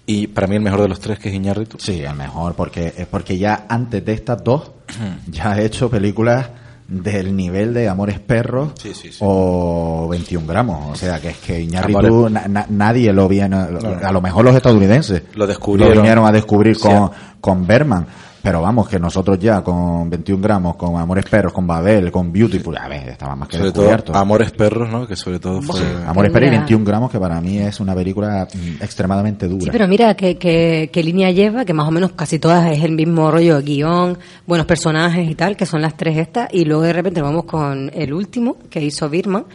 y 0.06 0.28
para 0.28 0.48
mí 0.48 0.56
el 0.56 0.62
mejor 0.62 0.82
de 0.82 0.88
los 0.90 1.00
tres 1.00 1.20
que 1.20 1.30
es 1.30 1.36
Iñárritu. 1.36 1.78
Sí, 1.80 2.02
el 2.02 2.16
mejor, 2.16 2.56
porque, 2.56 2.94
es 2.98 3.08
porque 3.08 3.38
ya 3.38 3.66
antes 3.70 4.04
de 4.06 4.14
estas 4.14 4.44
dos, 4.44 4.72
ya 5.28 5.52
ha 5.54 5.62
hecho 5.62 5.90
películas 5.90 6.48
del 6.86 7.36
nivel 7.36 7.74
de 7.74 7.88
Amores 7.88 8.20
Perros 8.20 8.74
Sí, 8.78 8.94
sí, 8.94 9.10
sí. 9.12 9.18
o 9.22 10.08
21 10.10 10.46
gramos. 10.46 10.92
O 10.92 10.96
sea, 10.96 11.20
que 11.22 11.30
es 11.30 11.38
que 11.38 11.62
Iñárritu, 11.62 12.30
na- 12.30 12.48
na- 12.48 12.66
nadie 12.70 13.12
lo 13.14 13.28
viene, 13.30 13.56
a 13.56 14.12
lo 14.12 14.22
mejor 14.22 14.44
los 14.46 14.56
estadounidenses 14.56 15.24
Lo 15.36 15.48
descubrieron. 15.48 15.96
vinieron 15.98 16.26
a 16.26 16.32
descubrir 16.32 16.78
con, 16.78 17.10
con 17.40 17.66
Berman. 17.66 18.06
Pero 18.44 18.62
vamos, 18.62 18.90
que 18.90 19.00
nosotros 19.00 19.40
ya 19.40 19.64
con 19.64 20.10
21 20.10 20.44
gramos, 20.44 20.76
con 20.76 20.98
Amores 20.98 21.24
Perros, 21.24 21.54
con 21.54 21.66
Babel, 21.66 22.12
con 22.12 22.30
Beautiful, 22.30 22.76
a 22.76 22.90
ver, 22.90 23.08
estaba 23.08 23.38
más 23.38 23.48
que 23.48 23.58
Sobre 23.58 23.72
todo. 23.72 24.18
Amores 24.18 24.52
Perros, 24.52 24.90
¿no? 24.92 25.08
Que 25.08 25.16
sobre 25.16 25.40
todo 25.40 25.62
fue... 25.62 25.80
Amores 26.06 26.30
Perros 26.30 26.48
y 26.48 26.50
Mira. 26.50 26.60
21 26.64 26.84
gramos, 26.84 27.10
que 27.10 27.20
para 27.20 27.40
mí 27.40 27.60
es 27.60 27.80
una 27.80 27.96
película 27.96 28.46
mm, 28.54 28.84
extremadamente 28.84 29.48
dura. 29.48 29.64
Sí, 29.64 29.70
pero 29.72 29.88
mira 29.88 30.14
qué, 30.16 30.38
qué, 30.38 30.90
qué 30.92 31.04
línea 31.04 31.32
lleva, 31.32 31.64
que 31.64 31.74
más 31.74 31.88
o 31.88 31.92
menos 31.92 32.12
casi 32.12 32.38
todas 32.38 32.70
es 32.70 32.84
el 32.84 32.92
mismo 32.92 33.32
rollo, 33.32 33.62
guion, 33.62 34.18
buenos 34.46 34.68
personajes 34.68 35.30
y 35.30 35.36
tal, 35.36 35.56
que 35.56 35.66
son 35.66 35.82
las 35.82 35.96
tres 35.96 36.18
estas, 36.18 36.54
y 36.54 36.66
luego 36.66 36.82
de 36.82 36.92
repente 36.92 37.22
vamos 37.22 37.46
con 37.46 37.92
el 37.94 38.14
último 38.14 38.58
que 38.70 38.84
hizo 38.84 39.10
Birman, 39.10 39.46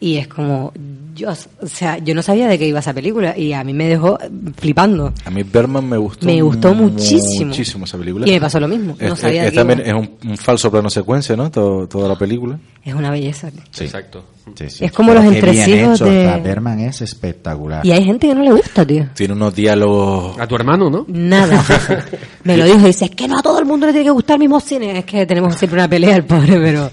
y 0.00 0.16
es 0.16 0.28
como, 0.28 0.72
yo, 1.14 1.30
o 1.30 1.66
sea, 1.66 1.96
yo 1.98 2.14
no 2.14 2.20
sabía 2.22 2.46
de 2.48 2.58
qué 2.58 2.66
iba 2.68 2.80
esa 2.80 2.92
película, 2.92 3.38
y 3.38 3.52
a 3.54 3.64
mí 3.64 3.72
me 3.72 3.86
dejó 3.88 4.18
flipando. 4.56 5.12
A 5.24 5.30
mí 5.30 5.42
Berman 5.42 5.88
me 5.88 5.96
gustó 5.96 6.26
Me 6.26 6.42
gustó 6.42 6.74
muchísimo. 6.74 7.46
muchísimo 7.46 7.84
esa 7.86 7.96
película. 7.96 8.28
Y 8.28 8.32
me 8.32 8.40
pasó 8.40 8.60
lo 8.60 8.68
mismo, 8.68 8.96
no 9.00 9.14
Es, 9.14 9.18
sabía 9.20 9.44
es- 9.46 9.52
de 9.52 9.56
también 9.56 9.80
iba. 9.80 9.88
es 9.88 9.94
un, 9.94 10.30
un 10.30 10.36
falso 10.36 10.70
plano 10.70 10.90
secuencia, 10.90 11.36
¿no? 11.36 11.50
Todo- 11.50 11.86
toda 11.88 12.08
la 12.08 12.16
película. 12.18 12.58
Es 12.84 12.92
una 12.94 13.10
belleza. 13.10 13.50
Sí. 13.70 13.84
Exacto. 13.84 14.24
Sí, 14.58 14.68
sí. 14.68 14.84
Es 14.84 14.92
como 14.92 15.12
Pero 15.12 15.24
los 15.24 15.32
entresijos 15.34 15.98
de- 16.00 16.06
sea, 16.24 16.36
Berman 16.36 16.80
es 16.80 17.00
espectacular. 17.00 17.86
Y 17.86 17.92
hay 17.92 18.04
gente 18.04 18.26
que 18.26 18.34
no 18.34 18.42
le 18.42 18.52
gusta, 18.52 18.84
tío. 18.84 19.06
Tiene 19.14 19.32
unos 19.32 19.54
diálogos... 19.54 20.38
A 20.38 20.46
tu 20.46 20.54
hermano, 20.56 20.90
¿no? 20.90 21.06
Nada. 21.08 21.64
Me 22.44 22.58
lo 22.58 22.66
dijo, 22.66 22.86
dice, 22.86 23.06
es 23.06 23.10
que 23.12 23.26
no 23.26 23.38
a 23.38 23.42
todo 23.42 23.58
el 23.58 23.64
mundo 23.64 23.86
le 23.86 23.92
tiene 23.92 24.04
que 24.04 24.10
gustar 24.10 24.34
el 24.34 24.40
mismo 24.40 24.60
cine. 24.60 24.98
Es 24.98 25.04
que 25.06 25.24
tenemos 25.24 25.56
siempre 25.56 25.78
una 25.80 25.88
pelea, 25.88 26.16
el 26.16 26.24
pobre, 26.24 26.58
pero... 26.60 26.90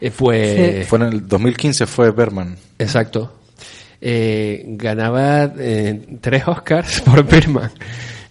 Eh, 0.00 0.10
fue... 0.10 0.84
Fue 0.88 0.98
en 0.98 1.04
el 1.04 1.28
2015 1.28 1.86
fue 1.86 2.10
Berman. 2.10 2.56
Exacto. 2.78 3.32
Eh, 4.00 4.64
ganaba 4.66 5.44
eh, 5.58 6.18
tres 6.20 6.46
Oscars 6.46 7.00
por 7.00 7.24
Berman. 7.24 7.70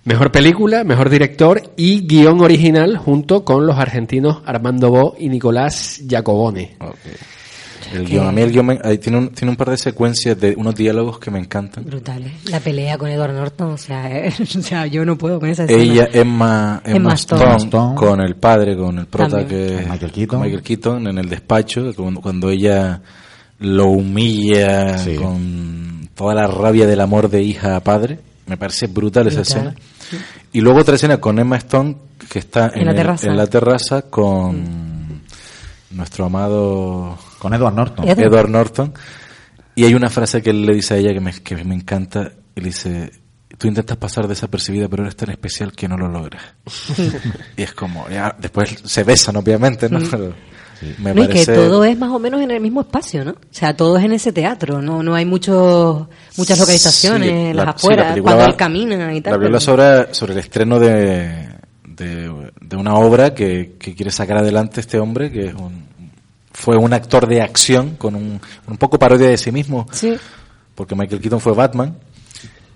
Mejor 0.06 0.32
película, 0.32 0.84
mejor 0.84 1.10
director 1.10 1.62
y 1.78 2.06
guion 2.06 2.42
original 2.42 2.98
junto 2.98 3.46
con 3.46 3.66
los 3.66 3.78
argentinos 3.78 4.42
Armando 4.46 4.90
Bo 4.90 5.16
y 5.18 5.30
Nicolás 5.30 6.02
Giacobone. 6.08 6.76
El 7.92 8.06
guion, 8.06 8.28
a 8.28 8.32
mí 8.32 8.42
el 8.42 8.52
guion 8.52 8.66
me- 8.66 8.80
ahí 8.84 8.98
tiene, 8.98 9.18
un, 9.18 9.30
tiene 9.30 9.50
un 9.52 9.56
par 9.58 9.70
de 9.70 9.78
secuencias 9.78 10.40
de 10.40 10.54
unos 10.56 10.76
diálogos 10.76 11.20
que 11.20 11.30
me 11.32 11.40
encantan. 11.40 11.84
Brutales. 11.86 12.32
La 12.50 12.60
pelea 12.60 12.98
con 12.98 13.10
Edward 13.10 13.34
Norton, 13.34 13.72
o 13.72 13.78
sea, 13.78 14.10
eh, 14.28 14.34
o 14.42 14.62
sea 14.62 14.86
yo 14.88 15.04
no 15.06 15.18
puedo 15.18 15.40
con 15.40 15.50
esa 15.50 15.64
escena. 15.64 15.82
Ella, 15.84 16.10
Emma, 16.14 16.82
Emma, 16.86 16.96
Emma 16.98 17.14
Stone, 17.16 17.42
Stone. 17.44 17.64
Stone. 17.66 17.96
con 17.96 18.22
el 18.22 18.36
padre, 18.36 18.78
con 18.78 19.00
el 19.00 19.08
prota 19.08 19.38
También. 19.40 19.48
que 19.80 19.86
Michael 19.90 20.12
Keaton. 20.12 20.42
Michael 20.42 20.62
Keaton 20.64 21.08
en 21.08 21.18
el 21.18 21.30
despacho, 21.30 21.94
cuando, 21.96 22.22
cuando 22.22 22.50
ella 22.50 23.02
lo 23.60 23.88
humilla 23.88 24.98
Sí. 24.98 25.16
con 25.16 26.10
toda 26.16 26.34
la 26.36 26.48
rabia 26.48 26.86
del 26.88 27.02
amor 27.02 27.30
de 27.30 27.42
hija 27.44 27.76
a 27.76 27.80
padre. 27.80 28.20
Me 28.46 28.58
parece 28.58 28.88
brutal, 28.88 29.28
esa 29.28 29.42
Brutal. 29.42 29.68
escena. 29.68 30.22
Y 30.52 30.60
luego 30.62 30.80
otra 30.82 30.96
escena 30.96 31.18
con 31.18 31.40
Emma 31.40 31.56
Stone 31.58 31.96
que 32.30 32.40
está 32.40 32.68
En 32.74 32.80
en, 32.82 32.86
la 32.86 32.92
el- 32.92 32.98
terraza. 32.98 33.28
en 33.28 33.38
la 33.38 33.48
terraza 33.48 34.02
con 34.04 35.22
nuestro 35.92 36.26
amado 36.26 37.18
Con 37.44 37.54
Edward 37.54 37.76
Norton. 37.76 38.08
Ed- 38.10 38.18
Edward 38.20 38.50
Norton. 38.50 38.94
Y 39.76 39.84
hay 39.86 39.94
una 39.94 40.10
frase 40.10 40.42
que 40.42 40.50
él 40.50 40.66
le 40.66 40.74
dice 40.74 40.96
a 40.96 40.98
ella 40.98 41.14
que 41.14 41.20
me, 41.20 41.32
que 41.34 41.56
me 41.64 41.76
encanta. 41.76 42.32
Y 42.56 42.62
le 42.62 42.68
dice, 42.68 43.12
tú 43.58 43.68
intentas 43.68 43.98
pasar 43.98 44.28
desapercibida, 44.28 44.88
pero 44.88 45.04
eres 45.04 45.16
tan 45.16 45.30
especial 45.30 45.74
que 45.74 45.88
no 45.88 45.98
lo 45.98 46.08
logras. 46.08 46.42
y 47.58 47.62
es 47.62 47.74
como, 47.74 48.08
ya, 48.10 48.36
después 48.40 48.76
se 48.84 49.04
besan, 49.04 49.36
obviamente, 49.36 49.90
¿no? 49.90 50.00
Pero 50.10 50.34
me. 51.00 51.14
No, 51.14 51.24
y 51.24 51.28
parece... 51.28 51.52
que 51.54 51.58
todo 51.60 51.84
es 51.86 51.98
más 51.98 52.10
o 52.12 52.20
menos 52.20 52.42
en 52.42 52.52
el 52.52 52.60
mismo 52.62 52.82
espacio, 52.82 53.24
¿no? 53.26 53.32
O 53.32 53.36
sea, 53.52 53.76
todo 53.76 53.98
es 53.98 54.04
en 54.06 54.12
ese 54.14 54.32
teatro, 54.34 54.82
no 54.82 55.02
no 55.02 55.16
hay 55.16 55.26
muchos 55.26 56.08
muchas 56.38 56.60
localizaciones, 56.60 57.30
Sí, 57.30 57.54
las 57.54 57.66
la- 57.66 57.72
sí, 57.72 57.78
afueras, 57.88 58.16
la 58.18 58.22
cuando 58.24 58.44
va- 58.44 58.50
él 58.50 58.56
camina 58.58 59.14
y 59.14 59.22
tal. 59.22 59.34
La 59.34 59.40
película 59.40 59.60
pero- 59.60 59.60
sobre, 59.60 60.14
sobre 60.14 60.34
el 60.34 60.40
estreno 60.40 60.80
de, 60.80 61.48
de, 61.88 62.52
de 62.62 62.76
una 62.76 62.96
obra 62.96 63.34
que, 63.34 63.76
que 63.80 63.96
quiere 63.96 64.12
sacar 64.12 64.38
adelante 64.40 64.82
este 64.82 65.00
hombre, 65.00 65.32
que 65.32 65.48
es 65.48 65.54
un, 65.54 65.86
fue 66.54 66.78
un 66.78 66.94
actor 66.94 67.28
de 67.28 67.42
acción 67.42 67.96
con 67.98 68.16
un, 68.16 68.40
un 68.68 68.78
poco 68.78 68.98
parodia 69.00 69.28
de 69.28 69.38
sí 69.38 69.52
mismo, 69.52 69.88
Sí. 69.92 70.14
porque 70.76 70.96
Michael 70.96 71.22
Keaton 71.22 71.40
fue 71.42 71.54
Batman. 71.54 71.96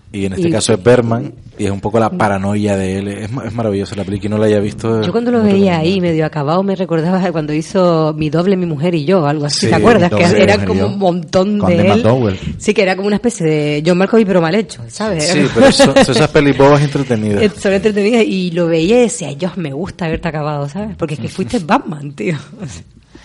Y 0.10 0.24
en 0.26 0.34
este 0.34 0.48
Y- 0.48 0.52
caso 0.52 0.72
es 0.74 0.82
Berman, 0.82 1.34
y 1.60 1.66
es 1.66 1.70
un 1.72 1.82
poco 1.82 2.00
la 2.00 2.10
paranoia 2.10 2.78
de 2.78 2.98
él. 2.98 3.08
Es, 3.10 3.30
es 3.30 3.54
maravillosa 3.54 3.94
la 3.94 4.06
película, 4.06 4.30
no 4.30 4.38
la 4.38 4.46
haya 4.46 4.60
visto. 4.62 5.02
Yo 5.02 5.12
cuando 5.12 5.32
lo 5.32 5.44
veía 5.44 5.80
ahí 5.80 6.00
medio 6.00 6.26
acabado 6.26 6.64
me 6.64 6.78
recordaba 6.78 7.30
cuando 7.34 7.52
hizo 7.52 8.16
Mi 8.18 8.30
doble, 8.30 8.56
mi 8.56 8.66
mujer 8.66 8.96
y 8.96 9.04
yo, 9.04 9.26
algo 9.28 9.46
así, 9.48 9.60
Sí, 9.66 9.68
¿te 9.68 9.76
acuerdas? 9.76 10.10
Que 10.10 10.24
era 10.42 10.56
y 10.56 10.66
como 10.66 10.86
un 10.88 10.98
montón 10.98 11.60
Con 11.60 11.70
de 11.76 11.92
él. 11.92 12.40
Sí, 12.58 12.74
que 12.74 12.84
era 12.84 12.96
como 12.96 13.08
una 13.08 13.18
especie 13.18 13.46
de 13.46 13.84
John 13.86 13.98
Malkovich 13.98 14.26
pero 14.26 14.40
mal 14.42 14.56
hecho, 14.56 14.82
¿sabes? 14.88 15.28
Sí, 15.28 15.42
pero 15.54 15.74
son, 15.74 15.94
son 15.94 16.16
esas 16.16 16.30
pelis 16.30 16.58
bobas 16.58 16.82
entretenidas. 16.82 17.52
Son 17.62 17.74
entretenidas 17.74 18.24
y 18.26 18.52
lo 18.52 18.68
veía 18.68 19.00
y 19.00 19.02
decía, 19.02 19.36
Dios, 19.36 19.58
me 19.58 19.74
gusta 19.74 20.06
haberte 20.06 20.30
acabado, 20.30 20.70
¿sabes? 20.70 20.96
Porque 20.96 21.16
es 21.16 21.20
que 21.20 21.28
fuiste 21.28 21.60
Batman, 21.60 22.14
tío. 22.14 22.38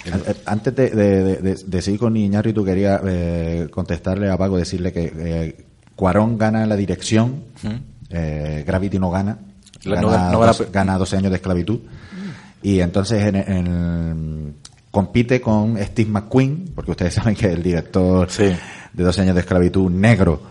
Eh, 0.05 0.35
Antes 0.47 0.75
de, 0.75 0.91
de, 0.91 1.37
de- 1.37 1.55
de- 1.65 1.83
seguir 1.83 2.01
con 2.01 2.17
Iñárritu, 2.17 2.65
quería 2.65 3.01
eh, 3.07 3.69
contestarle 3.71 4.31
a 4.31 4.37
Paco, 4.37 4.57
decirle 4.57 4.93
que 4.93 5.13
eh, 5.17 5.65
Cuarón 5.95 6.37
gana 6.39 6.67
la 6.67 6.75
dirección, 6.77 7.45
eh, 8.11 8.65
Gravity 8.67 8.99
no 8.99 9.11
gana, 9.11 9.39
La- 9.85 10.01
gana, 10.01 10.31
no 10.33 10.41
dos- 10.45 10.59
pe- 10.59 10.69
gana 10.73 10.99
12 10.99 11.17
años 11.19 11.31
de 11.31 11.37
esclavitud. 11.37 11.81
Y 12.63 12.81
entonces 12.81 13.23
en, 13.25 13.37
en- 13.37 14.55
compite 14.91 15.41
con 15.41 15.79
Steve 15.79 16.11
McQueen, 16.11 16.73
porque 16.75 16.91
ustedes 16.93 17.15
saben 17.15 17.35
que 17.37 17.47
el 17.47 17.63
director 17.63 18.29
Sí. 18.31 18.45
de 18.93 19.05
12 19.05 19.21
años 19.23 19.35
de 19.35 19.41
esclavitud 19.43 19.91
negro. 19.91 20.43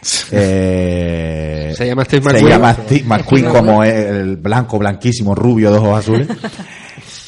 eh, 0.32 1.72
Se 1.76 1.86
llama 1.86 2.04
Steve 2.04 2.22
se 2.22 2.28
McQueen. 2.32 2.48
llama 2.48 2.72
Steve 2.74 3.04
McQueen 3.04 3.44
como 3.46 3.84
el 3.84 4.36
blanco, 4.36 4.78
blanquísimo, 4.78 5.34
rubio, 5.34 5.70
de 5.70 5.78
ojos 5.78 5.98
azules. 5.98 6.28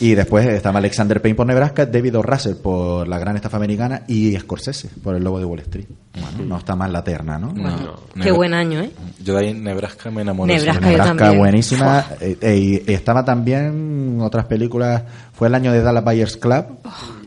Y 0.03 0.15
después 0.17 0.45
estaba 0.49 0.79
Alexander 0.81 1.23
Payne 1.23 1.37
por 1.37 1.47
Nebraska, 1.47 1.87
David 1.87 2.19
O. 2.19 2.23
Russell 2.23 2.55
por 2.57 3.07
La 3.07 3.19
Gran 3.21 3.37
Estafa 3.37 3.57
Americana 3.57 4.03
y 4.09 4.37
Scorsese 4.37 4.89
por 5.03 5.15
El 5.15 5.23
Lobo 5.23 5.39
de 5.39 5.45
Wall 5.45 5.61
Street. 5.61 5.87
Bueno, 6.13 6.45
no 6.49 6.59
está 6.59 6.75
mal 6.75 6.93
la 6.93 7.05
terna, 7.05 7.39
¿no? 7.39 7.53
No, 7.53 7.95
Qué 8.21 8.33
buen 8.33 8.53
año, 8.53 8.81
¿eh? 8.81 8.91
Yo 9.23 9.35
de 9.35 9.41
ahí 9.45 9.49
en 9.51 9.63
Nebraska 9.63 10.11
me 10.11 10.23
enamoré. 10.23 10.55
Nebraska, 10.57 10.81
yo 10.83 10.89
Nebraska 10.89 11.17
también. 11.17 11.39
buenísima. 11.39 12.05
Eh, 12.21 12.37
eh, 12.41 12.83
y 12.87 12.93
estaba 12.93 13.25
también 13.25 14.19
otras 14.21 14.47
películas. 14.47 15.03
Fue 15.33 15.47
el 15.49 15.55
año 15.55 15.73
de 15.73 15.83
Dallas 15.83 16.05
Buyers 16.05 16.37
Club, 16.37 16.65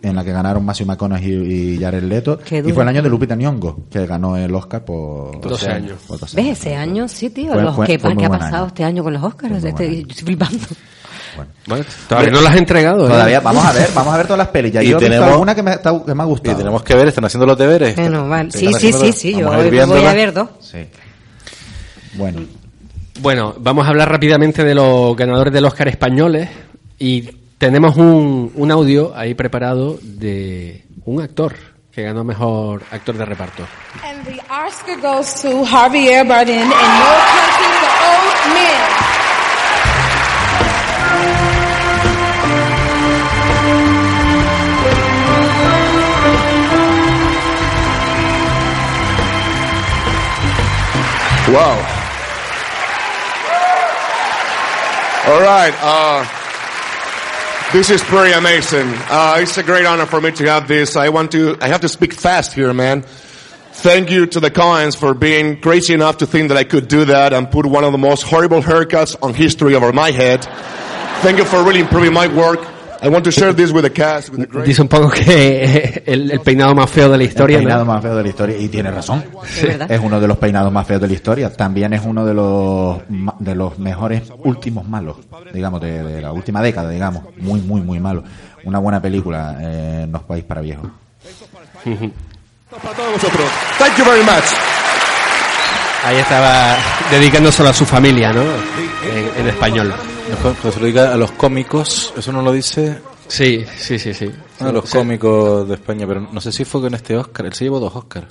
en 0.03 0.15
la 0.15 0.23
que 0.25 0.31
ganaron 0.33 0.63
Matthew 0.65 0.85
McConaughey 0.87 1.75
y 1.75 1.79
Jared 1.79 2.03
Leto. 2.03 2.39
Y 2.51 2.71
fue 2.73 2.83
el 2.83 2.89
año 2.89 3.01
de 3.01 3.09
Lupita 3.09 3.35
Nyong'o, 3.35 3.85
que 3.89 4.05
ganó 4.05 4.35
el 4.37 4.53
Oscar 4.53 4.83
por 4.83 5.39
12 5.39 5.69
años. 5.69 5.97
por 6.07 6.19
12 6.19 6.35
¿Ves? 6.35 6.59
Ese 6.59 6.75
año, 6.75 7.07
sí, 7.07 7.29
tío. 7.29 7.53
Fue- 7.53 7.61
los 7.63 7.75
fue- 7.75 7.87
que, 7.87 7.99
fue 7.99 8.13
muy 8.13 8.21
¿Qué 8.23 8.25
ha 8.27 8.29
pasado 8.29 8.55
año. 8.57 8.67
este 8.67 8.83
año 8.83 9.03
con 9.03 9.13
los 9.13 9.23
Oscars? 9.23 9.63
Este- 9.63 10.01
yo 10.03 10.07
estoy 10.09 10.25
flipando. 10.25 10.59
Bueno, 11.67 11.85
todavía 12.07 12.31
no 12.31 12.41
las 12.41 12.51
has 12.53 12.57
entregado. 12.59 13.05
¿eh? 13.05 13.09
Todavía, 13.09 13.39
vamos 13.39 13.65
a 13.65 13.71
ver, 13.73 13.89
vamos 13.93 14.13
a 14.13 14.17
ver 14.17 14.25
todas 14.27 14.37
las 14.39 14.47
pelis. 14.49 14.71
Ya 14.73 14.83
Y 14.83 14.87
yo 14.89 14.97
he 14.97 14.99
visto 14.99 15.05
tenemos- 15.11 15.31
alguna 15.31 15.55
que 15.55 15.63
me, 15.63 15.71
está- 15.71 16.03
que 16.05 16.13
me 16.15 16.23
ha 16.23 16.25
Y 16.25 16.29
gustado. 16.29 16.57
tenemos 16.57 16.83
que 16.83 16.95
ver, 16.95 17.07
están 17.07 17.25
haciendo 17.25 17.45
los 17.45 17.57
deberes. 17.57 17.95
Bueno, 17.95 18.27
vale. 18.29 18.51
Sí, 18.51 18.69
sí, 18.79 18.91
sí, 18.93 19.11
sí. 19.11 19.31
Yo 19.33 19.45
vamos 19.45 19.63
a 19.63 19.67
ir 19.67 19.85
voy 19.85 20.05
a 20.05 20.13
ver 20.13 20.33
dos. 20.33 20.49
Sí. 20.61 20.85
Bueno, 22.15 22.41
Bueno, 23.21 23.55
vamos 23.59 23.85
a 23.85 23.89
hablar 23.89 24.09
rápidamente 24.11 24.63
de 24.63 24.75
los 24.75 25.15
ganadores 25.15 25.53
del 25.53 25.63
Oscar 25.65 25.87
españoles 25.87 26.49
y 26.99 27.21
tenemos 27.57 27.95
un, 27.95 28.51
un 28.55 28.71
audio 28.71 29.13
ahí 29.15 29.33
preparado 29.33 29.97
de 30.01 30.83
un 31.05 31.21
actor 31.21 31.55
que 31.93 32.03
ganó 32.03 32.25
mejor 32.25 32.83
actor 32.91 33.17
de 33.17 33.23
reparto. 33.23 33.63
And 34.03 34.25
the 34.25 34.37
Oscar 34.51 34.99
goes 35.01 35.33
to 35.41 35.63
Javier 35.65 36.27
Bardem 36.27 36.63
in 36.63 36.67
No 36.67 36.75
Country 36.75 37.71
for 37.79 37.93
Old 38.05 38.53
Men. 38.53 39.24
Wow. 51.47 51.77
All 55.27 55.41
right. 55.41 55.73
Uh, 55.79 57.71
this 57.71 57.89
is 57.89 58.01
pretty 58.01 58.33
amazing. 58.33 58.87
Uh, 59.09 59.37
it's 59.39 59.57
a 59.57 59.63
great 59.63 59.85
honor 59.85 60.05
for 60.05 60.19
me 60.21 60.31
to 60.31 60.45
have 60.45 60.67
this. 60.67 60.95
I 60.95 61.09
want 61.09 61.31
to, 61.33 61.57
I 61.61 61.67
have 61.67 61.81
to 61.81 61.89
speak 61.89 62.13
fast 62.13 62.53
here, 62.53 62.73
man. 62.73 63.03
Thank 63.03 64.09
you 64.09 64.25
to 64.25 64.39
the 64.39 64.49
Coens 64.49 64.95
for 64.95 65.13
being 65.13 65.61
crazy 65.61 65.93
enough 65.93 66.17
to 66.17 66.25
think 66.25 66.47
that 66.47 66.57
I 66.57 66.63
could 66.63 66.87
do 66.87 67.05
that 67.05 67.33
and 67.33 67.51
put 67.51 67.65
one 67.65 67.83
of 67.83 67.91
the 67.91 67.97
most 67.97 68.23
horrible 68.23 68.61
haircuts 68.61 69.15
on 69.21 69.33
history 69.33 69.75
over 69.75 69.91
my 69.93 70.11
head. 70.11 70.43
Thank 71.21 71.37
you 71.37 71.45
for 71.45 71.63
really 71.63 71.81
improving 71.81 72.13
my 72.13 72.27
work. 72.27 72.74
I 73.05 73.07
want 73.09 73.23
to 73.25 73.31
share 73.31 73.53
this 73.53 73.71
with 73.71 73.83
the 73.83 73.91
cast, 73.91 74.29
with 74.29 74.39
the 74.39 74.47
great... 74.47 74.65
Dice 74.65 74.81
un 74.81 74.87
poco 74.87 75.09
que 75.11 76.01
el, 76.07 76.31
el 76.31 76.39
peinado 76.39 76.73
más 76.73 76.89
feo 76.89 77.07
de 77.09 77.17
la 77.19 77.23
historia. 77.23 77.57
el 77.57 77.63
¿no? 77.63 77.67
peinado 77.69 77.85
más 77.85 78.01
feo 78.01 78.15
de 78.15 78.23
la 78.23 78.29
historia 78.29 78.57
y 78.57 78.67
tiene 78.67 78.89
razón. 78.89 79.23
Es 79.43 79.61
verdad. 79.63 79.91
Es 79.91 80.01
uno 80.03 80.19
de 80.19 80.27
los 80.27 80.37
peinados 80.37 80.71
más 80.71 80.87
feos 80.87 80.99
de 81.01 81.07
la 81.07 81.13
historia. 81.13 81.53
También 81.53 81.93
es 81.93 82.01
uno 82.03 82.25
de 82.25 82.33
los 82.33 82.97
ma- 83.09 83.35
de 83.37 83.53
los 83.53 83.77
mejores 83.77 84.23
últimos 84.39 84.87
malos, 84.87 85.17
digamos, 85.53 85.79
de, 85.81 86.01
de 86.03 86.21
la 86.21 86.31
última 86.31 86.61
década, 86.63 86.89
digamos. 86.89 87.23
Muy, 87.37 87.61
muy, 87.61 87.81
muy 87.81 87.99
malo. 87.99 88.23
Una 88.63 88.79
buena 88.79 88.99
película, 89.01 89.55
eh, 89.61 90.07
No 90.09 90.21
país 90.23 90.43
para 90.43 90.61
viejos. 90.61 90.89
Para 91.83 92.95
todos 92.95 93.11
vosotros. 93.13 93.45
Thank 93.77 93.97
you 93.99 94.05
very 94.05 94.23
much. 94.23 94.45
Ahí 96.03 96.17
estaba 96.17 96.75
dedicándoselo 97.11 97.69
a 97.69 97.73
su 97.73 97.85
familia, 97.85 98.33
¿no? 98.33 98.41
En, 98.41 99.41
en 99.41 99.47
español. 99.47 99.93
Que 100.61 100.71
se 100.71 100.79
lo 100.79 100.85
diga 100.87 101.13
a 101.13 101.17
los 101.17 101.31
cómicos, 101.33 102.13
eso 102.17 102.31
no 102.31 102.41
lo 102.41 102.51
dice 102.51 102.97
Sí, 103.27 103.63
sí, 103.77 103.99
sí, 103.99 104.13
sí. 104.13 104.31
a 104.59 104.71
los 104.71 104.89
Sí. 104.89 104.97
cómicos 104.97 105.67
de 105.67 105.75
España, 105.75 106.05
pero 106.07 106.21
no 106.21 106.41
sé 106.41 106.51
si 106.51 106.65
fue 106.65 106.81
con 106.81 106.93
este 106.95 107.15
Oscar. 107.15 107.45
Él 107.45 107.53
se 107.53 107.65
llevó 107.65 107.79
dos 107.79 107.95
Oscars. 107.95 108.27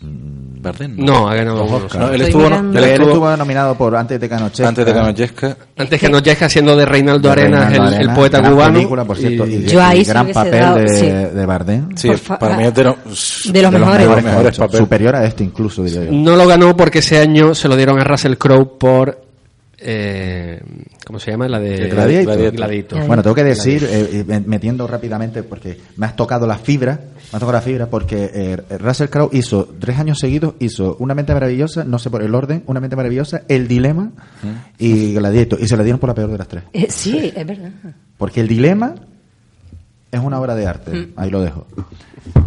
Bardem. 0.00 0.94
No, 0.96 1.28
ha 1.28 1.34
ganado 1.34 1.58
Dos. 1.58 1.72
Oscars. 1.72 1.96
No, 2.06 2.12
él 2.12 2.20
estuvo, 2.22 2.44
mirando. 2.44 2.78
él 2.78 2.84
Él 2.84 2.90
estuvo 3.02 3.36
nominado 3.36 3.74
por 3.74 3.96
Antes 3.96 4.20
de 4.20 4.28
Canochesca. 4.28 4.68
antes 4.68 4.86
de 4.86 4.92
Canoyesca. 4.94 5.56
Antes 5.76 6.00
que 6.00 6.08
nos 6.08 6.22
llegue 6.22 6.44
haciendo 6.44 6.76
de 6.76 6.84
Reinaldo 6.86 7.30
Arenas, 7.32 7.68
Reinaldo 7.68 7.82
el, 7.88 7.88
el 7.92 7.98
Arenas, 7.98 8.16
poeta 8.16 8.38
gran 8.38 8.52
cubano. 8.52 8.74
película, 8.74 9.04
por 9.04 9.16
cierto, 9.16 9.46
y, 9.46 9.54
y- 9.54 9.56
de- 9.58 9.68
Yo 9.68 9.82
ahí 9.82 10.04
gran 10.04 10.28
papel 10.30 10.60
dado- 10.60 10.76
de, 10.78 10.88
sí. 10.88 11.06
de 11.06 11.46
Bardem. 11.46 11.96
Sí, 11.96 12.10
para 12.38 12.56
mí 12.56 12.64
es 12.64 12.74
de, 12.74 12.84
los- 12.84 12.96
De 13.52 13.62
los 13.62 13.72
de 13.72 13.78
mejores. 13.78 14.06
mejores, 14.22 14.24
mejores. 14.58 14.78
Superior 14.78 15.16
a 15.16 15.24
este 15.26 15.42
incluso, 15.44 15.82
diría 15.82 16.04
yo. 16.04 16.12
No 16.12 16.36
lo 16.36 16.46
ganó 16.46 16.76
porque 16.76 17.00
ese 17.00 17.18
año 17.18 17.54
se 17.54 17.66
lo 17.68 17.74
dieron 17.76 17.98
a 18.00 18.04
Russell 18.04 18.34
Crowe 18.36 18.78
por. 18.78 19.27
Eh, 19.80 20.60
¿Cómo 21.06 21.18
se 21.20 21.30
llama? 21.30 21.48
La 21.48 21.60
de. 21.60 21.88
Gladiator. 21.88 22.50
Gladiator. 22.50 23.06
Bueno, 23.06 23.22
tengo 23.22 23.34
que 23.34 23.44
decir, 23.44 23.84
eh, 23.84 24.24
eh, 24.28 24.42
metiendo 24.44 24.86
rápidamente, 24.86 25.42
porque 25.42 25.78
me 25.96 26.06
has 26.06 26.16
tocado 26.16 26.46
la 26.46 26.58
fibra, 26.58 26.94
me 26.94 27.36
has 27.36 27.40
tocado 27.40 27.52
la 27.52 27.60
fibra, 27.60 27.86
porque 27.86 28.30
eh, 28.34 28.56
Russell 28.78 29.08
Crowe 29.08 29.30
hizo 29.32 29.68
tres 29.78 29.98
años 29.98 30.18
seguidos, 30.18 30.54
hizo 30.58 30.96
Una 30.98 31.14
mente 31.14 31.32
maravillosa, 31.32 31.84
no 31.84 31.98
sé 31.98 32.10
por 32.10 32.22
el 32.22 32.34
orden, 32.34 32.64
Una 32.66 32.80
mente 32.80 32.96
maravillosa, 32.96 33.42
El 33.48 33.68
dilema 33.68 34.10
y 34.78 35.14
Gladiator, 35.14 35.60
y 35.60 35.68
se 35.68 35.76
la 35.76 35.84
dieron 35.84 36.00
por 36.00 36.08
la 36.08 36.14
peor 36.14 36.30
de 36.32 36.38
las 36.38 36.48
tres. 36.48 36.64
Eh, 36.72 36.86
sí, 36.90 37.32
es 37.34 37.46
verdad. 37.46 37.70
Porque 38.16 38.40
El 38.40 38.48
dilema 38.48 38.94
es 40.10 40.20
una 40.20 40.40
obra 40.40 40.54
de 40.54 40.66
arte, 40.66 41.10
ahí 41.16 41.30
lo 41.30 41.40
dejo. 41.40 41.66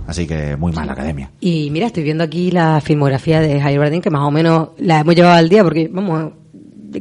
Así 0.05 0.27
que 0.27 0.57
muy 0.57 0.73
mal 0.73 0.86
la 0.86 0.93
academia. 0.93 1.32
Y 1.39 1.69
mira, 1.71 1.88
estoy 1.88 2.03
viendo 2.03 2.23
aquí 2.23 2.51
la 2.51 2.82
filmografía 2.82 3.39
de 3.39 3.61
Javier 3.61 3.79
Bardem, 3.79 4.01
que 4.01 4.09
más 4.09 4.27
o 4.27 4.32
menos 4.32 4.69
la 4.79 4.99
hemos 4.99 5.15
llevado 5.15 5.36
al 5.36 5.47
día, 5.47 5.63
porque, 5.63 5.88
vamos, 5.88 6.34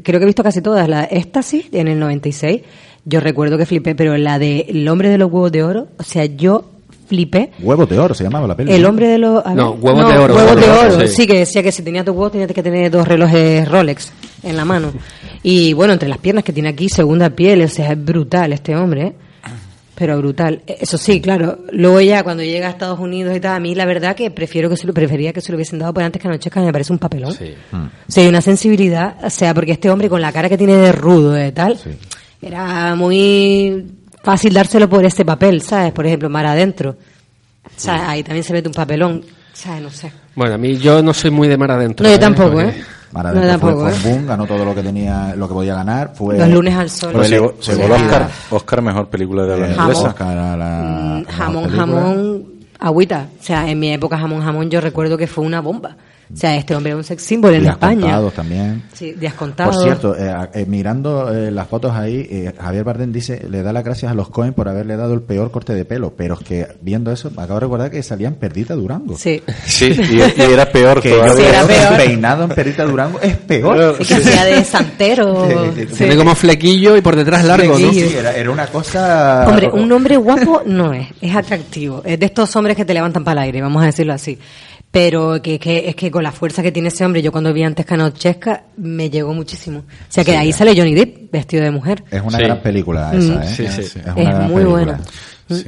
creo 0.02 0.20
que 0.20 0.24
he 0.24 0.26
visto 0.26 0.42
casi 0.42 0.60
todas. 0.62 0.88
La 0.88 1.04
Éxtasis, 1.04 1.66
en 1.72 1.88
el 1.88 1.98
96, 1.98 2.62
yo 3.04 3.20
recuerdo 3.20 3.58
que 3.58 3.66
flipé, 3.66 3.94
pero 3.94 4.16
la 4.16 4.38
de 4.38 4.66
El 4.68 4.88
hombre 4.88 5.08
de 5.08 5.18
los 5.18 5.30
huevos 5.30 5.52
de 5.52 5.62
oro, 5.62 5.88
o 5.98 6.02
sea, 6.02 6.24
yo 6.24 6.64
flipé. 7.06 7.50
Huevos 7.60 7.88
de 7.88 7.98
oro 7.98 8.14
se 8.14 8.24
llamaba 8.24 8.46
la 8.46 8.56
peli. 8.56 8.72
El 8.72 8.84
hombre 8.86 9.08
de 9.08 9.18
los... 9.18 9.44
No, 9.46 9.72
huevos 9.72 10.08
de 10.12 10.18
oro, 10.18 10.34
Huevos 10.34 10.56
de 10.56 10.70
oro, 10.70 11.06
sí, 11.08 11.26
que 11.26 11.38
decía 11.40 11.62
que 11.62 11.72
si 11.72 11.82
tenías 11.82 12.04
dos 12.04 12.14
huevos 12.14 12.32
tenías 12.32 12.52
que 12.52 12.62
tener 12.62 12.90
dos 12.90 13.06
relojes 13.06 13.68
Rolex 13.68 14.12
en 14.42 14.56
la 14.56 14.64
mano. 14.64 14.92
Y 15.42 15.72
bueno, 15.72 15.94
entre 15.94 16.06
las 16.06 16.18
piernas 16.18 16.44
que 16.44 16.52
tiene 16.52 16.68
aquí, 16.68 16.90
segunda 16.90 17.30
piel, 17.30 17.62
o 17.62 17.68
sea, 17.68 17.92
es 17.92 18.04
brutal 18.04 18.52
este 18.52 18.76
hombre, 18.76 19.06
¿eh? 19.06 19.14
Pero 20.00 20.16
brutal. 20.16 20.62
Eh, 20.66 20.78
Eso 20.80 20.96
sí, 20.96 21.20
claro. 21.20 21.58
Luego 21.72 22.00
ya 22.00 22.22
cuando 22.22 22.42
llega 22.42 22.68
a 22.68 22.70
Estados 22.70 22.98
Unidos 22.98 23.36
y 23.36 23.40
tal, 23.40 23.56
a 23.56 23.60
mí 23.60 23.74
la 23.74 23.84
verdad 23.84 24.16
que 24.16 24.30
prefiero 24.30 24.70
que 24.70 24.76
se 24.78 24.86
lo, 24.86 24.94
prefería 24.94 25.30
que 25.34 25.42
se 25.42 25.52
lo 25.52 25.56
hubiesen 25.56 25.78
dado 25.78 25.92
por 25.92 26.02
antes 26.02 26.22
que 26.22 26.26
Anochezca, 26.26 26.62
me 26.62 26.72
parece 26.72 26.90
un 26.94 26.98
papelón. 26.98 27.34
Sí. 27.34 27.52
Mm. 27.70 27.76
O 27.84 27.90
sea, 28.08 28.22
hay 28.22 28.28
una 28.30 28.40
sensibilidad, 28.40 29.16
o 29.22 29.28
sea, 29.28 29.52
porque 29.52 29.72
este 29.72 29.90
hombre 29.90 30.08
con 30.08 30.22
la 30.22 30.32
cara 30.32 30.48
que 30.48 30.56
tiene 30.56 30.74
de 30.74 30.90
rudo 30.92 31.32
de 31.32 31.52
tal, 31.52 31.78
era 32.40 32.94
muy 32.94 33.88
fácil 34.22 34.54
dárselo 34.54 34.88
por 34.88 35.04
este 35.04 35.26
papel, 35.26 35.60
¿sabes? 35.60 35.92
Por 35.92 36.06
ejemplo, 36.06 36.30
Mar 36.30 36.46
Adentro. 36.46 36.96
O 37.66 37.70
sea, 37.76 38.08
ahí 38.10 38.22
también 38.22 38.42
se 38.42 38.54
mete 38.54 38.68
un 38.68 38.74
papelón, 38.74 39.22
¿sabes? 39.52 39.82
No 39.82 39.90
sé. 39.90 40.10
Bueno, 40.34 40.54
a 40.54 40.58
mí 40.58 40.78
yo 40.78 41.02
no 41.02 41.12
soy 41.12 41.30
muy 41.30 41.46
de 41.46 41.58
mar 41.58 41.72
adentro. 41.72 42.04
No, 42.04 42.10
yo 42.10 42.16
¿eh? 42.16 42.18
tampoco, 42.18 42.52
Porque- 42.52 42.68
¿eh? 42.70 42.84
Mara 43.12 43.32
No, 43.32 43.40
fue 43.40 43.48
tampoco, 43.48 43.78
con 43.80 43.90
¿eh? 43.90 43.96
Boom, 44.04 44.26
ganó 44.26 44.46
todo 44.46 44.64
lo 44.64 44.74
que 44.74 44.82
tenía, 44.82 45.34
lo 45.36 45.48
que 45.48 45.54
podía 45.54 45.74
ganar. 45.74 46.12
Fue, 46.14 46.38
Los 46.38 46.48
lunes 46.48 46.74
al 46.76 46.88
sol. 46.90 47.12
Fue 47.12 47.24
se 47.26 47.40
se 47.60 47.84
el 47.84 47.90
Oscar, 47.92 48.28
Oscar 48.50 48.82
mejor 48.82 49.08
película 49.08 49.44
de 49.44 49.52
habla 49.54 49.66
eh, 49.66 49.74
Jamón. 49.74 49.88
inglesa. 49.90 50.08
Oscar 50.08 50.38
a 50.38 50.56
la- 50.56 50.82
Mm, 50.82 51.16
a 51.16 51.20
la 51.26 51.32
jamón, 51.32 51.68
jamón, 51.70 52.44
agüita. 52.78 53.26
O 53.40 53.42
sea, 53.42 53.68
en 53.68 53.78
mi 53.80 53.92
época 53.92 54.16
jamón, 54.16 54.42
jamón, 54.42 54.70
yo 54.70 54.80
recuerdo 54.80 55.18
que 55.18 55.26
fue 55.26 55.44
una 55.44 55.60
bomba. 55.60 55.96
O 56.32 56.36
sea, 56.36 56.56
este 56.56 56.76
hombre 56.76 56.90
era 56.90 56.96
un 56.96 57.02
sex 57.04 57.22
symbol 57.22 57.52
en 57.54 57.62
Días 57.62 57.72
España. 57.74 58.02
Contados 58.02 58.34
también. 58.34 58.82
Sí, 58.92 59.12
días 59.14 59.34
contados. 59.34 59.74
Por 59.74 59.84
cierto, 59.84 60.16
eh, 60.16 60.32
eh, 60.54 60.64
mirando 60.66 61.32
eh, 61.34 61.50
las 61.50 61.66
fotos 61.66 61.92
ahí, 61.92 62.26
eh, 62.30 62.52
Javier 62.56 62.84
Bardem 62.84 63.10
dice, 63.12 63.46
le 63.50 63.62
da 63.62 63.72
las 63.72 63.82
gracias 63.82 64.12
a 64.12 64.14
los 64.14 64.28
Cohen 64.30 64.52
por 64.52 64.68
haberle 64.68 64.96
dado 64.96 65.12
el 65.14 65.22
peor 65.22 65.50
corte 65.50 65.74
de 65.74 65.84
pelo, 65.84 66.14
pero 66.16 66.34
es 66.34 66.40
que 66.40 66.68
viendo 66.80 67.10
eso, 67.10 67.30
me 67.32 67.42
acabo 67.42 67.54
de 67.54 67.60
recordar 67.66 67.90
que 67.90 68.00
salían 68.04 68.34
Perdita 68.34 68.74
Durango. 68.74 69.18
Sí. 69.18 69.42
Sí, 69.66 69.90
y, 70.10 70.18
y 70.18 70.42
era 70.42 70.70
peor 70.70 71.00
Que 71.02 71.10
todavía. 71.10 71.34
Sí, 71.34 71.42
era 71.42 71.66
peor. 71.66 71.96
peinado 71.96 72.44
en 72.44 72.50
Perdita 72.50 72.84
Durango 72.84 73.20
es 73.20 73.36
peor. 73.36 73.96
Sí, 73.98 74.04
que 74.04 74.14
hacía 74.14 74.44
de 74.44 74.64
santero. 74.64 75.48
Tiene 75.96 76.16
como 76.16 76.34
flequillo 76.36 76.96
y 76.96 77.00
por 77.00 77.16
detrás 77.16 77.44
largo, 77.44 77.76
¿no? 77.78 77.90
Sí, 77.92 78.14
era, 78.16 78.36
era 78.36 78.50
una 78.50 78.68
cosa... 78.68 79.46
Hombre, 79.48 79.68
un 79.68 79.90
hombre 79.90 80.16
guapo 80.16 80.62
no 80.64 80.92
es, 80.92 81.08
es 81.20 81.34
atractivo. 81.34 82.02
Es 82.04 82.20
de 82.20 82.26
estos 82.26 82.54
hombres 82.54 82.76
que 82.76 82.84
te 82.84 82.94
levantan 82.94 83.24
para 83.24 83.40
el 83.42 83.46
aire, 83.46 83.62
vamos 83.62 83.82
a 83.82 83.86
decirlo 83.86 84.12
así. 84.12 84.38
Pero 84.92 85.40
que, 85.40 85.58
que 85.60 85.88
es 85.88 85.94
que 85.94 86.10
con 86.10 86.24
la 86.24 86.32
fuerza 86.32 86.62
que 86.64 86.72
tiene 86.72 86.88
ese 86.88 87.04
hombre, 87.04 87.22
yo 87.22 87.30
cuando 87.30 87.52
vi 87.52 87.62
antes 87.62 87.86
Canochesca, 87.86 88.64
me 88.76 89.08
llegó 89.08 89.32
muchísimo. 89.32 89.78
O 89.80 89.84
sea 90.08 90.24
que 90.24 90.32
de 90.32 90.38
ahí 90.38 90.52
sale 90.52 90.74
Johnny 90.76 90.94
Depp 90.94 91.30
vestido 91.30 91.62
de 91.62 91.70
mujer. 91.70 92.02
Es 92.10 92.20
una 92.22 92.38
Sí. 92.38 92.44
gran 92.44 92.60
película 92.60 93.12
esa, 93.14 93.34
Mm. 93.34 93.42
¿eh? 93.42 93.46
Sí, 93.46 93.66
sí. 93.68 93.80
Es, 93.82 93.96
Es 93.96 93.96
una 93.96 94.14
gran 94.14 94.36
muy 94.50 94.62
película. 94.64 94.68
buena. 94.68 95.00
Sí. 95.48 95.64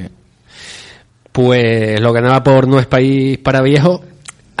Pues 1.31 1.99
lo 2.01 2.13
ganaba 2.13 2.43
por 2.43 2.67
No 2.67 2.79
es 2.79 2.85
país 2.85 3.37
para 3.37 3.61
viejos 3.61 4.01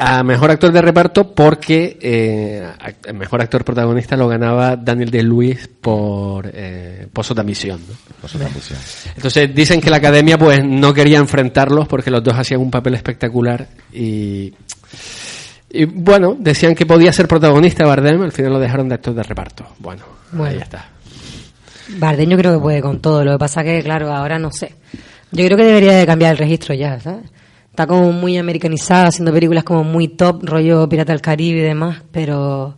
a 0.05 0.23
mejor 0.23 0.51
actor 0.51 0.71
de 0.71 0.81
reparto 0.81 1.33
porque 1.33 1.97
eh, 2.01 2.63
a- 2.63 3.09
a 3.09 3.13
mejor 3.13 3.41
actor 3.41 3.63
protagonista 3.63 4.15
lo 4.17 4.27
ganaba 4.27 4.75
Daniel 4.75 5.09
de 5.11 5.23
Luis 5.23 5.67
por 5.81 6.49
eh, 6.53 7.07
Pozo 7.11 7.33
de 7.33 7.41
Ambición. 7.41 7.79
¿no? 7.87 8.29
Entonces 9.15 9.53
dicen 9.53 9.81
que 9.81 9.89
la 9.89 9.97
academia 9.97 10.37
pues 10.37 10.63
no 10.63 10.93
quería 10.93 11.17
enfrentarlos 11.19 11.87
porque 11.87 12.11
los 12.11 12.23
dos 12.23 12.33
hacían 12.37 12.61
un 12.61 12.71
papel 12.71 12.93
espectacular 12.95 13.67
y, 13.91 14.53
y 15.69 15.85
bueno, 15.85 16.35
decían 16.39 16.75
que 16.75 16.85
podía 16.85 17.11
ser 17.13 17.27
protagonista 17.27 17.85
Bardem, 17.85 18.21
al 18.21 18.31
final 18.31 18.53
lo 18.53 18.59
dejaron 18.59 18.89
de 18.89 18.95
actor 18.95 19.13
de 19.13 19.23
reparto. 19.23 19.65
Bueno, 19.79 20.03
Bueno. 20.31 20.55
ahí 20.55 20.61
está. 20.61 20.89
Bardem 21.97 22.29
yo 22.29 22.37
creo 22.37 22.53
que 22.53 22.59
puede 22.61 22.81
con 22.81 22.99
todo. 23.01 23.23
Lo 23.25 23.33
que 23.33 23.37
pasa 23.39 23.63
que, 23.63 23.81
claro, 23.83 24.11
ahora 24.13 24.39
no 24.39 24.51
sé. 24.51 24.73
Yo 25.31 25.45
creo 25.45 25.57
que 25.57 25.65
debería 25.65 25.93
de 25.93 26.05
cambiar 26.05 26.31
el 26.31 26.37
registro 26.37 26.73
ya, 26.75 26.99
¿sabes? 26.99 27.25
Está 27.73 27.87
como 27.87 28.11
muy 28.11 28.37
americanizado, 28.37 29.07
haciendo 29.07 29.33
películas 29.33 29.63
como 29.63 29.83
muy 29.83 30.07
top, 30.09 30.43
rollo 30.43 30.87
Pirata 30.87 31.11
del 31.11 31.21
Caribe 31.21 31.57
y 31.57 31.63
demás, 31.63 32.03
pero 32.11 32.75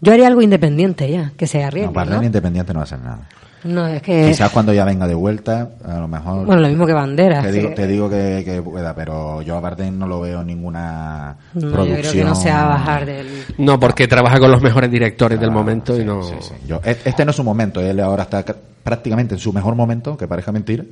yo 0.00 0.10
haría 0.12 0.26
algo 0.26 0.40
independiente 0.40 1.10
ya, 1.10 1.32
que 1.36 1.46
se 1.46 1.62
arriesgue, 1.62 1.88
No, 1.88 1.92
Bardem 1.92 2.20
¿no? 2.20 2.24
independiente 2.24 2.72
no 2.72 2.78
va 2.78 2.82
a 2.82 2.84
hacer 2.84 2.98
nada. 3.00 3.28
No, 3.64 3.86
es 3.86 4.00
que... 4.00 4.28
Quizás 4.28 4.50
cuando 4.50 4.72
ya 4.72 4.86
venga 4.86 5.06
de 5.06 5.12
vuelta, 5.14 5.72
a 5.84 5.98
lo 5.98 6.08
mejor... 6.08 6.46
Bueno, 6.46 6.62
lo 6.62 6.68
mismo 6.68 6.86
que 6.86 6.94
Banderas. 6.94 7.44
Te 7.44 7.52
digo, 7.52 7.68
que- 7.68 7.74
te 7.74 7.86
digo 7.88 8.08
que, 8.08 8.42
que 8.42 8.62
pueda, 8.62 8.94
pero 8.94 9.42
yo 9.42 9.54
a 9.56 9.60
Bardem 9.60 9.98
no 9.98 10.06
lo 10.06 10.20
veo 10.22 10.42
ninguna 10.42 11.36
No, 11.52 11.60
yo 11.60 11.70
producción. 11.72 12.00
creo 12.00 12.12
que 12.12 12.24
no 12.24 12.34
se 12.34 12.50
va 12.50 12.62
a 12.64 12.68
bajar 12.68 13.04
del... 13.04 13.26
No, 13.58 13.78
porque 13.78 14.08
trabaja 14.08 14.38
con 14.38 14.50
los 14.50 14.62
mejores 14.62 14.90
directores 14.90 15.38
del 15.38 15.50
momento 15.50 16.00
y 16.00 16.04
no... 16.06 16.22
Sí, 16.22 16.34
sí. 16.40 16.54
Yo- 16.66 16.80
e- 16.82 16.96
este 17.04 17.22
no 17.26 17.32
es 17.32 17.36
su 17.36 17.44
momento, 17.44 17.82
él 17.82 18.00
ahora 18.00 18.22
está 18.22 18.42
prácticamente 18.82 19.34
en 19.34 19.40
su 19.40 19.52
mejor 19.52 19.74
momento, 19.74 20.16
que 20.16 20.26
parezca 20.26 20.52
mentira, 20.52 20.84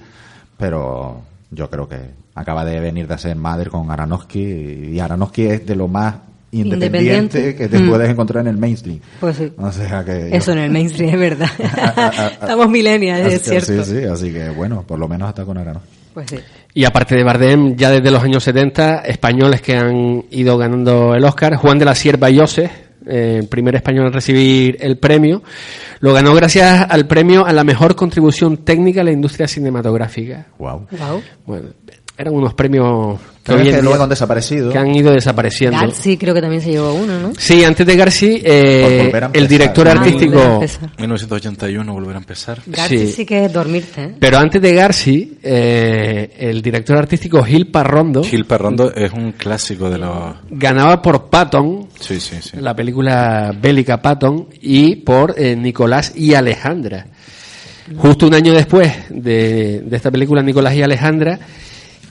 pero 0.59 1.23
yo 1.51 1.71
creo 1.71 1.89
que 1.89 1.97
acaba 2.35 2.65
de 2.65 2.81
venir 2.81 3.07
de 3.07 3.15
hacer 3.15 3.37
Mother 3.37 3.69
con 3.71 3.91
Aronofsky 3.91 4.91
y 4.93 5.01
Aronofsky 5.01 5.43
es 5.47 5.67
de 5.67 5.77
lo 5.77 5.89
más 5.89 6.15
independiente, 6.53 7.39
Independiente. 7.41 7.55
que 7.57 7.69
te 7.69 7.79
Mm. 7.79 7.89
puedes 7.89 8.11
encontrar 8.11 8.43
en 8.43 8.49
el 8.53 8.57
mainstream. 8.57 9.01
Pues 9.21 9.37
sí. 9.37 9.53
O 9.59 9.71
sea 9.73 10.05
que 10.05 10.35
Eso 10.35 10.53
en 10.53 10.59
el 10.59 10.71
mainstream, 10.71 11.15
es 11.15 11.21
verdad. 11.21 11.51
Estamos 12.41 12.69
millennials, 12.69 13.33
es 13.33 13.43
que 13.43 13.61
cierto. 13.61 13.85
Sí, 13.85 13.99
sí, 14.01 14.05
así 14.05 14.33
que 14.33 14.49
bueno, 14.51 14.83
por 14.87 14.99
lo 14.99 15.09
menos 15.09 15.29
hasta 15.29 15.45
con 15.45 15.59
Arano. 15.59 15.81
Pues 16.15 16.27
sí. 16.31 16.37
Y 16.73 16.85
aparte 16.85 17.15
de 17.15 17.25
Bardem, 17.25 17.77
ya 17.77 17.91
desde 17.91 18.11
los 18.11 18.23
años 18.23 18.43
70, 18.43 19.01
españoles 19.01 19.61
que 19.61 19.77
han 19.77 20.25
ido 20.31 20.57
ganando 20.57 21.15
el 21.15 21.25
Oscar, 21.25 21.57
Juan 21.57 21.79
de 21.79 21.85
la 21.85 21.95
Sierva 21.95 22.31
Yose, 22.31 22.71
eh, 23.07 23.39
el 23.41 23.49
primer 23.49 23.77
español 23.77 24.07
en 24.07 24.13
recibir 24.13 24.77
el 24.81 24.99
premio, 24.99 25.43
lo 26.01 26.13
ganó 26.13 26.35
gracias 26.35 26.87
al 26.89 27.07
premio 27.07 27.47
a 27.47 27.53
la 27.53 27.65
mejor 27.65 27.95
contribución 27.97 28.59
técnica 28.59 29.01
a 29.01 29.05
la 29.05 29.13
industria 29.13 29.49
cinematográfica. 29.49 30.47
Wow. 30.59 30.87
Wow. 30.91 31.23
Bueno, 31.47 31.69
eran 32.19 32.35
unos 32.35 32.55
premios 32.55 33.21
que, 33.47 33.53
hoy 33.55 33.83
luego 33.83 34.03
han 34.03 34.09
desaparecido. 34.11 34.71
que 34.73 34.79
han 34.79 34.95
ido 34.95 35.13
desapareciendo. 35.13 35.79
Garci 35.79 36.17
creo 36.17 36.35
que 36.35 36.41
también 36.41 36.61
se 36.63 36.71
llevó 36.73 36.93
uno, 36.95 37.19
¿no? 37.21 37.33
Sí, 37.39 37.65
antes 37.65 37.87
de 37.87 37.97
Garci, 37.97 38.43
eh, 38.45 39.11
el 39.33 39.47
director 39.49 39.89
Ah, 39.89 39.93
artístico... 39.93 40.41
empezar. 40.41 40.91
1981, 40.99 41.93
volver 41.93 42.15
a 42.17 42.19
empezar. 42.19 42.61
Garci 42.67 42.99
Sí. 42.99 43.13
sí. 43.13 43.27
que 43.27 43.45
es 43.45 43.53
dormirte, 43.53 44.03
¿eh? 44.03 44.15
Pero 44.19 44.39
antes 44.39 44.61
de 44.61 44.75
Garci, 44.75 45.39
eh, 45.43 46.35
el 46.39 46.61
director 46.63 46.97
artístico 46.99 47.43
Gil 47.43 47.71
Parrondo 47.71 48.23
Gil 48.25 48.45
Parrondo 48.45 48.93
es 48.95 49.13
un 49.13 49.33
clásico 49.33 49.89
de 49.89 49.99
los... 49.99 50.35
ganaba 50.51 51.01
por 51.01 51.31
Patton, 51.31 51.89
Sí, 52.01 52.21
sí, 52.21 52.37
sí. 52.41 52.57
la 52.61 52.75
película 52.75 53.53
bélica 53.59 54.03
Patton, 54.03 54.49
y 54.61 54.97
por 54.97 55.35
eh, 55.39 55.55
Nicolás 55.57 56.13
y 56.17 56.35
Alejandra. 56.35 57.07
Justo 57.97 58.27
un 58.27 58.35
año 58.35 58.53
después 58.53 58.93
de, 59.11 59.81
de 59.87 59.97
esta 59.97 60.11
película, 60.11 60.43
Nicolás 60.43 60.75
y 60.75 60.83
Alejandra, 60.83 61.39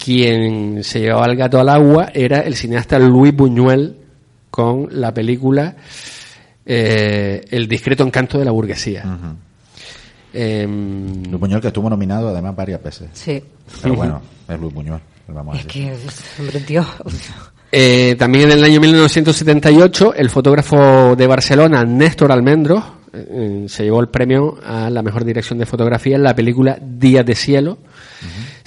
quien 0.06 0.84
se 0.84 0.99
llevaba 0.99 1.26
el 1.26 1.36
gato 1.36 1.60
al 1.60 1.68
agua 1.68 2.12
era 2.14 2.41
el 2.41 2.56
cineasta 2.56 2.99
Luis 2.99 3.36
Buñuel 3.36 3.95
con 4.51 4.88
la 4.91 5.12
película 5.12 5.76
eh, 6.64 7.43
El 7.49 7.68
discreto 7.68 8.03
encanto 8.03 8.38
de 8.38 8.45
la 8.45 8.51
burguesía. 8.51 9.03
Em, 10.32 11.24
Luis 11.24 11.39
Buñuel 11.39 11.60
que 11.60 11.68
estuvo 11.70 11.89
nominado 11.89 12.30
además 12.30 12.56
varias 12.56 12.84
veces. 12.84 13.10
Sí. 13.14 13.41
Pero 13.82 13.95
bueno, 13.95 14.22
es 14.47 14.60
Luis 14.60 14.74
Buñuel. 14.76 14.99
Vamos 15.28 15.56
a 15.56 15.60
Es 15.60 15.66
decir. 15.66 15.89
que, 15.89 16.41
hombre, 16.41 16.60
Dios. 16.60 16.86
Eh, 17.72 18.16
también 18.20 18.51
en 18.51 18.60
el 18.60 18.64
año 18.64 18.80
1978, 18.80 20.14
el 20.14 20.30
fotógrafo 20.30 21.16
de 21.16 21.26
Barcelona, 21.26 21.84
Néstor 21.84 22.32
Almendros, 22.32 22.84
eh, 23.12 23.66
se 23.68 23.84
llevó 23.84 24.01
el 24.01 24.10
premio 24.10 24.58
a 24.64 24.89
la 24.91 25.01
mejor 25.01 25.26
dirección 25.26 25.58
de 25.58 25.66
fotografía 25.66 26.16
en 26.16 26.24
la 26.24 26.36
película 26.36 26.78
Días 26.80 27.26
de 27.26 27.34
Cielo. 27.34 27.80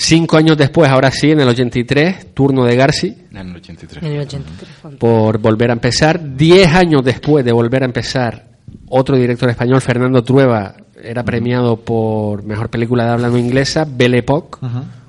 Cinco 0.01 0.36
años 0.36 0.57
después, 0.57 0.88
ahora 0.88 1.11
sí, 1.11 1.32
en 1.32 1.40
el 1.40 1.49
83, 1.49 2.32
turno 2.32 2.64
de 2.64 2.76
Garci, 2.76 3.16
En 3.32 3.36
el 3.36 3.57
83. 3.57 4.03
En 4.05 4.12
el 4.12 4.20
83. 4.20 4.68
fantástico. 4.80 4.99
por 4.99 5.38
volver 5.38 5.70
a 5.70 5.72
empezar. 5.72 6.36
Diez 6.36 6.72
años 6.72 7.03
después 7.05 7.44
de 7.44 7.51
volver 7.51 7.82
a 7.82 7.86
empezar, 7.86 8.46
otro 8.88 9.16
director 9.16 9.51
español, 9.51 9.80
Fernando 9.80 10.22
Trueba, 10.22 10.76
era 11.03 11.24
premiado 11.24 11.76
por 11.78 12.44
mejor 12.44 12.70
película 12.70 13.05
de 13.07 13.11
habla 13.11 13.28
no 13.28 13.38
inglesa, 13.38 13.86
Belle 13.90 14.18
Époque, 14.18 14.59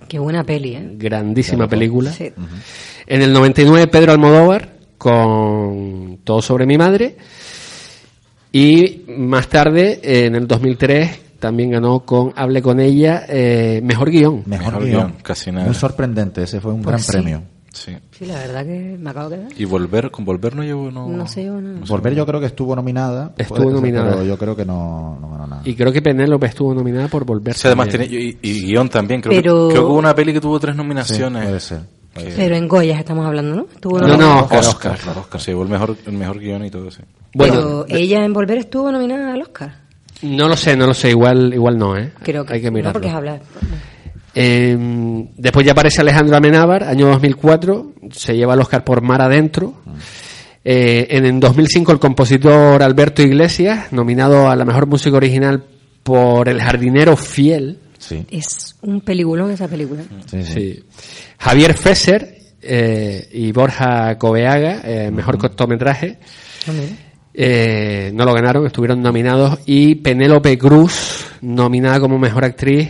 Qué 0.07 0.17
buena 0.17 0.43
peli, 0.43 0.73
¿eh? 0.75 0.89
grandísima 0.93 1.67
película. 1.67 2.11
Sí. 2.11 2.31
En 3.05 3.21
el 3.21 3.31
99 3.31 3.87
Pedro 3.87 4.11
Almodóvar 4.11 4.73
con 4.97 6.19
Todo 6.23 6.41
sobre 6.41 6.65
mi 6.65 6.79
madre 6.79 7.15
y 8.51 9.03
más 9.07 9.47
tarde 9.49 9.99
en 10.03 10.33
el 10.35 10.47
2003 10.47 11.19
también 11.39 11.71
ganó 11.71 12.01
con 12.01 12.33
Hable 12.35 12.61
con 12.61 12.79
ella 12.79 13.25
eh, 13.27 13.81
mejor 13.83 14.09
guion. 14.11 14.43
Mejor, 14.45 14.67
Mejor 14.73 14.83
guion. 14.85 15.07
guion, 15.07 15.13
casi 15.23 15.51
nada. 15.51 15.65
Muy 15.65 15.75
sorprendente, 15.75 16.43
ese 16.43 16.59
fue 16.61 16.71
un 16.73 16.81
Pues 16.81 16.91
gran 16.93 16.99
sí. 17.03 17.11
premio. 17.11 17.41
Sí. 17.71 17.95
Sí, 18.11 18.25
la 18.25 18.33
verdad 18.33 18.65
que 18.65 18.97
me 18.99 19.09
acabo 19.11 19.29
de 19.29 19.37
quedar. 19.37 19.51
Y 19.55 19.63
volver, 19.65 20.09
con 20.11 20.25
volver 20.25 20.55
no 20.55 20.63
llevo... 20.63 20.89
No, 20.91 21.07
No 21.07 21.27
sé 21.27 21.45
yo, 21.45 21.61
no. 21.61 21.85
Volver 21.85 22.15
yo 22.15 22.25
creo 22.25 22.39
que 22.39 22.47
estuvo 22.47 22.75
nominada. 22.75 23.31
Estuvo 23.37 23.69
nominada. 23.69 24.09
Pero 24.11 24.23
yo 24.25 24.37
creo 24.39 24.55
que 24.55 24.65
no, 24.65 25.17
no 25.21 25.29
ganó 25.29 25.47
nada. 25.47 25.61
Y 25.65 25.75
creo 25.75 25.91
que 25.91 26.01
Penélope 26.01 26.47
estuvo 26.47 26.73
nominada 26.73 27.07
por 27.07 27.25
volver. 27.25 27.53
Sí, 27.53 27.67
además 27.67 27.87
tiene, 27.89 28.05
y, 28.05 28.37
y 28.41 28.61
guion 28.65 28.89
también. 28.89 29.21
Creo, 29.21 29.39
Pero- 29.41 29.67
que, 29.67 29.73
creo 29.75 29.83
que 29.85 29.89
hubo 29.91 29.99
una 29.99 30.15
peli 30.15 30.33
que 30.33 30.41
tuvo 30.41 30.59
tres 30.59 30.73
Sí, 30.73 30.77
nominaciones. 30.77 31.43
puede 31.45 31.59
ser. 31.59 31.79
Pero 32.35 32.55
en 32.55 32.67
Goyas 32.67 32.99
estamos 32.99 33.25
hablando, 33.25 33.55
¿no? 33.55 33.67
Estuvo 33.73 33.99
No, 33.99 34.07
nominada. 34.07 34.35
no, 34.35 34.41
Oscar, 34.41 34.59
Oscar. 34.59 34.91
Oscar, 34.93 35.17
Oscar, 35.19 35.41
sí, 35.41 35.51
el 35.51 35.57
mejor, 35.69 35.95
el 36.07 36.13
mejor 36.13 36.39
guion 36.39 36.65
y 36.65 36.71
todo, 36.71 36.89
sí. 36.89 37.03
Bueno, 37.35 37.53
Pero 37.53 37.85
ella 37.87 38.25
en 38.25 38.33
Volver 38.33 38.57
estuvo 38.57 38.91
nominada 38.91 39.31
al 39.31 39.41
Oscar. 39.43 39.78
No 40.23 40.47
lo 40.47 40.55
sé, 40.57 40.75
no 40.75 40.85
lo 40.87 40.93
sé, 40.93 41.09
igual 41.09 41.53
igual 41.53 41.77
no, 41.77 41.97
¿eh? 41.97 42.11
Creo 42.23 42.45
que, 42.45 42.53
Hay 42.55 42.61
que 42.61 42.67
no, 42.67 42.73
mirarlo. 42.73 42.93
porque 42.93 43.07
es 43.07 43.13
hablar. 43.13 43.41
Eh, 44.35 44.77
después 45.37 45.65
ya 45.65 45.71
aparece 45.73 46.01
Alejandro 46.01 46.37
Amenábar, 46.37 46.83
año 46.83 47.07
2004, 47.07 47.93
se 48.11 48.35
lleva 48.35 48.53
el 48.53 48.59
Oscar 48.61 48.83
por 48.83 49.01
Mar 49.01 49.21
Adentro. 49.21 49.73
Eh, 50.63 51.07
en, 51.11 51.25
en 51.25 51.39
2005 51.39 51.91
el 51.93 51.99
compositor 51.99 52.83
Alberto 52.83 53.21
Iglesias, 53.21 53.91
nominado 53.91 54.49
a 54.49 54.55
la 54.55 54.65
mejor 54.65 54.85
música 54.87 55.17
original 55.17 55.63
por 56.03 56.47
El 56.49 56.61
jardinero 56.61 57.15
fiel. 57.15 57.79
Sí, 57.97 58.25
Es 58.29 58.75
un 58.81 59.01
peliculón 59.01 59.51
esa 59.51 59.67
película. 59.67 60.03
sí, 60.29 60.43
sí. 60.43 60.53
Sí. 60.53 60.83
Javier 61.39 61.73
Fesser 61.73 62.37
eh, 62.61 63.27
y 63.33 63.51
Borja 63.51 64.17
Coveaga, 64.17 64.81
eh, 64.83 65.11
mejor 65.11 65.37
cortometraje. 65.37 66.17
No. 66.67 66.73
Eh, 67.33 68.11
no 68.13 68.25
lo 68.25 68.33
ganaron, 68.33 68.65
estuvieron 68.65 69.01
nominados. 69.01 69.59
Y 69.65 69.95
Penélope 69.95 70.57
Cruz, 70.57 71.25
nominada 71.41 71.99
como 71.99 72.17
mejor 72.19 72.43
actriz 72.45 72.89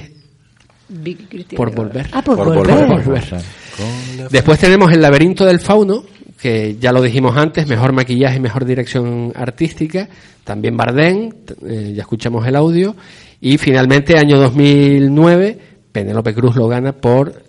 por 1.56 1.74
volver. 1.74 2.08
Ah, 2.12 2.22
por, 2.22 2.38
Por 2.38 2.48
volver. 2.56 2.88
volver. 2.88 3.04
Volver. 3.06 4.30
Después 4.32 4.60
tenemos 4.60 4.92
El 4.92 5.02
laberinto 5.02 5.46
del 5.46 5.60
fauno, 5.60 6.04
que 6.42 6.78
ya 6.80 6.92
lo 6.92 7.02
dijimos 7.02 7.38
antes, 7.38 7.68
mejor 7.68 7.94
maquillaje 7.94 8.38
y 8.38 8.40
mejor 8.40 8.66
dirección 8.66 9.32
artística. 9.36 10.10
También 10.44 10.76
Bardem, 10.76 11.30
eh, 11.68 11.94
ya 11.96 12.02
escuchamos 12.02 12.46
el 12.48 12.56
audio. 12.56 12.96
Y 13.40 13.58
finalmente, 13.58 14.18
año 14.18 14.38
2009, 14.40 15.60
Penélope 15.92 16.34
Cruz 16.34 16.56
lo 16.56 16.68
gana 16.68 16.94
por 16.94 17.44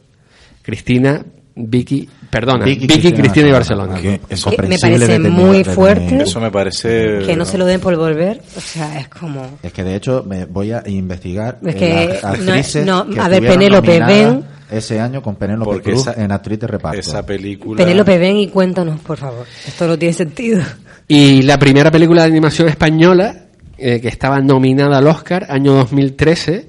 Cristina, 0.63 1.25
Vicky, 1.69 2.09
perdona, 2.31 2.65
Vicky, 2.65 2.87
Cristina, 3.13 3.49
y 3.49 3.53
Barcelona. 3.53 3.97
Que 4.01 4.21
Es 4.29 4.47
me 4.47 4.79
parece 4.79 5.19
muy 5.19 5.65
fuerte. 5.65 6.23
Eso 6.23 6.41
me 6.41 6.51
parece... 6.51 7.19
Que 7.27 7.37
no 7.37 7.45
se 7.45 7.59
lo 7.59 7.65
den 7.67 7.81
por 7.81 7.97
volver. 7.97 8.41
O 8.57 8.61
sea, 8.61 9.01
es 9.01 9.09
como. 9.09 9.59
Es 9.63 9.73
que 9.73 9.83
de 9.85 9.97
hecho 9.97 10.25
me 10.27 10.45
voy 10.47 10.73
a 10.73 10.83
investigar 10.87 11.59
Es 11.65 11.75
que 11.75 12.19
las 12.23 12.39
no- 12.41 12.53
actrices 12.53 12.87
no, 12.87 13.09
que 13.09 13.21
a 13.21 13.29
ver, 13.29 13.43
Penélope, 13.47 14.01
ven. 14.01 14.45
ese 14.71 15.01
año 15.01 15.23
con 15.23 15.37
Penélope 15.37 15.65
Porque 15.73 15.91
Cruz 15.91 16.07
esa- 16.07 16.23
en 16.23 16.33
actriz 16.33 16.59
de 16.61 16.67
reparto. 16.67 16.99
Esa 17.01 17.25
película... 17.27 17.77
Penélope, 17.85 18.19
ven 18.19 18.37
y 18.37 18.49
cuéntanos, 18.49 19.01
por 19.01 19.19
favor. 19.19 19.47
Esto 19.67 19.87
no 19.87 19.99
tiene 19.99 20.13
sentido. 20.15 20.63
Y 21.09 21.43
la 21.43 21.59
primera 21.59 21.91
película 21.91 22.23
de 22.23 22.29
animación 22.29 22.69
española 22.69 23.47
eh, 23.77 24.01
que 24.01 24.09
estaba 24.09 24.41
nominada 24.41 24.99
al 24.99 25.07
Oscar, 25.07 25.47
año 25.49 25.73
2013, 25.73 26.69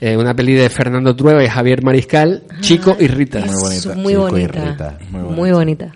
eh, 0.00 0.16
una 0.16 0.34
peli 0.34 0.54
de 0.54 0.68
Fernando 0.70 1.14
Trueba 1.14 1.42
y 1.44 1.48
Javier 1.48 1.82
Mariscal, 1.82 2.42
Chico 2.60 2.96
y 2.98 3.06
Rita. 3.08 3.40
Muy 3.40 3.54
bonita. 3.62 3.94
Muy 3.94 4.12
Chico 4.12 4.28
y 4.28 4.30
bonita. 4.46 4.64
Rita. 4.70 4.98
Muy 5.10 5.22
Muy 5.34 5.50
bonita. 5.52 5.92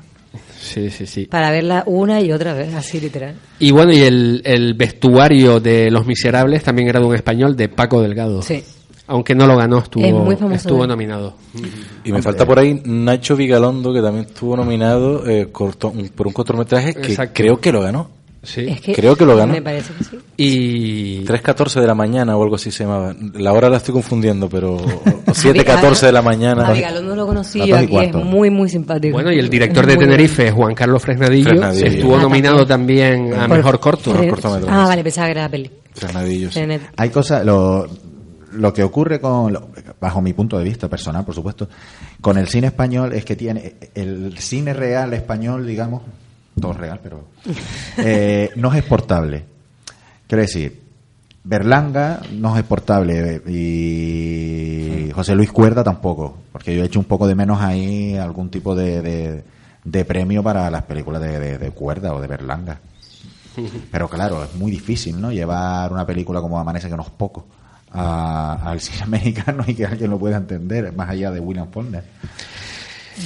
Sí, 0.61 0.91
sí, 0.91 1.07
sí. 1.07 1.27
Para 1.27 1.51
verla 1.51 1.85
una 1.87 2.21
y 2.23 2.33
otra 2.33 2.55
vez, 2.55 2.75
así 2.75 2.99
literal. 2.99 3.35
Y 3.59 3.71
bueno, 3.71 3.93
y 3.93 4.01
el, 4.01 4.41
el 4.45 4.75
vestuario 4.75 5.61
de 5.61 5.91
Los 5.91 6.07
Miserables 6.07 6.63
también 6.65 6.89
era 6.89 7.01
de 7.01 7.07
un 7.07 7.15
español, 7.15 7.55
de 7.57 7.69
Paco 7.69 8.01
Delgado. 8.01 8.41
Sí. 8.43 8.63
Aunque 9.07 9.35
no 9.35 9.47
lo 9.47 9.55
ganó, 9.59 9.81
estuvo, 9.81 10.03
Es 10.33 10.53
estuvo 10.63 10.85
él. 10.85 10.89
nominado. 10.89 11.37
Y 12.05 12.11
me 12.11 12.23
falta 12.23 12.47
por 12.47 12.59
ahí 12.59 12.81
Nacho 12.87 13.37
Vigalondo, 13.37 13.93
que 13.93 14.01
también 14.01 14.25
estuvo 14.25 14.57
nominado 14.57 15.29
eh, 15.29 15.49
corto- 15.53 15.93
por 16.15 16.27
un 16.27 16.33
cortometraje 16.33 16.95
que 16.95 17.09
Exacto. 17.09 17.35
creo 17.35 17.61
que 17.61 17.71
lo 17.71 17.83
ganó. 17.83 18.09
Sí. 18.45 18.67
Es 18.69 18.81
que 18.81 18.93
Creo 18.95 19.17
que 19.17 19.25
lo 19.27 19.37
ganó. 19.37 19.53
Me 19.53 19.63
parece 19.63 19.93
que 19.95 20.05
sí. 20.05 20.19
Y 20.37 21.25
3.14 21.25 21.81
de 21.81 21.87
la 21.87 21.95
mañana 21.95 22.37
o 22.37 22.43
algo 22.43 22.57
así 22.57 22.71
se 22.71 22.85
llamaba. 22.85 23.15
La 23.35 23.53
hora 23.53 23.69
la 23.69 23.79
estoy 23.79 23.95
confundiendo, 23.95 24.49
pero... 24.49 24.75
o 24.77 24.81
A 25.27 25.33
7.14 25.33 26.01
de 26.07 26.13
la 26.13 26.23
mañana. 26.23 26.67
A 26.69 26.73
Vigalondo 26.73 27.11
no 27.11 27.17
lo 27.17 27.27
conocí 27.27 27.67
yo 27.67 27.77
aquí, 27.77 27.97
es 27.97 28.15
muy, 28.15 28.51
muy 28.51 28.69
simpático. 28.69 29.15
bueno, 29.15 29.33
y 29.33 29.39
el 29.39 29.49
director 29.49 29.87
de 29.87 29.97
Tenerife, 29.97 30.51
Juan 30.51 30.75
Carlos 30.75 31.03
Fresnadillo, 31.03 31.49
Fresnadillo. 31.51 31.87
estuvo 31.87 32.17
Ah, 32.17 32.23
nominado 32.23 32.67
también 32.67 33.33
a 33.35 33.49
Por- 33.49 33.57
Mejor 33.57 33.81
Corto. 33.81 34.13
Fre- 34.15 34.29
cortometrajes. 34.31 34.79
Ah, 34.79 34.87
vale, 34.87 35.03
pensaba 35.03 35.27
que 35.27 35.33
era 35.33 35.43
la 35.43 35.49
peli. 35.49 35.71
Fresnadillo, 35.93 36.51
sí. 36.51 36.61
Hay 36.97 37.11
cosas, 37.11 37.45
lo, 37.45 37.87
lo 38.53 38.73
que 38.73 38.83
ocurre 38.83 39.21
con, 39.21 39.53
lo- 39.53 39.69
bajo 40.01 40.21
mi 40.21 40.33
punto 40.33 40.59
de 40.59 40.65
vista 40.65 40.89
personal, 40.89 41.25
por 41.25 41.35
supuesto, 41.35 41.69
con 42.21 42.37
el 42.39 42.49
cine 42.49 42.67
español 42.69 43.13
es 43.13 43.25
que 43.25 43.37
tiene, 43.37 43.75
el 43.95 44.37
cine 44.39 44.73
real 44.75 45.13
español, 45.15 45.67
digamos, 45.67 46.03
todo 46.61 46.73
real, 46.73 47.01
pero 47.03 47.25
eh, 47.99 48.51
no 48.57 48.73
es 48.73 48.79
exportable. 48.79 49.45
Quiero 50.27 50.43
decir, 50.43 50.83
Berlanga 51.43 52.21
no 52.33 52.55
es 52.55 52.61
exportable 52.61 53.43
y 53.47 55.11
José 55.13 55.35
Luis 55.35 55.53
Cuerda 55.53 55.85
tampoco, 55.85 56.39
porque 56.53 56.75
yo 56.75 56.83
he 56.83 56.87
hecho 56.87 56.99
un 56.99 57.05
poco 57.05 57.27
de 57.27 57.35
menos 57.35 57.61
ahí 57.61 58.17
algún 58.17 58.51
tipo 58.51 58.75
de, 58.75 59.43
de, 59.85 60.05
premio 60.05 60.43
para 60.43 60.71
las 60.71 60.85
películas 60.85 61.21
de, 61.21 61.71
Cuerda 61.75 62.15
o 62.15 62.21
de 62.21 62.29
Berlanga. 62.29 62.81
Pero 63.91 64.09
claro, 64.09 64.43
es 64.43 64.55
muy 64.55 64.71
difícil, 64.71 65.21
¿no? 65.21 65.31
Llevar 65.31 65.93
una 65.93 66.07
película 66.07 66.41
como 66.41 66.59
Amanece 66.59 66.89
que 66.89 66.97
no 66.97 67.03
es 67.03 67.11
poco 67.11 67.47
al 67.95 68.81
cine 68.81 69.07
mexicano 69.09 69.65
y 69.67 69.75
que 69.75 69.87
alguien 69.87 70.11
lo 70.11 70.19
pueda 70.19 70.37
entender, 70.37 70.93
más 70.93 71.11
allá 71.11 71.31
de 71.31 71.41
William 71.41 71.69
Faulkner. 71.71 72.05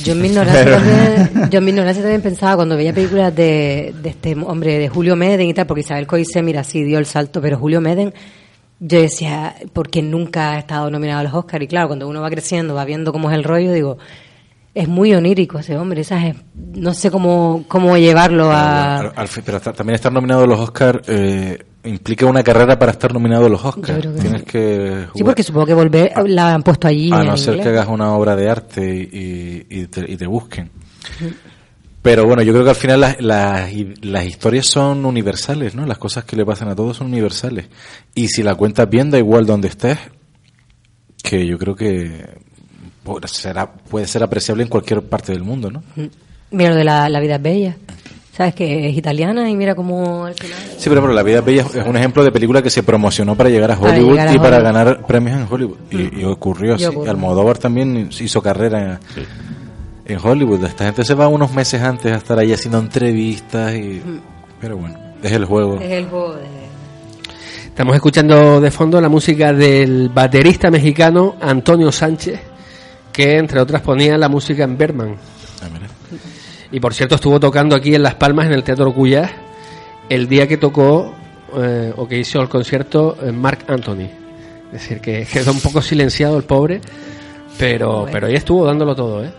Yo 0.04 0.12
en 0.12 0.20
mi 0.22 0.28
ignorancia, 0.30 0.64
también, 0.76 1.50
yo 1.50 1.58
en 1.58 1.64
mi 1.64 1.70
ignorancia 1.70 2.02
también 2.02 2.22
pensaba 2.22 2.56
cuando 2.56 2.76
veía 2.76 2.92
películas 2.92 3.34
de, 3.34 3.94
de 4.02 4.08
este 4.10 4.34
hombre, 4.34 4.78
de 4.78 4.88
Julio 4.88 5.16
Meden 5.16 5.48
y 5.48 5.54
tal, 5.54 5.66
porque 5.66 5.80
Isabel 5.80 6.06
Coise, 6.06 6.42
mira, 6.42 6.62
sí 6.64 6.82
dio 6.84 6.98
el 6.98 7.06
salto, 7.06 7.40
pero 7.40 7.58
Julio 7.58 7.80
Meden, 7.80 8.12
yo 8.80 9.00
decía, 9.00 9.54
porque 9.72 10.02
nunca 10.02 10.52
ha 10.52 10.58
estado 10.58 10.90
nominado 10.90 11.20
a 11.20 11.22
los 11.24 11.34
Oscars? 11.34 11.64
Y 11.64 11.68
claro, 11.68 11.88
cuando 11.88 12.06
uno 12.08 12.20
va 12.20 12.30
creciendo, 12.30 12.74
va 12.74 12.84
viendo 12.84 13.12
cómo 13.12 13.30
es 13.30 13.36
el 13.36 13.44
rollo, 13.44 13.72
digo, 13.72 13.98
es 14.74 14.86
muy 14.86 15.12
onírico 15.14 15.58
ese 15.58 15.76
hombre, 15.76 16.04
¿sabes? 16.04 16.36
No 16.54 16.94
sé 16.94 17.10
cómo, 17.10 17.64
cómo 17.66 17.96
llevarlo 17.96 18.50
a... 18.52 19.12
Pero 19.44 19.60
ta- 19.60 19.72
también 19.72 19.94
estar 19.96 20.12
nominado 20.12 20.44
a 20.44 20.46
los 20.46 20.60
Oscars 20.60 21.00
eh, 21.08 21.64
implica 21.88 22.26
una 22.26 22.42
carrera 22.42 22.78
para 22.78 22.92
estar 22.92 23.12
nominado 23.12 23.46
a 23.46 23.48
los 23.48 23.64
Oscars. 23.64 24.06
que 24.06 24.20
Tienes 24.20 24.40
sí. 24.42 24.46
que 24.46 25.06
Sí, 25.14 25.24
porque 25.24 25.42
supongo 25.42 25.66
que 25.66 25.74
volver 25.74 26.12
la 26.28 26.54
han 26.54 26.62
puesto 26.62 26.86
allí 26.88 27.10
a 27.12 27.22
no 27.24 27.36
ser 27.36 27.54
inglés. 27.54 27.66
que 27.66 27.72
hagas 27.78 27.88
una 27.88 28.12
obra 28.12 28.36
de 28.36 28.48
arte 28.50 29.08
y, 29.10 29.66
y- 29.68 29.86
te, 29.86 30.10
y 30.10 30.16
te 30.16 30.26
busquen. 30.26 30.70
Pero 32.02 32.24
bueno, 32.26 32.42
yo 32.42 32.52
creo 32.52 32.64
que 32.64 32.70
al 32.70 32.76
final 32.76 33.00
las, 33.00 33.20
las, 33.20 33.70
las 34.02 34.24
historias 34.24 34.66
son 34.66 35.04
universales, 35.04 35.74
¿no? 35.74 35.84
Las 35.84 35.98
cosas 35.98 36.24
que 36.24 36.36
le 36.36 36.44
pasan 36.46 36.68
a 36.68 36.76
todos 36.76 36.96
son 36.96 37.08
universales. 37.08 37.66
Y 38.14 38.28
si 38.28 38.42
la 38.42 38.54
cuentas 38.54 38.88
bien, 38.88 39.10
da 39.10 39.18
igual 39.18 39.44
donde 39.46 39.68
estés, 39.68 39.98
que 41.22 41.44
yo 41.46 41.58
creo 41.58 41.74
que 41.74 42.24
será, 43.26 43.70
puede 43.72 44.06
ser 44.06 44.22
apreciable 44.22 44.62
en 44.62 44.68
cualquier 44.68 45.02
parte 45.02 45.32
del 45.32 45.42
mundo, 45.42 45.70
¿no? 45.70 45.82
Mira 46.50 46.70
lo 46.70 46.76
de 46.76 46.84
la, 46.84 47.08
la 47.08 47.20
vida 47.20 47.34
es 47.36 47.42
bella. 47.42 47.76
¿Sabes 48.38 48.54
que 48.54 48.88
es 48.88 48.96
italiana 48.96 49.50
y 49.50 49.56
mira 49.56 49.74
cómo 49.74 50.24
al 50.26 50.34
final... 50.34 50.56
Sí, 50.78 50.88
pero, 50.88 51.00
pero 51.00 51.12
La 51.12 51.24
vida 51.24 51.40
es 51.40 51.44
bella 51.44 51.62
es 51.74 51.84
un 51.84 51.96
ejemplo 51.96 52.22
de 52.22 52.30
película 52.30 52.62
que 52.62 52.70
se 52.70 52.84
promocionó 52.84 53.34
para 53.34 53.50
llegar 53.50 53.72
a 53.72 53.76
Para 53.76 53.94
Hollywood 53.94 54.10
llegar 54.12 54.28
a 54.28 54.32
y 54.32 54.38
para 54.38 54.60
ganar 54.60 55.06
premios 55.08 55.36
en 55.40 55.46
Hollywood. 55.50 55.76
Y, 55.90 56.20
y 56.20 56.24
ocurrió 56.24 56.70
Y 56.70 56.74
así. 56.76 56.84
ocurrió. 56.84 57.10
Almodóvar 57.10 57.58
también 57.58 58.08
hizo 58.16 58.40
carrera 58.40 59.00
en, 60.06 60.14
en 60.14 60.20
Hollywood. 60.24 60.64
Esta 60.64 60.84
gente 60.84 61.04
se 61.04 61.14
va 61.14 61.26
unos 61.26 61.52
meses 61.52 61.82
antes 61.82 62.12
a 62.12 62.16
estar 62.18 62.38
ahí 62.38 62.52
haciendo 62.52 62.78
entrevistas. 62.78 63.74
y 63.74 64.00
Pero 64.60 64.76
bueno, 64.76 64.96
es 65.20 65.32
el 65.32 65.44
juego. 65.44 65.80
Es 65.80 65.90
el 65.90 66.06
juego 66.06 66.34
de... 66.36 66.42
Estamos 67.66 67.96
escuchando 67.96 68.60
de 68.60 68.70
fondo 68.70 69.00
la 69.00 69.08
música 69.08 69.52
del 69.52 70.10
baterista 70.10 70.70
mexicano 70.70 71.34
Antonio 71.40 71.90
Sánchez, 71.90 72.38
que 73.12 73.36
entre 73.36 73.58
otras 73.60 73.82
ponía 73.82 74.16
la 74.16 74.28
música 74.28 74.62
en 74.62 74.78
Berman. 74.78 75.16
Y 76.70 76.80
por 76.80 76.94
cierto 76.94 77.14
estuvo 77.14 77.40
tocando 77.40 77.74
aquí 77.74 77.94
en 77.94 78.02
Las 78.02 78.14
Palmas, 78.16 78.46
en 78.46 78.52
el 78.52 78.62
Teatro 78.62 78.92
Cuyás, 78.92 79.30
el 80.08 80.28
día 80.28 80.46
que 80.46 80.56
tocó 80.56 81.14
eh, 81.56 81.92
o 81.96 82.06
que 82.06 82.18
hizo 82.18 82.40
el 82.40 82.48
concierto 82.48 83.16
eh, 83.22 83.32
Mark 83.32 83.60
Anthony. 83.68 84.08
Es 84.72 84.82
decir, 84.82 85.00
que 85.00 85.26
quedó 85.32 85.52
un 85.52 85.60
poco 85.60 85.80
silenciado 85.80 86.36
el 86.36 86.44
pobre, 86.44 86.80
pero, 87.58 88.00
Bueno. 88.00 88.08
pero 88.12 88.26
ahí 88.26 88.34
estuvo 88.34 88.66
dándolo 88.66 88.94
todo. 88.94 89.24
¿eh? 89.24 89.32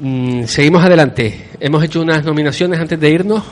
Mm, 0.00 0.44
seguimos 0.44 0.82
adelante. 0.84 1.48
Hemos 1.60 1.82
hecho 1.84 2.00
unas 2.00 2.24
nominaciones 2.24 2.80
antes 2.80 2.98
de 2.98 3.10
irnos 3.10 3.44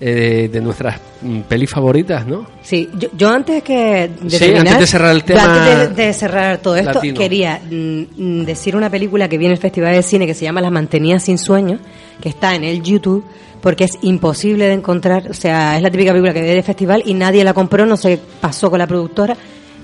eh, 0.00 0.48
de 0.52 0.60
nuestras 0.60 1.00
mm, 1.22 1.40
pelis 1.40 1.70
favoritas, 1.70 2.26
¿no? 2.26 2.46
Sí, 2.62 2.88
yo, 2.98 3.08
yo 3.16 3.28
antes 3.30 3.62
que 3.62 4.10
de 4.20 4.30
Sí, 4.30 4.38
terminar, 4.38 4.66
antes 4.68 4.78
de 4.80 4.86
cerrar 4.86 5.14
el 5.14 5.24
tema 5.24 5.42
antes 5.44 5.96
de, 5.96 6.06
de 6.06 6.12
cerrar 6.12 6.58
todo 6.58 6.76
esto, 6.76 6.92
latino. 6.94 7.18
quería 7.18 7.60
mm, 7.70 8.00
mm, 8.16 8.44
decir 8.44 8.76
una 8.76 8.90
película 8.90 9.28
que 9.28 9.38
viene 9.38 9.54
el 9.54 9.60
Festival 9.60 9.94
de 9.94 10.02
Cine 10.02 10.26
que 10.26 10.34
se 10.34 10.44
llama 10.44 10.60
Las 10.60 10.72
mantenidas 10.72 11.22
sin 11.22 11.38
sueños, 11.38 11.80
que 12.20 12.28
está 12.28 12.54
en 12.54 12.64
el 12.64 12.82
YouTube, 12.82 13.24
porque 13.62 13.84
es 13.84 13.98
imposible 14.02 14.66
de 14.66 14.74
encontrar, 14.74 15.30
o 15.30 15.34
sea, 15.34 15.76
es 15.76 15.82
la 15.82 15.90
típica 15.90 16.10
película 16.12 16.32
que 16.34 16.42
ve 16.42 16.48
del 16.48 16.62
festival 16.62 17.02
y 17.06 17.14
nadie 17.14 17.42
la 17.42 17.54
compró, 17.54 17.86
no 17.86 17.96
sé 17.96 18.16
qué 18.16 18.20
pasó 18.40 18.68
con 18.70 18.78
la 18.78 18.86
productora. 18.86 19.36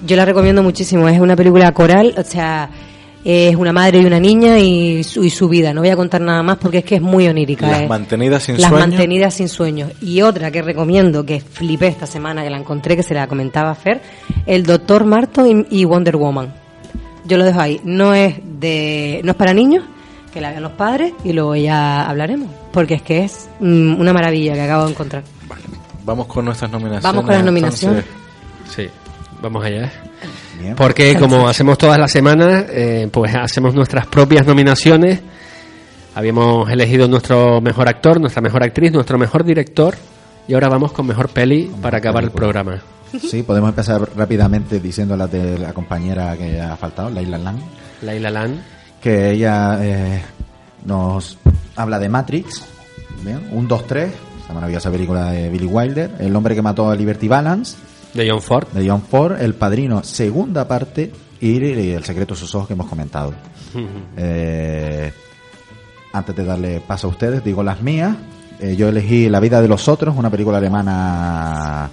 Yo 0.05 0.17
la 0.17 0.25
recomiendo 0.25 0.63
muchísimo, 0.63 1.09
es 1.09 1.19
una 1.21 1.37
película 1.37 1.73
coral, 1.73 2.15
o 2.19 2.23
sea, 2.23 2.69
es 3.25 3.55
una 3.55 3.73
madre 3.73 4.01
y 4.01 4.05
una 4.05 4.19
niña 4.19 4.59
y 4.59 5.05
su, 5.05 5.23
y 5.23 5.31
su 5.31 5.49
vida. 5.49 5.73
No 5.73 5.81
voy 5.81 5.91
a 5.91 5.97
contar 5.97 6.21
nada 6.21 6.43
más 6.43 6.59
porque 6.59 6.79
es 6.79 6.85
que 6.85 6.97
es 6.97 7.03
muy 7.03 7.29
onírica. 7.29 7.69
Las 7.69 7.83
eh. 7.83 7.89
mantenidas 7.89 8.43
sin 8.43 8.61
Las 8.61 8.71
sueño. 8.71 8.87
mantenidas 8.87 9.35
sin 9.35 9.49
sueños. 9.49 9.93
Y 10.01 10.23
otra 10.23 10.51
que 10.51 10.63
recomiendo, 10.63 11.25
que 11.25 11.41
flipé 11.41 11.89
esta 11.89 12.07
semana, 12.07 12.43
que 12.43 12.51
la 12.51 12.59
encontré, 12.59 12.97
que 12.97 13.03
se 13.03 13.15
la 13.15 13.27
comentaba 13.27 13.75
Fer, 13.75 14.01
el 14.47 14.65
Doctor 14.65 15.05
Martin 15.05 15.67
y, 15.71 15.81
y 15.81 15.85
Wonder 15.85 16.17
Woman. 16.17 16.53
Yo 17.25 17.37
lo 17.37 17.45
dejo 17.45 17.61
ahí. 17.61 17.81
No 17.85 18.15
es 18.15 18.35
de, 18.59 19.21
no 19.25 19.33
es 19.33 19.37
para 19.37 19.55
niños, 19.55 19.85
que 20.33 20.41
la 20.41 20.51
vean 20.51 20.63
los 20.63 20.73
padres 20.73 21.13
y 21.23 21.33
luego 21.33 21.55
ya 21.55 22.09
hablaremos. 22.09 22.49
Porque 22.73 22.95
es 22.95 23.03
que 23.03 23.25
es 23.25 23.49
mm, 23.61 24.01
una 24.01 24.13
maravilla 24.13 24.55
que 24.55 24.63
acabo 24.63 24.85
de 24.85 24.91
encontrar. 24.91 25.23
Vamos 26.05 26.27
con 26.27 26.45
nuestras 26.45 26.71
nominaciones. 26.71 27.05
Vamos 27.05 27.25
con 27.25 27.35
las 27.35 27.45
nominaciones. 27.45 28.05
entonces. 28.05 28.75
Sí, 28.75 28.89
vamos 29.41 29.65
allá. 29.65 29.93
Bien. 30.63 30.77
Porque 30.77 31.17
como 31.17 31.49
hacemos 31.49 31.77
todas 31.77 31.99
las 31.99 32.11
semanas, 32.13 32.67
eh, 32.71 33.09
pues 33.11 33.35
hacemos 33.35 33.75
nuestras 33.75 34.07
propias 34.07 34.47
nominaciones. 34.47 35.21
Habíamos 36.15 36.71
elegido 36.71 37.09
nuestro 37.09 37.61
mejor 37.61 37.89
actor, 37.89 38.21
nuestra 38.21 38.43
mejor 38.43 38.63
actriz, 38.63 38.93
nuestro 38.93 39.19
mejor 39.19 39.45
director. 39.45 39.95
Y 40.47 40.55
ahora 40.55 40.69
vamos 40.69 40.93
con 40.93 41.07
mejor 41.07 41.29
peli 41.31 41.71
para 41.81 41.99
acabar 41.99 42.23
el 42.23 42.31
programa. 42.31 42.81
Sí, 43.21 43.43
podemos 43.43 43.69
empezar 43.71 44.09
rápidamente 44.17 44.81
diciendo 44.81 45.17
la 45.17 45.27
de 45.27 45.59
la 45.59 45.73
compañera 45.73 46.37
que 46.37 46.61
ha 46.61 46.77
faltado, 46.77 47.11
Laila 47.11 47.37
Lang, 47.39 47.59
Laila 48.01 48.31
Land. 48.31 48.61
que 49.03 49.33
ella 49.33 49.79
eh, 49.83 50.23
nos 50.87 51.37
habla 51.77 51.99
de 51.99 52.09
Matrix, 52.09 52.63
¿bien? 53.23 53.49
un 53.53 53.69
2-3, 53.69 54.09
esa 54.45 54.55
maravillosa 54.55 54.91
película 54.91 55.31
de 55.31 55.51
Billy 55.51 55.67
Wilder, 55.67 56.11
El 56.21 56.35
hombre 56.35 56.55
que 56.55 56.63
mató 56.63 56.91
a 56.91 56.97
Liberty 56.97 57.29
Balance, 57.29 57.77
De 58.15 58.31
John 58.31 58.43
Ford. 58.43 58.69
de 58.69 58.89
John 58.89 59.03
Ford, 59.03 59.41
El 59.41 59.55
Padrino, 59.55 60.03
segunda 60.03 60.69
parte, 60.69 61.13
y 61.41 61.57
El 61.93 62.05
secreto 62.05 62.35
de 62.35 62.41
sus 62.41 62.55
ojos 62.55 62.69
que 62.69 62.75
hemos 62.75 62.89
comentado. 62.89 63.35
Eh, 64.19 65.11
antes 66.13 66.37
de 66.37 66.45
darle 66.45 66.81
paso 66.87 67.07
a 67.07 67.11
ustedes, 67.11 67.43
digo 67.43 67.63
las 67.63 67.81
mías. 67.81 68.15
Eh, 68.61 68.77
yo 68.77 68.89
elegí 68.89 69.31
La 69.31 69.41
vida 69.41 69.63
de 69.63 69.69
los 69.69 69.89
otros, 69.89 70.15
una 70.15 70.29
película 70.29 70.59
alemana 70.59 71.89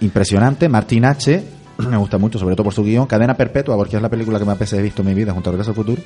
impresionante. 0.00 0.68
Martin 0.68 1.04
H. 1.04 1.44
Me 1.78 1.96
gusta 1.96 2.18
mucho, 2.18 2.38
sobre 2.38 2.54
todo 2.54 2.64
por 2.64 2.72
su 2.72 2.82
guion. 2.82 3.06
Cadena 3.06 3.36
Perpetua, 3.36 3.76
porque 3.76 3.96
es 3.96 4.02
la 4.02 4.08
película 4.08 4.38
que 4.38 4.44
más 4.44 4.58
veces 4.58 4.78
he 4.78 4.82
visto 4.82 5.02
en 5.02 5.08
mi 5.08 5.14
vida 5.14 5.32
junto 5.32 5.50
a 5.50 5.52
Regreso 5.52 5.72
al 5.72 5.76
Futuro. 5.76 6.02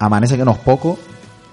Amanece 0.00 0.36
que 0.36 0.44
no 0.44 0.52
es 0.52 0.58
poco. 0.58 0.98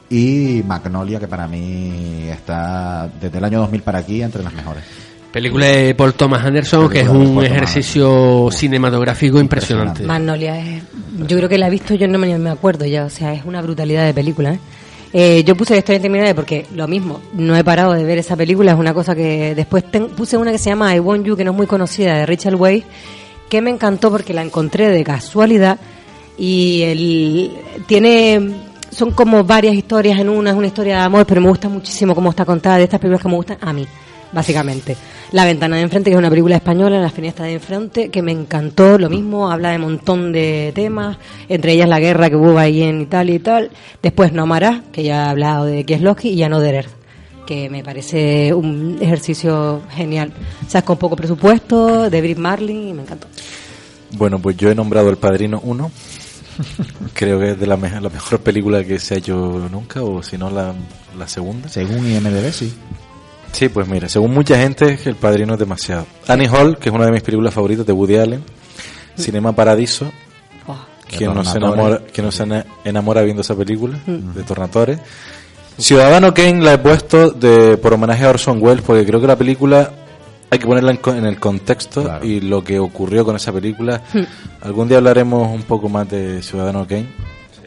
Y 0.09 0.63
Magnolia, 0.65 1.19
que 1.19 1.27
para 1.27 1.47
mí 1.47 2.27
está 2.29 3.09
desde 3.21 3.38
el 3.38 3.43
año 3.43 3.59
2000 3.59 3.81
para 3.84 3.99
aquí 3.99 4.21
entre 4.21 4.41
las 4.43 4.53
mejores. 4.53 4.84
Película 5.31 5.65
de 5.67 5.93
Paul 5.93 6.13
Thomas 6.13 6.43
Anderson, 6.45 6.89
que 6.89 7.01
es 7.01 7.07
un 7.09 7.43
ejercicio 7.43 8.49
cinematográfico 8.51 9.39
impresionante. 9.39 10.03
Magnolia 10.03 10.57
es, 10.59 10.83
yo 11.27 11.37
creo 11.37 11.49
que 11.49 11.57
la 11.57 11.67
he 11.67 11.69
visto, 11.69 11.93
yo 11.95 12.07
no 12.07 12.17
me, 12.17 12.37
me 12.39 12.49
acuerdo 12.49 12.85
ya, 12.85 13.05
o 13.05 13.09
sea, 13.09 13.33
es 13.33 13.43
una 13.45 13.61
brutalidad 13.61 14.05
de 14.05 14.13
película. 14.13 14.53
¿eh? 14.53 14.59
Eh, 15.13 15.43
yo 15.45 15.55
puse 15.55 15.73
la 15.73 15.79
historia 15.79 15.97
interminable 15.97 16.33
porque 16.33 16.65
lo 16.75 16.87
mismo, 16.87 17.21
no 17.33 17.55
he 17.55 17.63
parado 17.63 17.93
de 17.93 18.03
ver 18.03 18.17
esa 18.17 18.35
película, 18.35 18.71
es 18.71 18.77
una 18.79 18.93
cosa 18.93 19.15
que 19.15 19.53
después 19.53 19.83
ten- 19.91 20.07
puse 20.09 20.37
una 20.37 20.51
que 20.51 20.57
se 20.57 20.69
llama 20.69 20.95
I 20.95 20.99
Want 20.99 21.25
You, 21.25 21.35
que 21.35 21.43
no 21.43 21.51
es 21.51 21.57
muy 21.57 21.67
conocida, 21.67 22.15
de 22.17 22.25
Richard 22.25 22.55
Way, 22.55 22.83
que 23.49 23.61
me 23.61 23.69
encantó 23.69 24.09
porque 24.09 24.33
la 24.33 24.41
encontré 24.41 24.89
de 24.89 25.03
casualidad 25.03 25.77
y 26.37 26.81
el, 26.83 27.51
tiene, 27.85 28.55
son 28.91 29.11
como 29.11 29.43
varias 29.43 29.75
historias 29.75 30.19
en 30.19 30.29
una, 30.29 30.49
es 30.51 30.55
una 30.55 30.67
historia 30.67 30.97
de 30.97 31.01
amor, 31.03 31.25
pero 31.27 31.41
me 31.41 31.49
gusta 31.49 31.69
muchísimo 31.69 32.15
cómo 32.15 32.29
está 32.31 32.43
contada, 32.45 32.77
de 32.77 32.83
estas 32.85 32.99
películas 32.99 33.21
que 33.21 33.29
me 33.29 33.35
gustan 33.35 33.57
a 33.61 33.71
mí, 33.73 33.85
básicamente. 34.31 34.95
La 35.31 35.43
ventana 35.45 35.75
de 35.75 35.81
enfrente, 35.83 36.09
que 36.09 36.13
es 36.15 36.19
una 36.19 36.29
película 36.29 36.55
española, 36.55 36.99
La 36.99 37.09
finestra 37.09 37.45
de 37.45 37.53
enfrente, 37.53 38.09
que 38.09 38.21
me 38.21 38.31
encantó, 38.31 38.97
lo 38.97 39.09
mismo, 39.09 39.51
habla 39.51 39.71
de 39.71 39.75
un 39.77 39.81
montón 39.83 40.31
de 40.31 40.71
temas, 40.73 41.17
entre 41.49 41.73
ellas 41.73 41.89
la 41.89 41.99
guerra 41.99 42.29
que 42.29 42.35
hubo 42.35 42.57
ahí 42.57 42.81
en 42.83 43.01
Italia 43.01 43.35
y 43.35 43.39
tal. 43.39 43.71
Después 44.01 44.31
No 44.33 44.43
Amarás, 44.43 44.81
que 44.91 45.03
ya 45.03 45.25
he 45.25 45.29
hablado 45.29 45.65
de 45.65 45.83
Kieslowski, 45.83 46.29
y 46.29 46.43
Another 46.43 46.75
Earth, 46.75 46.91
que 47.45 47.69
me 47.69 47.83
parece 47.83 48.53
un 48.53 48.97
ejercicio 49.01 49.81
genial. 49.91 50.31
O 50.65 50.69
sea, 50.69 50.79
es 50.79 50.85
con 50.85 50.97
poco 50.97 51.15
presupuesto, 51.15 52.09
de 52.09 52.21
Brit 52.21 52.37
Marlin, 52.37 52.87
y 52.89 52.93
me 52.93 53.01
encantó. 53.01 53.27
Bueno, 54.11 54.39
pues 54.39 54.55
yo 54.55 54.71
he 54.71 54.75
nombrado 54.75 55.09
El 55.09 55.17
Padrino 55.17 55.59
1. 55.63 55.91
Creo 57.13 57.39
que 57.39 57.51
es 57.51 57.59
de 57.59 57.67
la, 57.67 57.77
me- 57.77 57.89
la 58.01 58.09
mejor 58.09 58.39
película 58.39 58.83
que 58.83 58.97
se 58.99 59.15
ha 59.15 59.17
hecho 59.17 59.67
nunca, 59.71 60.01
o 60.03 60.23
si 60.23 60.37
no, 60.37 60.49
la, 60.49 60.73
la 61.17 61.27
segunda. 61.27 61.67
Según 61.69 62.09
IMDB, 62.09 62.51
sí. 62.51 62.73
Sí, 63.57 63.69
pues 63.69 63.88
mira, 63.88 64.07
según 64.07 64.35
mucha 64.35 64.55
gente, 64.55 64.99
El 65.05 65.15
Padrino 65.15 65.53
es 65.53 65.59
demasiado. 65.59 66.05
Annie 66.27 66.47
Hall, 66.47 66.77
que 66.77 66.89
es 66.89 66.95
una 66.95 67.05
de 67.05 67.11
mis 67.11 67.23
películas 67.23 67.51
favoritas 67.53 67.85
de 67.88 67.91
Woody 67.93 68.17
Allen. 68.17 68.43
Cinema 69.17 69.51
Paradiso. 69.53 70.11
Oh, 70.67 70.77
Quien 71.09 71.34
no, 71.34 71.43
se 71.43 71.57
enamora, 71.57 72.01
quien 72.13 72.25
no 72.25 72.31
se 72.31 72.43
ena- 72.43 72.65
enamora 72.84 73.23
viendo 73.23 73.41
esa 73.41 73.55
película 73.55 73.97
de 74.05 74.43
Tornatore. 74.43 74.99
Ciudadano 75.79 76.34
Kane 76.35 76.61
la 76.61 76.73
he 76.73 76.77
puesto 76.77 77.31
de, 77.31 77.77
por 77.77 77.93
homenaje 77.93 78.25
a 78.25 78.29
Orson 78.29 78.61
Welles 78.61 78.84
porque 78.85 79.05
creo 79.05 79.19
que 79.21 79.27
la 79.27 79.35
película 79.35 79.91
hay 80.49 80.59
que 80.59 80.65
ponerla 80.67 80.91
en, 80.91 80.97
co- 80.97 81.13
en 81.15 81.25
el 81.25 81.39
contexto 81.39 82.03
Claro. 82.03 82.25
y 82.25 82.41
lo 82.41 82.63
que 82.63 82.77
ocurrió 82.79 83.25
con 83.25 83.35
esa 83.35 83.51
película. 83.51 84.01
Algún 84.61 84.88
día 84.88 84.97
hablaremos 84.97 85.51
un 85.51 85.63
poco 85.63 85.89
más 85.89 86.07
de 86.09 86.41
Ciudadano 86.43 86.85
Kane. 86.88 87.07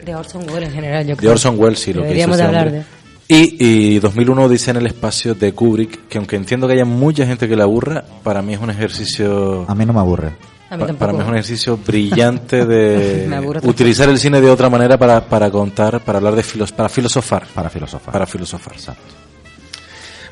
de 0.05 0.15
Orson 0.15 0.49
Welles 0.49 0.69
en 0.69 0.75
general, 0.75 1.03
yo 1.05 1.15
De 1.15 1.17
creo. 1.17 1.31
Orson 1.33 1.59
Welles, 1.59 1.79
sí, 1.79 1.93
lo 1.93 2.01
que 2.03 2.07
hizo 2.07 2.27
Deberíamos 2.31 2.37
de 2.37 2.43
hablar 2.43 2.67
hombre. 2.67 2.79
de... 2.79 3.00
Y, 3.33 3.55
y 3.95 3.99
2001 3.99 4.49
dice 4.49 4.71
en 4.71 4.77
el 4.77 4.87
espacio 4.87 5.33
de 5.33 5.53
Kubrick, 5.53 6.09
que 6.09 6.17
aunque 6.17 6.35
entiendo 6.35 6.67
que 6.67 6.73
haya 6.73 6.83
mucha 6.83 7.25
gente 7.25 7.47
que 7.47 7.55
la 7.55 7.63
aburra, 7.63 8.03
para 8.23 8.41
mí 8.41 8.55
es 8.55 8.59
un 8.59 8.69
ejercicio... 8.69 9.63
A 9.69 9.73
mí 9.73 9.85
no 9.85 9.93
me 9.93 10.01
aburre. 10.01 10.33
A 10.69 10.75
mí 10.75 10.83
para 10.99 11.13
mí 11.13 11.19
es 11.19 11.25
un 11.25 11.33
ejercicio 11.35 11.77
brillante 11.77 12.65
de 12.65 13.29
utilizar 13.63 14.09
el 14.09 14.17
cine 14.19 14.41
de 14.41 14.49
otra 14.49 14.69
manera 14.69 14.97
para, 14.97 15.21
para 15.21 15.49
contar, 15.49 16.01
para 16.01 16.17
hablar 16.17 16.35
de 16.35 16.43
filos, 16.43 16.73
para 16.73 16.89
filosofar. 16.89 17.47
Para 17.55 17.69
filosofar. 17.69 18.11
Para 18.11 18.25
filosofar. 18.25 18.75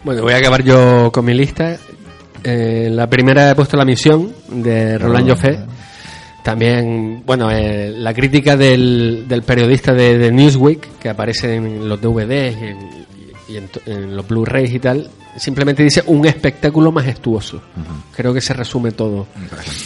Bueno, 0.03 0.21
voy 0.21 0.33
a 0.33 0.37
acabar 0.37 0.61
yo 0.61 1.09
con 1.13 1.23
mi 1.23 1.33
lista. 1.33 1.77
Eh, 2.43 2.89
la 2.91 3.09
primera 3.09 3.49
he 3.49 3.55
puesto 3.55 3.77
La 3.77 3.85
Misión 3.85 4.33
de 4.49 4.97
Roland 4.97 5.29
Joffé. 5.29 5.57
También, 6.43 7.21
bueno, 7.25 7.51
eh, 7.51 7.91
la 7.95 8.13
crítica 8.13 8.55
del, 8.55 9.25
del 9.27 9.43
periodista 9.43 9.93
de, 9.93 10.17
de 10.17 10.31
Newsweek, 10.31 10.97
que 10.99 11.09
aparece 11.09 11.55
en 11.55 11.87
los 11.87 11.99
DVDs 12.01 12.55
y 12.61 12.65
en, 12.65 12.77
y 13.49 13.57
en 13.57 13.67
to- 13.67 13.81
en 13.85 14.15
los 14.15 14.27
Blu-rays 14.27 14.73
y 14.73 14.79
tal, 14.79 15.09
simplemente 15.35 15.83
dice 15.83 16.01
un 16.07 16.25
espectáculo 16.25 16.91
majestuoso. 16.91 17.61
Creo 18.15 18.33
que 18.33 18.41
se 18.41 18.53
resume 18.53 18.91
todo. 18.91 19.27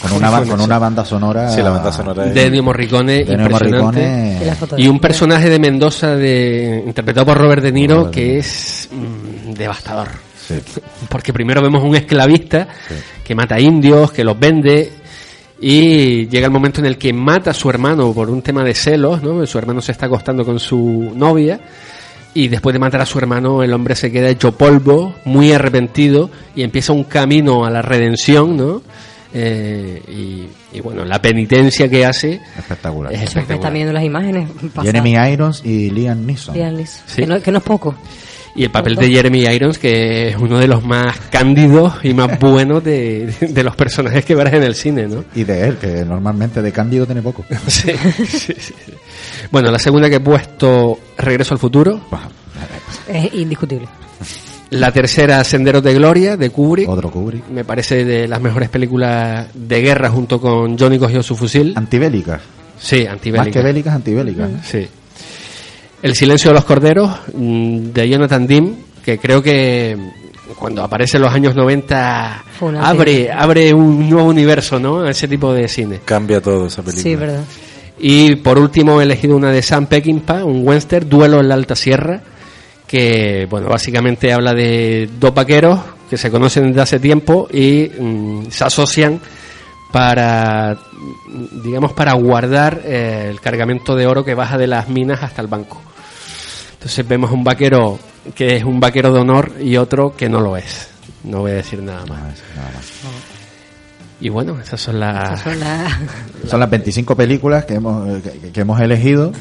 Con 0.00 0.12
una, 0.12 0.42
con 0.42 0.60
una 0.60 0.78
banda 0.78 1.04
sonora. 1.04 1.50
Sí, 1.50 1.60
la 1.60 1.70
banda 1.70 1.92
sonora 1.92 2.26
es- 2.26 2.34
de 2.34 2.46
Ennio 2.46 2.62
Morricone, 2.62 3.24
de 3.24 3.32
impresionante. 3.34 3.80
Morricone. 4.46 4.82
Y 4.82 4.86
un 4.88 5.00
personaje 5.00 5.50
de 5.50 5.58
Mendoza 5.58 6.14
de, 6.16 6.82
interpretado 6.86 7.26
por 7.26 7.36
Robert 7.38 7.62
De 7.62 7.72
Niro 7.72 7.96
Robert 7.96 8.14
De 8.14 8.20
que 8.20 8.26
Niro. 8.28 8.40
es 8.40 8.88
mm, 8.92 9.52
devastador. 9.54 10.08
Sí. 10.46 10.54
Porque 11.08 11.32
primero 11.32 11.60
vemos 11.62 11.82
un 11.82 11.96
esclavista 11.96 12.68
que 13.24 13.34
mata 13.34 13.58
indios, 13.58 14.12
que 14.12 14.22
los 14.24 14.38
vende 14.38 14.92
y 15.66 16.26
llega 16.28 16.44
el 16.46 16.52
momento 16.52 16.80
en 16.80 16.86
el 16.86 16.98
que 16.98 17.12
mata 17.14 17.52
a 17.52 17.54
su 17.54 17.70
hermano 17.70 18.12
por 18.12 18.28
un 18.28 18.42
tema 18.42 18.62
de 18.62 18.74
celos, 18.74 19.22
¿no? 19.22 19.46
Su 19.46 19.56
hermano 19.58 19.80
se 19.80 19.92
está 19.92 20.06
acostando 20.06 20.44
con 20.44 20.60
su 20.60 21.10
novia 21.16 21.58
y 22.34 22.48
después 22.48 22.74
de 22.74 22.78
matar 22.80 23.00
a 23.00 23.06
su 23.06 23.18
hermano 23.18 23.62
el 23.62 23.72
hombre 23.72 23.94
se 23.94 24.12
queda 24.12 24.28
hecho 24.28 24.52
polvo, 24.52 25.14
muy 25.24 25.52
arrepentido 25.52 26.28
y 26.54 26.62
empieza 26.64 26.92
un 26.92 27.04
camino 27.04 27.64
a 27.64 27.70
la 27.70 27.80
redención, 27.80 28.56
¿no? 28.58 28.82
Eh, 29.32 30.02
y, 30.72 30.76
y 30.76 30.80
bueno, 30.80 31.04
la 31.04 31.20
penitencia 31.22 31.88
que 31.88 32.04
hace 32.04 32.40
Espectacular. 32.58 33.10
es 33.12 33.18
Me 33.20 33.24
están 33.24 33.42
espectacular. 33.42 33.72
viendo 33.72 33.92
las 33.94 34.04
imágenes. 34.04 34.48
pasadas. 34.74 34.84
Jeremy 34.84 35.32
Irons 35.32 35.62
y 35.64 35.90
Liam 35.90 36.26
Neeson. 36.26 36.54
Liam 36.54 36.74
Neeson. 36.76 37.02
Sí. 37.06 37.22
Que, 37.22 37.26
no, 37.26 37.40
que 37.40 37.50
no 37.50 37.58
es 37.58 37.64
poco. 37.64 37.94
Y 38.56 38.64
el 38.64 38.70
papel 38.70 38.94
de 38.94 39.08
Jeremy 39.08 39.46
Irons, 39.46 39.78
que 39.78 40.28
es 40.28 40.36
uno 40.36 40.58
de 40.60 40.68
los 40.68 40.84
más 40.84 41.16
cándidos 41.30 41.94
y 42.04 42.14
más 42.14 42.38
buenos 42.38 42.84
de, 42.84 43.34
de 43.40 43.64
los 43.64 43.74
personajes 43.74 44.24
que 44.24 44.34
verás 44.36 44.54
en 44.54 44.62
el 44.62 44.74
cine, 44.76 45.08
¿no? 45.08 45.24
Y 45.34 45.42
de 45.44 45.66
él, 45.68 45.76
que 45.76 46.04
normalmente 46.04 46.62
de 46.62 46.70
Cándido 46.70 47.04
tiene 47.04 47.20
poco. 47.22 47.44
Sí, 47.66 47.92
sí, 48.28 48.54
sí. 48.56 48.74
Bueno, 49.50 49.70
la 49.72 49.78
segunda 49.78 50.08
que 50.08 50.16
he 50.16 50.20
puesto, 50.20 50.98
Regreso 51.18 51.54
al 51.54 51.58
futuro. 51.58 52.00
Es 53.08 53.34
indiscutible. 53.34 53.88
La 54.70 54.90
tercera, 54.92 55.42
Senderos 55.44 55.82
de 55.82 55.94
Gloria, 55.94 56.36
de 56.36 56.50
Kubrick. 56.50 56.88
Otro 56.88 57.10
Kubrick. 57.10 57.48
Me 57.48 57.64
parece 57.64 58.04
de 58.04 58.26
las 58.26 58.40
mejores 58.40 58.68
películas 58.68 59.46
de 59.54 59.80
guerra 59.80 60.10
junto 60.10 60.40
con 60.40 60.78
Johnny 60.78 60.98
cogió 60.98 61.22
su 61.22 61.36
fusil. 61.36 61.72
Antibélicas. 61.76 62.40
Sí, 62.78 63.04
Más 63.04 63.12
antibélica. 63.14 63.50
que 63.60 63.62
bélicas, 63.64 63.94
antibélicas. 63.94 64.50
Sí. 64.64 64.86
El 66.04 66.14
silencio 66.14 66.50
de 66.50 66.54
los 66.56 66.66
corderos, 66.66 67.10
mm, 67.32 67.78
de 67.94 68.08
Jonathan 68.10 68.46
Dim, 68.46 68.74
que 69.02 69.16
creo 69.16 69.42
que 69.42 69.96
cuando 70.58 70.82
aparece 70.82 71.16
en 71.16 71.22
los 71.22 71.32
años 71.32 71.54
90 71.56 72.44
Fue 72.58 72.68
una 72.68 72.86
abre, 72.86 73.04
película. 73.14 73.38
abre 73.40 73.72
un 73.72 74.10
nuevo 74.10 74.28
universo, 74.28 74.78
¿no? 74.78 75.00
A 75.00 75.10
ese 75.10 75.26
tipo 75.26 75.54
de 75.54 75.66
cine. 75.66 76.00
Cambia 76.04 76.42
todo 76.42 76.66
esa 76.66 76.82
película. 76.82 77.02
Sí, 77.02 77.16
verdad. 77.16 77.44
Y 77.98 78.36
por 78.36 78.58
último 78.58 79.00
he 79.00 79.04
elegido 79.04 79.34
una 79.34 79.50
de 79.50 79.62
Sam 79.62 79.86
Peckinpah, 79.86 80.44
un 80.44 80.68
western, 80.68 81.08
Duelo 81.08 81.40
en 81.40 81.48
la 81.48 81.54
Alta 81.54 81.74
Sierra, 81.74 82.20
que 82.86 83.46
bueno, 83.48 83.68
básicamente 83.70 84.30
habla 84.30 84.52
de 84.52 85.08
dos 85.18 85.32
vaqueros 85.32 85.80
que 86.10 86.18
se 86.18 86.30
conocen 86.30 86.66
desde 86.68 86.82
hace 86.82 87.00
tiempo 87.00 87.48
y 87.50 87.90
mm, 87.98 88.50
se 88.50 88.62
asocian 88.62 89.18
para 89.90 90.76
digamos 91.64 91.94
para 91.94 92.12
guardar 92.12 92.82
eh, 92.84 93.28
el 93.30 93.40
cargamento 93.40 93.96
de 93.96 94.06
oro 94.06 94.22
que 94.22 94.34
baja 94.34 94.58
de 94.58 94.66
las 94.66 94.90
minas 94.90 95.22
hasta 95.22 95.40
el 95.40 95.48
banco. 95.48 95.80
Entonces 96.84 97.08
vemos 97.08 97.30
un 97.30 97.42
vaquero 97.42 97.98
que 98.34 98.56
es 98.56 98.62
un 98.64 98.78
vaquero 98.78 99.10
de 99.10 99.18
honor 99.18 99.52
y 99.58 99.78
otro 99.78 100.14
que 100.14 100.28
no 100.28 100.40
lo 100.40 100.54
es. 100.58 100.88
No 101.22 101.38
voy 101.38 101.52
a 101.52 101.54
decir 101.54 101.82
nada 101.82 102.00
más. 102.04 102.20
Nada. 102.54 102.72
Y 104.20 104.28
bueno, 104.28 104.60
esas 104.60 104.82
son 104.82 105.00
las 105.00 105.40
Esas 105.40 105.40
son 105.40 105.60
las- 105.60 105.92
Son 106.50 106.60
las 106.60 106.68
25 106.68 107.16
películas 107.16 107.64
que 107.64 107.74
hemos, 107.76 108.22
que, 108.22 108.50
que 108.52 108.60
hemos 108.60 108.78
elegido. 108.82 109.32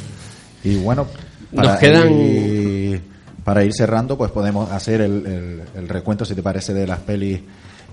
Y 0.64 0.76
bueno, 0.78 1.06
Nos 1.52 1.78
quedan- 1.80 2.12
ir, 2.14 3.02
para 3.44 3.66
ir 3.66 3.74
cerrando, 3.74 4.18
pues 4.18 4.32
podemos 4.32 4.72
hacer 4.72 5.02
el, 5.02 5.26
el- 5.26 5.62
el 5.76 5.90
recuento, 5.90 6.24
si 6.24 6.34
te 6.36 6.42
parece, 6.42 6.74
de 6.74 6.88
las 6.88 7.00
pelis 7.00 7.42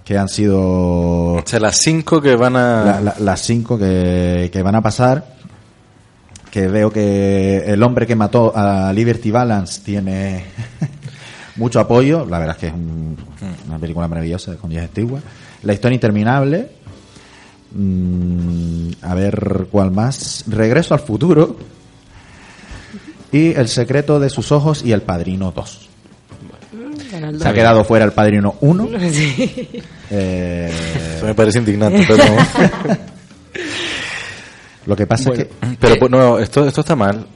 que 0.05 0.17
han 0.17 0.29
sido 0.29 0.61
O 0.61 1.43
sea, 1.45 1.59
las 1.59 1.77
cinco 1.79 2.23
que 2.23 2.37
van 2.37 2.55
a... 2.55 2.85
la- 2.85 3.01
la- 3.01 3.15
las 3.19 3.41
cinco 3.41 3.77
que, 3.77 4.49
que 4.53 4.63
van 4.63 4.77
a 4.77 4.81
pasar. 4.81 5.40
Que 6.51 6.67
veo 6.67 6.91
que 6.93 7.59
el 7.67 7.83
hombre 7.83 8.07
que 8.07 8.17
mató 8.17 8.53
a 8.57 8.93
Liberty 8.93 9.31
Balance 9.31 9.83
tiene 9.85 10.45
mucho 11.57 11.79
apoyo. 11.81 12.27
La 12.29 12.39
verdad 12.39 12.57
es 12.57 12.61
que 12.61 12.67
es 12.69 12.73
un- 12.75 13.17
una 13.69 13.79
película 13.79 14.09
maravillosa 14.09 14.57
con 14.57 14.71
Jess 14.73 14.89
Stewart. 14.91 15.23
La 15.63 15.73
historia 15.73 15.95
interminable. 15.95 16.71
Mm, 17.73 18.91
a 19.03 19.15
ver 19.15 19.69
cuál 19.71 19.93
más. 19.93 20.45
Regreso 20.49 20.93
al 20.95 21.01
futuro. 21.01 21.57
Y 23.33 23.53
El 23.55 23.69
secreto 23.69 24.19
de 24.19 24.29
sus 24.29 24.51
ojos 24.51 24.83
y 24.85 24.91
El 24.91 25.03
padrino 25.03 25.53
2. 25.55 25.89
Se 27.41 27.49
ha 27.49 27.53
quedado 27.53 27.85
fuera 27.85 28.05
El 28.05 28.13
padrino 28.13 28.57
1. 28.61 28.89
Sí. 29.13 29.69
Eh, 30.11 30.73
Eso 31.17 31.27
me 31.27 31.35
parece 31.35 31.59
indignante, 31.61 32.05
pero... 32.09 32.25
lo 34.87 34.97
que 34.97 35.07
pasa 35.07 35.29
Bueno. 35.31 35.43
es 35.43 35.49
que 35.49 35.77
pero 35.79 35.97
pues, 35.99 36.11
no, 36.11 36.39
esto, 36.39 36.67
esto 36.67 36.81
está 36.81 36.97
mal. 36.97 37.27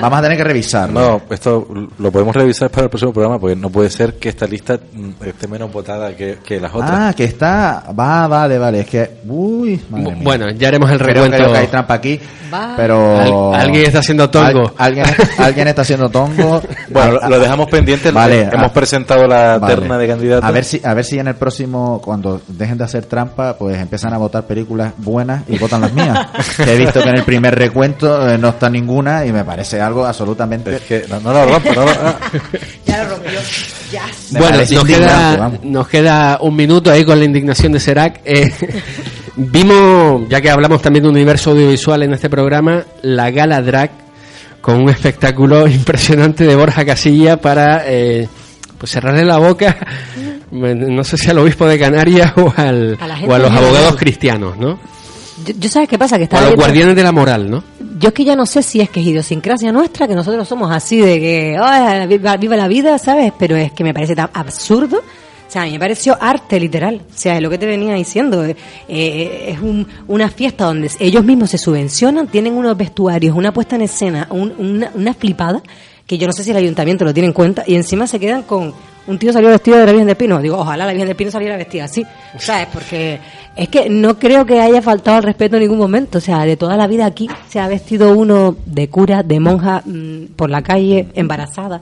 vamos 0.00 0.18
a 0.18 0.22
tener 0.22 0.36
que 0.36 0.44
revisarlo. 0.44 1.00
No, 1.00 1.22
esto 1.30 1.66
lo 1.98 2.10
podemos 2.12 2.34
revisar 2.34 2.70
para 2.70 2.84
el 2.84 2.90
próximo 2.90 3.12
programa 3.12 3.38
porque 3.38 3.56
no 3.56 3.70
puede 3.70 3.90
ser 3.90 4.14
que 4.14 4.28
esta 4.28 4.46
lista 4.46 4.78
mm, 4.92 5.10
esté 5.26 5.48
menos 5.48 5.72
votada 5.72 6.14
que, 6.16 6.38
que 6.44 6.60
las 6.60 6.72
otras. 6.74 6.90
Ah, 6.92 7.12
que 7.16 7.24
está. 7.24 7.84
Va, 7.98 8.26
vale, 8.28 8.58
vale. 8.58 8.80
Es 8.80 8.86
que. 8.86 9.10
Uy, 9.26 9.80
madre 9.90 10.04
mía. 10.14 10.20
bueno, 10.22 10.50
ya 10.50 10.68
haremos 10.68 10.90
el 10.90 10.98
recuento. 11.00 11.36
creo 11.36 11.52
que 11.52 11.58
hay 11.58 11.66
trampa 11.66 11.94
aquí. 11.94 12.20
Va. 12.52 12.74
Pero. 12.76 13.18
Al- 13.54 13.60
alguien 13.62 13.84
está 13.86 14.00
haciendo 14.00 14.28
tongo. 14.30 14.72
Al- 14.76 14.86
alguien, 14.98 15.06
alguien 15.38 15.68
está 15.68 15.82
haciendo 15.82 16.08
tongo. 16.08 16.60
Bueno, 16.90 17.20
lo 17.28 17.38
dejamos 17.38 17.68
pendiente. 17.70 18.10
Vale, 18.10 18.42
Hemos 18.52 18.66
a- 18.66 18.72
presentado 18.72 19.24
la 19.26 19.58
vale. 19.58 19.74
terna 19.76 19.96
de 19.96 20.08
candidatos. 20.08 20.44
A 20.48 20.50
ver 20.50 20.64
si, 20.64 20.80
a 20.84 20.92
ver 20.92 21.04
si 21.04 21.18
en 21.20 21.28
el 21.28 21.36
próximo, 21.36 22.00
cuando 22.02 22.40
dejen 22.48 22.76
de 22.78 22.84
hacer 22.84 23.04
trampa, 23.06 23.56
pues 23.56 23.78
empiezan 23.78 24.12
a 24.12 24.18
votar 24.18 24.44
películas 24.44 24.92
buenas 24.96 25.44
y 25.48 25.56
votan 25.58 25.82
las 25.82 25.92
mías. 25.92 26.18
que 26.56 26.62
he 26.74 26.76
visto 26.78 27.02
que 27.02 27.08
en 27.08 27.16
el 27.16 27.24
primer 27.24 27.54
recuento 27.54 28.28
eh, 28.28 28.38
no 28.38 28.48
está 28.50 28.68
ninguna 28.70 29.24
y 29.26 29.32
me 29.32 29.44
parece 29.44 29.80
algo 29.80 30.04
absolutamente. 30.06 30.76
Es 30.76 30.82
que 30.82 31.04
no, 31.08 31.20
no 31.20 31.32
lo 31.32 31.46
rompa, 31.46 31.74
no 31.74 31.84
lo- 31.84 31.90
ah. 32.02 32.16
Ya 32.86 33.04
lo 33.04 33.10
rompió. 33.10 33.40
Ya. 33.92 34.02
Bueno, 34.30 34.58
nos 34.58 34.84
queda, 34.84 35.36
vamos. 35.36 35.64
nos 35.64 35.88
queda 35.88 36.38
un 36.40 36.54
minuto 36.56 36.90
ahí 36.90 37.04
con 37.04 37.18
la 37.18 37.24
indignación 37.24 37.72
de 37.72 37.80
Serac. 37.80 38.20
Eh, 38.24 38.52
vimos, 39.36 40.28
ya 40.28 40.40
que 40.40 40.50
hablamos 40.50 40.82
también 40.82 41.04
de 41.04 41.08
universo 41.10 41.50
audiovisual 41.50 42.02
en 42.02 42.14
este 42.14 42.28
programa, 42.30 42.84
la 43.02 43.30
gala 43.30 43.62
drag 43.62 43.90
con 44.60 44.76
un 44.82 44.90
espectáculo 44.90 45.66
impresionante 45.66 46.44
de 46.44 46.54
Borja 46.54 46.84
Casilla 46.84 47.38
para 47.38 47.82
eh, 47.86 48.28
pues 48.76 48.92
cerrarle 48.92 49.24
la 49.24 49.38
boca, 49.38 49.76
no 50.50 51.02
sé 51.04 51.16
si 51.16 51.30
al 51.30 51.38
obispo 51.38 51.66
de 51.66 51.78
Canarias 51.78 52.32
o, 52.36 52.52
al, 52.56 52.98
A 53.00 53.26
o 53.26 53.34
a 53.34 53.38
los 53.38 53.50
abogados 53.50 53.96
cristianos, 53.96 54.56
¿no? 54.58 54.78
Yo, 55.46 55.54
yo 55.58 55.68
sabes 55.68 55.88
qué 55.88 55.98
pasa, 55.98 56.16
que 56.18 56.24
estaba 56.24 56.42
los 56.42 56.56
guardianes 56.56 56.96
de 56.96 57.02
la 57.02 57.12
moral, 57.12 57.50
¿no? 57.50 57.62
Yo 57.98 58.08
es 58.08 58.14
que 58.14 58.24
ya 58.24 58.34
no 58.36 58.46
sé 58.46 58.62
si 58.62 58.80
es 58.80 58.88
que 58.90 59.00
es 59.00 59.06
idiosincrasia 59.06 59.72
nuestra, 59.72 60.08
que 60.08 60.14
nosotros 60.14 60.46
somos 60.48 60.70
así 60.72 60.98
de 60.98 61.20
que, 61.20 61.56
"Ay, 61.60 62.06
viva, 62.06 62.36
viva 62.36 62.56
la 62.56 62.66
vida, 62.68 62.98
¿sabes? 62.98 63.32
Pero 63.38 63.56
es 63.56 63.72
que 63.72 63.84
me 63.84 63.92
parece 63.92 64.14
tan 64.16 64.30
absurdo. 64.32 64.98
O 64.98 65.52
sea, 65.52 65.62
a 65.62 65.64
mí 65.64 65.72
me 65.72 65.80
pareció 65.80 66.16
arte 66.20 66.60
literal. 66.60 67.00
O 67.12 67.18
sea, 67.18 67.36
es 67.36 67.42
lo 67.42 67.50
que 67.50 67.58
te 67.58 67.66
venía 67.66 67.94
diciendo. 67.94 68.44
eh, 68.44 68.54
eh, 68.88 69.46
es 69.48 69.58
un- 69.60 69.86
una 70.06 70.28
fiesta 70.30 70.64
donde 70.64 70.90
ellos 71.00 71.24
mismos 71.24 71.50
se 71.50 71.58
subvencionan, 71.58 72.28
tienen 72.28 72.54
unos 72.54 72.76
vestuarios, 72.76 73.36
una 73.36 73.52
puesta 73.52 73.74
en 73.76 73.82
escena, 73.82 74.28
un- 74.30 74.54
una, 74.58 74.90
una 74.94 75.12
flipada, 75.12 75.60
que 76.10 76.18
yo 76.18 76.26
no 76.26 76.32
sé 76.32 76.42
si 76.42 76.50
el 76.50 76.56
ayuntamiento 76.56 77.04
lo 77.04 77.14
tiene 77.14 77.28
en 77.28 77.32
cuenta, 77.32 77.62
y 77.64 77.76
encima 77.76 78.04
se 78.04 78.18
quedan 78.18 78.42
con 78.42 78.74
un 79.06 79.16
tío 79.16 79.32
salió 79.32 79.48
vestido 79.48 79.78
de 79.78 79.86
la 79.86 79.92
Virgen 79.92 80.08
del 80.08 80.16
Pino. 80.16 80.40
Digo, 80.40 80.58
ojalá 80.58 80.84
la 80.84 80.90
Virgen 80.90 81.06
del 81.06 81.14
Pino 81.14 81.30
saliera 81.30 81.56
vestida 81.56 81.84
así, 81.84 82.04
¿sabes? 82.36 82.66
Porque 82.72 83.20
es 83.54 83.68
que 83.68 83.88
no 83.88 84.18
creo 84.18 84.44
que 84.44 84.60
haya 84.60 84.82
faltado 84.82 85.18
al 85.18 85.22
respeto 85.22 85.54
en 85.54 85.62
ningún 85.62 85.78
momento. 85.78 86.18
O 86.18 86.20
sea, 86.20 86.44
de 86.44 86.56
toda 86.56 86.76
la 86.76 86.88
vida 86.88 87.06
aquí 87.06 87.28
se 87.48 87.60
ha 87.60 87.68
vestido 87.68 88.12
uno 88.12 88.56
de 88.66 88.90
cura, 88.90 89.22
de 89.22 89.38
monja, 89.38 89.84
mm, 89.84 90.32
por 90.34 90.50
la 90.50 90.62
calle, 90.62 91.06
embarazada. 91.14 91.80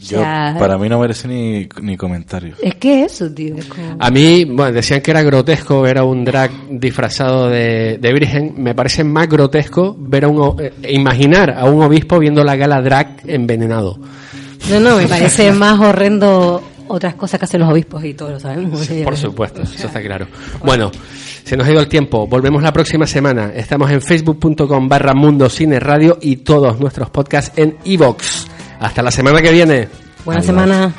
O 0.00 0.02
Yo, 0.02 0.18
sea, 0.20 0.56
para 0.58 0.78
mí 0.78 0.88
no 0.88 0.98
merece 0.98 1.28
ni, 1.28 1.68
ni 1.82 1.94
comentario. 1.96 2.54
es 2.62 2.74
que 2.76 3.02
eso, 3.04 3.30
tío. 3.30 3.54
es 3.56 3.66
como- 3.66 3.96
A 3.98 4.10
mí, 4.10 4.44
bueno, 4.46 4.72
decían 4.72 5.02
que 5.02 5.10
era 5.10 5.22
grotesco 5.22 5.82
ver 5.82 5.98
a 5.98 6.04
un 6.04 6.24
drag 6.24 6.50
disfrazado 6.70 7.50
de, 7.50 7.98
de 8.00 8.12
virgen. 8.14 8.54
Me 8.56 8.74
parece 8.74 9.04
más 9.04 9.28
grotesco 9.28 9.94
ver 9.98 10.24
a 10.24 10.28
un, 10.28 10.58
eh, 10.58 10.72
imaginar 10.88 11.50
a 11.50 11.66
un 11.66 11.82
obispo 11.82 12.18
viendo 12.18 12.42
la 12.42 12.56
gala 12.56 12.80
drag 12.80 13.18
envenenado. 13.26 13.98
No, 14.70 14.80
no, 14.80 14.96
me 14.96 15.06
parece 15.06 15.52
más 15.52 15.78
horrendo 15.78 16.62
otras 16.88 17.14
cosas 17.14 17.38
que 17.38 17.44
hacen 17.44 17.60
los 17.60 17.70
obispos 17.70 18.02
y 18.04 18.14
todo 18.14 18.30
lo 18.30 18.40
sabemos. 18.40 18.88
Por 19.04 19.16
supuesto, 19.18 19.62
eso 19.62 19.86
está 19.86 20.00
claro. 20.02 20.26
Bueno, 20.64 20.90
se 21.44 21.56
nos 21.58 21.66
ha 21.66 21.72
ido 21.72 21.80
el 21.80 21.88
tiempo. 21.88 22.26
Volvemos 22.26 22.62
la 22.62 22.72
próxima 22.72 23.06
semana. 23.06 23.52
Estamos 23.54 23.90
en 23.90 24.00
facebook.com 24.00 24.88
barra 24.88 25.12
Mundo 25.14 25.48
Cine 25.50 25.78
Radio 25.78 26.18
y 26.22 26.36
todos 26.36 26.80
nuestros 26.80 27.10
podcasts 27.10 27.52
en 27.56 27.76
iVox. 27.84 28.46
Hasta 28.80 29.02
la 29.02 29.10
semana 29.10 29.42
que 29.42 29.52
viene. 29.52 29.88
Buena 30.24 30.42
semana. 30.42 30.92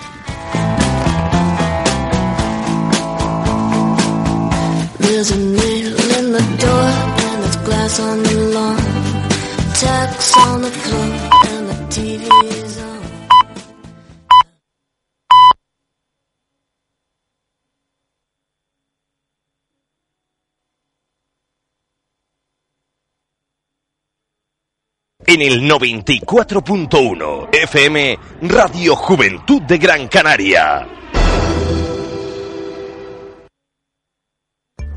En 25.33 25.41
el 25.41 25.61
94.1 25.61 27.55
FM 27.55 28.19
Radio 28.41 28.97
Juventud 28.97 29.61
de 29.61 29.77
Gran 29.77 30.09
Canaria. 30.09 30.85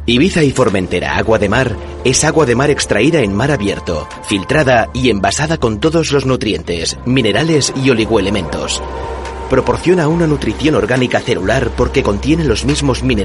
Ibiza 0.07 0.43
y 0.43 0.51
Formentera 0.51 1.19
Agua 1.19 1.39
de 1.39 1.49
Mar 1.49 1.77
es 2.03 2.25
agua 2.25 2.47
de 2.47 2.57
mar 2.57 2.69
extraída 2.71 3.21
en 3.21 3.33
mar 3.33 3.53
abierto, 3.53 4.09
filtrada 4.25 4.91
y 4.93 5.09
envasada 5.09 5.59
con 5.59 5.79
todos 5.79 6.11
los 6.11 6.27
nutrientes, 6.27 6.99
minerales 7.07 7.73
y 7.77 7.91
oligoelementos. 7.91 8.83
Proporciona 9.49 10.09
una 10.09 10.27
nutrición 10.27 10.75
orgánica 10.75 11.21
celular 11.21 11.71
porque 11.77 12.03
contiene 12.03 12.43
los 12.43 12.65
mismos 12.65 13.05
minerales 13.05 13.25